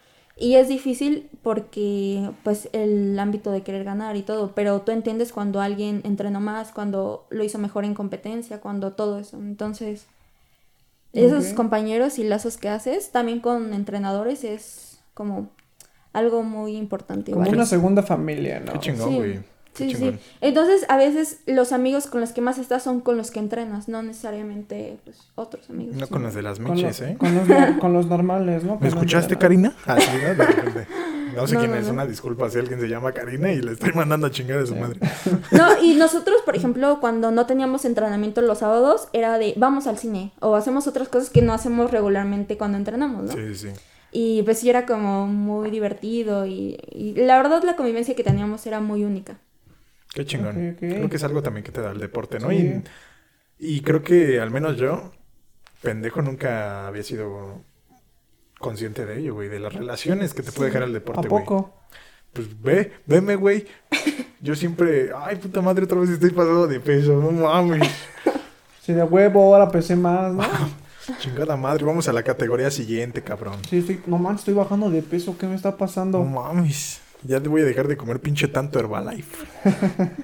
Y 0.41 0.55
es 0.55 0.69
difícil 0.69 1.29
porque 1.43 2.31
pues 2.45 2.69
el 2.73 3.19
ámbito 3.19 3.51
de 3.51 3.63
querer 3.63 3.83
ganar 3.83 4.17
y 4.17 4.23
todo, 4.23 4.53
pero 4.55 4.81
tú 4.83 4.93
entiendes 4.93 5.33
cuando 5.33 5.61
alguien 5.61 6.01
entrenó 6.05 6.41
más, 6.41 6.71
cuando 6.71 7.27
lo 7.31 7.43
hizo 7.43 7.59
mejor 7.59 7.85
en 7.85 7.95
competencia, 7.95 8.61
cuando 8.61 8.93
todo 8.93 9.19
eso. 9.19 9.37
Entonces, 9.37 10.07
esos 11.13 11.47
compañeros 11.55 12.19
y 12.19 12.25
lazos 12.25 12.57
que 12.57 12.69
haces 12.69 13.11
también 13.11 13.41
con 13.41 13.73
entrenadores 13.75 14.45
es 14.45 15.01
como 15.15 15.51
algo 16.13 16.45
muy 16.45 16.77
importante. 16.77 17.33
Como 17.33 17.43
igual. 17.45 17.57
una 17.57 17.67
segunda 17.67 18.03
familia, 18.03 18.61
¿no? 18.61 18.75
Qué 18.75 18.79
chingón, 18.79 19.09
Sí, 19.09 19.17
güey. 19.17 19.41
Sí, 19.79 19.95
sí. 19.95 20.19
Entonces, 20.41 20.85
a 20.89 20.97
veces 20.97 21.41
los 21.47 21.73
amigos 21.73 22.07
con 22.07 22.21
los 22.21 22.33
que 22.33 22.41
más 22.41 22.59
estás 22.59 22.83
son 22.83 23.01
con 23.01 23.17
los 23.17 23.31
que 23.31 23.39
entrenas, 23.39 23.89
no 23.89 24.03
necesariamente 24.03 24.99
pues, 25.05 25.19
otros 25.35 25.69
amigos. 25.71 25.97
No 25.97 26.07
con 26.09 26.23
los 26.23 26.35
de 26.35 26.43
las 26.43 26.59
Con, 26.59 26.73
meches, 26.77 27.01
¿eh? 27.01 27.17
con 27.19 27.35
los, 27.35 27.49
no- 27.49 27.79
con 27.79 27.93
los 27.93 28.07
normales, 28.07 28.65
¿no? 28.65 28.79
¿Me 28.81 28.89
escuchaste. 28.89 29.37
Karina? 29.37 29.73
Ah, 29.87 29.99
sí, 30.01 30.11
¿no? 30.23 30.29
De 30.29 30.35
repente. 30.47 30.87
No 31.37 31.47
sé 31.47 31.55
No, 31.55 31.61
quién 31.61 31.71
no, 31.73 31.77
es, 31.77 31.87
no. 31.87 31.93
una 31.93 32.07
disculpa 32.07 32.51
si 32.51 32.59
alguien 32.59 32.81
se 32.81 32.89
llama 32.89 33.13
Karina 33.13 33.53
y 33.53 33.61
le 33.61 33.73
estoy 33.73 33.93
mandando 33.93 34.27
a 34.27 34.31
chingar 34.31 34.59
a 34.59 34.67
su 34.67 34.75
madre. 34.75 34.99
No, 35.53 35.81
y 35.83 35.95
nosotros, 35.95 36.39
por 36.45 36.57
ejemplo, 36.57 36.99
cuando 37.01 37.31
no 37.31 37.47
teníamos 37.47 37.85
entrenamiento 37.85 38.41
los 38.43 38.59
sábados, 38.59 39.09
era 39.13 39.39
de 39.39 39.55
vamos 39.57 39.87
al 39.87 39.99
cine 39.99 40.33
o 40.41 40.55
hacemos 40.57 40.87
otras 40.87 41.09
cosas 41.09 41.31
que 41.31 41.43
no 41.43 41.53
hacemos 41.53 41.91
regularmente 41.91 42.57
cuando 42.57 42.77
entrenamos, 42.79 43.25
¿no? 43.25 43.33
Sí, 43.33 43.55
sí. 43.55 43.69
Y 44.11 44.43
pues 44.43 44.59
sí 44.61 44.71
era 44.71 44.87
como 44.87 45.27
muy 45.27 45.71
divertido 45.71 46.47
y, 46.47 46.79
y 46.91 47.13
la 47.15 47.37
verdad 47.37 47.63
la 47.63 47.77
convivencia 47.77 48.17
que 48.17 48.25
teníamos 48.25 48.67
era 48.67 48.81
muy 48.81 49.05
única. 49.05 49.37
Qué 50.13 50.25
chingón. 50.25 50.77
Creo 50.79 51.09
que 51.09 51.17
es 51.17 51.25
algo 51.25 51.43
también 51.43 51.65
que 51.65 51.73
te 51.73 51.81
da 51.81 51.91
el 51.93 51.99
deporte, 51.99 52.39
¿no? 52.41 52.51
Sí. 52.51 52.83
Y, 53.59 53.77
y 53.77 53.81
creo 53.83 54.03
que 54.03 54.41
al 54.41 54.51
menos 54.51 54.77
yo, 54.77 55.13
pendejo, 55.83 56.23
nunca 56.23 56.87
había 56.87 57.03
sido 57.03 57.63
consciente 58.59 59.07
de 59.07 59.21
ello, 59.21 59.35
güey, 59.35 59.49
de 59.49 59.61
las 59.61 59.73
relaciones 59.73 60.35
que 60.35 60.43
te 60.43 60.53
puede 60.53 60.71
dejar 60.71 60.83
el 60.85 60.91
¿A 60.91 60.95
deporte, 60.95 61.29
güey. 61.29 61.45
poco? 61.45 61.75
Pues 62.33 62.61
ve, 62.61 62.93
veme, 63.07 63.37
güey. 63.37 63.67
Yo 64.41 64.55
siempre, 64.55 65.11
ay, 65.17 65.37
puta 65.37 65.61
madre, 65.61 65.85
otra 65.85 65.99
vez 65.99 66.11
estoy 66.11 66.31
pasado 66.31 66.67
de 66.67 66.81
peso, 66.81 67.21
no 67.21 67.31
mames. 67.31 67.89
Si 68.83 68.95
de 68.95 69.03
huevo, 69.03 69.55
ahora 69.55 69.71
pesé 69.71 69.97
más, 69.97 70.33
¿no? 70.33 70.43
Chingada 71.19 71.59
madre, 71.59 71.85
vamos 71.85 72.09
a 72.09 72.13
la 72.15 72.23
categoría 72.23 72.71
siguiente, 72.71 73.23
cabrón. 73.23 73.57
Sí, 73.69 73.81
estoy, 73.81 74.01
no 74.07 74.17
manches, 74.17 74.41
estoy 74.41 74.55
bajando 74.55 74.89
de 74.89 75.03
peso, 75.03 75.37
¿qué 75.37 75.47
me 75.47 75.55
está 75.57 75.77
pasando? 75.77 76.21
No 76.21 76.25
mames. 76.25 77.03
Ya 77.25 77.41
te 77.41 77.49
voy 77.49 77.63
a 77.63 77.65
dejar 77.65 77.89
de 77.89 77.97
comer 77.97 78.21
pinche 78.21 78.49
tanto 78.49 78.79
Herbalife. 78.79 79.47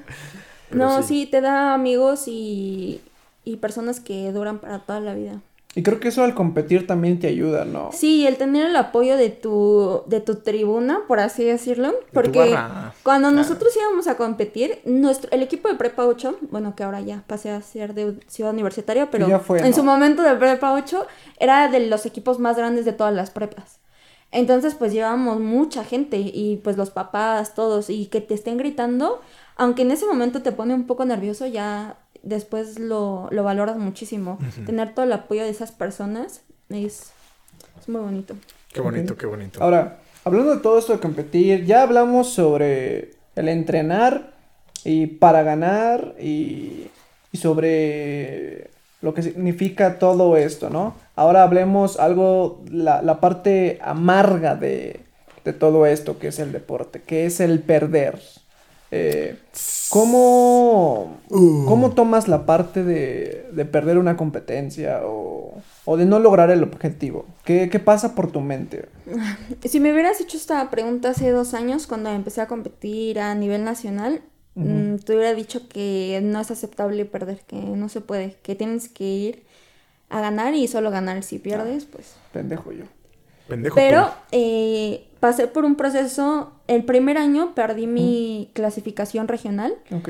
No, 0.71 1.03
sí. 1.05 1.27
te 1.31 1.41
da 1.41 1.73
amigos 1.75 2.25
y, 2.27 3.01
y 3.45 3.57
personas 3.59 4.01
que 4.01 4.33
duran 4.33 4.59
para 4.59 4.81
toda 4.81 4.99
la 4.99 5.15
vida. 5.15 5.41
Y 5.77 5.83
creo 5.83 5.99
que 6.01 6.09
eso 6.09 6.25
al 6.25 6.35
competir 6.35 6.87
también 6.87 7.19
te 7.21 7.27
ayuda, 7.29 7.65
¿no? 7.65 7.91
Sí, 7.93 8.27
el 8.27 8.37
tener 8.37 8.67
el 8.67 8.77
apoyo 8.77 9.17
de 9.17 9.31
tu, 9.31 10.03
de 10.07 10.21
tu 10.21 10.37
tribuna, 10.37 11.01
por 11.07 11.19
así 11.21 11.45
decirlo, 11.45 11.95
porque 12.13 12.57
cuando 13.03 13.29
Claro. 13.29 13.37
nosotros 13.37 13.77
íbamos 13.77 14.07
a 14.09 14.17
competir, 14.17 14.79
nuestro, 14.85 15.31
el 15.33 15.43
equipo 15.43 15.69
de 15.69 15.75
Prepa 15.75 16.07
8, 16.07 16.39
bueno, 16.51 16.75
que 16.77 16.83
ahora 16.85 17.01
ya 17.01 17.23
pasé 17.27 17.51
a 17.51 17.61
ser 17.63 17.95
de 17.95 18.19
Ciudad 18.29 18.53
Universitaria, 18.53 19.11
pero 19.11 19.29
Ya 19.29 19.41
fue, 19.41 19.61
en 19.61 19.71
¿no? 19.71 19.77
su 19.77 19.83
momento 19.85 20.23
de 20.23 20.35
Prepa 20.37 20.73
8 20.75 21.07
era 21.41 21.69
de 21.69 21.81
los 21.89 22.07
equipos 22.07 22.39
más 22.39 22.57
grandes 22.57 22.85
de 22.85 22.93
todas 22.93 23.15
las 23.15 23.31
prepas. 23.31 23.79
Entonces, 24.35 24.75
pues 24.75 24.93
llevábamos 24.93 25.39
mucha 25.39 25.85
gente 25.85 26.19
y 26.19 26.61
pues 26.65 26.77
los 26.77 26.91
papás, 26.91 27.55
todos, 27.55 27.89
y 27.89 28.07
que 28.07 28.21
te 28.21 28.35
estén 28.35 28.59
gritando, 28.59 29.21
aunque 29.55 29.83
en 29.83 29.93
ese 29.93 30.07
momento 30.07 30.43
te 30.43 30.51
pone 30.51 30.75
un 30.75 30.89
poco 30.89 31.05
nervioso, 31.05 31.47
ya 31.47 31.99
después 32.25 32.81
lo, 32.81 33.29
lo 33.31 33.45
valoras 33.45 33.77
muchísimo. 33.77 34.39
Tener 34.67 34.93
todo 34.93 35.05
el 35.05 35.13
apoyo 35.13 35.45
de 35.45 35.51
esas 35.51 35.71
personas 35.71 36.43
es, 36.69 37.13
es 37.81 37.89
muy 37.89 38.01
bonito. 38.01 38.35
Qué 38.73 38.81
bonito, 38.81 39.17
qué 39.17 39.27
bonito. 39.27 39.63
Ahora, 39.63 40.01
hablando 40.25 40.57
de 40.57 40.61
todo 40.61 40.81
esto 40.81 40.95
de 40.95 40.99
competir, 40.99 41.65
ya 41.65 41.83
hablamos 41.83 42.31
sobre 42.31 43.13
el 43.37 43.49
entrenar 43.49 44.35
y 44.83 45.07
para 45.07 45.45
ganar 45.45 46.17
y, 46.21 46.89
y 47.31 47.39
sobre 47.39 48.73
lo 49.05 49.15
que 49.15 49.23
significa 49.23 49.99
todo 49.99 50.37
esto, 50.37 50.71
¿no? 50.71 50.95
Ahora 51.15 51.43
hablemos 51.45 51.99
algo, 52.01 52.63
la, 52.71 53.03
la 53.03 53.21
parte 53.21 53.79
amarga 53.83 54.57
de, 54.57 55.01
de 55.45 55.53
todo 55.53 55.87
esto 55.87 56.19
que 56.19 56.29
es 56.29 56.39
el 56.39 56.53
deporte, 56.53 57.03
que 57.03 57.27
es 57.27 57.41
el 57.41 57.61
perder. 57.61 58.21
Eh, 58.91 59.37
¿cómo, 59.91 61.19
Uh. 61.31 61.65
¿Cómo 61.67 61.93
tomas 61.95 62.29
la 62.29 62.47
parte 62.47 62.85
de, 62.85 63.49
de 63.53 63.65
perder 63.65 63.99
una 63.99 64.17
competencia 64.17 65.01
o, 65.05 65.65
o 65.85 65.97
de 65.97 66.05
no 66.07 66.19
lograr 66.21 66.51
el 66.51 66.63
objetivo? 66.63 67.27
¿Qué, 67.45 67.69
qué 67.71 67.79
pasa 67.81 68.15
por 68.15 68.31
tu 68.31 68.41
mente? 68.41 68.89
Si 69.65 69.81
me 69.81 69.93
hubieras 69.93 70.21
hecho 70.21 70.37
esta 70.37 70.71
pregunta 70.71 71.11
hace 71.11 71.31
dos 71.31 71.55
años, 71.55 71.87
cuando 71.87 72.11
empecé 72.11 72.41
a 72.41 72.47
competir 72.47 73.19
a 73.19 73.35
nivel 73.35 73.65
nacional, 73.65 74.23
Ujú. 74.57 74.67
mm, 74.69 74.99
te 75.01 75.13
hubiera 75.17 75.35
dicho 75.35 75.69
que 75.69 76.21
no 76.23 76.41
es 76.41 76.51
aceptable 76.51 77.05
perder, 77.05 77.41
que 77.47 77.57
no 77.57 77.89
se 77.89 78.01
puede, 78.01 78.37
que 78.43 78.55
tienes 78.55 78.89
que 78.89 79.05
ir 79.05 79.43
a 80.11 80.21
ganar 80.21 80.55
y 80.55 80.69
solo 80.69 80.91
ganar. 80.91 81.23
Si 81.23 81.39
pierdes, 81.39 81.85
pues... 81.87 82.15
Pendejo 82.33 82.73
yo. 82.73 82.85
Pendejo 83.49 83.75
Pero 83.75 84.11
eh, 84.33 85.07
pasé 85.21 85.49
por 85.49 85.65
un 85.65 85.75
proceso, 85.75 86.53
el 86.69 86.85
primer 86.85 87.19
año 87.19 87.55
perdí 87.55 87.87
mi 87.87 88.49
clasificación 88.55 89.29
regional, 89.29 89.75
Ok. 89.93 90.09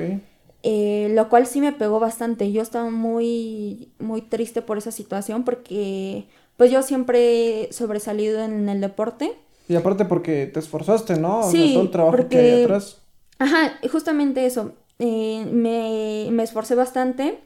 eh, 0.62 1.09
lo 1.14 1.28
cual 1.28 1.47
sí 1.47 1.60
me 1.60 1.73
pegó 1.73 1.98
bastante. 1.98 2.52
Yo 2.52 2.62
estaba 2.62 2.90
muy, 2.90 3.89
muy 3.98 4.23
triste 4.23 4.62
por 4.62 4.78
esa 4.78 4.90
situación 4.93 5.44
porque 5.44 6.27
pues 6.56 6.70
yo 6.70 6.82
siempre 6.82 7.62
he 7.69 7.73
sobresalido 7.73 8.43
en 8.44 8.69
el 8.69 8.81
deporte. 8.81 9.32
Y 9.69 9.74
aparte 9.77 10.05
porque 10.05 10.47
te 10.47 10.60
esforzaste, 10.60 11.19
¿no? 11.19 11.40
O 11.40 11.43
sea, 11.43 11.51
Sí, 11.51 11.73
todo 11.73 11.82
el 11.85 11.90
trabajo 11.90 12.16
que 12.16 12.23
porque- 12.23 12.39
hay 12.39 12.62
atrás. 12.64 13.01
Ajá, 13.39 13.78
justamente 13.90 14.47
eso. 14.47 14.73
Eh, 14.98 15.47
me, 15.52 16.28
me 16.31 16.43
esforcé 16.43 16.74
bastante. 16.74 17.40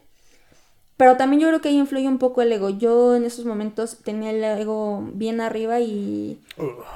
Pero 0.97 1.17
también 1.17 1.41
yo 1.41 1.49
creo 1.49 1.61
que 1.61 1.69
ahí 1.69 1.79
influye 1.79 2.09
un 2.09 2.19
poco 2.19 2.43
el 2.43 2.53
ego. 2.53 2.71
Yo 2.71 3.15
en 3.15 3.25
esos 3.25 3.45
momentos 3.45 3.99
tenía 4.03 4.31
el 4.31 4.43
ego 4.43 5.09
bien 5.15 5.41
arriba 5.41 5.81
y, 5.81 6.41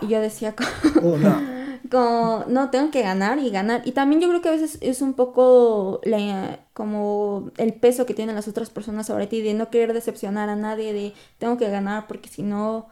y 0.01 0.09
yo 0.09 0.20
decía 0.20 0.56
como, 0.56 0.70
Oh, 1.01 1.16
no. 1.19 1.43
como, 1.90 2.44
no, 2.48 2.70
tengo 2.70 2.90
que 2.90 3.02
ganar 3.02 3.39
y 3.39 3.51
ganar. 3.51 3.82
Y 3.85 3.93
también 3.93 4.20
yo 4.20 4.28
creo 4.28 4.43
que 4.43 4.48
a 4.48 4.52
veces 4.52 4.78
es 4.81 5.02
un 5.02 5.14
poco 5.14 6.01
la, 6.05 6.60
como 6.74 7.51
el 7.59 7.74
peso 7.74 8.06
que 8.06 8.14
tienen 8.14 8.35
las 8.36 8.48
otras 8.48 8.70
personas 8.70 9.06
sobre 9.06 9.27
ti, 9.28 9.40
de 9.43 9.55
no 9.55 9.70
querer 9.70 9.93
decepcionar 9.93 10.48
a 10.48 10.56
nadie, 10.56 10.93
de 10.93 11.14
tengo 11.39 11.56
que 11.59 11.70
ganar 11.70 12.06
porque 12.09 12.28
si 12.28 12.43
no 12.43 12.89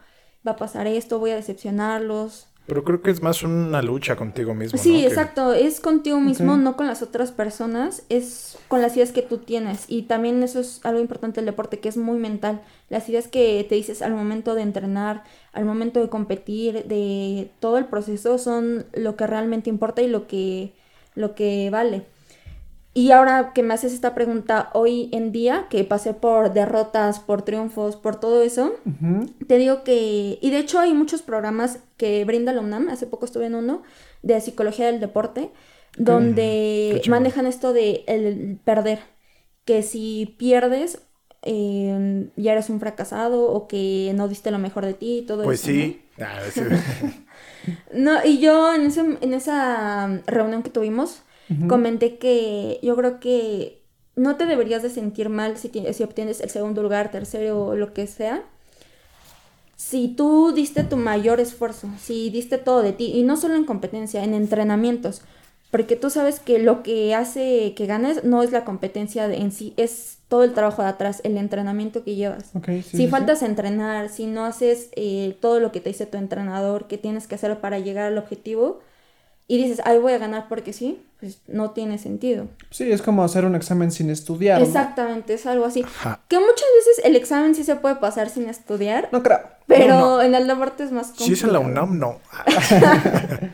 va 0.47 0.53
a 0.53 0.57
pasar 0.57 0.87
esto, 0.87 1.19
voy 1.19 1.31
a 1.33 1.37
decepcionarlos. 1.37 2.49
Pero 2.71 2.85
creo 2.85 3.03
que 3.03 3.11
es 3.11 3.21
más 3.21 3.43
una 3.43 3.83
lucha 3.83 4.15
contigo 4.15 4.55
mismo. 4.55 4.79
Sí, 4.79 4.91
¿no? 4.93 4.99
Que- 5.01 5.07
exacto, 5.09 5.53
es 5.55 5.81
contigo 5.81 6.21
mismo, 6.21 6.57
no 6.57 6.77
con 6.77 6.87
las 6.87 7.03
otras 7.03 7.33
personas, 7.33 8.05
es 8.09 8.57
con 8.69 8.81
las 8.81 8.95
ideas 8.97 9.11
que 9.11 9.23
tú 9.23 9.39
tienes. 9.39 9.87
Y 9.89 10.03
también 10.03 10.41
eso 10.45 10.61
es 10.61 10.79
algo 10.85 11.01
importante 11.01 11.41
del 11.41 11.47
deporte, 11.47 11.81
que 11.81 11.89
es 11.89 11.97
muy 11.97 12.17
mental. 12.17 12.63
Las 12.89 13.09
ideas 13.09 13.27
que 13.27 13.67
te 13.69 13.75
dices 13.75 14.03
al 14.03 14.15
momento 14.15 14.55
de 14.55 14.63
entrenar, 14.63 15.25
al 15.53 15.65
momento 15.65 16.01
de 16.01 16.09
competir, 16.09 16.85
de 16.85 17.51
todo 17.59 17.77
el 17.77 17.87
proceso, 17.87 18.39
son 18.39 18.87
lo 18.93 19.17
que 19.17 19.27
realmente 19.27 19.69
importa 19.69 20.03
y 20.03 20.07
lo 20.07 20.29
que, 20.29 20.73
lo 21.17 21.35
que 21.35 21.71
vale. 21.71 22.05
Y 22.93 23.13
ahora 23.13 23.53
que 23.55 23.63
me 23.63 23.73
haces 23.75 23.93
esta 23.93 24.15
pregunta 24.17 24.71
hoy 24.75 25.09
en 25.13 25.31
día, 25.31 25.67
que 25.71 25.85
pasé 25.85 26.13
por 26.13 26.53
derrotas, 26.53 27.21
por 27.21 27.43
triunfos, 27.43 27.95
por 27.97 28.19
todo 28.19 28.43
eso, 28.43 28.75
te 29.47 29.59
digo 29.59 29.85
que, 29.85 30.39
y 30.41 30.51
de 30.51 30.59
hecho 30.59 30.81
hay 30.81 30.93
muchos 30.93 31.23
programas 31.23 31.79
que 31.97 32.25
brinda 32.25 32.53
la 32.53 32.61
UNAM, 32.63 32.89
hace 32.89 33.07
poco 33.07 33.27
estuve 33.27 33.47
en 33.47 33.55
uno, 33.55 33.83
de 34.23 34.41
psicología 34.41 34.87
del 34.87 34.99
deporte, 34.99 35.51
donde 35.97 36.91
Qué 36.95 37.01
chingón. 37.03 37.21
manejan 37.23 37.47
esto 37.47 37.73
de 37.73 38.03
el 38.09 38.59
perder, 38.65 38.99
que 39.65 39.83
si 39.85 40.35
pierdes, 40.37 41.01
eh, 41.43 42.29
ya 42.37 42.53
eres 42.53 42.71
un 42.71 42.81
fracasado 42.81 43.51
o 43.53 43.69
que 43.69 44.13
no 44.17 44.27
diste 44.27 44.51
lo 44.51 44.59
mejor 44.59 44.85
de 44.85 44.95
ti 44.95 45.19
y 45.19 45.23
todo 45.23 45.45
Pues 45.45 45.61
eso. 45.61 45.69
¿no? 45.69 45.75
sí. 45.79 46.03
Ah, 46.21 46.41
sí. 46.53 46.61
No, 47.93 48.25
y 48.25 48.39
yo 48.41 48.75
en, 48.75 48.83
ese, 48.83 49.01
en 49.21 49.35
esa 49.35 50.23
reunión 50.27 50.63
que 50.63 50.71
tuvimos, 50.71 51.23
Comenté 51.69 52.19
que 52.19 52.79
yo 52.83 52.95
creo 52.97 53.21
que 53.21 53.83
no 54.17 54.37
te 54.37 54.47
deberías 54.47 54.83
de 54.83 54.91
sentir 54.91 55.29
mal 55.29 55.57
si, 55.57 55.71
si 55.93 56.03
obtienes 56.03 56.41
el 56.41 56.51
segundo 56.51 56.83
lugar, 56.83 57.11
tercero 57.11 57.67
o 57.67 57.75
lo 57.77 57.93
que 57.93 58.07
sea. 58.07 58.43
Si 59.77 60.09
tú 60.09 60.53
diste 60.53 60.85
tu 60.85 60.97
mayor 60.97 61.41
esfuerzo, 61.41 61.89
si 62.03 62.29
diste 62.31 62.59
todo 62.59 62.83
de 62.83 62.93
ti, 62.93 63.13
y 63.15 63.23
no 63.23 63.37
solo 63.37 63.55
en 63.55 63.65
competencia, 63.65 64.23
en 64.23 64.35
entrenamientos, 64.35 65.23
porque 65.71 65.97
tú 65.97 66.11
sabes 66.11 66.39
que 66.39 66.59
lo 66.59 66.83
que 66.83 67.15
hace 67.15 67.73
que 67.75 67.87
ganes 67.87 68.25
no 68.25 68.43
es 68.43 68.53
la 68.53 68.65
competencia 68.65 69.27
de- 69.27 69.37
en 69.39 69.53
sí, 69.53 69.73
es 69.77 70.19
todo 70.29 70.43
el 70.45 70.53
trabajo 70.53 70.83
de 70.83 70.89
atrás, 70.89 71.21
el 71.25 71.37
entrenamiento 71.39 72.05
que 72.05 72.15
llevas. 72.15 72.51
Ok, 72.55 72.67
sí, 72.67 72.83
si 72.83 72.91
sí, 72.91 73.05
sí. 73.05 73.11
faltas 73.11 73.43
a 73.43 73.47
entrenar, 73.47 74.11
si 74.11 74.27
no 74.27 74.45
haces 74.45 74.91
eh, 74.97 75.37
todo 75.41 75.61
lo 75.61 75.73
que 75.73 75.81
te 75.81 75.89
dice 75.91 76.07
tu 76.07 76.19
entrenador 76.19 76.87
que 76.87 76.99
tienes 76.99 77.27
que 77.27 77.37
hacer 77.37 77.59
para 77.61 77.79
llegar 77.79 78.07
al 78.07 78.19
objetivo 78.19 78.81
y 79.53 79.63
dices, 79.63 79.81
ay, 79.85 79.99
voy 79.99 80.13
a 80.13 80.19
ganar 80.19 80.47
porque 80.49 80.73
sí, 80.73 81.03
pues 81.19 81.41
no 81.49 81.73
tiene 81.73 81.99
sentido. 81.99 82.47
Sí, 82.71 82.91
es 82.93 83.03
como 83.03 83.25
hacer 83.25 83.45
un 83.45 83.55
examen 83.57 83.91
sin 83.91 84.09
estudiar. 84.11 84.61
¿no? 84.61 84.65
Exactamente, 84.67 85.35
es 85.35 85.45
algo 85.47 85.65
así. 85.65 85.83
Ajá. 85.83 86.21
Que 86.29 86.39
muchas 86.39 86.69
veces 86.79 87.05
el 87.05 87.17
examen 87.17 87.55
sí 87.57 87.65
se 87.65 87.75
puede 87.77 87.97
pasar 87.97 88.29
sin 88.31 88.49
estudiar, 88.49 89.09
No 89.11 89.23
creo. 89.23 89.41
pero 89.67 89.89
No, 89.89 90.01
no. 90.19 90.23
en 90.23 90.35
el 90.37 90.47
deporte 90.47 90.85
es 90.85 90.93
más 90.93 91.13
Si 91.17 91.33
es 91.33 91.43
en 91.43 91.53
la 91.53 91.59
complicado. 91.59 91.87
UNAM, 91.89 91.99
no. 91.99 92.21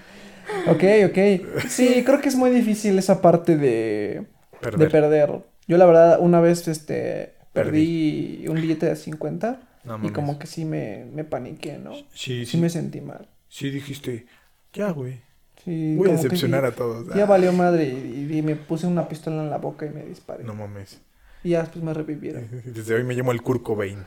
Ok, 0.69 0.83
ok. 1.11 1.67
Sí, 1.69 2.03
creo 2.05 2.21
que 2.21 2.29
es 2.29 2.37
muy 2.37 2.51
difícil 2.51 2.99
esa 2.99 3.21
parte 3.21 3.57
de 3.57 4.27
Perder. 4.61 4.79
de 4.79 4.91
perder. 4.91 5.41
Yo 5.67 5.77
la 5.77 5.87
verdad 5.87 6.19
una 6.21 6.41
vez 6.41 6.67
este 6.69 7.35
perdí 7.53 8.45
un 8.49 8.55
billete 8.61 8.87
de 8.87 8.97
50 8.97 9.61
No 9.85 9.99
y 10.03 10.11
como 10.11 10.39
que 10.39 10.47
sí 10.47 10.65
me, 10.65 11.05
me 11.13 11.25
paniqué, 11.25 11.79
¿no? 11.79 11.95
Sí, 11.95 12.05
Sí 12.13 12.47
sí. 12.47 12.57
me 12.59 12.71
sentí 12.71 13.01
mal. 13.01 13.29
Sí 13.49 13.71
dijiste, 13.71 14.27
ya, 14.73 14.91
güey. 14.91 15.21
Sí, 15.67 15.97
Voy 15.97 16.09
a 16.09 16.13
decepcionar 16.13 16.65
a 16.65 16.71
todos. 16.73 17.07
Ya 17.15 17.25
Ah, 17.25 17.27
valió 17.27 17.53
madre 17.53 17.85
y, 17.87 18.39
y 18.39 18.41
me 18.41 18.57
puse 18.57 18.87
una 18.87 19.07
pistola 19.09 19.43
en 19.43 19.51
la 19.51 19.59
boca 19.59 19.85
y 19.85 19.91
me 19.91 20.03
disparé. 20.05 20.45
No 20.45 20.55
mames. 20.55 21.01
Y 21.45 21.51
ya 21.51 21.61
después 21.61 21.85
me 21.85 21.93
revivieron. 21.93 22.49
Desde 22.65 22.95
hoy 22.95 23.05
me 23.05 23.15
llamo 23.15 23.33
el 23.33 23.43
Kurt 23.43 23.63
Cobain. 23.63 23.99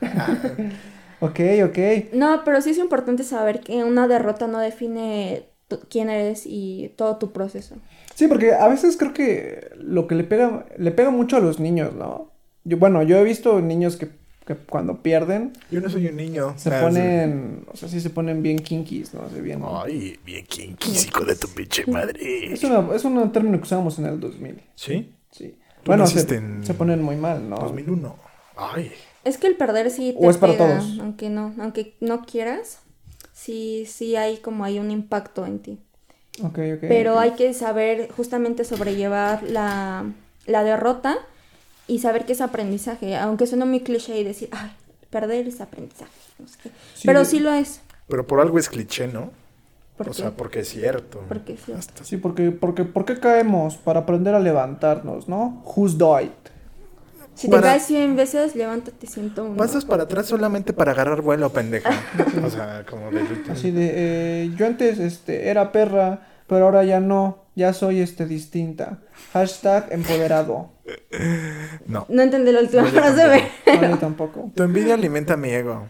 Ok, 1.22 1.38
ok. 1.66 2.14
No, 2.14 2.42
pero 2.46 2.62
sí 2.62 2.70
es 2.70 2.78
importante 2.78 3.24
saber 3.24 3.60
que 3.60 3.84
una 3.84 4.08
derrota 4.08 4.46
no 4.46 4.58
define 4.58 5.42
quién 5.90 6.08
eres 6.08 6.44
y 6.46 6.94
todo 6.96 7.18
tu 7.18 7.30
proceso. 7.32 7.76
Sí, 8.14 8.26
porque 8.26 8.54
a 8.54 8.66
veces 8.68 8.96
creo 8.96 9.12
que 9.12 9.70
lo 9.76 10.06
que 10.06 10.14
le 10.14 10.24
pega, 10.24 10.64
le 10.78 10.90
pega 10.92 11.10
mucho 11.10 11.36
a 11.36 11.40
los 11.40 11.60
niños, 11.60 11.94
¿no? 11.94 12.30
Yo, 12.64 12.78
bueno, 12.78 13.02
yo 13.02 13.18
he 13.18 13.24
visto 13.24 13.60
niños 13.60 13.96
que, 13.98 14.08
que 14.56 14.64
cuando 14.64 15.02
pierden 15.02 15.52
Yo 15.70 15.80
no 15.80 15.88
soy 15.88 16.06
un 16.06 16.16
niño. 16.16 16.54
se 16.56 16.74
Ah, 16.74 16.80
ponen, 16.82 17.64
o 17.72 17.76
sea, 17.76 17.88
sí 17.88 18.00
se 18.00 18.10
ponen 18.10 18.42
bien 18.42 18.58
kinkies, 18.58 19.14
¿no? 19.14 19.28
Se 19.30 19.40
bien... 19.40 19.62
Ay, 19.64 20.18
bien 20.24 20.46
quinquísico 20.46 21.24
de 21.24 21.36
tu 21.36 21.48
pinche 21.48 21.86
madre. 21.86 22.52
Es, 22.52 22.64
una- 22.64 22.94
es 22.94 23.04
un 23.04 23.32
término 23.32 23.58
que 23.58 23.64
usamos 23.64 23.98
en 23.98 24.06
el 24.06 24.18
2000, 24.20 24.60
¿Sí? 24.74 25.12
sí. 25.30 25.56
Tú 25.82 25.86
Bueno, 25.92 26.06
se, 26.06 26.20
en 26.34 26.64
se 26.64 26.74
ponen 26.74 27.02
muy 27.02 27.16
mal, 27.16 27.48
¿no? 27.48 27.56
2001. 27.56 28.16
Ay. 28.56 28.92
Es 29.24 29.38
que 29.38 29.46
el 29.46 29.56
perder 29.56 29.90
sí 29.90 30.14
te 30.18 30.26
O 30.26 30.30
es 30.30 30.36
para 30.38 30.52
pega, 30.52 30.78
todos. 30.78 30.98
aunque 31.00 31.30
no, 31.30 31.54
aunque 31.58 31.94
no 32.00 32.24
quieras, 32.24 32.80
sí, 33.32 33.84
sí 33.86 34.16
hay 34.16 34.38
como 34.38 34.64
hay 34.64 34.78
un 34.78 34.90
impacto 34.90 35.46
en 35.46 35.58
ti. 35.60 35.78
Ok, 36.42 36.58
ok. 36.74 36.80
Pero 36.82 37.18
hay 37.18 37.32
que 37.32 37.52
saber 37.54 38.10
justamente 38.12 38.64
sobrellevar 38.64 39.42
la, 39.42 40.04
la 40.46 40.64
derrota 40.64 41.18
y 41.90 41.98
saber 41.98 42.24
que 42.26 42.32
es 42.32 42.40
aprendizaje, 42.40 43.16
aunque 43.16 43.46
suena 43.46 43.64
muy 43.64 43.80
cliché 43.80 44.18
y 44.18 44.24
decir, 44.24 44.48
ay, 44.52 44.70
perder 45.10 45.48
es 45.48 45.60
aprendizaje. 45.60 46.10
no 46.38 46.46
sé 46.48 46.56
qué. 46.62 46.70
Sí, 46.94 47.06
Pero 47.06 47.24
sí 47.24 47.40
lo 47.40 47.52
es. 47.52 47.80
Pero 48.08 48.26
por 48.26 48.40
algo 48.40 48.58
es 48.58 48.68
cliché, 48.68 49.06
¿no? 49.08 49.30
¿Por 49.96 50.08
o 50.08 50.10
qué? 50.12 50.16
sea, 50.16 50.30
porque 50.30 50.60
es 50.60 50.68
cierto. 50.68 51.22
Porque 51.28 51.56
sí. 51.56 51.72
Hasta- 51.72 52.04
Sí, 52.04 52.16
porque, 52.16 52.50
porque, 52.52 52.84
¿por 52.84 53.04
qué 53.04 53.18
caemos? 53.20 53.76
Para 53.76 54.00
aprender 54.00 54.34
a 54.34 54.40
levantarnos, 54.40 55.28
¿no? 55.28 55.62
Who's 55.76 55.98
died? 55.98 56.30
Si 57.34 57.48
te 57.48 57.52
Para- 57.56 57.68
caes 57.68 57.84
100 57.86 58.16
veces, 58.16 58.54
levántate 58.54 59.06
101. 59.06 59.56
Pasas 59.56 59.84
para 59.84 60.02
atrás 60.04 60.26
solamente 60.26 60.72
para 60.72 60.92
agarrar 60.92 61.22
vuelo, 61.22 61.50
pendeja. 61.50 61.90
o 62.44 62.50
sea, 62.50 62.84
como 62.88 63.10
de 63.10 63.22
Así 63.50 63.70
de, 63.70 63.90
eh, 63.94 64.50
yo 64.56 64.66
antes, 64.66 64.98
este, 64.98 65.48
era 65.48 65.72
perra, 65.72 66.26
pero 66.46 66.66
ahora 66.66 66.84
ya 66.84 67.00
no, 67.00 67.44
ya 67.60 67.72
soy, 67.72 68.00
este, 68.00 68.26
distinta. 68.26 68.98
Hashtag 69.32 69.88
empoderado. 69.92 70.72
No. 71.86 72.06
No 72.08 72.22
entendí 72.22 72.50
la 72.52 72.60
última 72.60 72.84
frase. 72.86 73.44
No, 73.66 73.88
yo 73.90 73.98
tampoco. 73.98 74.50
Tu 74.54 74.62
envidia 74.62 74.94
alimenta 74.94 75.36
mi 75.36 75.50
ego. 75.50 75.86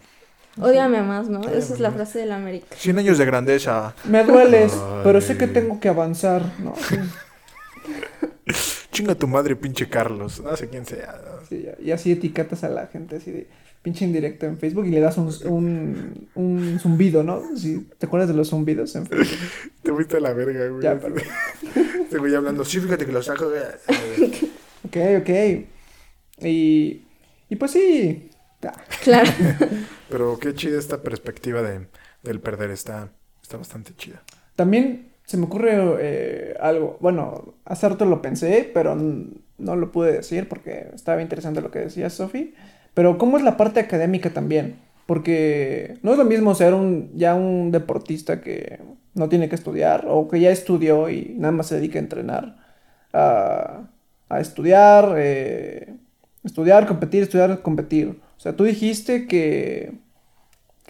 Ódiame 0.59 1.01
más, 1.01 1.29
¿no? 1.29 1.39
Ódiame 1.39 1.57
Esa 1.57 1.73
es 1.73 1.79
la 1.79 1.91
frase 1.91 2.19
de 2.19 2.25
la 2.25 2.35
América. 2.35 2.67
100 2.77 2.99
años 2.99 3.17
de 3.17 3.25
grandeza. 3.25 3.95
Me 4.03 4.23
dueles, 4.25 4.73
Ay. 4.73 4.99
pero 5.03 5.21
sé 5.21 5.37
que 5.37 5.47
tengo 5.47 5.79
que 5.79 5.87
avanzar, 5.89 6.43
¿no? 6.59 6.73
Sí, 6.75 6.97
Chinga 8.91 9.15
tu 9.15 9.27
madre, 9.27 9.55
pinche 9.55 9.87
Carlos. 9.87 10.41
No 10.41 10.55
sé 10.57 10.67
quién 10.67 10.85
sea. 10.85 11.15
sí, 11.47 11.63
ya- 11.63 11.75
y 11.81 11.91
así 11.91 12.11
etiquetas 12.11 12.63
a 12.65 12.69
la 12.69 12.87
gente, 12.87 13.15
así 13.15 13.31
de 13.31 13.47
pinche 13.81 14.05
indirecto 14.05 14.45
en 14.45 14.57
Facebook 14.57 14.85
y 14.85 14.91
le 14.91 14.99
das 14.99 15.17
un, 15.17 15.33
un, 15.45 16.29
un 16.35 16.79
zumbido, 16.79 17.23
¿no? 17.23 17.41
Sí, 17.55 17.87
¿Te 17.97 18.05
acuerdas 18.05 18.29
de 18.29 18.35
los 18.35 18.49
zumbidos 18.49 18.95
en 18.95 19.07
Facebook? 19.07 19.37
Te 19.81 19.91
fuiste 19.91 20.17
a 20.17 20.19
la 20.19 20.33
verga, 20.33 20.67
güey. 20.67 20.83
Ya, 20.83 20.99
perdón. 20.99 21.23
Este 22.01 22.17
güey 22.19 22.35
hablando. 22.35 22.65
Sí, 22.65 22.79
fíjate 22.81 23.05
que 23.05 23.11
lo 23.13 23.23
saco. 23.23 23.45
güey. 23.47 24.31
Ok, 24.85 25.21
ok. 25.21 25.29
Y, 26.45 27.03
y 27.49 27.55
pues 27.55 27.71
sí. 27.71 28.29
Claro. 29.03 29.31
Pero 30.09 30.37
qué 30.37 30.53
chida 30.53 30.77
esta 30.77 31.01
perspectiva 31.01 31.61
de, 31.61 31.87
del 32.23 32.39
perder. 32.41 32.69
Está, 32.69 33.13
está 33.41 33.57
bastante 33.57 33.95
chida. 33.95 34.21
También 34.55 35.13
se 35.25 35.37
me 35.37 35.45
ocurre 35.45 35.71
eh, 36.01 36.55
algo. 36.59 36.97
Bueno, 36.99 37.55
hace 37.65 37.87
rato 37.87 38.05
lo 38.05 38.21
pensé, 38.21 38.69
pero 38.73 38.95
no 38.95 39.75
lo 39.75 39.91
pude 39.91 40.11
decir 40.11 40.49
porque 40.49 40.89
estaba 40.93 41.21
interesante 41.21 41.61
lo 41.61 41.71
que 41.71 41.79
decía 41.79 42.09
Sofi. 42.09 42.53
Pero 42.93 43.17
¿cómo 43.17 43.37
es 43.37 43.43
la 43.43 43.57
parte 43.57 43.79
académica 43.79 44.31
también? 44.31 44.75
Porque 45.05 45.97
no 46.03 46.11
es 46.11 46.17
lo 46.17 46.25
mismo 46.25 46.55
ser 46.55 46.73
un 46.73 47.11
ya 47.15 47.35
un 47.35 47.71
deportista 47.71 48.41
que 48.41 48.79
no 49.13 49.29
tiene 49.29 49.49
que 49.49 49.55
estudiar 49.55 50.05
o 50.07 50.27
que 50.27 50.39
ya 50.39 50.51
estudió 50.51 51.09
y 51.09 51.35
nada 51.37 51.51
más 51.51 51.67
se 51.67 51.75
dedica 51.75 51.99
a 51.99 52.01
entrenar. 52.01 52.57
A, 53.13 53.89
a 54.29 54.39
estudiar, 54.39 55.15
eh, 55.17 55.95
estudiar, 56.43 56.87
competir, 56.87 57.23
estudiar, 57.23 57.61
competir. 57.61 58.19
O 58.37 58.39
sea, 58.39 58.55
tú 58.55 58.63
dijiste 58.63 59.27
que 59.27 59.93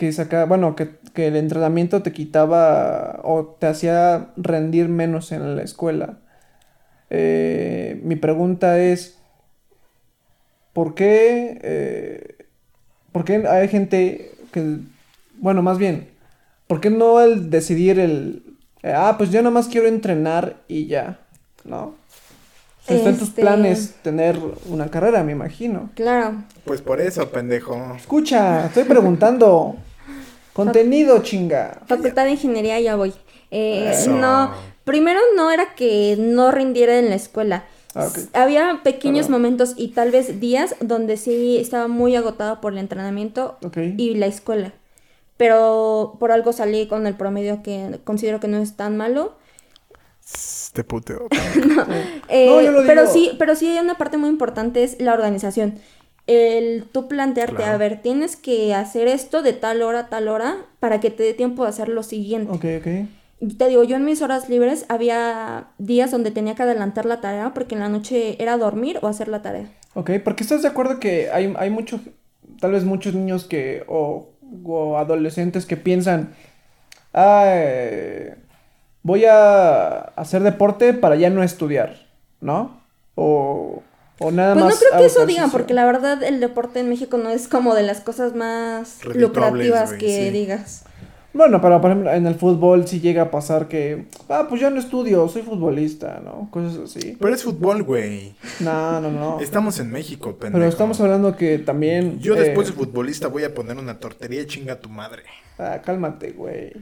que 0.01 0.11
saca, 0.11 0.45
bueno, 0.45 0.75
que, 0.75 0.95
que 1.13 1.27
el 1.27 1.35
entrenamiento 1.35 2.01
te 2.01 2.11
quitaba 2.11 3.19
o 3.23 3.45
te 3.59 3.67
hacía 3.67 4.29
rendir 4.35 4.89
menos 4.89 5.31
en 5.31 5.55
la 5.55 5.61
escuela. 5.61 6.17
Eh, 7.11 8.01
mi 8.03 8.15
pregunta 8.15 8.79
es, 8.79 9.20
¿por 10.73 10.95
qué, 10.95 11.59
eh, 11.63 12.45
por 13.11 13.25
qué 13.25 13.45
hay 13.47 13.67
gente 13.67 14.31
que, 14.51 14.77
bueno, 15.37 15.61
más 15.61 15.77
bien, 15.77 16.09
¿por 16.67 16.79
qué 16.81 16.89
no 16.89 17.21
el 17.21 17.49
decidir 17.49 17.99
el, 17.99 18.43
eh, 18.83 18.93
ah, 18.95 19.15
pues 19.17 19.31
yo 19.31 19.41
nada 19.41 19.51
más 19.53 19.67
quiero 19.67 19.87
entrenar 19.87 20.57
y 20.67 20.87
ya, 20.87 21.19
¿no? 21.63 21.95
O 22.83 22.87
sea, 22.87 22.95
está 22.95 23.09
en 23.09 23.17
tus 23.17 23.27
Este- 23.29 23.41
planes 23.41 23.95
tener 24.01 24.39
una 24.65 24.89
carrera, 24.89 25.23
me 25.23 25.33
imagino. 25.33 25.91
Claro. 25.95 26.43
Pues 26.65 26.81
por 26.81 26.99
eso, 26.99 27.29
pendejo. 27.29 27.93
Escucha, 27.95 28.65
estoy 28.65 28.85
preguntando. 28.85 29.75
Contenido, 30.53 31.21
chinga. 31.21 31.79
Facultad 31.85 32.25
de 32.25 32.31
Ingeniería, 32.31 32.79
ya 32.79 32.95
voy. 32.95 33.13
Eh, 33.51 33.93
no, 34.09 34.51
primero 34.83 35.19
no 35.35 35.51
era 35.51 35.75
que 35.75 36.15
no 36.17 36.51
rindiera 36.51 36.97
en 36.97 37.09
la 37.09 37.15
escuela. 37.15 37.65
Ah, 37.93 38.07
Había 38.33 38.79
pequeños 38.83 39.25
Perdón. 39.27 39.41
momentos 39.41 39.73
y 39.77 39.89
tal 39.89 40.11
vez 40.11 40.39
días 40.39 40.75
donde 40.79 41.17
sí 41.17 41.57
estaba 41.57 41.87
muy 41.87 42.15
agotado 42.15 42.61
por 42.61 42.71
el 42.73 42.79
entrenamiento 42.79 43.57
y 43.97 44.15
la 44.15 44.27
escuela. 44.27 44.73
Pero 45.37 46.17
por 46.19 46.31
algo 46.31 46.53
salí 46.53 46.87
con 46.87 47.07
el 47.07 47.15
promedio 47.15 47.63
que 47.63 47.99
considero 48.03 48.39
que 48.39 48.47
no 48.47 48.57
es 48.57 48.75
tan 48.77 48.95
malo. 48.97 49.35
Este 50.23 50.83
puteo. 50.83 51.27
Eh, 52.29 52.45
No, 52.47 52.61
yo 52.61 52.71
lo 52.71 52.85
pero 52.85 53.01
digo- 53.01 53.13
sí, 53.13 53.31
pero 53.37 53.55
sí 53.55 53.67
hay 53.67 53.79
una 53.83 53.97
parte 53.97 54.17
muy 54.17 54.29
importante 54.29 54.83
es 54.83 55.01
la 55.01 55.13
organización. 55.13 55.79
El 56.27 56.85
tú 56.91 57.07
plantearte, 57.09 57.55
Claro. 57.57 57.73
a 57.73 57.77
ver, 57.77 58.01
tienes 58.01 58.35
que 58.37 58.73
hacer 58.73 59.07
esto 59.09 59.41
de 59.41 59.51
tal 59.53 59.81
hora 59.81 60.01
a 60.01 60.07
tal 60.09 60.27
hora 60.29 60.57
para 60.79 60.99
que 61.01 61.09
te 61.09 61.23
dé 61.23 61.33
tiempo 61.33 61.63
de 61.63 61.69
hacer 61.69 61.89
lo 61.89 62.03
siguiente. 62.03 62.51
Ok, 62.53 62.65
ok. 62.79 63.09
Te 63.57 63.67
digo, 63.67 63.83
yo 63.83 63.95
en 63.95 64.05
mis 64.05 64.21
horas 64.21 64.49
libres 64.49 64.85
había 64.89 65.67
días 65.79 66.11
donde 66.11 66.31
tenía 66.31 66.55
que 66.55 66.63
adelantar 66.63 67.05
la 67.05 67.21
tarea 67.21 67.53
porque 67.53 67.75
en 67.75 67.81
la 67.81 67.89
noche 67.89 68.41
era 68.41 68.57
dormir 68.57 68.99
o 69.01 69.07
hacer 69.07 69.27
la 69.27 69.41
tarea. 69.41 69.65
Ok, 69.93 70.11
porque 70.23 70.43
estás 70.43 70.61
de 70.61 70.67
acuerdo 70.67 70.99
que 70.99 71.31
hay, 71.31 71.53
hay 71.57 71.69
muchos, 71.69 72.01
tal 72.59 72.71
vez 72.71 72.83
muchos 72.83 73.13
niños 73.13 73.45
que, 73.45 73.83
o, 73.87 74.29
o 74.63 74.97
adolescentes 74.97 75.65
que 75.65 75.75
piensan, 75.75 76.33
ah, 77.13 77.43
eh, 77.47 78.35
voy 79.03 79.25
a 79.25 79.97
hacer 80.15 80.43
deporte 80.43 80.93
para 80.93 81.15
ya 81.15 81.29
no 81.29 81.43
estudiar, 81.43 81.95
¿no? 82.39 82.79
O, 83.15 83.81
o 84.19 84.31
nada 84.31 84.53
Pues 84.53 84.65
más. 84.65 84.73
no 84.75 84.79
creo 84.79 84.99
que 84.99 85.05
eso 85.07 85.25
digan, 85.25 85.51
porque 85.51 85.73
la 85.73 85.85
verdad 85.85 86.21
el 86.23 86.39
deporte 86.39 86.79
en 86.79 86.89
México 86.89 87.17
no 87.17 87.29
es 87.31 87.47
como 87.47 87.73
de 87.73 87.83
las 87.83 88.01
cosas 88.01 88.35
más 88.35 89.03
lucrativas 89.03 89.93
que 89.93 90.25
sí. 90.25 90.29
digas. 90.29 90.85
Bueno, 91.33 91.61
pero 91.61 91.79
por 91.79 91.91
ejemplo, 91.91 92.11
en 92.11 92.27
el 92.27 92.35
fútbol 92.35 92.87
sí 92.87 92.99
llega 92.99 93.23
a 93.23 93.31
pasar 93.31 93.67
que, 93.69 94.05
ah, 94.27 94.47
pues 94.49 94.59
ya 94.59 94.69
no 94.69 94.79
estudio, 94.79 95.27
soy 95.29 95.43
futbolista, 95.43 96.19
¿no? 96.23 96.49
Cosas 96.51 96.77
así. 96.77 97.15
Pero 97.19 97.33
es 97.33 97.43
fútbol, 97.43 97.83
güey. 97.83 98.33
No, 98.59 98.99
no, 98.99 99.09
no. 99.11 99.39
Estamos 99.39 99.79
en 99.79 99.91
México, 99.91 100.31
pendejo. 100.35 100.57
Pero 100.59 100.69
estamos 100.69 100.99
hablando 100.99 101.37
que 101.37 101.57
también. 101.59 102.19
Yo 102.19 102.35
eh, 102.35 102.41
después 102.41 102.67
de 102.67 102.73
futbolista 102.73 103.27
voy 103.29 103.45
a 103.45 103.53
poner 103.53 103.77
una 103.77 103.99
tortería 103.99 104.41
y 104.41 104.45
chinga 104.45 104.73
a 104.73 104.79
tu 104.79 104.89
madre. 104.89 105.23
Ah, 105.57 105.79
cálmate, 105.83 106.31
güey. 106.31 106.73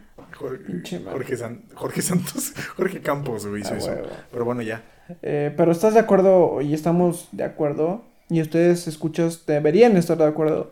Jorge, 1.11 1.37
San- 1.37 1.63
Jorge 1.75 2.01
Santos, 2.01 2.53
Jorge 2.77 3.01
Campos, 3.01 3.45
güey, 3.45 3.61
hizo 3.61 3.73
Ah, 3.73 3.77
eso. 3.77 3.91
Pero 4.31 4.45
bueno, 4.45 4.61
ya. 4.61 4.83
Eh, 5.21 5.53
pero 5.57 5.71
estás 5.71 5.93
de 5.93 5.99
acuerdo 5.99 6.61
y 6.61 6.73
estamos 6.73 7.27
de 7.31 7.43
acuerdo. 7.43 8.03
Y 8.31 8.41
ustedes 8.41 8.87
escuchas 8.87 9.45
deberían 9.47 9.97
estar 9.97 10.17
de 10.17 10.25
acuerdo. 10.25 10.71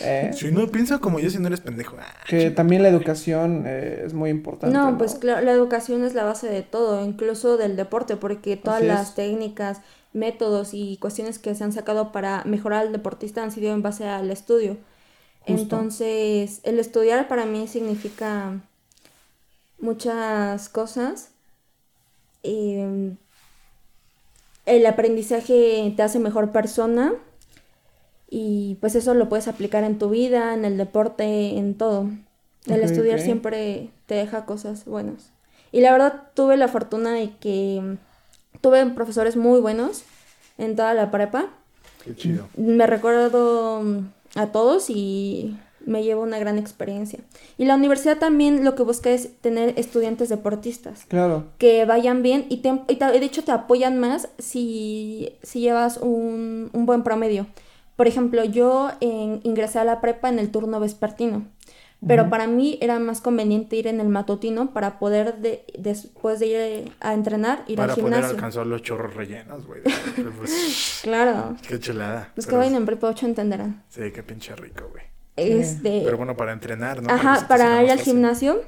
Eh, 0.00 0.30
Si 0.34 0.50
no 0.50 0.66
piensa 0.68 0.98
como 0.98 1.18
yo, 1.20 1.30
si 1.30 1.38
no 1.38 1.46
eres 1.48 1.60
pendejo. 1.60 1.96
Ah, 2.00 2.14
que 2.26 2.50
también 2.50 2.82
la 2.82 2.88
educación 2.88 3.64
eh, 3.66 4.02
es 4.06 4.14
muy 4.14 4.30
importante. 4.30 4.76
No, 4.76 4.96
pues 4.98 5.14
claro, 5.14 5.44
la 5.44 5.52
educación 5.52 6.04
es 6.04 6.14
la 6.14 6.24
base 6.24 6.48
de 6.48 6.62
todo, 6.62 7.04
incluso 7.04 7.56
del 7.56 7.76
deporte, 7.76 8.16
porque 8.16 8.56
todas 8.56 8.78
Así 8.78 8.88
es. 8.88 8.94
las 8.94 9.14
técnicas, 9.14 9.80
métodos 10.12 10.74
y 10.74 10.96
cuestiones 10.98 11.38
que 11.38 11.54
se 11.54 11.64
han 11.64 11.72
sacado 11.72 12.12
para 12.12 12.44
mejorar 12.44 12.86
al 12.86 12.92
deportista 12.92 13.42
han 13.42 13.52
sido 13.52 13.72
en 13.72 13.82
base 13.82 14.06
al 14.06 14.30
estudio. 14.30 14.76
Justo. 15.46 15.60
Entonces, 15.60 16.60
el 16.62 16.78
estudiar 16.78 17.28
para 17.28 17.46
mí 17.46 17.66
significa 17.66 18.60
muchas 19.78 20.68
cosas. 20.68 21.30
Eh, 22.44 23.14
el 24.66 24.86
aprendizaje 24.86 25.92
te 25.96 26.02
hace 26.02 26.18
mejor 26.18 26.52
persona 26.52 27.14
y 28.34 28.76
pues 28.80 28.94
eso 28.94 29.12
lo 29.12 29.28
puedes 29.28 29.46
aplicar 29.46 29.84
en 29.84 29.98
tu 29.98 30.08
vida, 30.08 30.54
en 30.54 30.64
el 30.64 30.78
deporte, 30.78 31.58
en 31.58 31.74
todo. 31.74 32.08
El 32.66 32.82
estudiar 32.82 33.18
siempre 33.20 33.90
te 34.06 34.14
deja 34.14 34.46
cosas 34.46 34.86
buenas. 34.86 35.30
Y 35.70 35.80
la 35.82 35.92
verdad 35.92 36.22
tuve 36.34 36.56
la 36.56 36.68
fortuna 36.68 37.12
de 37.12 37.32
que 37.40 37.80
mm, 37.82 38.58
tuve 38.62 38.86
profesores 38.86 39.36
muy 39.36 39.60
buenos 39.60 40.04
en 40.56 40.76
toda 40.76 40.94
la 40.94 41.10
prepa. 41.10 41.48
Qué 42.04 42.14
chido. 42.16 42.48
Me 42.56 42.86
recuerdo 42.86 43.82
mm, 43.82 43.98
a 44.36 44.46
todos 44.52 44.88
y 44.88 45.56
me 45.84 46.02
llevo 46.02 46.22
una 46.22 46.38
gran 46.38 46.56
experiencia. 46.56 47.18
Y 47.58 47.64
la 47.66 47.74
universidad 47.74 48.16
también 48.18 48.64
lo 48.64 48.74
que 48.76 48.82
busca 48.84 49.10
es 49.10 49.36
tener 49.42 49.74
estudiantes 49.78 50.28
deportistas 50.30 51.04
Claro. 51.06 51.44
que 51.58 51.84
vayan 51.84 52.22
bien 52.22 52.46
y, 52.48 52.58
te, 52.58 52.68
y 52.88 52.96
te- 52.96 53.04
de 53.18 53.24
hecho 53.26 53.42
te 53.44 53.52
apoyan 53.52 53.98
más 53.98 54.28
si, 54.38 55.34
si 55.42 55.60
llevas 55.60 55.98
un, 55.98 56.70
un 56.72 56.86
buen 56.86 57.02
promedio. 57.02 57.46
Por 58.02 58.08
ejemplo, 58.08 58.42
yo 58.42 58.90
en- 59.00 59.38
ingresé 59.44 59.78
a 59.78 59.84
la 59.84 60.00
prepa 60.00 60.28
en 60.28 60.40
el 60.40 60.50
turno 60.50 60.80
vespertino, 60.80 61.46
pero 62.04 62.28
para 62.28 62.48
mí 62.48 62.76
era 62.80 62.98
más 62.98 63.20
conveniente 63.20 63.76
ir 63.76 63.86
en 63.86 64.00
el 64.00 64.08
matutino 64.08 64.72
para 64.72 64.98
poder, 64.98 65.36
de- 65.36 65.64
después 65.78 66.40
de 66.40 66.46
ir 66.48 66.56
eh, 66.56 66.84
a 66.98 67.14
entrenar, 67.14 67.62
ir 67.68 67.76
Para 67.76 67.92
al 67.92 68.00
poder 68.00 68.12
gimnasio. 68.14 68.34
alcanzar 68.36 68.66
los 68.66 68.82
chorros 68.82 69.14
rellenos, 69.14 69.64
güey. 69.68 69.82
Pues, 70.36 70.98
Claro, 71.04 71.54
qué 71.68 71.78
chulada. 71.78 72.32
los 72.34 72.44
que 72.44 72.50
Pero- 72.50 72.58
vayan 72.58 72.74
en 72.74 72.86
prepa 72.86 73.06
8 73.06 73.24
entenderán. 73.26 73.84
Sí, 73.88 74.00
qué 74.12 74.24
pinche 74.24 74.56
rico, 74.56 74.88
güey. 74.90 75.04
Este, 75.36 76.02
Pero 76.04 76.16
bueno, 76.16 76.36
para 76.36 76.52
entrenar, 76.52 77.00
¿no? 77.04 77.08
Ajá, 77.08 77.38
que 77.42 77.46
para 77.46 77.84
ir 77.84 77.90
al 77.92 77.98
fácil. 77.98 78.14
gimnasio. 78.14 78.62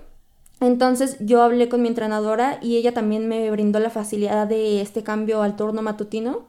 Entonces 0.60 1.16
yo 1.18 1.42
hablé 1.42 1.68
con 1.68 1.82
mi 1.82 1.88
entrenadora 1.88 2.60
y 2.62 2.76
ella 2.76 2.94
también 2.94 3.26
me 3.28 3.50
brindó 3.50 3.80
la 3.80 3.90
facilidad 3.90 4.46
de 4.46 4.80
este 4.80 5.02
cambio 5.02 5.42
al 5.42 5.56
turno 5.56 5.82
matutino. 5.82 6.46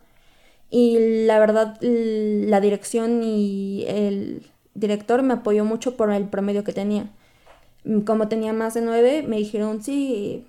Y 0.69 1.25
la 1.25 1.39
verdad, 1.39 1.77
la 1.81 2.59
dirección 2.59 3.21
y 3.23 3.85
el 3.87 4.45
director 4.73 5.21
me 5.23 5.33
apoyó 5.35 5.63
mucho 5.65 5.95
por 5.95 6.11
el 6.11 6.25
promedio 6.25 6.63
que 6.63 6.73
tenía. 6.73 7.09
Mm, 7.85 7.99
Como 8.01 8.27
tenía 8.27 8.51
más 8.53 8.73
de 8.73 8.81
nueve, 8.81 9.23
me 9.27 9.37
dijeron, 9.37 9.81
sí, 9.83 10.45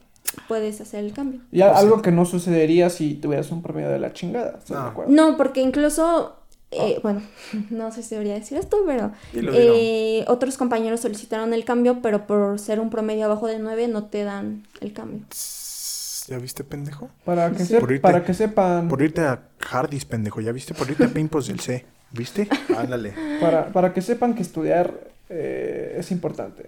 puedes 0.48 0.80
hacer 0.80 1.04
el 1.04 1.12
cambio. 1.12 1.40
Y 1.52 1.60
a- 1.60 1.76
algo 1.76 2.02
que 2.02 2.10
no 2.10 2.24
sucedería 2.24 2.90
si 2.90 3.14
tuvieras 3.14 3.50
un 3.52 3.62
promedio 3.62 3.88
de 3.90 3.98
la 4.00 4.12
chingada. 4.12 4.52
¿estás 4.58 4.68
de 4.68 4.74
No. 4.74 4.80
acuerdo? 4.80 5.12
No, 5.12 5.36
porque 5.36 5.60
incluso, 5.60 6.34
eh, 6.72 6.98
bueno, 7.02 7.22
no 7.70 7.92
sé 7.92 8.02
si 8.02 8.14
debería 8.16 8.34
decir 8.34 8.58
esto, 8.58 8.78
pero 8.86 9.12
eh, 9.34 10.24
otros 10.28 10.56
compañeros 10.56 11.00
solicitaron 11.00 11.52
el 11.54 11.64
cambio, 11.64 12.00
pero 12.02 12.26
por 12.26 12.58
ser 12.58 12.80
un 12.80 12.90
promedio 12.90 13.26
abajo 13.26 13.46
de 13.46 13.58
9 13.60 13.86
no 13.86 14.04
te 14.06 14.24
dan 14.24 14.66
el 14.80 14.92
cambio. 14.92 15.20
¿Ya 16.26 16.38
viste, 16.38 16.64
pendejo? 16.64 17.10
Para 17.24 17.50
que, 17.52 17.64
Sí. 17.64 17.74
sep- 17.74 17.80
Por 17.80 17.90
irte- 17.92 18.00
para 18.00 18.24
que 18.24 18.34
sepan. 18.34 18.88
Por 18.88 19.00
irte 19.02 19.20
a 19.20 19.40
Hardys, 19.60 20.04
pendejo. 20.04 20.40
¿Ya 20.40 20.50
viste? 20.52 20.74
Por 20.74 20.90
irte 20.90 21.04
a 21.04 21.08
Pimpos 21.08 21.46
del 21.48 21.60
C. 21.60 21.86
¿Viste? 22.10 22.48
Ándale. 22.76 23.14
Para, 23.40 23.68
para 23.72 23.92
que 23.94 24.02
sepan 24.02 24.34
que 24.34 24.42
estudiar 24.42 24.92
eh, 25.28 25.96
es 25.98 26.10
importante. 26.10 26.64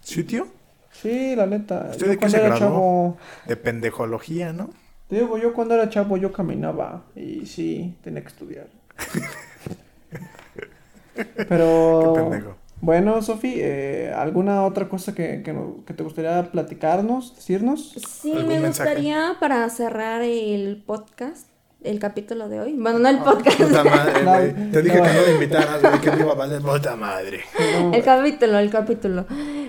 ¿Sí, 0.00 0.22
tío? 0.24 0.46
Sí, 0.92 1.34
la 1.34 1.46
neta. 1.46 1.88
¿Usted 1.90 2.06
Yo 2.06 2.10
de 2.12 2.18
qué 2.18 2.28
se 2.30 2.38
graduó? 2.38 2.58
chavo. 2.58 3.16
De 3.46 3.56
pendejología, 3.56 4.52
¿no? 4.52 4.70
Te 5.08 5.16
digo, 5.16 5.36
yo 5.38 5.52
cuando 5.52 5.74
era 5.74 5.90
chavo 5.90 6.16
yo 6.16 6.32
caminaba 6.32 7.04
y 7.16 7.46
sí, 7.46 7.96
tenía 8.02 8.22
que 8.22 8.28
estudiar. 8.28 8.66
Pero... 11.48 12.12
Qué 12.14 12.20
pendejo. 12.20 12.56
Bueno, 12.84 13.22
Sofi, 13.22 13.54
eh, 13.56 14.12
¿alguna 14.14 14.62
otra 14.66 14.90
cosa 14.90 15.14
que, 15.14 15.42
que, 15.42 15.94
te 15.94 16.02
gustaría 16.02 16.50
platicarnos, 16.52 17.34
decirnos? 17.34 17.94
Sí, 18.06 18.30
¿Algún 18.32 18.48
me 18.48 18.60
mensaje? 18.60 18.90
gustaría 18.90 19.36
para 19.40 19.66
cerrar 19.70 20.20
el 20.20 20.82
podcast, 20.84 21.48
el 21.82 21.98
capítulo 21.98 22.50
de 22.50 22.60
hoy. 22.60 22.74
Bueno, 22.74 22.98
no 22.98 23.08
el 23.08 23.20
podcast, 23.20 23.58
Puta 23.58 23.84
madre, 23.84 24.22
No, 24.24 24.32
güey. 24.34 24.70
Te 24.70 24.82
dije 24.82 24.98
no. 24.98 25.02
que 25.02 25.12
no 25.14 25.22
me 25.26 25.32
invitaras, 25.32 25.80
güey. 25.80 26.00
Que 26.02 26.10
me 26.10 26.20
iba 26.20 26.32
a 26.32 26.34
valer 26.34 26.60
puta 26.60 26.94
madre. 26.94 27.40
No, 27.80 27.94
el 27.94 28.04
capítulo, 28.04 28.58
el 28.58 28.70
capítulo. 28.70 29.24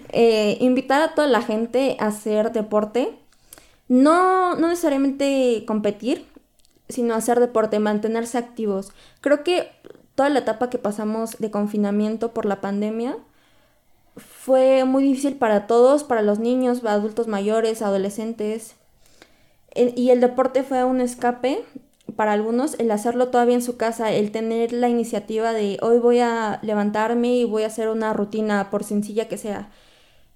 Eh, 0.09 0.57
invitar 0.59 1.01
a 1.01 1.15
toda 1.15 1.29
la 1.29 1.41
gente 1.41 1.95
a 2.01 2.07
hacer 2.07 2.51
deporte. 2.51 3.17
No, 3.87 4.55
no 4.55 4.67
necesariamente 4.67 5.63
competir, 5.65 6.25
sino 6.89 7.15
hacer 7.15 7.39
deporte, 7.39 7.79
mantenerse 7.79 8.37
activos. 8.37 8.91
Creo 9.21 9.41
que 9.45 9.69
toda 10.15 10.29
la 10.29 10.39
etapa 10.39 10.69
que 10.69 10.77
pasamos 10.77 11.37
de 11.39 11.51
confinamiento 11.51 12.33
por 12.33 12.45
la 12.45 12.61
pandemia 12.61 13.17
fue 14.17 14.85
muy 14.85 15.03
difícil 15.03 15.35
para 15.35 15.67
todos, 15.67 16.03
para 16.03 16.21
los 16.21 16.39
niños, 16.39 16.83
adultos 16.85 17.27
mayores, 17.27 17.81
adolescentes. 17.81 18.75
Y 19.75 20.09
el 20.09 20.21
deporte 20.21 20.63
fue 20.63 20.85
un 20.85 21.01
escape 21.01 21.63
para 22.15 22.31
algunos, 22.31 22.79
el 22.79 22.91
hacerlo 22.91 23.27
todavía 23.27 23.55
en 23.55 23.61
su 23.61 23.75
casa, 23.75 24.13
el 24.13 24.31
tener 24.31 24.71
la 24.71 24.87
iniciativa 24.87 25.51
de 25.51 25.77
hoy 25.81 25.99
voy 25.99 26.19
a 26.19 26.59
levantarme 26.61 27.35
y 27.35 27.43
voy 27.43 27.63
a 27.63 27.67
hacer 27.67 27.89
una 27.89 28.13
rutina, 28.13 28.69
por 28.69 28.85
sencilla 28.85 29.27
que 29.27 29.37
sea. 29.37 29.69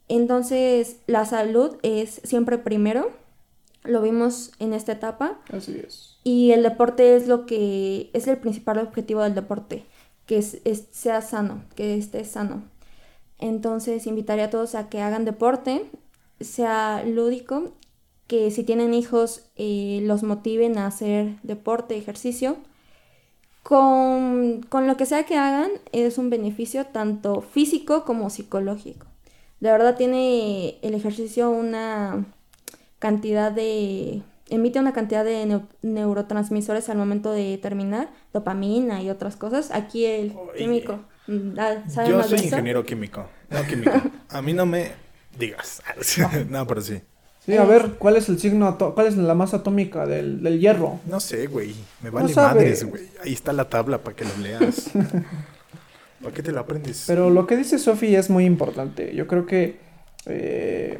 Entonces, 0.10 0.98
la 1.08 1.24
salud 1.24 1.78
es 1.84 2.20
siempre 2.26 2.58
primero, 2.58 3.12
lo 3.84 4.02
vimos 4.02 4.52
en 4.60 4.74
esta 4.74 4.94
etapa. 4.94 5.40
Así 5.52 5.82
es. 5.86 6.18
Y 6.24 6.52
el 6.52 6.64
deporte 6.64 7.16
es 7.16 7.28
lo 7.28 7.46
que 7.46 8.10
es 8.14 8.28
el 8.28 8.38
principal 8.38 8.80
objetivo 8.80 9.22
del 9.24 9.36
deporte, 9.36 9.86
que 10.26 10.38
es, 10.38 10.60
es- 10.66 10.88
sea 10.92 11.22
sano, 11.22 11.64
que 11.76 11.98
esté 11.98 12.24
sano. 12.26 12.64
Entonces 13.40 14.06
invitaría 14.08 14.46
a 14.46 14.50
todos 14.50 14.76
a 14.76 14.90
que 14.90 15.02
hagan 15.02 15.26
deporte, 15.26 15.86
sea 16.42 17.04
lúdico, 17.06 17.74
que 18.28 18.52
si 18.52 18.64
tienen 18.64 18.94
hijos 18.94 19.46
eh, 19.56 20.02
los 20.04 20.24
motiven 20.24 20.78
a 20.78 20.88
hacer 20.88 21.40
deporte, 21.44 21.98
ejercicio. 21.98 22.58
Con, 23.64 24.62
con 24.70 24.88
lo 24.88 24.98
que 24.98 25.06
sea 25.06 25.26
que 25.26 25.36
hagan 25.38 25.70
es 25.92 26.18
un 26.18 26.30
beneficio 26.30 26.86
tanto 26.88 27.42
físico 27.42 28.04
como 28.06 28.30
psicológico. 28.30 29.06
De 29.60 29.70
verdad 29.72 29.98
tiene 29.98 30.80
el 30.82 30.94
ejercicio 30.96 31.50
una 31.52 32.26
cantidad 33.00 33.52
de... 33.52 34.22
emite 34.50 34.80
una 34.80 34.94
cantidad 34.94 35.24
de 35.26 35.46
neu- 35.46 35.68
neurotransmisores 35.82 36.90
al 36.90 36.98
momento 36.98 37.32
de 37.32 37.58
terminar, 37.62 38.10
dopamina 38.34 39.02
y 39.02 39.10
otras 39.10 39.36
cosas. 39.36 39.72
Aquí 39.72 40.06
el 40.06 40.34
Oye. 40.38 40.58
químico 40.58 41.00
mm, 41.28 41.56
sabe 41.90 42.10
Yo 42.10 42.18
más 42.18 42.30
de 42.30 42.38
soy 42.38 42.46
eso. 42.48 42.56
ingeniero 42.56 42.84
químico. 42.86 43.26
No 43.50 43.64
químico. 43.64 43.92
A 44.30 44.42
mí 44.42 44.54
no 44.54 44.66
me 44.66 44.92
digas. 45.38 45.82
No, 46.50 46.66
pero 46.68 46.82
sí. 46.82 47.02
Sí, 47.46 47.56
a 47.58 47.64
ver, 47.64 47.94
¿cuál 47.98 48.16
es 48.18 48.30
el 48.30 48.38
signo, 48.38 48.78
cuál 48.78 49.08
es 49.08 49.18
la 49.18 49.34
masa 49.34 49.58
atómica 49.58 50.06
del, 50.06 50.44
del 50.44 50.60
hierro? 50.60 51.00
No 51.08 51.20
sé, 51.20 51.48
güey. 51.48 51.74
Me 52.04 52.12
vale 52.12 52.32
sabes. 52.32 52.56
madres, 52.56 52.84
güey. 52.84 53.08
Ahí 53.24 53.34
está 53.34 53.54
la 53.54 53.68
tabla 53.70 54.04
para 54.04 54.16
que 54.16 54.26
lo 54.26 54.38
leas. 54.38 54.92
¿Para 56.22 56.34
qué 56.34 56.44
te 56.44 56.52
la 56.52 56.60
aprendes? 56.62 57.06
Pero 57.08 57.30
lo 57.32 57.48
que 57.48 57.56
dice 57.58 57.80
Sofi 57.80 58.14
es 58.16 58.30
muy 58.30 58.46
importante. 58.46 59.16
Yo 59.16 59.26
creo 59.26 59.46
que 59.48 59.80
eh, 60.28 61.00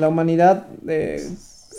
La 0.00 0.08
humanidad, 0.08 0.66
eh, 0.88 1.28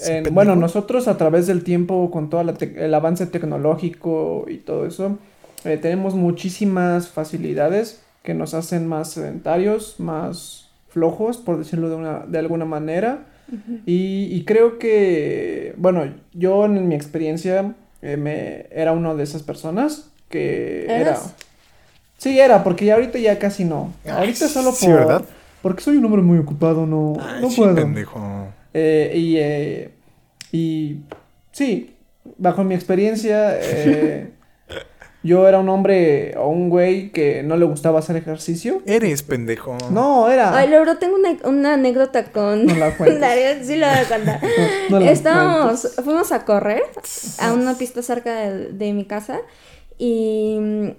en- 0.07 0.34
bueno, 0.34 0.56
nosotros 0.56 1.07
a 1.07 1.18
través 1.18 1.48
del 1.48 1.64
tiempo, 1.64 2.10
con 2.11 2.30
todo 2.30 2.41
el 2.41 2.93
avance 2.93 3.26
tecnológico 3.27 4.45
y 4.48 4.57
todo 4.57 4.85
eso, 4.85 5.18
eh, 5.65 5.77
tenemos 5.77 6.15
muchísimas 6.15 7.10
facilidades 7.10 8.02
que 8.23 8.34
nos 8.34 8.53
hacen 8.53 8.88
más 8.88 9.11
sedentarios, 9.11 9.95
más 9.99 10.69
flojos, 10.89 11.38
por 11.38 11.57
decirlo 11.57 11.89
de, 11.89 11.95
una, 11.95 12.19
de 12.27 12.39
alguna 12.39 12.65
manera. 12.65 13.26
y, 13.85 14.27
y 14.31 14.45
creo 14.45 14.80
que, 14.80 15.73
bueno, 15.77 16.06
yo 16.34 16.65
en 16.65 16.88
mi 16.88 16.95
experiencia 16.95 17.76
eh, 18.02 18.15
me, 18.18 18.68
era 18.72 18.93
una 18.93 19.14
de 19.14 19.23
esas 19.23 19.43
personas 19.43 20.10
que 20.30 20.85
era... 20.85 21.18
Sí, 22.18 22.39
era, 22.39 22.64
porque 22.64 22.85
ya 22.85 22.93
ahorita 22.95 23.18
ya 23.19 23.39
casi 23.39 23.65
no. 23.65 23.93
Ay, 24.06 24.11
ahorita 24.11 24.48
solo 24.48 24.69
por... 24.69 24.77
sí, 24.80 24.88
¿verdad? 24.91 25.23
Porque 25.61 25.83
soy 25.83 25.97
un 25.97 26.05
hombre 26.05 26.21
muy 26.21 26.39
ocupado, 26.39 26.85
no, 26.85 27.13
Ay, 27.19 27.41
no 27.41 27.49
sí, 27.49 27.57
puedo. 27.57 27.75
pendejo. 27.75 28.19
Eh, 28.73 29.11
y, 29.15 29.38
eh, 29.38 29.91
y 30.51 30.97
sí, 31.51 31.95
bajo 32.38 32.63
mi 32.63 32.73
experiencia, 32.75 33.59
eh, 33.59 34.31
yo 35.23 35.47
era 35.47 35.59
un 35.59 35.69
hombre 35.69 36.35
o 36.38 36.47
un 36.49 36.69
güey 36.69 37.11
que 37.11 37.43
no 37.43 37.57
le 37.57 37.65
gustaba 37.65 37.99
hacer 37.99 38.15
ejercicio. 38.15 38.81
Eres 38.85 39.21
pendejo. 39.23 39.77
No, 39.91 40.29
era... 40.31 40.57
Ay, 40.57 40.69
Laura, 40.69 40.97
tengo 40.97 41.15
una, 41.15 41.38
una 41.43 41.73
anécdota 41.75 42.25
con 42.31 42.65
No 42.65 42.75
la. 42.75 42.89
Darío, 43.19 43.63
sí 43.63 43.75
la 43.75 43.89
voy 43.93 44.05
a 44.05 44.17
contar. 44.17 44.41
No 44.89 44.99
la 44.99 45.11
Estábamos, 45.11 45.88
fuimos 46.03 46.31
a 46.31 46.43
correr 46.45 46.83
a 47.39 47.53
una 47.53 47.75
pista 47.75 48.01
cerca 48.01 48.33
de, 48.35 48.69
de 48.71 48.93
mi 48.93 49.05
casa 49.05 49.41
y, 49.97 50.93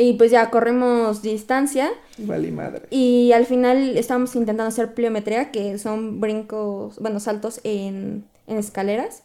y 0.00 0.14
pues 0.14 0.30
ya 0.30 0.50
corrimos 0.50 1.22
distancia 1.22 1.90
Vale 2.18 2.50
madre. 2.50 2.82
y 2.90 3.32
al 3.32 3.46
final 3.46 3.96
estábamos 3.96 4.34
intentando 4.36 4.68
hacer 4.68 4.94
pliometría, 4.94 5.50
que 5.50 5.78
son 5.78 6.20
brincos, 6.20 6.98
bueno, 6.98 7.20
saltos 7.20 7.60
en, 7.64 8.24
en 8.46 8.58
escaleras. 8.58 9.22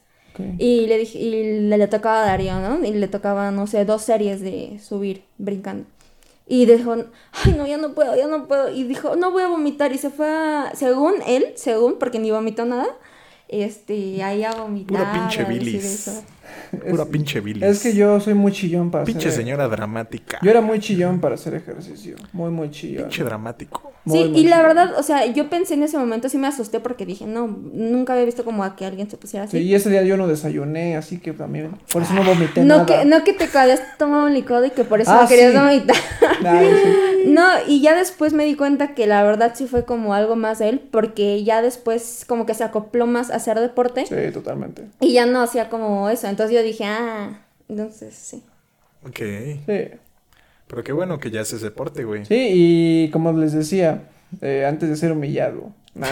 Y 0.58 0.86
le 0.86 0.98
dije, 0.98 1.18
y 1.18 1.30
le, 1.30 1.78
le 1.78 1.88
tocaba 1.88 2.22
a 2.22 2.26
Darío, 2.26 2.60
¿no? 2.60 2.84
Y 2.84 2.92
le 2.92 3.08
tocaba, 3.08 3.50
no 3.50 3.66
sé, 3.66 3.86
dos 3.86 4.02
series 4.02 4.42
de 4.42 4.78
subir 4.82 5.24
brincando. 5.38 5.86
Y 6.46 6.66
dijo, 6.66 6.94
ay, 7.32 7.54
no, 7.56 7.66
ya 7.66 7.78
no 7.78 7.94
puedo, 7.94 8.14
ya 8.14 8.26
no 8.26 8.46
puedo. 8.46 8.70
Y 8.70 8.84
dijo, 8.84 9.16
no 9.16 9.30
voy 9.30 9.44
a 9.44 9.48
vomitar. 9.48 9.92
Y 9.94 9.98
se 9.98 10.10
fue 10.10 10.28
a, 10.28 10.72
según 10.74 11.14
él, 11.26 11.46
según, 11.54 11.98
porque 11.98 12.18
ni 12.18 12.30
vomitó 12.30 12.66
nada, 12.66 12.86
este, 13.48 14.22
ahí 14.22 14.44
a 14.44 14.52
vomitar. 14.52 14.96
Pura 14.98 15.12
pinche 15.12 15.44
bilis. 15.44 16.22
Pura 16.90 17.04
pinche 17.06 17.40
bilis. 17.40 17.62
Es 17.62 17.82
que 17.82 17.94
yo 17.94 18.20
soy 18.20 18.34
muy 18.34 18.52
chillón 18.52 18.90
para 18.90 19.04
Pinche 19.04 19.28
hacer... 19.28 19.42
señora 19.42 19.68
dramática. 19.68 20.38
Yo 20.42 20.50
era 20.50 20.60
muy 20.60 20.80
chillón 20.80 21.20
para 21.20 21.34
hacer 21.34 21.54
ejercicio. 21.54 22.16
Muy, 22.32 22.50
muy 22.50 22.70
chillón. 22.70 23.04
Pinche 23.04 23.24
dramático. 23.24 23.92
Muy, 24.06 24.18
Sí, 24.22 24.28
muy 24.30 24.40
y 24.40 24.44
la 24.44 24.62
verdad, 24.62 24.94
o 24.98 25.02
sea, 25.02 25.26
yo 25.26 25.50
pensé 25.50 25.74
en 25.74 25.82
ese 25.82 25.98
momento, 25.98 26.28
sí 26.28 26.38
me 26.38 26.46
asusté 26.46 26.80
porque 26.80 27.04
dije, 27.04 27.26
no, 27.26 27.46
nunca 27.48 28.12
había 28.12 28.24
visto 28.24 28.44
como 28.44 28.62
a 28.64 28.76
que 28.76 28.86
alguien 28.86 29.10
se 29.10 29.16
pusiera 29.16 29.46
Sí, 29.48 29.56
así. 29.58 29.66
y 29.66 29.74
ese 29.74 29.90
día 29.90 30.02
yo 30.04 30.16
no 30.16 30.28
desayuné, 30.28 30.96
así 30.96 31.18
que 31.18 31.32
también... 31.32 31.72
Por 31.92 32.02
eso 32.02 32.14
no 32.14 32.22
vomité 32.24 32.64
no, 32.64 32.78
nada. 32.78 32.86
que, 32.86 33.04
no 33.04 33.24
que 33.24 33.32
te 33.32 33.48
habías 33.58 33.80
tomado 33.98 34.26
un 34.26 34.32
licuado 34.34 34.64
y 34.64 34.70
que 34.70 34.84
por 34.84 35.00
eso 35.00 35.10
Ah, 35.10 35.22
no 35.22 35.28
querías 35.28 35.52
sí. 35.52 35.58
vomitar. 35.58 35.96
Ay, 36.46 36.68
sí. 36.82 36.90
No, 37.26 37.42
y 37.66 37.80
ya 37.80 37.96
después 37.96 38.32
me 38.32 38.44
di 38.44 38.54
cuenta 38.54 38.94
que 38.94 39.08
la 39.08 39.24
verdad 39.24 39.52
sí 39.56 39.66
fue 39.66 39.84
como 39.84 40.14
algo 40.14 40.36
más 40.36 40.60
de 40.60 40.68
él, 40.68 40.78
porque 40.78 41.42
ya 41.42 41.60
después 41.60 42.24
como 42.28 42.46
que 42.46 42.54
se 42.54 42.62
acopló 42.62 43.08
más 43.08 43.30
a 43.32 43.36
hacer 43.36 43.58
deporte 43.58 44.06
Sí, 44.06 44.14
totalmente. 44.32 44.84
y 45.00 45.12
ya 45.14 45.26
no 45.26 45.42
hacía 45.42 45.68
como 45.68 46.08
eso. 46.08 46.28
Entonces 46.28 46.54
yo 46.54 46.62
dije, 46.62 46.84
ah, 46.84 47.40
entonces 47.68 48.14
sí. 48.14 48.44
Ok. 49.04 49.18
Sí. 49.66 49.98
Pero 50.68 50.82
qué 50.84 50.92
bueno 50.92 51.18
que 51.18 51.30
ya 51.30 51.42
haces 51.42 51.60
deporte, 51.60 52.04
güey. 52.04 52.24
Sí, 52.26 52.48
y 52.52 53.10
como 53.10 53.32
les 53.32 53.52
decía, 53.52 54.04
eh, 54.40 54.66
antes 54.68 54.88
de 54.88 54.96
ser 54.96 55.12
humillado. 55.12 55.72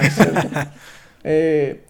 Eh, 1.26 1.82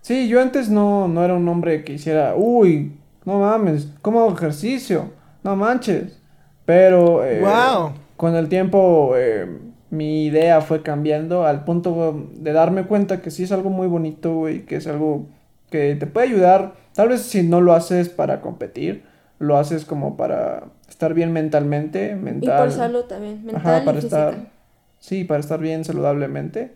sí, 0.00 0.28
yo 0.28 0.40
antes 0.40 0.68
no, 0.68 1.08
no 1.08 1.24
era 1.24 1.34
un 1.34 1.48
hombre 1.48 1.82
que 1.82 1.94
hiciera, 1.94 2.34
uy, 2.36 2.92
no 3.24 3.40
mames, 3.40 3.88
¿cómo 4.00 4.20
hago 4.20 4.32
ejercicio? 4.36 5.10
No 5.42 5.56
manches. 5.56 6.20
Pero 6.64 7.24
eh, 7.24 7.40
Wow. 7.40 7.94
con 8.16 8.36
el 8.36 8.48
tiempo 8.48 9.14
eh, 9.16 9.48
mi 9.90 10.26
idea 10.26 10.60
fue 10.60 10.82
cambiando 10.82 11.44
al 11.46 11.64
punto 11.64 12.28
de 12.34 12.52
darme 12.52 12.84
cuenta 12.86 13.20
que 13.20 13.30
sí 13.32 13.42
es 13.42 13.50
algo 13.52 13.70
muy 13.70 13.88
bonito, 13.88 14.34
güey, 14.34 14.64
que 14.66 14.76
es 14.76 14.86
algo 14.86 15.26
que 15.70 15.96
te 15.96 16.06
puede 16.06 16.28
ayudar. 16.28 16.74
Tal 16.94 17.08
vez 17.08 17.22
si 17.22 17.42
no 17.42 17.60
lo 17.60 17.72
haces 17.74 18.08
para 18.08 18.40
competir, 18.40 19.04
lo 19.40 19.58
haces 19.58 19.84
como 19.84 20.16
para 20.16 20.64
estar 20.96 21.12
bien 21.12 21.30
mentalmente, 21.32 22.12
Y 22.12 22.14
mental. 22.24 22.58
por 22.68 22.72
salud 22.72 23.04
también, 23.04 23.44
mental 23.44 23.62
Ajá, 23.76 23.84
para 23.84 23.98
y 23.98 24.00
física. 24.02 24.30
estar, 24.30 24.50
sí, 24.98 25.24
para 25.24 25.40
estar 25.40 25.60
bien 25.60 25.84
saludablemente, 25.84 26.74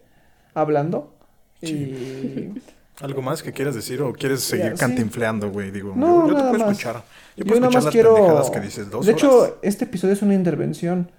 hablando. 0.55 1.15
Y 1.63 2.51
¿Algo 3.01 3.23
más 3.23 3.43
que 3.43 3.53
quieras 3.53 3.75
decir 3.75 4.03
o 4.03 4.13
quieres 4.13 4.43
seguir 4.43 4.73
sí. 4.73 4.79
cantinfleando, 4.79 5.51
güey? 5.51 5.71
Digo, 5.71 5.95
No, 5.97 6.27
yo, 6.27 6.29
yo 6.29 6.35
te 6.37 6.43
nada 6.43 6.51
puedo 6.51 6.65
más. 6.67 6.73
escuchar. 6.73 6.97
Yo, 7.37 7.45
yo 7.45 7.47
puedo 7.47 7.61
nada 7.61 7.71
escuchar 7.71 7.73
más 7.73 7.85
las 7.85 7.93
quiero. 7.93 8.15
pendejadas 8.15 8.51
que 8.51 8.61
dices 8.61 8.91
dos 8.91 9.07
de 9.07 9.13
horas. 9.13 9.23
hecho, 9.25 9.59
este 9.63 9.85
episodio 9.87 10.13
es 10.13 10.21
una 10.23 10.35
intervención. 10.35 11.11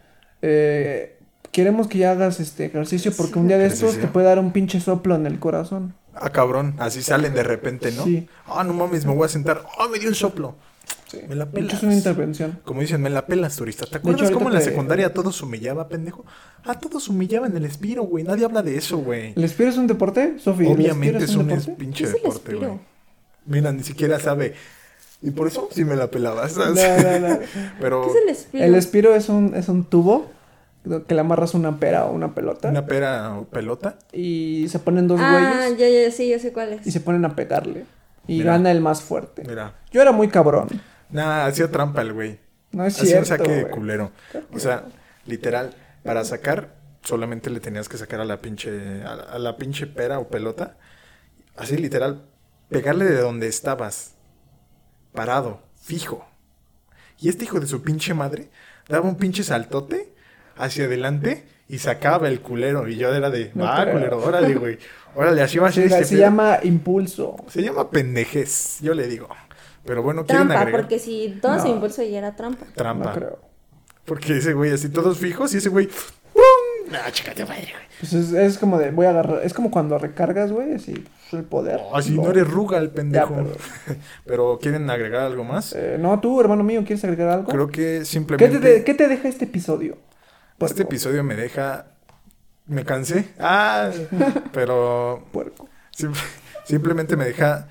Eh, 0.44 1.18
queremos 1.52 1.88
que 1.88 1.98
ya 1.98 2.11
hagas 2.11 2.40
este 2.40 2.65
ejercicio 2.65 3.11
porque 3.18 3.40
un 3.40 3.48
día 3.48 3.57
de 3.57 3.65
estos 3.65 3.98
te 3.98 4.07
puede 4.07 4.28
dar 4.28 4.38
un 4.38 4.52
pinche 4.52 4.80
soplo 4.80 5.15
en 5.15 5.26
el 5.26 5.40
corazón. 5.40 5.95
Ah, 6.14 6.30
cabrón, 6.30 6.76
así 6.78 7.02
salen 7.02 7.34
de 7.34 7.41
repente, 7.44 7.91
¿no? 7.94 8.03
Sí. 8.03 8.28
Ah, 8.45 8.64
no 8.64 8.73
mames, 8.73 9.06
me 9.06 9.15
voy 9.15 9.26
a 9.26 9.30
sentar. 9.30 9.64
Ah, 9.80 9.88
me 9.91 9.98
dio 9.98 10.10
un 10.10 10.15
soplo. 10.15 10.56
Sí. 11.11 11.19
Me 11.27 11.35
la 11.35 11.45
De 11.45 11.51
hecho, 11.59 11.67
pelas. 11.67 11.73
es 11.77 11.83
una 11.83 11.93
intervención. 11.93 12.59
Como 12.63 12.81
dicen, 12.81 13.01
me 13.01 13.09
la 13.09 13.25
pelas, 13.25 13.55
turista. 13.57 13.85
¿Te 13.85 13.89
hecho, 13.89 13.97
acuerdas 13.97 14.21
ahorita 14.21 14.38
cómo 14.38 14.49
en 14.49 14.53
la 14.55 14.61
secundaria 14.61 15.07
a 15.07 15.13
todos 15.13 15.41
humillaba, 15.41 15.89
pendejo? 15.89 16.25
A 16.63 16.79
todos 16.79 17.09
humillaban 17.09 17.55
el 17.57 17.65
espiro, 17.65 18.03
güey. 18.03 18.23
Nadie 18.23 18.45
habla 18.45 18.61
de 18.61 18.77
eso, 18.77 18.97
güey. 18.99 19.33
¿El 19.35 19.43
espiro 19.43 19.69
es 19.69 19.77
un 19.77 19.88
deporte, 19.88 20.39
Sofía? 20.39 20.69
¿El 20.69 20.75
Obviamente 20.75 21.25
es 21.25 21.35
un 21.35 21.47
deporte? 21.47 21.71
pinche 21.73 22.03
¿Qué 22.05 22.09
es 22.09 22.15
el 22.15 22.21
deporte, 22.23 22.55
güey. 22.55 22.79
Mira, 23.45 23.71
ni 23.73 23.83
siquiera 23.83 24.19
sabe. 24.19 24.53
Y 25.21 25.31
por 25.31 25.47
eso 25.47 25.67
sí 25.71 25.83
me 25.83 25.95
la 25.95 26.09
pelabas. 26.09 26.55
No, 26.57 26.65
no, 26.65 27.19
no. 27.29 27.39
Pero 27.79 28.03
¿Qué 28.03 28.09
es 28.09 28.15
el 28.23 28.29
espiro? 28.29 28.63
El 28.65 28.75
espiro 28.75 29.15
es 29.15 29.29
un, 29.29 29.53
es 29.55 29.67
un 29.69 29.83
tubo 29.83 30.31
que 31.07 31.13
le 31.13 31.19
amarras 31.21 31.53
una 31.53 31.77
pera 31.77 32.05
o 32.05 32.11
una 32.11 32.33
pelota 32.33 32.69
una 32.69 32.88
pera 32.88 33.38
o 33.38 33.43
pelota. 33.45 33.97
y 34.11 34.65
se 34.69 34.79
ponen 34.79 35.07
dos 35.07 35.19
Ah, 35.21 35.67
güeyes 35.67 35.77
ya, 35.77 35.88
ya, 36.05 36.11
sí, 36.11 36.27
yo 36.29 36.39
sé 36.39 36.51
cuál 36.53 36.73
es. 36.73 36.88
y 36.88 36.91
se 36.91 37.01
ponen 37.01 37.23
a 37.25 37.35
pegarle. 37.35 37.85
Y 38.27 38.38
Mira. 38.39 38.53
gana 38.53 38.71
el 38.71 38.81
más 38.81 39.01
fuerte. 39.01 39.43
Mira. 39.47 39.75
Yo 39.91 40.01
era 40.01 40.11
muy 40.11 40.27
cabrón. 40.29 40.67
Nah, 41.11 41.45
hacía 41.45 41.69
trampa 41.71 42.01
el 42.01 42.13
güey. 42.13 42.39
No 42.71 42.85
es 42.85 42.95
Hacía 43.01 43.19
un 43.19 43.25
cierto. 43.25 43.43
saque 43.45 43.55
de 43.65 43.69
culero. 43.69 44.11
O 44.53 44.59
sea, 44.59 44.85
literal, 45.25 45.75
para 46.03 46.23
sacar, 46.23 46.75
solamente 47.03 47.49
le 47.49 47.59
tenías 47.59 47.89
que 47.89 47.97
sacar 47.97 48.21
a 48.21 48.25
la 48.25 48.41
pinche, 48.41 49.03
a 49.03 49.15
la, 49.15 49.23
a 49.23 49.39
la 49.39 49.57
pinche 49.57 49.88
pera 49.88 50.19
o 50.19 50.29
pelota. 50.29 50.77
Así 51.57 51.75
literal, 51.77 52.23
pegarle 52.69 53.05
de 53.05 53.17
donde 53.21 53.47
estabas. 53.47 54.15
Parado, 55.11 55.61
fijo. 55.81 56.25
Y 57.19 57.27
este 57.29 57.43
hijo 57.43 57.59
de 57.59 57.67
su 57.67 57.81
pinche 57.83 58.13
madre 58.13 58.49
daba 58.88 59.07
un 59.07 59.15
pinche 59.17 59.43
saltote 59.43 60.13
hacia 60.55 60.85
adelante 60.85 61.45
y 61.67 61.79
sacaba 61.79 62.29
el 62.29 62.39
culero. 62.41 62.88
Y 62.88 62.95
yo 62.95 63.13
era 63.13 63.29
de, 63.29 63.51
No 63.53 63.65
va, 63.65 63.81
creo. 63.81 63.93
culero, 63.95 64.23
órale, 64.23 64.55
güey. 64.55 64.79
Órale, 65.15 65.41
así 65.41 65.57
va 65.59 65.67
a 65.67 65.71
ser 65.73 65.89
Se, 65.89 65.95
este 65.95 66.05
se 66.05 66.15
pedo". 66.15 66.25
llama 66.25 66.59
impulso. 66.63 67.35
Se 67.49 67.61
llama 67.61 67.89
pendejez, 67.91 68.79
yo 68.81 68.93
le 68.93 69.07
digo. 69.07 69.27
Pero 69.86 70.03
bueno, 70.03 70.26
quieren 70.26 70.48
Trampa, 70.48 70.62
agregar 70.62 70.82
porque 70.82 70.99
si 70.99 71.40
todo 71.41 71.56
No. 71.56 71.62
se 71.62 71.70
impulso 71.70 72.03
ya 72.03 72.18
era 72.20 72.36
trampa. 72.36 72.66
trampa. 72.76 73.06
No 73.10 73.14
creo. 73.16 73.40
Porque 74.06 74.38
ese 74.38 74.53
güey 74.53 74.72
así 74.72 74.90
todos 74.90 75.18
fijos 75.18 75.53
y 75.53 75.58
ese 75.58 75.70
güey. 75.70 75.88
¡pum! 75.88 76.94
Ah, 76.94 77.12
chícate, 77.12 77.45
madre, 77.45 77.68
güey. 77.72 77.86
Pues 77.99 78.14
es, 78.14 78.34
es 78.34 78.58
como 78.58 78.78
de, 78.80 78.91
voy 78.91 79.06
a 79.06 79.12
agarrar, 79.12 79.41
es 79.44 79.53
como 79.53 79.70
cuando 79.72 79.98
recargas, 79.98 80.52
güey, 80.52 80.74
así, 80.74 80.94
pues, 80.94 81.34
el 81.34 81.44
poder. 81.44 81.80
Oh, 81.84 81.95
así 81.95 82.16
no 82.16 82.30
eres 82.30 82.48
ruga 82.49 82.80
el 82.80 82.90
pendejo. 82.90 83.30
Ya, 83.30 83.36
perdón. 83.36 83.58
Pero 84.26 84.60
quieren 84.62 84.90
agregar 84.90 85.22
algo 85.22 85.44
más. 85.44 85.74
Eh, 85.74 85.98
no, 85.99 86.20
tú, 86.20 86.41
hermano 86.41 86.64
mío, 86.64 86.82
¿quieres 86.86 87.03
agregar 87.03 87.30
algo? 87.30 87.48
Creo 87.52 87.68
que 87.68 87.74
¿Qué, 87.82 87.99
te, 87.99 88.06
simplemente 88.06 88.60
de- 88.60 88.84
qué 88.84 88.94
te 88.94 89.08
deja 89.08 89.28
este 89.28 89.45
episodio? 89.45 89.98
este 90.60 90.84
episodio 90.84 91.24
me 91.24 91.36
deja. 91.36 91.86
Me 92.68 92.86
cansé. 92.86 93.30
Ah, 93.40 93.90
pero 94.52 95.26
Puerco. 95.32 95.68
sim- 95.91 96.14
simplemente 96.66 97.16
me 97.16 97.26
deja 97.26 97.68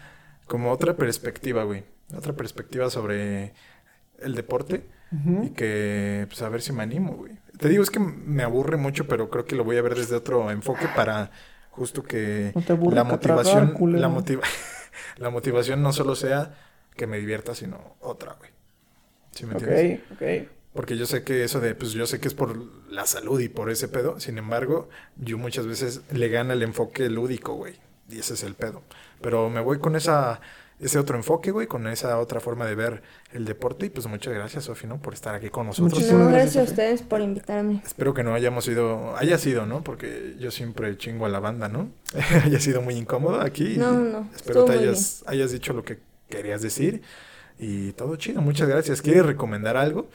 como 0.47 0.71
otra 0.73 0.95
perspectiva, 0.97 1.65
güey. 1.65 1.85
Otra 2.17 2.33
perspectiva 2.35 2.91
sobre 2.91 3.53
el 4.21 4.35
deporte. 4.35 4.87
Y 5.43 5.51
que, 5.51 6.27
pues 6.29 6.41
a 6.43 6.49
ver 6.49 6.63
si 6.63 6.73
me 6.73 6.85
animo, 6.85 7.17
güey. 7.17 7.33
Te 7.59 7.69
digo, 7.69 7.83
es 7.83 7.91
que 7.91 7.99
me 7.99 8.45
aburre 8.45 8.77
mucho, 8.77 9.09
pero 9.09 9.29
creo 9.29 9.45
que 9.45 9.57
lo 9.57 9.65
voy 9.65 9.77
a 9.77 9.83
ver 9.83 9.97
desde 9.97 10.15
otro 10.15 10.53
enfoque 10.53 10.87
para 10.95 11.33
justo 11.71 12.05
que 12.05 12.53
No 12.55 12.63
te 12.63 12.73
aburre 12.73 12.95
la 12.95 13.03
motivación, 13.03 13.75
tragar, 13.75 14.01
la, 14.01 14.09
motiva 14.09 14.43
la 15.17 15.31
motivación 15.31 15.83
no 15.83 15.93
solo 15.93 16.15
sea 16.15 16.55
que 16.95 17.09
me 17.09 17.19
divierta, 17.19 17.57
sino 17.57 17.97
otra, 18.01 18.35
güey. 18.35 18.51
¿Sí 19.33 19.47
me 19.47 19.55
entiendes? 19.55 20.01
Ok, 20.13 20.23
ok. 20.23 20.51
Porque 20.73 20.97
yo 20.97 21.07
sé 21.07 21.25
que 21.25 21.43
eso 21.43 21.59
de, 21.61 21.75
pues 21.75 21.93
yo 21.93 22.07
sé 22.07 22.21
que 22.21 22.29
es 22.29 22.35
por 22.35 22.57
la 22.89 23.07
salud 23.07 23.41
y 23.41 23.49
por 23.49 23.71
ese 23.71 23.89
pedo. 23.89 24.21
Sin 24.21 24.39
embargo, 24.39 24.89
yo 25.17 25.37
muchas 25.39 25.67
veces 25.67 26.03
le 26.13 26.29
gana 26.29 26.53
el 26.53 26.63
enfoque 26.63 27.09
lúdico, 27.09 27.55
güey. 27.55 27.75
Y 28.09 28.19
ese 28.19 28.35
es 28.35 28.45
el 28.45 28.55
pedo. 28.55 28.83
Pero 29.21 29.51
me 29.51 29.61
voy 29.61 29.79
con 29.79 29.97
esa, 29.97 30.41
ese 30.81 30.99
otro 30.99 31.17
enfoque, 31.17 31.51
güey, 31.51 31.67
con 31.67 31.87
esa 31.87 32.19
otra 32.19 32.41
forma 32.41 32.65
de 32.67 32.75
ver 32.75 33.03
el 33.33 33.45
deporte. 33.45 33.87
Y 33.87 33.91
pues 33.91 34.07
muchas 34.07 34.33
gracias, 34.33 34.65
Sofi, 34.65 34.87
¿no? 34.87 35.01
Por 35.01 35.15
estar 35.15 35.35
aquí 35.35 35.51
con 35.51 35.67
nosotros. 35.67 35.93
Muchísimas 35.93 36.25
No, 36.25 36.29
gracias, 36.31 36.55
gracias 36.55 36.69
a 36.69 36.71
ustedes 36.71 37.03
por 37.03 37.21
invitarme. 37.21 37.83
Espero 37.85 38.15
que 38.15 38.23
no 38.23 38.35
hayamos 38.35 38.65
sido, 38.65 39.17
haya 39.17 39.37
sido, 39.39 39.67
¿no? 39.67 39.83
Porque 39.85 40.37
yo 40.39 40.51
siempre 40.51 40.97
chingo 40.97 41.27
a 41.27 41.29
la 41.29 41.41
banda, 41.41 41.69
¿no? 41.69 41.91
haya 42.45 42.61
sido 42.61 42.81
muy 42.81 42.95
incómodo 42.95 43.41
aquí. 43.41 43.77
No, 43.77 43.93
no, 43.93 44.29
Espero 44.35 44.67
muy 44.67 44.77
hayas, 44.77 45.23
hayas 45.27 45.53
dicho 45.53 45.73
lo 45.73 45.85
que 45.85 45.99
querías 46.29 46.63
decir. 46.63 47.03
Y 47.59 47.93
todo 47.93 48.17
chido, 48.17 48.41
muchas 48.41 48.69
gracias. 48.69 49.03
¿Quieres 49.03 49.27
recomendar 49.27 49.77
algo? 49.77 50.09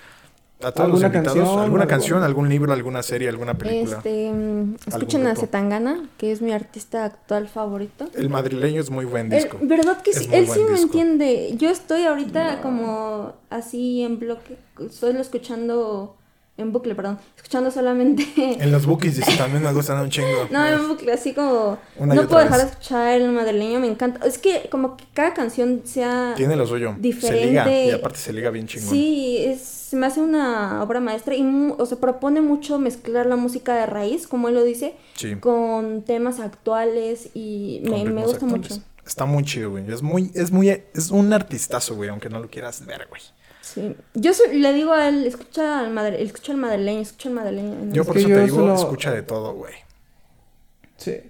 A 0.64 0.72
todos 0.72 0.90
los 0.90 1.04
¿Alguna 1.04 1.18
invitados, 1.20 1.38
canción, 1.38 1.60
alguna 1.64 1.84
algo? 1.84 1.90
canción, 1.90 2.24
algún 2.24 2.50
libro, 2.50 2.72
alguna 2.74 3.04
serie, 3.04 3.28
alguna 3.30 3.56
película. 3.56 3.98
Este, 3.98 4.32
mm, 4.32 4.76
escuchen 4.88 5.28
a? 5.28 5.36
Zetangana, 5.36 6.10
que 6.18 6.32
es 6.32 6.42
mi 6.42 6.54
artista 6.54 7.04
actual 7.06 7.48
favorito. 7.50 8.08
El 8.16 8.30
madrileño 8.30 8.80
es 8.80 8.90
muy 8.90 9.04
buen 9.06 9.30
disco. 9.30 9.58
¿Verdad 9.62 10.02
que 10.02 10.12
Es 10.12 10.18
sí? 10.20 10.30
Él 10.32 10.48
sí 10.48 10.60
me 10.62 10.70
disco. 10.72 10.84
entiende. 10.86 11.56
Yo 11.58 11.70
estoy 11.70 12.04
ahorita 12.04 12.62
como 12.62 13.34
así 13.50 14.02
en 14.04 14.18
bloque, 14.18 14.58
solo 14.90 15.20
escuchando, 15.20 16.16
en 16.58 16.72
bucle, 16.72 16.96
perdón, 16.96 17.20
escuchando 17.36 17.70
solamente... 17.70 18.26
En 18.60 18.72
los 18.72 18.86
bookies 18.86 19.18
dice, 19.18 19.36
también 19.38 19.62
me 19.62 19.74
gustan 19.74 20.00
un 20.02 20.10
chingo. 20.10 20.48
No, 20.52 20.66
en 20.66 20.88
bucle, 20.88 21.12
así 21.12 21.34
como... 21.34 21.78
Una 21.98 22.16
no 22.16 22.28
puedo 22.28 22.42
dejar 22.44 22.60
de 22.62 22.66
escuchar 22.68 23.14
el 23.22 23.30
madrileño, 23.32 23.80
me 23.80 23.88
encanta. 23.88 24.26
Es 24.26 24.38
que 24.38 24.70
como 24.72 24.96
que 24.96 25.04
cada 25.14 25.34
canción 25.34 25.82
sea... 25.84 26.34
Tiene 26.38 26.56
lo 26.56 26.66
suyo. 26.66 26.94
Se 26.96 27.02
Diferente. 27.02 27.48
liga. 27.48 27.72
Y 27.72 27.92
aparte 27.92 28.18
se 28.20 28.32
liga 28.32 28.50
bien 28.52 28.68
chingón. 28.68 28.90
Sí, 28.90 29.38
es, 29.40 29.62
se 29.62 29.98
me 29.98 30.06
hace 30.08 30.22
una 30.22 30.82
obra 30.82 31.02
maestra 31.02 31.36
y 31.36 31.44
o 31.78 31.86
sea, 31.86 31.98
propone 32.00 32.40
mucho 32.42 32.80
mezclar 32.80 33.26
la 33.26 33.36
música 33.36 33.76
de 33.76 33.86
raíz, 33.86 34.26
como 34.28 34.48
él 34.48 34.56
lo 34.56 34.64
dice, 34.64 34.96
Sí. 35.16 35.36
con 35.36 36.04
temas 36.04 36.40
actuales 36.40 37.30
y 37.34 37.82
me, 37.84 38.06
me 38.06 38.22
gusta 38.24 38.46
actuales. 38.46 38.72
mucho. 38.72 38.82
Está 39.06 39.26
muy 39.26 39.44
chido, 39.44 39.72
güey. 39.72 39.92
Es 39.92 40.02
muy, 40.02 40.32
es 40.34 40.52
muy, 40.52 40.70
es 40.70 41.12
un 41.12 41.32
artistazo, 41.34 41.96
güey, 41.96 42.10
aunque 42.10 42.30
no 42.30 42.40
lo 42.40 42.50
quieras 42.50 42.86
ver, 42.86 43.08
güey. 43.10 43.22
Sí. 43.76 43.96
Yo 44.14 44.32
le 44.54 44.74
digo 44.74 44.94
a 44.94 45.10
él, 45.10 45.26
escucha 45.28 45.80
al, 45.82 45.92
madre, 45.92 46.24
escucha 46.24 46.54
al 46.54 46.58
madrileño, 46.58 47.02
escucha 47.02 47.30
al 47.30 47.36
madrileño. 47.36 47.94
Yo 47.94 48.04
por 48.06 48.18
eso 48.18 48.28
yo 48.30 48.38
te 48.38 48.44
digo, 48.46 48.56
solo- 48.56 48.74
escucha 48.76 49.12
de 49.12 49.22
todo, 49.22 49.54
güey. 49.54 49.74
Sí. 50.98 51.18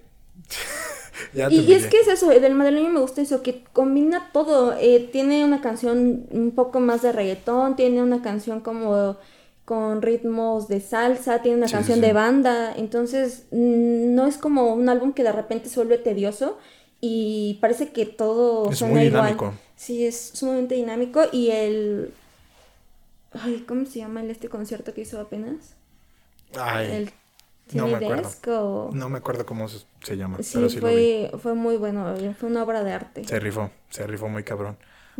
Ya 1.32 1.48
te 1.48 1.54
Y, 1.54 1.60
y 1.60 1.72
es 1.72 1.86
que 1.86 1.98
es 2.00 2.08
eso, 2.08 2.28
del 2.28 2.54
madrileño 2.54 2.90
me 2.90 3.00
gusta 3.00 3.22
eso, 3.22 3.42
que 3.42 3.64
combina 3.72 4.28
todo. 4.34 4.74
Eh, 4.78 5.08
tiene 5.10 5.44
una 5.46 5.62
canción 5.62 6.26
un 6.30 6.50
poco 6.50 6.78
más 6.78 7.00
de 7.02 7.10
reggaetón, 7.12 7.74
tiene 7.74 8.02
una 8.02 8.20
canción 8.22 8.60
como 8.60 9.16
con 9.64 10.02
ritmos 10.02 10.68
de 10.68 10.80
salsa, 10.80 11.40
tiene 11.40 11.56
una 11.56 11.68
Sí, 11.68 11.72
canción 11.74 11.96
sí, 11.96 12.02
de 12.02 12.12
banda. 12.12 12.74
Entonces, 12.76 13.44
mm, 13.50 14.14
no 14.14 14.26
es 14.26 14.36
como 14.36 14.74
un 14.74 14.88
álbum 14.90 15.14
que 15.14 15.22
de 15.24 15.32
repente 15.32 15.70
se 15.70 15.76
vuelve 15.76 15.96
tedioso 15.98 16.58
y 17.00 17.58
parece 17.62 17.88
que 17.88 18.04
todo 18.04 18.70
Es 18.70 18.78
suena 18.78 18.94
muy 18.94 19.04
igual. 19.04 19.22
dinámico. 19.24 19.54
Sí, 19.74 20.04
es 20.06 20.20
sumamente 20.34 20.74
dinámico 20.74 21.22
y 21.32 21.50
el... 21.50 22.12
Ay, 23.42 23.64
¿cómo 23.66 23.86
se 23.86 23.98
llama 24.00 24.22
el 24.22 24.30
este 24.30 24.48
concierto 24.48 24.94
que 24.94 25.02
hizo 25.02 25.20
apenas? 25.20 25.76
Ay, 26.58 26.90
El 26.92 27.12
no 27.72 27.86
me 27.88 27.96
acuerdo. 27.96 28.30
O... 28.46 28.90
no 28.92 29.08
me 29.08 29.18
acuerdo 29.18 29.44
cómo 29.44 29.68
se, 29.68 30.16
llama, 30.16 30.38
Sí, 30.40 30.52
pero 30.54 30.68
sí 30.68 30.80
lo 30.80 30.86
vi. 30.88 31.28
fue, 31.30 31.38
fue 31.40 31.54
muy 31.54 31.76
bueno, 31.76 32.14
fue 32.38 32.48
una 32.48 32.62
obra 32.62 32.84
de 32.84 32.92
arte. 32.92 33.24
Se 33.24 33.40
rifó, 33.40 33.70
se 33.90 34.06
rifó 34.06 34.28
muy 34.28 34.44
cabrón. 34.44 34.76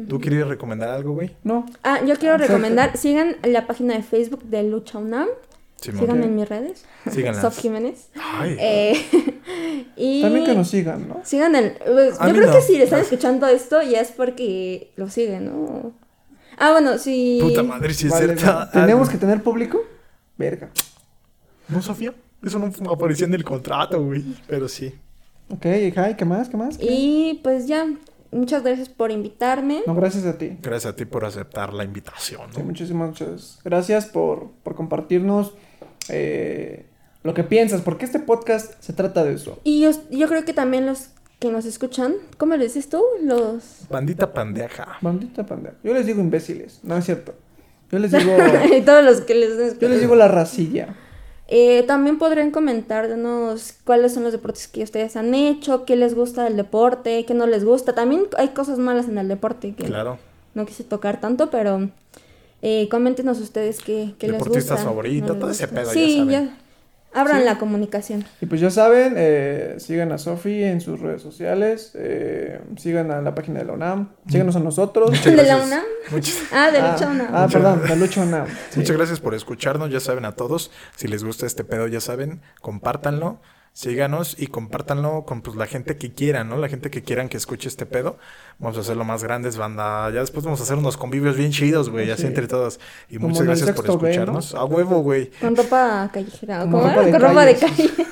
¿Tú 0.08 0.20
quieres 0.20 0.46
recomendar 0.46 0.90
algo, 0.90 1.14
güey? 1.14 1.34
No. 1.42 1.64
Ah, 1.82 2.00
yo 2.04 2.16
quiero 2.16 2.36
recomendar, 2.36 2.96
sigan 2.98 3.36
la 3.42 3.66
página 3.66 3.94
de 3.94 4.02
Facebook 4.02 4.42
de 4.44 4.62
Lucha 4.62 4.98
UNAM, 4.98 5.26
Simón. 5.76 6.00
síganme 6.02 6.24
en 6.26 6.36
mis 6.36 6.48
redes, 6.48 6.84
Síganlas. 7.10 7.40
Sof 7.40 7.58
Jiménez. 7.58 8.10
Ay, 8.14 8.56
Eh, 8.60 9.06
y 9.96 10.20
También 10.22 10.44
que 10.44 10.54
nos 10.54 10.68
sigan, 10.68 11.08
¿no? 11.08 11.22
sigan 11.24 11.56
el... 11.56 11.72
pues, 11.72 12.18
yo 12.18 12.28
creo 12.32 12.46
no. 12.46 12.52
que 12.52 12.60
si 12.60 12.76
le 12.76 12.84
están 12.84 13.00
escuchando 13.00 13.46
esto 13.46 13.82
ya 13.82 14.00
es 14.02 14.12
porque 14.12 14.92
lo 14.96 15.08
siguen, 15.08 15.46
¿no? 15.46 15.92
Ah, 16.56 16.72
bueno, 16.72 16.98
sí. 16.98 17.38
puta 17.40 17.62
madre, 17.62 17.92
si 17.94 18.06
es 18.06 18.12
Vale, 18.12 18.36
cierto. 18.36 18.68
¿Tenemos 18.72 19.08
Ah, 19.08 19.12
que 19.12 19.18
tener 19.18 19.42
público? 19.42 19.80
Verga. 20.36 20.70
No, 21.68 21.82
Sofía. 21.82 22.14
Eso 22.42 22.58
no 22.58 22.90
aparecía 22.90 23.26
en 23.26 23.34
el 23.34 23.44
contrato, 23.44 24.02
güey. 24.02 24.22
Pero 24.46 24.68
sí. 24.68 24.94
Ok, 25.48 25.64
hi, 25.66 26.14
¿qué 26.16 26.24
más? 26.24 26.48
¿Qué 26.48 26.56
más? 26.56 26.78
¿Qué? 26.78 26.86
Y 26.88 27.40
pues 27.42 27.66
ya, 27.66 27.86
muchas 28.30 28.62
gracias 28.62 28.88
por 28.88 29.10
invitarme. 29.10 29.82
No, 29.86 29.94
gracias 29.94 30.24
a 30.26 30.36
ti. 30.38 30.56
Gracias 30.62 30.92
a 30.92 30.96
ti 30.96 31.04
por 31.04 31.24
aceptar 31.24 31.72
la 31.72 31.84
invitación, 31.84 32.52
Sí, 32.54 32.62
muchísimas 32.62 33.08
muchas 33.08 33.58
gracias 33.64 34.06
por, 34.06 34.50
por 34.62 34.74
compartirnos 34.74 35.54
eh, 36.08 36.86
lo 37.22 37.34
que 37.34 37.44
piensas, 37.44 37.80
porque 37.80 38.04
este 38.04 38.18
podcast 38.20 38.74
se 38.80 38.92
trata 38.92 39.24
de 39.24 39.34
eso. 39.34 39.60
Y 39.64 39.80
yo, 39.80 39.90
yo 40.10 40.28
creo 40.28 40.44
que 40.44 40.52
también 40.52 40.86
los 40.86 41.08
que 41.38 41.50
nos 41.50 41.64
escuchan, 41.66 42.14
¿cómo 42.38 42.56
le 42.56 42.64
dices 42.64 42.88
tú? 42.88 43.02
Los... 43.22 43.80
Bandita 43.90 44.32
pandeja. 44.32 44.98
Bandita 45.02 45.44
panda. 45.44 45.74
Yo 45.84 45.92
les 45.92 46.06
digo 46.06 46.20
imbéciles, 46.20 46.80
no 46.82 46.96
es 46.96 47.04
cierto. 47.04 47.34
Yo 47.92 47.98
les 47.98 48.10
digo, 48.12 48.32
y 48.76 48.80
todos 48.82 49.04
los 49.04 49.20
que 49.20 49.34
les 49.34 49.78
yo 49.78 49.88
les 49.88 50.00
digo 50.00 50.14
la 50.16 50.28
racilla. 50.28 50.94
Eh, 51.48 51.84
también 51.86 52.18
podrían 52.18 52.50
comentarnos 52.50 53.74
cuáles 53.84 54.12
son 54.14 54.24
los 54.24 54.32
deportes 54.32 54.66
que 54.66 54.82
ustedes 54.82 55.14
han 55.16 55.32
hecho, 55.34 55.84
qué 55.84 55.94
les 55.94 56.14
gusta 56.14 56.42
del 56.44 56.56
deporte, 56.56 57.24
qué 57.24 57.34
no 57.34 57.46
les 57.46 57.64
gusta. 57.64 57.94
También 57.94 58.26
hay 58.36 58.48
cosas 58.48 58.78
malas 58.78 59.06
en 59.08 59.18
el 59.18 59.28
deporte 59.28 59.74
que 59.74 59.84
Claro. 59.84 60.18
no 60.54 60.66
quise 60.66 60.82
tocar 60.82 61.20
tanto, 61.20 61.48
pero 61.50 61.90
eh, 62.62 62.88
coméntenos 62.90 63.38
ustedes 63.38 63.78
qué, 63.78 64.14
qué 64.18 64.26
les 64.26 64.38
gusta. 64.38 64.48
Deportistas 64.50 64.82
favoritos, 64.82 65.30
les 65.30 65.38
todo 65.38 65.50
ese 65.50 65.68
pedo, 65.68 65.84
ya 65.84 65.92
Sí, 65.92 66.16
saben. 66.18 66.56
Abran 67.16 67.38
Sí. 67.40 67.44
la 67.44 67.58
comunicación. 67.58 68.24
Y 68.40 68.46
pues 68.46 68.60
ya 68.60 68.70
saben, 68.70 69.14
eh, 69.16 69.76
sigan 69.78 70.12
a 70.12 70.18
Sofi 70.18 70.62
en 70.62 70.80
sus 70.80 71.00
redes 71.00 71.22
sociales, 71.22 71.92
eh, 71.94 72.60
sigan 72.76 73.10
a 73.10 73.20
la 73.22 73.34
página 73.34 73.58
de 73.60 73.64
la 73.66 73.72
UNAM, 73.72 74.10
síganos 74.28 74.54
a 74.56 74.60
nosotros. 74.60 75.10
Muchas 75.10 75.24
¿De 75.36 75.42
la. 75.42 75.56
UNAM? 75.56 75.82
Muchas, 76.10 76.36
Ah, 76.52 76.70
de 76.70 76.78
Ah, 76.78 76.92
Lucha 76.92 77.08
UNAM. 77.10 77.28
Ah, 77.32 77.48
perdón, 77.50 77.82
de 77.88 77.96
Lucha 77.96 78.22
UNAM. 78.22 78.46
sí. 78.70 78.80
muchas 78.80 78.96
gracias 78.96 79.20
por 79.20 79.34
escucharnos. 79.34 79.90
Ya 79.90 80.00
saben 80.00 80.24
a 80.24 80.32
todos. 80.32 80.70
Si 80.96 81.08
les 81.08 81.24
gusta 81.24 81.46
este 81.46 81.64
pedo, 81.64 81.86
ya 81.88 82.00
saben, 82.00 82.40
compártanlo. 82.60 83.40
Síganos 83.76 84.36
y 84.38 84.46
compártanlo 84.46 85.26
con 85.26 85.42
pues, 85.42 85.54
la 85.54 85.66
gente 85.66 85.98
que 85.98 86.10
quieran, 86.10 86.48
¿no? 86.48 86.56
La 86.56 86.70
gente 86.70 86.88
que 86.90 87.02
quieran 87.02 87.28
que 87.28 87.36
escuche 87.36 87.68
este 87.68 87.84
pedo. 87.84 88.16
Vamos 88.58 88.78
a 88.78 88.80
hacerlo 88.80 89.04
más 89.04 89.22
grandes, 89.22 89.58
banda. 89.58 90.08
Ya 90.08 90.20
después 90.20 90.46
vamos 90.46 90.60
a 90.60 90.62
hacer 90.62 90.78
unos 90.78 90.96
convivios 90.96 91.36
bien 91.36 91.50
chidos, 91.50 91.90
güey. 91.90 92.10
Así 92.10 92.22
Sí. 92.22 92.28
entre 92.28 92.48
todos. 92.48 92.80
Y 93.10 93.16
Como 93.16 93.28
muchas 93.28 93.44
gracias 93.44 93.68
por 93.72 93.84
sexto 93.84 93.98
B, 93.98 94.02
¿no? 94.02 94.08
escucharnos. 94.08 94.54
A 94.54 94.64
huevo, 94.64 95.02
güey. 95.02 95.30
Con 95.42 95.54
ropa 95.54 96.08
callejera. 96.10 96.60
¿Cómo 96.60 96.78
ropa 96.88 97.02
de 97.02 97.10
Con 97.10 97.20
ropa 97.20 97.44
de 97.44 97.54
calle, 97.56 97.90
calle. 97.90 98.06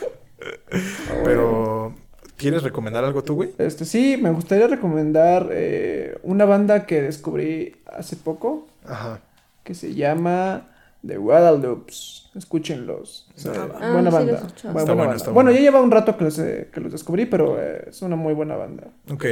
Pero, 1.25 1.95
¿quieres 2.37 2.63
recomendar 2.63 3.03
algo 3.03 3.25
tú, 3.25 3.37
güey? 3.37 3.55
Este, 3.57 3.87
sí, 3.87 4.19
me 4.21 4.33
gustaría 4.33 4.67
recomendar 4.67 5.49
eh, 5.51 6.19
una 6.25 6.45
banda 6.45 6.85
que 6.85 7.01
descubrí 7.01 7.77
hace 7.91 8.17
poco, 8.17 8.69
Ajá. 8.87 9.21
que 9.63 9.75
se 9.75 9.95
llama 9.95 10.69
The 11.07 11.17
Guadalupes. 11.17 12.24
Escúchenlos. 12.35 13.29
O 13.37 13.39
sea, 13.39 13.53
Ah, 13.81 13.93
buena 13.93 14.11
sí, 14.11 14.17
banda. 14.17 14.33
escuchado. 14.35 14.73
buena 14.75 14.81
Está 14.81 14.93
bueno, 14.93 14.97
banda. 14.97 15.17
está 15.17 15.31
Bueno, 15.31 15.51
bueno. 15.51 15.51
ya 15.59 15.61
lleva 15.65 15.81
un 15.83 15.91
rato 15.91 16.17
que 16.17 16.25
los, 16.25 16.39
eh, 16.39 16.69
que 16.73 16.81
los 16.81 16.93
descubrí, 16.93 17.27
pero 17.27 17.61
eh, 17.61 17.85
es 17.89 18.03
una 18.03 18.17
muy 18.17 18.35
buena 18.35 18.57
banda. 18.57 18.89
Ok. 19.11 19.25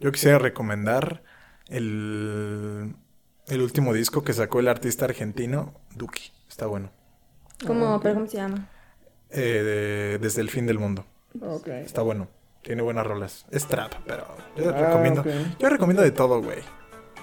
Yo 0.00 0.12
quisiera 0.12 0.38
recomendar 0.38 1.22
el, 1.68 2.94
el 3.48 3.60
último 3.62 3.92
disco 3.92 4.22
que 4.22 4.32
sacó 4.32 4.60
el 4.60 4.68
artista 4.68 5.04
argentino, 5.06 5.72
Duki. 5.94 6.32
Está 6.48 6.66
bueno. 6.66 6.90
¿Cómo, 7.66 7.94
ok. 7.96 8.02
pero 8.02 8.14
cómo 8.16 8.26
se 8.26 8.36
llama? 8.36 8.68
Eh, 9.30 9.40
de- 9.40 10.18
desde 10.18 10.40
el 10.42 10.50
fin 10.50 10.66
del 10.66 10.78
mundo. 10.78 11.04
Ok. 11.40 11.68
Está 11.68 12.02
bueno. 12.02 12.28
Tiene 12.62 12.82
buenas 12.82 13.06
rolas. 13.06 13.46
Es 13.50 13.66
trap, 13.66 13.92
pero 14.06 14.26
yo 14.56 14.70
Ah, 14.70 14.86
recomiendo. 14.86 15.24
Yo 15.58 15.68
recomiendo 15.68 16.02
de 16.02 16.10
todo, 16.10 16.42
güey. 16.42 16.58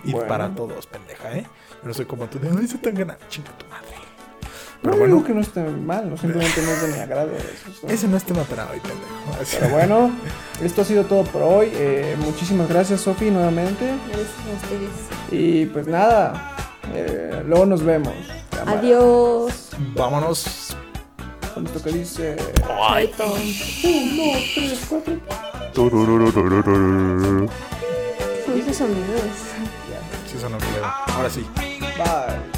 Y 0.05 0.11
Bueno. 0.11 0.27
para 0.27 0.53
todos, 0.55 0.87
pendeja, 0.87 1.37
¿eh? 1.37 1.45
Yo 1.81 1.87
no 1.87 1.93
soy 1.93 2.05
como 2.05 2.27
tú 2.27 2.39
de, 2.39 2.49
ay, 2.49 2.67
se 2.67 2.77
tan 2.77 2.95
gana. 2.95 3.17
Chinga 3.29 3.51
tu 3.57 3.65
madre. 3.67 3.82
No 4.83 4.91
Pero 4.91 5.05
digo 5.05 5.07
bueno, 5.19 5.23
que 5.25 5.33
no 5.33 5.41
esté 5.41 5.61
mal, 5.63 6.09
no, 6.09 6.17
simplemente 6.17 6.61
no 6.61 6.71
es 6.71 6.81
de 6.81 6.87
mi 6.89 6.99
agrado. 6.99 7.31
eso 7.31 7.87
es- 7.87 7.93
ese 7.93 8.07
no 8.09 8.17
es 8.17 8.23
tema 8.25 8.43
para 8.43 8.69
hoy, 8.69 8.79
pendejo. 8.81 9.57
Pero 9.59 9.69
bueno, 9.69 10.11
esto 10.61 10.81
ha 10.81 10.85
sido 10.85 11.05
todo 11.05 11.23
por 11.23 11.41
hoy. 11.41 11.71
Eh, 11.73 12.15
muchísimas 12.19 12.67
gracias, 12.67 12.99
Sofi, 13.01 13.31
nuevamente. 13.31 13.85
Gracias 14.07 14.29
a 14.51 14.63
ustedes. 14.63 14.89
Y 15.31 15.65
pues 15.67 15.87
nada, 15.87 16.55
eh, 16.93 17.43
luego 17.47 17.65
nos 17.65 17.81
vemos. 17.83 18.13
Cámara. 18.51 18.79
Adiós. 18.79 19.69
Vámonos. 19.95 20.75
Con 21.53 21.65
esto 21.67 21.81
que 21.83 21.91
dice. 21.91 22.35
Chaito. 22.67 23.25
Uno, 23.25 24.33
tres, 24.53 24.79
cuatro. 24.89 25.13
Son 28.45 28.59
esos 28.59 28.75
sonidos. 28.77 29.21
Sí, 30.29 30.37
son. 30.41 30.53
Ahora 31.15 31.29
sí. 31.29 31.45
Bye. 31.55 32.52